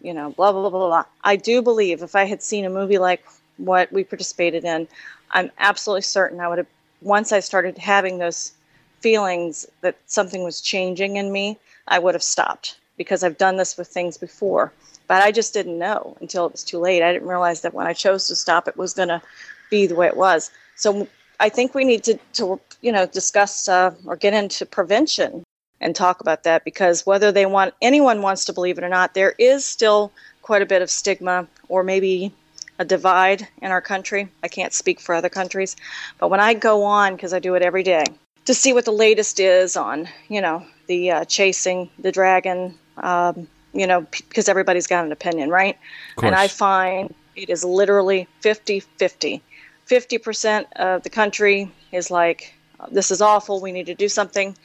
you 0.00 0.14
know, 0.14 0.30
blah 0.30 0.52
blah 0.52 0.62
blah 0.62 0.70
blah 0.70 0.88
blah, 0.88 1.04
I 1.22 1.36
do 1.36 1.62
believe 1.62 2.02
if 2.02 2.16
I 2.16 2.24
had 2.24 2.42
seen 2.42 2.64
a 2.64 2.70
movie 2.70 2.98
like 2.98 3.24
what 3.58 3.92
we 3.92 4.02
participated 4.02 4.64
in, 4.64 4.88
I'm 5.30 5.50
absolutely 5.58 6.02
certain 6.02 6.40
I 6.40 6.48
would 6.48 6.58
have. 6.58 6.66
Once 7.02 7.32
I 7.32 7.40
started 7.40 7.78
having 7.78 8.18
those 8.18 8.52
feelings 9.00 9.66
that 9.80 9.96
something 10.06 10.44
was 10.44 10.60
changing 10.60 11.16
in 11.16 11.32
me, 11.32 11.58
I 11.88 11.98
would 11.98 12.14
have 12.14 12.22
stopped 12.22 12.78
because 12.96 13.22
I've 13.24 13.38
done 13.38 13.56
this 13.56 13.76
with 13.76 13.88
things 13.88 14.16
before. 14.16 14.72
But 15.08 15.22
I 15.22 15.32
just 15.32 15.54
didn't 15.54 15.78
know 15.78 16.16
until 16.20 16.46
it 16.46 16.52
was 16.52 16.62
too 16.62 16.78
late. 16.78 17.02
I 17.02 17.12
didn't 17.12 17.26
realize 17.26 17.62
that 17.62 17.74
when 17.74 17.86
I 17.86 17.92
chose 17.92 18.28
to 18.28 18.36
stop, 18.36 18.68
it 18.68 18.76
was 18.76 18.94
going 18.94 19.08
to 19.08 19.20
be 19.68 19.86
the 19.86 19.94
way 19.94 20.06
it 20.06 20.16
was. 20.16 20.50
So 20.76 21.08
I 21.40 21.48
think 21.48 21.74
we 21.74 21.84
need 21.84 22.04
to, 22.04 22.18
to 22.34 22.60
you 22.80 22.92
know, 22.92 23.06
discuss 23.06 23.68
uh, 23.68 23.92
or 24.06 24.16
get 24.16 24.34
into 24.34 24.66
prevention 24.66 25.42
and 25.80 25.96
talk 25.96 26.20
about 26.20 26.44
that 26.44 26.64
because 26.64 27.06
whether 27.06 27.32
they 27.32 27.46
want 27.46 27.74
anyone 27.80 28.22
wants 28.22 28.44
to 28.44 28.52
believe 28.52 28.78
it 28.78 28.84
or 28.84 28.88
not, 28.88 29.14
there 29.14 29.34
is 29.38 29.64
still 29.64 30.12
quite 30.42 30.62
a 30.62 30.66
bit 30.66 30.82
of 30.82 30.90
stigma 30.90 31.46
or 31.68 31.82
maybe 31.82 32.32
a 32.78 32.84
divide 32.84 33.48
in 33.62 33.70
our 33.70 33.80
country. 33.80 34.28
I 34.42 34.48
can't 34.48 34.72
speak 34.72 35.00
for 35.00 35.14
other 35.14 35.28
countries, 35.28 35.74
but 36.18 36.28
when 36.28 36.40
I 36.40 36.54
go 36.54 36.84
on 36.84 37.16
because 37.16 37.32
I 37.32 37.38
do 37.38 37.54
it 37.54 37.62
every 37.62 37.82
day 37.82 38.04
to 38.46 38.54
see 38.54 38.72
what 38.72 38.84
the 38.84 38.92
latest 38.92 39.40
is 39.40 39.76
on, 39.76 40.08
you 40.28 40.40
know, 40.40 40.64
the 40.86 41.10
uh, 41.10 41.24
chasing 41.24 41.90
the 41.98 42.10
dragon, 42.12 42.78
um, 42.96 43.46
you 43.72 43.86
know, 43.86 44.00
because 44.00 44.48
everybody's 44.48 44.86
got 44.86 45.04
an 45.04 45.12
opinion, 45.12 45.50
right? 45.50 45.78
And 46.26 46.34
I 46.34 46.48
find 46.48 47.14
it 47.36 47.50
is 47.50 47.64
literally 47.64 48.26
50 48.40 48.80
50. 48.80 49.42
50% 49.88 50.72
of 50.76 51.02
the 51.02 51.10
country 51.10 51.70
is 51.90 52.10
like, 52.10 52.54
this 52.92 53.10
is 53.10 53.20
awful, 53.20 53.60
we 53.60 53.72
need 53.72 53.86
to 53.86 53.94
do 53.94 54.08
something. 54.08 54.56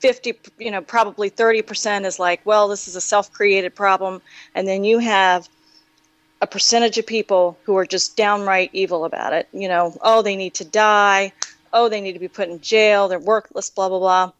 50, 0.00 0.34
you 0.58 0.70
know, 0.70 0.82
probably 0.82 1.30
30% 1.30 2.04
is 2.04 2.18
like, 2.18 2.40
well, 2.44 2.68
this 2.68 2.88
is 2.88 2.96
a 2.96 3.00
self 3.00 3.32
created 3.32 3.74
problem. 3.74 4.20
And 4.54 4.66
then 4.66 4.84
you 4.84 4.98
have 4.98 5.48
a 6.42 6.46
percentage 6.46 6.98
of 6.98 7.06
people 7.06 7.56
who 7.64 7.76
are 7.76 7.86
just 7.86 8.16
downright 8.16 8.70
evil 8.72 9.04
about 9.04 9.32
it. 9.32 9.48
You 9.52 9.68
know, 9.68 9.96
oh, 10.02 10.22
they 10.22 10.36
need 10.36 10.54
to 10.54 10.64
die. 10.64 11.32
Oh, 11.76 11.90
they 11.90 12.00
need 12.00 12.14
to 12.14 12.18
be 12.18 12.28
put 12.28 12.48
in 12.48 12.58
jail. 12.62 13.06
They're 13.06 13.18
worthless, 13.18 13.68
blah, 13.68 13.90
blah, 13.90 13.98
blah. 13.98 14.32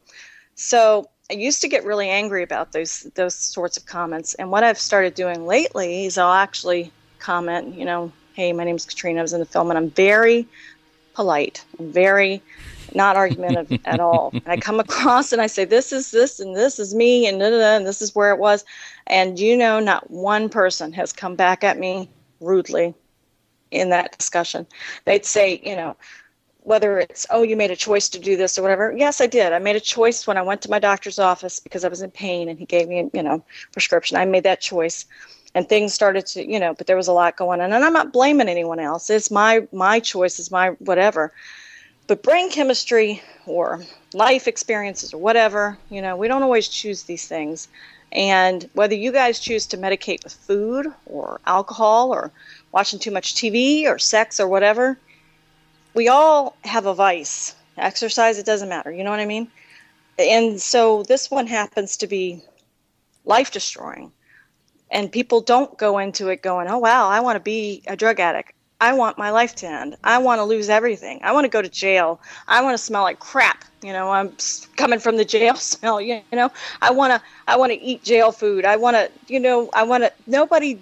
So 0.55 1.11
I 1.31 1.35
used 1.35 1.61
to 1.61 1.69
get 1.69 1.85
really 1.85 2.09
angry 2.09 2.43
about 2.43 2.73
those 2.73 3.03
those 3.15 3.35
sorts 3.35 3.77
of 3.77 3.85
comments. 3.85 4.33
And 4.35 4.51
what 4.51 4.65
I've 4.65 4.79
started 4.79 5.15
doing 5.15 5.47
lately 5.47 6.07
is 6.07 6.17
I'll 6.17 6.33
actually 6.33 6.91
comment, 7.19 7.75
you 7.75 7.85
know, 7.85 8.11
hey, 8.33 8.55
my 8.55 8.65
name 8.65 8.77
is 8.77 8.87
Katrina. 8.87 9.19
I 9.19 9.23
was 9.23 9.35
in 9.35 9.41
the 9.41 9.47
film, 9.47 9.71
and 9.71 9.77
I'm 9.77 9.91
very 9.91 10.47
polite. 11.15 11.63
I'm 11.79 11.93
very 11.93 12.43
not 12.95 13.17
argumentative 13.17 13.81
at 13.85 14.01
all. 14.01 14.31
And 14.33 14.49
I 14.49 14.57
come 14.57 14.81
across 14.81 15.33
and 15.33 15.43
I 15.43 15.47
say, 15.47 15.67
this 15.67 15.93
is 15.93 16.13
this, 16.13 16.41
and 16.41 16.57
this 16.57 16.79
is 16.79 16.95
me, 16.95 17.27
and, 17.27 17.39
da, 17.39 17.51
da, 17.51 17.59
da, 17.59 17.77
and 17.77 17.87
this 17.87 18.01
is 18.01 18.15
where 18.15 18.31
it 18.31 18.39
was. 18.39 18.65
And 19.09 19.39
you 19.39 19.57
know, 19.57 19.79
not 19.79 20.11
one 20.11 20.49
person 20.49 20.93
has 20.93 21.13
come 21.13 21.37
back 21.37 21.65
at 21.65 21.79
me 21.79 22.09
rudely 22.41 22.95
in 23.71 23.91
that 23.91 24.17
discussion. 24.17 24.67
They'd 25.05 25.27
say, 25.27 25.61
you 25.65 25.77
know, 25.77 25.97
whether 26.67 26.99
it's, 26.99 27.25
oh, 27.31 27.43
you 27.43 27.57
made 27.57 27.71
a 27.71 27.77
choice 27.77 28.09
to 28.09 28.19
do 28.19 28.37
this 28.37 28.59
or 28.59 28.63
whatever. 28.63 28.93
Yes, 28.97 29.21
I 29.21 29.29
did. 29.29 29.53
I 29.53 29.61
made 29.61 29.77
a 29.77 29.81
choice 29.81 30.27
when 30.27 30.37
I 30.37 30.43
went 30.43 30.63
to 30.63 30.71
my 30.71 30.81
doctor's 30.81 31.21
office 31.21 31.61
because 31.61 31.85
I 31.85 31.89
was 31.89 32.03
in 32.03 32.11
pain 32.11 32.49
and 32.49 32.59
he 32.59 32.65
gave 32.65 32.89
me, 32.89 33.09
you 33.15 33.23
know, 33.23 33.45
prescription. 33.73 34.17
I 34.17 34.25
made 34.25 34.43
that 34.43 34.61
choice 34.61 35.05
and 35.55 35.69
things 35.69 35.95
started 35.95 36.27
to, 36.27 36.45
you 36.45 36.59
know, 36.59 36.75
but 36.75 36.89
there 36.89 36.97
was 36.97 37.07
a 37.07 37.13
lot 37.13 37.37
going 37.37 37.61
on. 37.61 37.71
And 37.73 37.85
I'm 37.85 37.93
not 37.93 38.13
blaming 38.13 38.49
anyone 38.49 38.81
else. 38.81 39.09
It's 39.11 39.31
my 39.31 39.69
my 39.71 40.01
choice, 40.01 40.41
it's 40.41 40.51
my 40.51 40.71
whatever. 40.81 41.33
But 42.09 42.25
brain 42.25 42.51
chemistry 42.51 43.23
or 43.47 43.85
life 44.13 44.49
experiences 44.49 45.15
or 45.15 45.19
whatever, 45.19 45.79
you 45.89 46.03
know, 46.03 46.17
we 46.17 46.27
don't 46.27 46.43
always 46.43 46.67
choose 46.67 47.05
these 47.05 47.29
things. 47.29 47.69
And 48.11 48.69
whether 48.73 48.97
you 48.97 49.13
guys 49.13 49.39
choose 49.39 49.67
to 49.67 49.79
medicate 49.79 50.25
with 50.25 50.33
food 50.33 50.89
or 51.07 51.41
alcohol 51.47 52.13
or 52.13 52.33
watching 52.73 52.99
too 52.99 53.13
much 53.13 53.37
TV 53.37 53.87
or 53.87 54.01
sex 54.01 54.41
or 54.41 54.49
whatever, 54.49 54.99
we 55.97 56.09
all 56.09 56.55
have 56.63 56.87
a 56.87 56.95
vice. 56.95 57.55
Exercise, 57.79 58.39
it 58.39 58.47
doesn't 58.47 58.69
matter. 58.69 58.93
You 58.93 59.03
know 59.03 59.11
what 59.11 59.19
I 59.21 59.27
mean? 59.27 59.49
And 60.19 60.61
so 60.61 61.03
this 61.03 61.31
one 61.31 61.47
happens 61.47 61.97
to 61.99 62.07
be 62.07 62.43
life 63.25 63.51
destroying. 63.51 64.13
And 64.91 65.11
people 65.11 65.41
don't 65.41 65.77
go 65.77 65.99
into 65.99 66.29
it 66.29 66.43
going, 66.43 66.69
oh, 66.69 66.79
wow, 66.79 67.09
I 67.09 67.21
want 67.21 67.37
to 67.37 67.41
be 67.41 67.83
a 67.89 67.97
drug 67.97 68.21
addict. 68.21 68.53
I 68.79 68.93
want 68.93 69.17
my 69.17 69.31
life 69.31 69.55
to 69.57 69.67
end. 69.67 69.97
I 70.05 70.19
want 70.19 70.39
to 70.39 70.45
lose 70.45 70.69
everything. 70.69 71.21
I 71.23 71.33
want 71.33 71.45
to 71.45 71.49
go 71.49 71.63
to 71.63 71.69
jail. 71.69 72.21
I 72.47 72.63
want 72.63 72.75
to 72.75 72.83
smell 72.83 73.03
like 73.03 73.19
crap. 73.19 73.65
You 73.83 73.93
know, 73.93 74.11
I'm 74.11 74.37
coming 74.77 74.99
from 74.99 75.17
the 75.17 75.25
jail 75.25 75.55
smell. 75.57 75.99
You 76.01 76.23
know, 76.31 76.53
I 76.83 76.91
want 76.91 77.15
to. 77.15 77.23
I 77.49 77.57
want 77.57 77.73
to 77.73 77.81
eat 77.81 78.05
jail 78.05 78.33
food. 78.33 78.67
I 78.67 78.77
want 78.77 78.97
to. 78.97 79.11
You 79.33 79.41
know, 79.41 79.71
I 79.73 79.83
want 79.83 80.05
to. 80.05 80.13
Nobody 80.27 80.79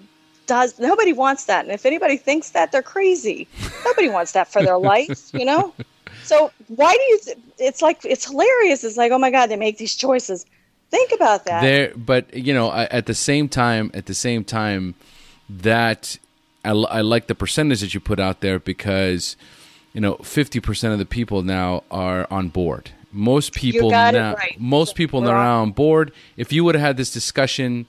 does. 0.47 0.79
Nobody 0.79 1.13
wants 1.13 1.45
that. 1.45 1.65
And 1.65 1.73
if 1.73 1.85
anybody 1.85 2.17
thinks 2.17 2.51
that, 2.51 2.71
they're 2.71 2.81
crazy. 2.81 3.47
nobody 3.85 4.09
wants 4.09 4.31
that 4.33 4.47
for 4.47 4.63
their 4.63 4.77
life. 4.77 5.33
You 5.33 5.45
know. 5.45 5.73
So 6.23 6.51
why 6.69 6.91
do 6.91 7.01
you? 7.01 7.19
It's 7.59 7.83
like 7.83 8.03
it's 8.03 8.25
hilarious. 8.25 8.83
It's 8.83 8.97
like, 8.97 9.11
oh 9.11 9.19
my 9.19 9.29
god, 9.29 9.45
they 9.47 9.57
make 9.57 9.77
these 9.77 9.93
choices. 9.93 10.43
Think 10.89 11.11
about 11.11 11.45
that. 11.45 11.61
There, 11.61 11.93
but 11.95 12.33
you 12.33 12.51
know, 12.51 12.71
at 12.73 13.05
the 13.05 13.13
same 13.13 13.47
time, 13.47 13.91
at 13.93 14.07
the 14.07 14.15
same 14.15 14.43
time, 14.43 14.95
that 15.47 16.17
I, 16.63 16.71
I 16.71 17.01
like 17.01 17.27
the 17.27 17.35
percentage 17.35 17.81
that 17.81 17.93
you 17.93 17.99
put 17.99 18.19
out 18.19 18.41
there 18.41 18.59
because 18.59 19.37
you 19.93 20.01
know 20.01 20.15
50% 20.15 20.91
of 20.91 20.99
the 20.99 21.05
people 21.05 21.43
now 21.43 21.83
are 21.91 22.27
on 22.31 22.49
board 22.49 22.91
most 23.11 23.53
people 23.53 23.89
now 23.91 24.33
right. 24.33 24.59
most 24.59 24.95
people 24.95 25.21
now 25.21 25.29
are 25.29 25.61
on 25.61 25.71
board 25.71 26.11
if 26.35 26.51
you 26.51 26.65
would 26.65 26.75
have 26.75 26.81
had 26.81 26.97
this 26.97 27.11
discussion 27.11 27.85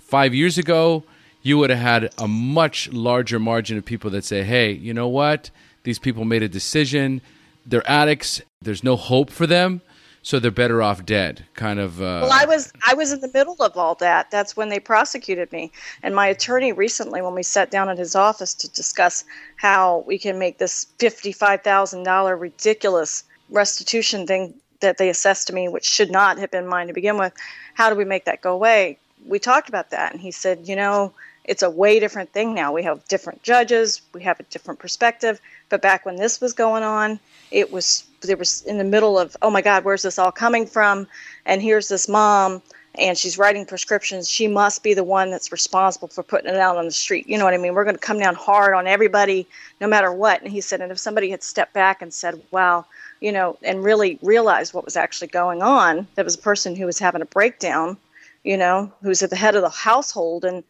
five 0.00 0.34
years 0.34 0.58
ago 0.58 1.04
you 1.44 1.56
would 1.58 1.70
have 1.70 1.78
had 1.78 2.12
a 2.18 2.26
much 2.26 2.92
larger 2.92 3.38
margin 3.38 3.78
of 3.78 3.84
people 3.84 4.10
that 4.10 4.24
say 4.24 4.42
hey 4.42 4.72
you 4.72 4.92
know 4.92 5.08
what? 5.08 5.50
These 5.84 6.00
people 6.00 6.24
made 6.24 6.42
a 6.42 6.48
decision. 6.48 7.20
They're 7.66 7.88
addicts. 7.88 8.42
There's 8.60 8.82
no 8.82 8.96
hope 8.96 9.30
for 9.30 9.46
them 9.46 9.82
so 10.24 10.40
they're 10.40 10.50
better 10.50 10.80
off 10.80 11.04
dead 11.04 11.44
kind 11.54 11.78
of 11.78 12.00
uh, 12.00 12.20
well 12.22 12.32
i 12.32 12.46
was 12.46 12.72
i 12.86 12.94
was 12.94 13.12
in 13.12 13.20
the 13.20 13.30
middle 13.32 13.56
of 13.60 13.76
all 13.76 13.94
that. 13.96 14.30
That's 14.30 14.56
when 14.56 14.70
they 14.70 14.80
prosecuted 14.80 15.52
me. 15.52 15.70
And 16.02 16.16
my 16.16 16.26
attorney 16.26 16.72
recently 16.72 17.20
when 17.22 17.34
we 17.34 17.42
sat 17.42 17.70
down 17.70 17.88
at 17.88 17.98
his 17.98 18.16
office 18.16 18.54
to 18.54 18.68
discuss 18.70 19.24
how 19.56 20.02
we 20.06 20.18
can 20.18 20.38
make 20.38 20.58
this 20.58 20.86
$55000 20.98 22.40
ridiculous 22.40 23.24
restitution 23.50 24.26
thing 24.26 24.54
that 24.80 24.96
they 24.96 25.10
assessed 25.10 25.46
to 25.48 25.52
me 25.52 25.68
which 25.68 25.84
should 25.84 26.10
not 26.10 26.38
have 26.38 26.50
been 26.50 26.66
mine 26.66 26.86
to 26.86 26.94
begin 26.94 27.18
with 27.18 27.34
how 27.74 27.90
do 27.90 27.96
we 27.96 28.04
make 28.04 28.24
that 28.24 28.40
go 28.40 28.54
away? 28.54 28.98
We 29.26 29.38
talked 29.38 29.68
about 29.68 29.90
that. 29.90 30.12
And 30.12 30.20
he 30.20 30.30
said 30.30 30.66
you 30.66 30.74
know 30.74 31.12
it's 31.44 31.62
a 31.62 31.70
way 31.70 32.00
different 32.00 32.32
thing 32.32 32.54
now. 32.54 32.72
We 32.72 32.82
have 32.84 33.06
different 33.08 33.42
judges 33.42 34.02
we 34.12 34.22
have 34.22 34.40
a 34.40 34.44
different 34.44 34.80
perspective. 34.80 35.40
But 35.68 35.82
back 35.82 36.06
when 36.06 36.16
this 36.16 36.40
was 36.40 36.52
going 36.52 36.82
on 36.82 37.20
it 37.50 37.72
was 37.72 38.04
there 38.22 38.36
was 38.36 38.62
in 38.62 38.78
the 38.78 38.84
middle 38.84 39.18
of 39.18 39.36
oh 39.42 39.50
my 39.50 39.62
god 39.62 39.84
where's 39.84 40.02
this 40.02 40.18
all 40.18 40.32
coming 40.32 40.66
from? 40.66 41.06
And 41.46 41.62
here's 41.62 41.88
this 41.88 42.08
mom 42.08 42.62
and 42.96 43.18
she's 43.18 43.36
writing 43.38 43.66
prescriptions. 43.66 44.30
She 44.30 44.46
must 44.46 44.84
be 44.84 44.94
the 44.94 45.02
one 45.02 45.30
that's 45.30 45.50
responsible 45.50 46.08
for 46.08 46.22
putting 46.22 46.48
it 46.48 46.56
out 46.56 46.76
on 46.76 46.84
the 46.84 46.92
street. 46.92 47.28
You 47.28 47.38
know 47.38 47.44
what 47.44 47.54
i 47.54 47.58
mean? 47.58 47.74
We're 47.74 47.84
going 47.84 47.96
to 47.96 48.00
come 48.00 48.18
down 48.18 48.34
hard 48.34 48.74
on 48.74 48.86
everybody 48.86 49.46
no 49.80 49.88
matter 49.88 50.12
what. 50.12 50.42
And 50.42 50.50
he 50.50 50.60
said 50.60 50.80
and 50.80 50.92
if 50.92 50.98
somebody 50.98 51.30
had 51.30 51.42
stepped 51.42 51.74
back 51.74 52.02
and 52.02 52.12
said 52.12 52.40
wow 52.50 52.86
you 53.20 53.32
know 53.32 53.56
and 53.62 53.82
really 53.82 54.18
realized 54.22 54.74
what 54.74 54.84
was 54.84 54.96
actually 54.96 55.28
going 55.28 55.62
on 55.62 56.06
there 56.14 56.24
was 56.24 56.34
a 56.34 56.38
person 56.50 56.76
who 56.76 56.86
was 56.86 56.98
having 56.98 57.22
a 57.22 57.26
breakdown 57.26 57.96
you 58.42 58.56
know 58.56 58.92
who's 59.02 59.22
at 59.22 59.30
the 59.30 59.36
head 59.36 59.54
of 59.54 59.62
the 59.62 59.68
household 59.70 60.44
and 60.44 60.62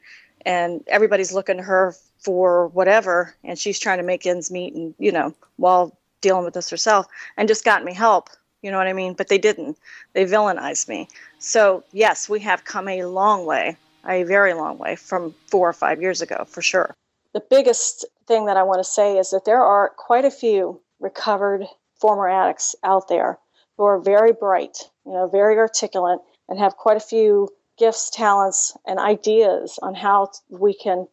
and 0.45 0.83
everybody's 0.87 1.33
looking 1.33 1.57
to 1.57 1.63
her 1.63 1.95
for 2.19 2.69
whatever 2.69 3.35
and 3.45 3.59
she's 3.59 3.79
trying 3.79 3.99
to 3.99 4.05
make 4.05 4.27
ends 4.27 4.51
meet 4.51 4.75
and 4.75 4.95
you 4.99 5.13
know 5.13 5.35
while 5.57 5.97
dealing 6.25 6.45
with 6.45 6.55
this 6.55 6.71
herself 6.71 7.07
and 7.37 7.47
just 7.47 7.65
got 7.65 7.85
me 7.85 7.95
help. 7.95 8.31
You 8.63 8.71
know 8.71 8.79
what 8.79 8.87
I 8.87 8.95
mean? 8.95 9.13
But 9.13 9.29
they 9.29 9.39
didn't. 9.39 9.77
They 10.15 10.25
villainized 10.25 10.89
me. 10.89 11.07
So, 11.39 11.85
yes, 11.93 12.31
we 12.31 12.41
have 12.41 12.65
come 12.65 12.89
a 12.89 13.05
long 13.05 13.45
way, 13.45 13.77
a 14.09 14.25
very 14.25 14.55
long 14.55 14.79
way 14.79 14.97
from 14.97 15.35
four 15.49 15.69
or 15.69 15.75
five 15.75 16.01
years 16.01 16.23
ago, 16.23 16.47
for 16.49 16.63
sure. 16.63 16.95
The 17.35 17.45
biggest 17.51 18.07
thing 18.27 18.47
that 18.47 18.57
I 18.57 18.63
want 18.63 18.81
to 18.81 18.91
say 18.91 19.19
is 19.19 19.31
that 19.31 19.45
there 19.45 19.61
are 19.61 19.91
quite 19.91 20.25
a 20.25 20.31
few 20.31 20.81
recovered 20.99 21.67
former 22.01 22.27
addicts 22.27 22.75
out 22.83 23.09
there 23.09 23.39
who 23.77 23.85
are 23.85 23.99
very 23.99 24.33
bright, 24.33 24.79
you 25.05 25.13
know, 25.13 25.29
very 25.29 25.59
articulate, 25.59 26.21
and 26.49 26.59
have 26.59 26.77
quite 26.77 26.97
a 26.97 27.01
few 27.01 27.51
gifts, 27.79 28.11
talents, 28.11 28.77
and 28.87 28.99
ideas 28.99 29.79
on 29.83 29.95
how 29.95 30.31
we 30.49 30.75
can, 30.75 31.07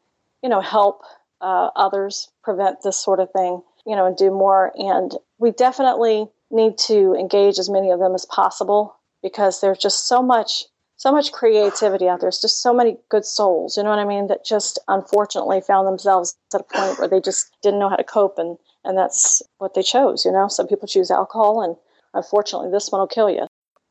you 0.43 0.49
know, 0.49 0.61
help 0.61 1.01
uh, 1.41 1.69
others 1.75 2.29
prevent 2.43 2.83
this 2.83 2.97
sort 2.97 3.19
of 3.19 3.31
thing 3.31 3.61
you 3.85 3.95
know, 3.95 4.05
and 4.05 4.17
do 4.17 4.31
more. 4.31 4.71
And 4.75 5.15
we 5.39 5.51
definitely 5.51 6.27
need 6.49 6.77
to 6.79 7.15
engage 7.15 7.59
as 7.59 7.69
many 7.69 7.91
of 7.91 7.99
them 7.99 8.13
as 8.13 8.25
possible 8.25 8.95
because 9.23 9.61
there's 9.61 9.77
just 9.77 10.07
so 10.07 10.21
much 10.21 10.65
so 10.97 11.11
much 11.11 11.31
creativity 11.31 12.07
out 12.07 12.19
there. 12.19 12.27
There's 12.27 12.41
just 12.41 12.61
so 12.61 12.75
many 12.75 12.95
good 13.09 13.25
souls, 13.25 13.75
you 13.75 13.81
know 13.81 13.89
what 13.89 13.97
I 13.97 14.05
mean, 14.05 14.27
that 14.27 14.45
just 14.45 14.77
unfortunately 14.87 15.59
found 15.59 15.87
themselves 15.87 16.37
at 16.53 16.61
a 16.61 16.63
point 16.63 16.99
where 16.99 17.07
they 17.07 17.19
just 17.19 17.57
didn't 17.63 17.79
know 17.79 17.89
how 17.89 17.95
to 17.95 18.03
cope 18.03 18.37
and 18.37 18.57
and 18.83 18.97
that's 18.97 19.41
what 19.57 19.73
they 19.73 19.81
chose, 19.81 20.25
you 20.25 20.31
know. 20.31 20.47
Some 20.47 20.67
people 20.67 20.87
choose 20.87 21.09
alcohol 21.09 21.63
and 21.63 21.75
unfortunately 22.13 22.69
this 22.69 22.91
one 22.91 22.99
will 23.01 23.07
kill 23.07 23.31
you. 23.31 23.47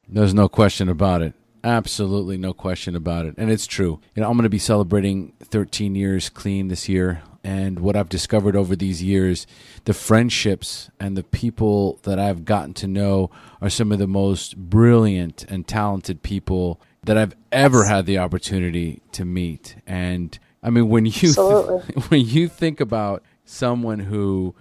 There's 0.09 0.35
no 0.35 0.49
question 0.49 0.89
about 0.89 1.23
it. 1.23 1.35
Absolutely 1.63 2.39
no 2.39 2.53
question 2.53 2.97
about 2.97 3.27
it. 3.27 3.35
And 3.37 3.51
it's 3.51 3.67
true. 3.67 4.01
You 4.15 4.23
know, 4.23 4.31
I'm 4.31 4.37
going 4.37 4.45
to 4.45 4.49
be 4.49 4.59
celebrating 4.59 5.35
13 5.43 5.95
years 5.95 6.29
clean 6.29 6.69
this 6.69 6.89
year 6.89 7.23
and 7.43 7.81
what 7.81 7.97
I've 7.97 8.09
discovered 8.09 8.55
over 8.55 8.77
these 8.77 9.03
years, 9.03 9.47
the 9.85 9.95
friendships 9.95 10.91
and 11.01 11.17
the 11.17 11.23
people 11.23 11.99
that 12.03 12.19
I've 12.19 12.45
gotten 12.45 12.75
to 12.75 12.87
know 12.87 13.31
are 13.63 13.71
some 13.71 13.93
of 13.93 13.99
the 13.99 14.07
most 14.07 14.57
brilliant 14.57 15.45
and 15.45 15.67
talented 15.67 16.23
people 16.23 16.81
that 17.05 17.17
I've 17.17 17.35
ever 17.51 17.85
had 17.85 18.05
the 18.05 18.19
opportunity 18.19 19.01
to 19.13 19.25
meet. 19.25 19.77
And 19.87 20.39
I 20.63 20.69
mean, 20.69 20.91
when 20.91 21.07
you 21.07 21.13
th- 21.13 21.35
when 22.09 22.21
you 22.21 22.49
think 22.49 22.79
about 22.79 23.23
someone 23.47 24.01
who 24.01 24.55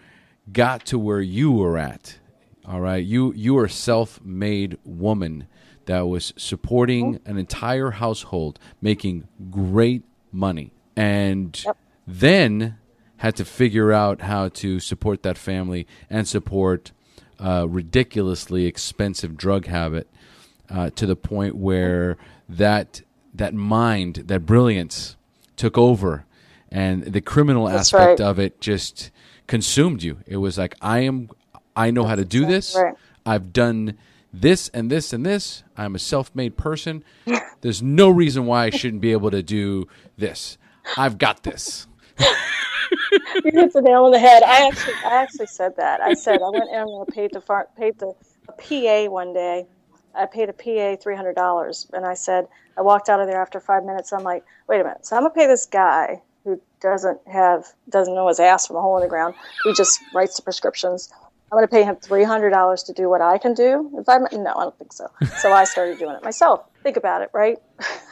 got 0.52 0.86
to 0.88 0.98
where 0.98 1.22
you 1.22 1.52
were 1.52 1.78
at, 1.78 2.18
all 2.66 2.80
right, 2.80 3.04
you 3.04 3.34
you 3.34 3.58
are 3.58 3.66
a 3.66 3.70
self-made 3.70 4.78
woman 4.86 5.48
that 5.90 6.08
was 6.08 6.34
supporting 6.38 7.20
an 7.26 7.38
entire 7.38 7.92
household, 7.92 8.60
making 8.82 9.28
great 9.52 10.04
money, 10.32 10.72
and. 10.96 11.62
Yep 11.66 11.78
then 12.10 12.78
had 13.18 13.36
to 13.36 13.46
figure 13.46 13.92
out 13.92 14.22
how 14.22 14.50
to 14.50 14.80
support 14.80 15.24
that 15.24 15.38
family 15.38 15.86
and 16.10 16.28
support 16.28 16.92
a 17.38 17.68
ridiculously 17.68 18.66
expensive 18.66 19.38
drug 19.38 19.68
habit 19.68 20.10
uh, 20.70 20.90
to 20.92 21.06
the 21.06 21.16
point 21.16 21.56
where 21.56 22.18
that 22.48 23.02
that 23.34 23.54
mind, 23.54 24.16
that 24.26 24.46
brilliance, 24.46 25.16
took 25.56 25.78
over, 25.78 26.26
and 26.72 27.04
the 27.04 27.22
criminal 27.22 27.68
That's 27.68 27.94
aspect 27.94 28.20
right. 28.20 28.28
of 28.28 28.40
it 28.40 28.60
just 28.60 29.12
consumed 29.46 30.02
you. 30.02 30.18
It 30.26 30.38
was 30.38 30.58
like 30.58 30.76
I 30.82 31.00
am, 31.00 31.30
I 31.76 31.92
know 31.92 32.06
how 32.06 32.16
to 32.16 32.26
do 32.26 32.46
this. 32.46 32.76
Right. 32.76 32.96
I've 33.26 33.54
done 33.54 33.98
this 34.34 34.70
and 34.70 34.90
this 34.90 35.14
and 35.14 35.26
this. 35.26 35.64
I'm 35.78 35.96
a 35.96 36.00
self 36.00 36.34
made 36.36 36.58
person. 36.58 37.04
There's 37.62 37.82
no 37.82 38.10
reason 38.10 38.46
why 38.46 38.66
I 38.66 38.70
shouldn't 38.70 39.02
be 39.02 39.12
able 39.12 39.32
to 39.32 39.44
do 39.44 39.88
this. 40.18 40.58
I've 40.98 41.18
got 41.18 41.44
this. 41.44 41.88
you 42.20 43.52
hit 43.52 43.74
the 43.74 43.82
nail 43.82 44.06
on 44.06 44.12
the 44.12 44.20
head. 44.20 44.44
I 44.44 44.68
actually, 44.68 44.94
I 45.06 45.22
actually 45.22 45.48
said 45.48 45.76
that. 45.78 46.02
I 46.02 46.14
said 46.14 46.42
I 46.42 46.50
went 46.50 46.70
in 46.70 46.82
and 46.82 47.08
paid 47.08 47.32
the 47.34 47.42
paid 47.78 48.00
the 48.00 48.14
a 48.48 48.52
PA 49.08 49.12
one 49.12 49.34
day. 49.34 49.68
I 50.16 50.26
paid 50.26 50.50
a 50.50 50.54
PA 50.54 51.02
three 51.02 51.16
hundred 51.16 51.36
dollars, 51.36 51.88
and 51.94 52.06
I 52.06 52.14
said 52.14 52.48
I 52.78 52.82
walked 52.82 53.10
out 53.10 53.20
of 53.20 53.28
there 53.28 53.42
after 53.42 53.60
five 53.60 53.84
minutes. 53.84 54.12
I'm 54.12 54.24
like, 54.24 54.44
wait 54.68 54.82
a 54.82 54.84
minute. 54.84 55.06
So 55.06 55.16
I'm 55.16 55.24
gonna 55.24 55.34
pay 55.34 55.48
this 55.48 55.66
guy 55.66 56.22
who 56.44 56.60
doesn't 56.82 57.20
have 57.28 57.68
doesn't 57.90 58.16
know 58.16 58.28
his 58.28 58.40
ass 58.40 58.68
from 58.68 58.78
a 58.78 58.82
hole 58.82 58.98
in 58.98 59.04
the 59.04 59.10
ground. 59.10 59.36
He 59.64 59.74
just 59.74 60.00
writes 60.14 60.36
the 60.36 60.42
prescriptions. 60.42 61.10
I'm 61.52 61.58
going 61.58 61.68
to 61.68 61.72
pay 61.72 61.84
him 61.84 61.96
three 61.96 62.24
hundred 62.24 62.52
dollars 62.52 62.84
to 62.84 62.94
do 62.94 63.10
what 63.10 63.22
I 63.22 63.38
can 63.38 63.54
do. 63.54 63.92
If 63.98 64.08
I'm 64.08 64.28
no, 64.32 64.54
I 64.56 64.64
don't 64.64 64.78
think 64.78 64.94
so. 64.94 65.08
So 65.40 65.52
I 65.52 65.64
started 65.64 65.98
doing 65.98 66.16
it 66.16 66.24
myself. 66.24 66.66
Think 66.84 66.98
about 66.98 67.22
it, 67.22 67.30
right? 67.34 67.58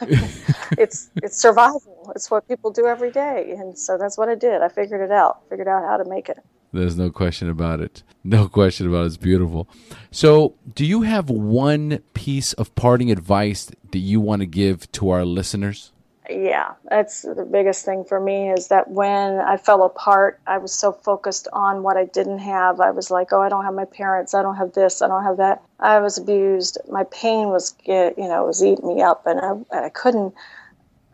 it's 0.76 1.10
it's 1.16 1.36
survival. 1.40 2.12
It's 2.14 2.30
what 2.30 2.46
people 2.48 2.70
do 2.70 2.86
every 2.86 3.10
day, 3.10 3.54
and 3.56 3.78
so 3.78 3.96
that's 3.96 4.18
what 4.18 4.28
I 4.28 4.34
did. 4.34 4.62
I 4.62 4.68
figured 4.68 5.00
it 5.00 5.12
out. 5.12 5.48
Figured 5.48 5.68
out 5.68 5.84
how 5.84 5.96
to 5.96 6.04
make 6.04 6.28
it. 6.28 6.38
There's 6.72 6.98
no 6.98 7.10
question 7.10 7.48
about 7.48 7.80
it. 7.80 8.02
No 8.24 8.48
question 8.58 8.88
about 8.88 9.04
it. 9.04 9.06
It's 9.06 9.16
beautiful. 9.16 9.68
So, 10.10 10.54
do 10.74 10.84
you 10.84 11.02
have 11.02 11.30
one 11.30 12.00
piece 12.14 12.52
of 12.54 12.74
parting 12.74 13.10
advice 13.10 13.70
that 13.92 13.98
you 13.98 14.20
want 14.20 14.40
to 14.40 14.46
give 14.46 14.90
to 14.92 15.10
our 15.10 15.24
listeners? 15.24 15.92
Yeah, 16.28 16.74
that's 16.90 17.22
the 17.22 17.48
biggest 17.50 17.84
thing 17.84 18.04
for 18.04 18.20
me 18.20 18.50
is 18.50 18.68
that 18.68 18.90
when 18.90 19.38
I 19.38 19.56
fell 19.56 19.82
apart, 19.82 20.40
I 20.46 20.58
was 20.58 20.72
so 20.72 20.92
focused 20.92 21.48
on 21.52 21.82
what 21.82 21.96
I 21.96 22.04
didn't 22.04 22.40
have. 22.40 22.80
I 22.80 22.90
was 22.90 23.10
like, 23.10 23.32
oh, 23.32 23.40
I 23.40 23.48
don't 23.48 23.64
have 23.64 23.74
my 23.74 23.84
parents. 23.86 24.34
I 24.34 24.42
don't 24.42 24.56
have 24.56 24.72
this. 24.72 25.00
I 25.02 25.08
don't 25.08 25.24
have 25.24 25.38
that. 25.38 25.62
I 25.80 26.00
was 26.00 26.18
abused. 26.18 26.78
My 26.88 27.04
pain 27.04 27.48
was, 27.48 27.74
you 27.86 28.12
know, 28.16 28.44
was 28.44 28.62
eating 28.62 28.86
me 28.86 29.02
up, 29.02 29.26
and 29.26 29.40
I, 29.40 29.50
and 29.50 29.84
I 29.84 29.88
couldn't 29.88 30.34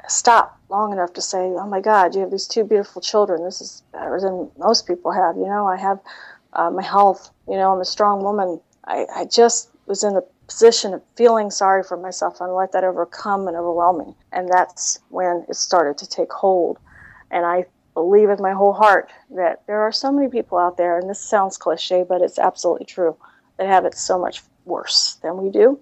stop 0.08 0.58
long 0.68 0.92
enough 0.92 1.12
to 1.14 1.22
say, 1.22 1.38
oh 1.38 1.66
my 1.66 1.80
God, 1.80 2.14
you 2.14 2.20
have 2.20 2.30
these 2.30 2.46
two 2.46 2.64
beautiful 2.64 3.00
children. 3.00 3.44
This 3.44 3.60
is 3.60 3.82
better 3.92 4.20
than 4.20 4.50
most 4.58 4.86
people 4.86 5.12
have. 5.12 5.36
You 5.36 5.46
know, 5.46 5.66
I 5.66 5.76
have 5.76 6.00
uh, 6.52 6.70
my 6.70 6.82
health. 6.82 7.30
You 7.48 7.56
know, 7.56 7.72
I'm 7.72 7.80
a 7.80 7.84
strong 7.84 8.22
woman. 8.22 8.60
I, 8.86 9.06
I 9.14 9.24
just 9.26 9.70
was 9.86 10.02
in 10.02 10.16
a 10.16 10.22
position 10.46 10.94
of 10.94 11.02
feeling 11.16 11.50
sorry 11.50 11.82
for 11.82 11.96
myself 11.96 12.40
and 12.40 12.54
let 12.54 12.72
that 12.72 12.84
overcome 12.84 13.48
and 13.48 13.56
overwhelm 13.56 13.98
me. 13.98 14.14
And 14.32 14.48
that's 14.48 14.98
when 15.08 15.44
it 15.48 15.56
started 15.56 15.98
to 15.98 16.08
take 16.08 16.32
hold. 16.32 16.78
And 17.30 17.46
I 17.46 17.66
believe 17.94 18.28
with 18.28 18.40
my 18.40 18.52
whole 18.52 18.72
heart 18.72 19.10
that 19.30 19.62
there 19.66 19.80
are 19.80 19.92
so 19.92 20.12
many 20.12 20.28
people 20.28 20.58
out 20.58 20.76
there, 20.76 20.98
and 20.98 21.08
this 21.08 21.20
sounds 21.20 21.56
cliche, 21.56 22.04
but 22.06 22.20
it's 22.20 22.38
absolutely 22.38 22.86
true, 22.86 23.16
that 23.56 23.66
have 23.66 23.84
it 23.84 23.94
so 23.94 24.18
much 24.18 24.42
worse 24.64 25.14
than 25.22 25.36
we 25.36 25.50
do. 25.50 25.78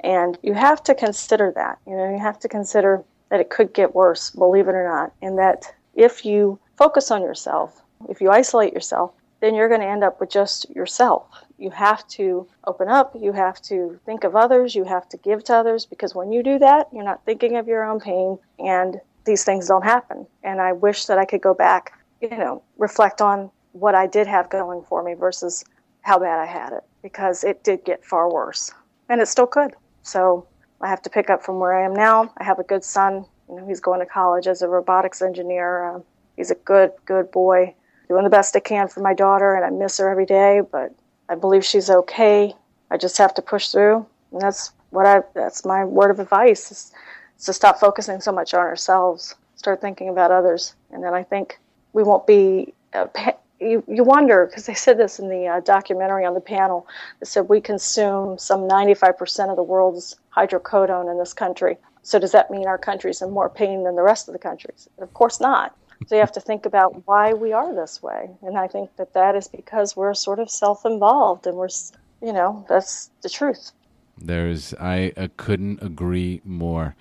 And 0.00 0.38
you 0.42 0.54
have 0.54 0.82
to 0.84 0.94
consider 0.94 1.52
that. 1.56 1.78
You 1.86 1.96
know, 1.96 2.10
you 2.10 2.18
have 2.18 2.38
to 2.40 2.48
consider 2.48 3.04
that 3.30 3.40
it 3.40 3.50
could 3.50 3.74
get 3.74 3.94
worse, 3.94 4.30
believe 4.30 4.68
it 4.68 4.74
or 4.74 4.88
not, 4.88 5.12
and 5.20 5.36
that 5.38 5.74
if 5.94 6.24
you 6.24 6.58
focus 6.76 7.10
on 7.10 7.22
yourself, 7.22 7.82
if 8.08 8.20
you 8.20 8.30
isolate 8.30 8.72
yourself, 8.72 9.12
then 9.40 9.54
you're 9.54 9.68
going 9.68 9.80
to 9.80 9.86
end 9.86 10.04
up 10.04 10.20
with 10.20 10.30
just 10.30 10.70
yourself 10.70 11.26
you 11.58 11.70
have 11.70 12.06
to 12.08 12.46
open 12.66 12.88
up, 12.88 13.14
you 13.18 13.32
have 13.32 13.60
to 13.62 13.98
think 14.06 14.24
of 14.24 14.36
others, 14.36 14.74
you 14.74 14.84
have 14.84 15.08
to 15.10 15.16
give 15.18 15.44
to 15.44 15.54
others 15.54 15.84
because 15.84 16.14
when 16.14 16.32
you 16.32 16.42
do 16.42 16.58
that, 16.58 16.88
you're 16.92 17.04
not 17.04 17.24
thinking 17.24 17.56
of 17.56 17.66
your 17.66 17.84
own 17.84 18.00
pain 18.00 18.38
and 18.58 19.00
these 19.24 19.44
things 19.44 19.68
don't 19.68 19.84
happen. 19.84 20.26
And 20.42 20.60
I 20.60 20.72
wish 20.72 21.06
that 21.06 21.18
I 21.18 21.24
could 21.24 21.42
go 21.42 21.54
back, 21.54 21.92
you 22.20 22.30
know, 22.30 22.62
reflect 22.78 23.20
on 23.20 23.50
what 23.72 23.94
I 23.94 24.06
did 24.06 24.26
have 24.26 24.48
going 24.48 24.82
for 24.82 25.02
me 25.02 25.14
versus 25.14 25.64
how 26.02 26.18
bad 26.18 26.38
I 26.38 26.46
had 26.46 26.72
it 26.72 26.84
because 27.02 27.44
it 27.44 27.64
did 27.64 27.84
get 27.84 28.04
far 28.04 28.32
worse 28.32 28.72
and 29.08 29.20
it 29.20 29.26
still 29.26 29.46
could. 29.46 29.74
So 30.02 30.46
I 30.80 30.88
have 30.88 31.02
to 31.02 31.10
pick 31.10 31.28
up 31.28 31.42
from 31.42 31.58
where 31.58 31.74
I 31.74 31.84
am 31.84 31.94
now. 31.94 32.32
I 32.38 32.44
have 32.44 32.58
a 32.58 32.64
good 32.64 32.84
son. 32.84 33.24
You 33.48 33.56
know, 33.56 33.66
he's 33.66 33.80
going 33.80 34.00
to 34.00 34.06
college 34.06 34.46
as 34.46 34.62
a 34.62 34.68
robotics 34.68 35.22
engineer. 35.22 35.84
Uh, 35.84 36.00
he's 36.36 36.50
a 36.50 36.54
good, 36.54 36.92
good 37.04 37.30
boy, 37.30 37.74
doing 38.08 38.24
the 38.24 38.30
best 38.30 38.54
I 38.54 38.60
can 38.60 38.88
for 38.88 39.00
my 39.00 39.14
daughter, 39.14 39.54
and 39.54 39.64
I 39.64 39.70
miss 39.70 39.98
her 39.98 40.08
every 40.08 40.26
day. 40.26 40.60
But 40.60 40.94
I 41.28 41.34
believe 41.34 41.64
she's 41.64 41.90
okay. 41.90 42.54
I 42.90 42.96
just 42.96 43.18
have 43.18 43.34
to 43.34 43.42
push 43.42 43.68
through. 43.68 44.06
And 44.32 44.40
that's 44.40 44.72
what 44.90 45.06
I 45.06 45.22
that's 45.34 45.64
my 45.64 45.84
word 45.84 46.10
of 46.10 46.20
advice 46.20 46.70
is, 46.70 46.92
is 47.38 47.44
to 47.44 47.52
stop 47.52 47.78
focusing 47.78 48.20
so 48.20 48.32
much 48.32 48.54
on 48.54 48.60
ourselves, 48.60 49.34
start 49.56 49.80
thinking 49.80 50.08
about 50.08 50.30
others. 50.30 50.74
And 50.90 51.02
then 51.02 51.14
I 51.14 51.22
think 51.22 51.58
we 51.92 52.02
won't 52.02 52.26
be 52.26 52.72
uh, 52.94 53.06
you, 53.60 53.82
you 53.88 54.04
wonder 54.04 54.46
because 54.46 54.66
they 54.66 54.74
said 54.74 54.98
this 54.98 55.18
in 55.18 55.28
the 55.28 55.46
uh, 55.46 55.60
documentary 55.60 56.24
on 56.24 56.34
the 56.34 56.40
panel. 56.40 56.86
They 57.20 57.26
said 57.26 57.48
we 57.48 57.60
consume 57.60 58.38
some 58.38 58.68
95% 58.68 59.50
of 59.50 59.56
the 59.56 59.62
world's 59.62 60.16
hydrocodone 60.36 61.10
in 61.10 61.18
this 61.18 61.32
country. 61.32 61.76
So 62.02 62.18
does 62.18 62.32
that 62.32 62.50
mean 62.50 62.66
our 62.66 62.78
country's 62.78 63.20
in 63.20 63.30
more 63.30 63.48
pain 63.50 63.84
than 63.84 63.96
the 63.96 64.02
rest 64.02 64.28
of 64.28 64.32
the 64.32 64.38
countries? 64.38 64.88
Of 64.98 65.12
course 65.12 65.40
not. 65.40 65.76
So 66.06 66.14
you 66.14 66.20
have 66.20 66.32
to 66.32 66.40
think 66.40 66.64
about 66.64 67.06
why 67.06 67.34
we 67.34 67.52
are 67.52 67.74
this 67.74 68.02
way. 68.02 68.30
And 68.42 68.56
I 68.56 68.68
think 68.68 68.96
that 68.96 69.14
that 69.14 69.34
is 69.34 69.48
because 69.48 69.96
we're 69.96 70.14
sort 70.14 70.38
of 70.38 70.50
self 70.50 70.86
involved 70.86 71.46
and 71.46 71.56
we're, 71.56 71.68
you 72.22 72.32
know, 72.32 72.64
that's 72.68 73.10
the 73.22 73.28
truth. 73.28 73.72
There's, 74.16 74.74
I, 74.74 75.12
I 75.16 75.28
couldn't 75.36 75.82
agree 75.82 76.40
more. 76.44 76.96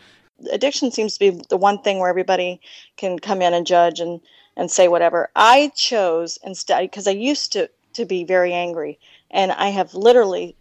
Addiction 0.52 0.92
seems 0.92 1.14
to 1.14 1.20
be 1.20 1.42
the 1.50 1.58
one 1.58 1.82
thing 1.82 2.00
where 2.00 2.10
everybody 2.10 2.60
can 2.96 3.18
come 3.18 3.42
in 3.42 3.54
and 3.54 3.66
judge 3.66 4.00
and, 4.00 4.20
and 4.56 4.70
say 4.70 4.88
whatever. 4.88 5.30
I 5.36 5.72
chose 5.76 6.38
instead, 6.44 6.82
because 6.82 7.08
I 7.08 7.12
used 7.12 7.54
to, 7.54 7.70
to 7.94 8.06
be 8.06 8.24
very 8.24 8.54
angry. 8.54 9.00
And 9.32 9.52
I 9.52 9.70
have 9.70 9.94
literally 9.94 10.56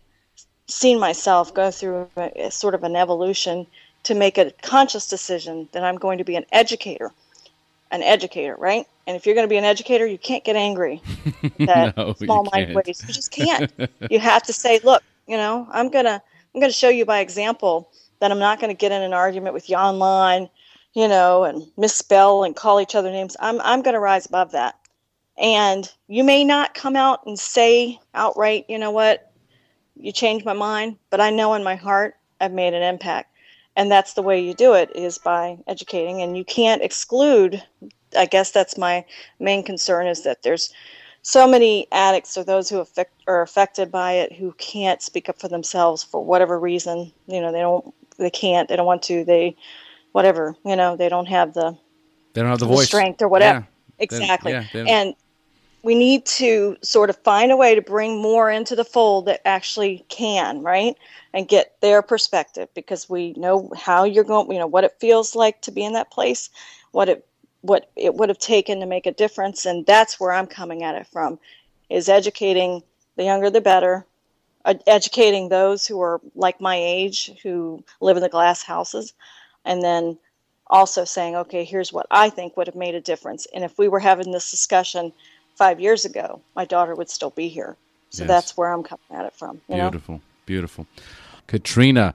seen 0.66 0.98
myself 0.98 1.52
go 1.52 1.70
through 1.70 2.08
a, 2.16 2.46
a 2.46 2.50
sort 2.50 2.74
of 2.74 2.84
an 2.84 2.96
evolution 2.96 3.66
to 4.04 4.14
make 4.14 4.38
a 4.38 4.52
conscious 4.62 5.08
decision 5.08 5.68
that 5.72 5.84
I'm 5.84 5.96
going 5.96 6.18
to 6.18 6.24
be 6.24 6.36
an 6.36 6.46
educator 6.52 7.12
an 7.90 8.02
educator, 8.02 8.56
right? 8.56 8.86
And 9.06 9.16
if 9.16 9.24
you're 9.24 9.34
going 9.34 9.46
to 9.46 9.52
be 9.52 9.56
an 9.56 9.64
educator, 9.64 10.06
you 10.06 10.18
can't 10.18 10.44
get 10.44 10.56
angry 10.56 11.02
at 11.68 11.96
no, 11.96 12.14
small 12.14 12.46
mind 12.52 12.74
ways. 12.74 13.04
You 13.06 13.14
just 13.14 13.30
can't. 13.30 13.72
you 14.10 14.18
have 14.18 14.42
to 14.44 14.52
say, 14.52 14.80
look, 14.82 15.02
you 15.26 15.36
know, 15.36 15.66
I'm 15.70 15.90
gonna 15.90 16.22
I'm 16.54 16.60
gonna 16.60 16.72
show 16.72 16.88
you 16.88 17.04
by 17.04 17.20
example 17.20 17.90
that 18.20 18.30
I'm 18.30 18.38
not 18.38 18.60
going 18.60 18.70
to 18.70 18.78
get 18.78 18.92
in 18.92 19.02
an 19.02 19.12
argument 19.12 19.54
with 19.54 19.68
you 19.68 19.76
online, 19.76 20.48
you 20.94 21.06
know, 21.06 21.44
and 21.44 21.66
misspell 21.76 22.44
and 22.44 22.56
call 22.56 22.80
each 22.80 22.94
other 22.94 23.10
names. 23.10 23.36
I'm 23.40 23.60
I'm 23.60 23.82
going 23.82 23.94
to 23.94 24.00
rise 24.00 24.26
above 24.26 24.52
that. 24.52 24.78
And 25.38 25.90
you 26.08 26.24
may 26.24 26.44
not 26.44 26.74
come 26.74 26.96
out 26.96 27.26
and 27.26 27.38
say 27.38 28.00
outright, 28.14 28.64
you 28.68 28.78
know 28.78 28.90
what, 28.90 29.30
you 29.94 30.10
changed 30.10 30.46
my 30.46 30.54
mind, 30.54 30.96
but 31.10 31.20
I 31.20 31.30
know 31.30 31.52
in 31.54 31.62
my 31.62 31.74
heart 31.74 32.14
I've 32.40 32.52
made 32.52 32.72
an 32.72 32.82
impact 32.82 33.35
and 33.76 33.90
that's 33.90 34.14
the 34.14 34.22
way 34.22 34.40
you 34.40 34.54
do 34.54 34.72
it 34.72 34.90
is 34.94 35.18
by 35.18 35.58
educating. 35.66 36.22
And 36.22 36.36
you 36.36 36.44
can't 36.44 36.82
exclude 36.82 37.62
i 38.16 38.24
guess 38.24 38.50
that's 38.50 38.78
my 38.78 39.04
main 39.40 39.62
concern 39.64 40.06
is 40.06 40.22
that 40.22 40.42
there's 40.42 40.72
so 41.26 41.46
many 41.48 41.88
addicts 41.90 42.38
or 42.38 42.44
those 42.44 42.68
who 42.68 42.78
affect, 42.78 43.12
are 43.26 43.42
affected 43.42 43.90
by 43.90 44.12
it 44.12 44.32
who 44.32 44.52
can't 44.58 45.02
speak 45.02 45.28
up 45.28 45.40
for 45.40 45.48
themselves 45.48 46.04
for 46.04 46.24
whatever 46.24 46.58
reason. 46.58 47.12
You 47.26 47.40
know 47.40 47.50
they 47.50 47.60
don't 47.60 47.92
they 48.16 48.30
can't 48.30 48.68
they 48.68 48.76
don't 48.76 48.86
want 48.86 49.02
to 49.04 49.24
they 49.24 49.56
whatever 50.12 50.54
you 50.64 50.76
know 50.76 50.96
they 50.96 51.08
don't 51.08 51.26
have 51.26 51.52
the 51.52 51.76
they 52.32 52.42
don't 52.42 52.50
have 52.50 52.60
the, 52.60 52.66
the 52.66 52.74
voice. 52.74 52.86
strength 52.86 53.22
or 53.22 53.28
whatever. 53.28 53.58
Yeah. 53.58 53.66
exactly. 53.98 54.52
yeah, 54.52 54.64
and 54.72 55.14
we 55.86 55.94
need 55.94 56.26
to 56.26 56.76
sort 56.82 57.10
of 57.10 57.16
find 57.18 57.52
a 57.52 57.56
way 57.56 57.76
to 57.76 57.80
bring 57.80 58.20
more 58.20 58.50
into 58.50 58.74
the 58.74 58.84
fold 58.84 59.26
that 59.26 59.40
actually 59.46 60.04
can 60.08 60.60
right? 60.60 60.96
And 61.32 61.46
get 61.46 61.80
their 61.80 62.02
perspective 62.02 62.68
because 62.74 63.08
we 63.08 63.34
know 63.34 63.70
how 63.76 64.02
you're 64.02 64.24
going 64.24 64.50
you 64.50 64.58
know 64.58 64.66
what 64.66 64.82
it 64.82 64.96
feels 64.98 65.36
like 65.36 65.60
to 65.60 65.70
be 65.70 65.84
in 65.84 65.92
that 65.92 66.10
place 66.10 66.50
what 66.90 67.08
it 67.08 67.24
what 67.60 67.90
it 67.94 68.14
would 68.14 68.30
have 68.30 68.38
taken 68.38 68.80
to 68.80 68.86
make 68.86 69.06
a 69.06 69.12
difference 69.12 69.66
and 69.66 69.86
that's 69.86 70.18
where 70.18 70.32
i'm 70.32 70.46
coming 70.46 70.82
at 70.82 70.94
it 70.94 71.06
from 71.06 71.38
is 71.90 72.08
educating 72.08 72.82
the 73.16 73.24
younger 73.24 73.50
the 73.50 73.60
better 73.60 74.06
educating 74.86 75.48
those 75.48 75.86
who 75.86 76.00
are 76.00 76.20
like 76.34 76.58
my 76.60 76.76
age 76.76 77.32
who 77.42 77.84
live 78.00 78.16
in 78.16 78.22
the 78.22 78.28
glass 78.30 78.62
houses 78.62 79.12
and 79.66 79.82
then 79.82 80.16
also 80.68 81.04
saying 81.04 81.36
okay 81.36 81.64
here's 81.64 81.92
what 81.92 82.06
i 82.10 82.30
think 82.30 82.56
would 82.56 82.66
have 82.66 82.74
made 82.74 82.94
a 82.94 83.00
difference. 83.00 83.46
And 83.54 83.62
if 83.62 83.78
we 83.78 83.88
were 83.88 84.00
having 84.00 84.32
this 84.32 84.50
discussion 84.50 85.12
five 85.56 85.80
years 85.80 86.04
ago 86.04 86.40
my 86.54 86.64
daughter 86.64 86.94
would 86.94 87.10
still 87.10 87.30
be 87.30 87.48
here 87.48 87.76
so 88.10 88.22
yes. 88.22 88.28
that's 88.28 88.56
where 88.56 88.72
i'm 88.72 88.82
coming 88.82 89.04
at 89.10 89.24
it 89.26 89.34
from 89.34 89.60
beautiful 89.68 90.14
know? 90.16 90.20
beautiful 90.46 90.86
Katrina, 91.46 92.14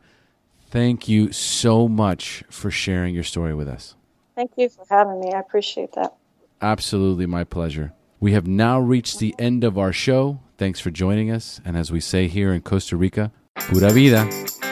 thank 0.70 1.08
you 1.08 1.32
so 1.32 1.88
much 1.88 2.44
for 2.50 2.70
sharing 2.70 3.16
your 3.16 3.24
story 3.24 3.54
with 3.54 3.68
us. 3.68 3.96
Thank 4.36 4.52
you 4.58 4.70
for 4.70 4.86
having 4.90 5.20
me. 5.22 5.34
I 5.34 5.40
appreciate 5.40 5.94
that. 5.94 6.14
Absolutely, 6.62 7.26
my 7.26 7.44
pleasure. 7.44 7.94
We 8.20 8.34
have 8.34 8.48
now 8.48 8.80
reached 8.80 9.20
the 9.20 9.34
end 9.40 9.64
of 9.64 9.78
our 9.78 9.94
show. 9.94 10.40
Thanks 10.58 10.80
for 10.80 10.92
joining 10.92 11.32
us. 11.32 11.60
And 11.66 11.76
as 11.76 11.92
we 11.92 12.00
say 12.00 12.28
here 12.28 12.54
in 12.54 12.62
Costa 12.62 12.96
Rica, 12.96 13.32
pura 13.56 13.90
vida. 13.92 14.30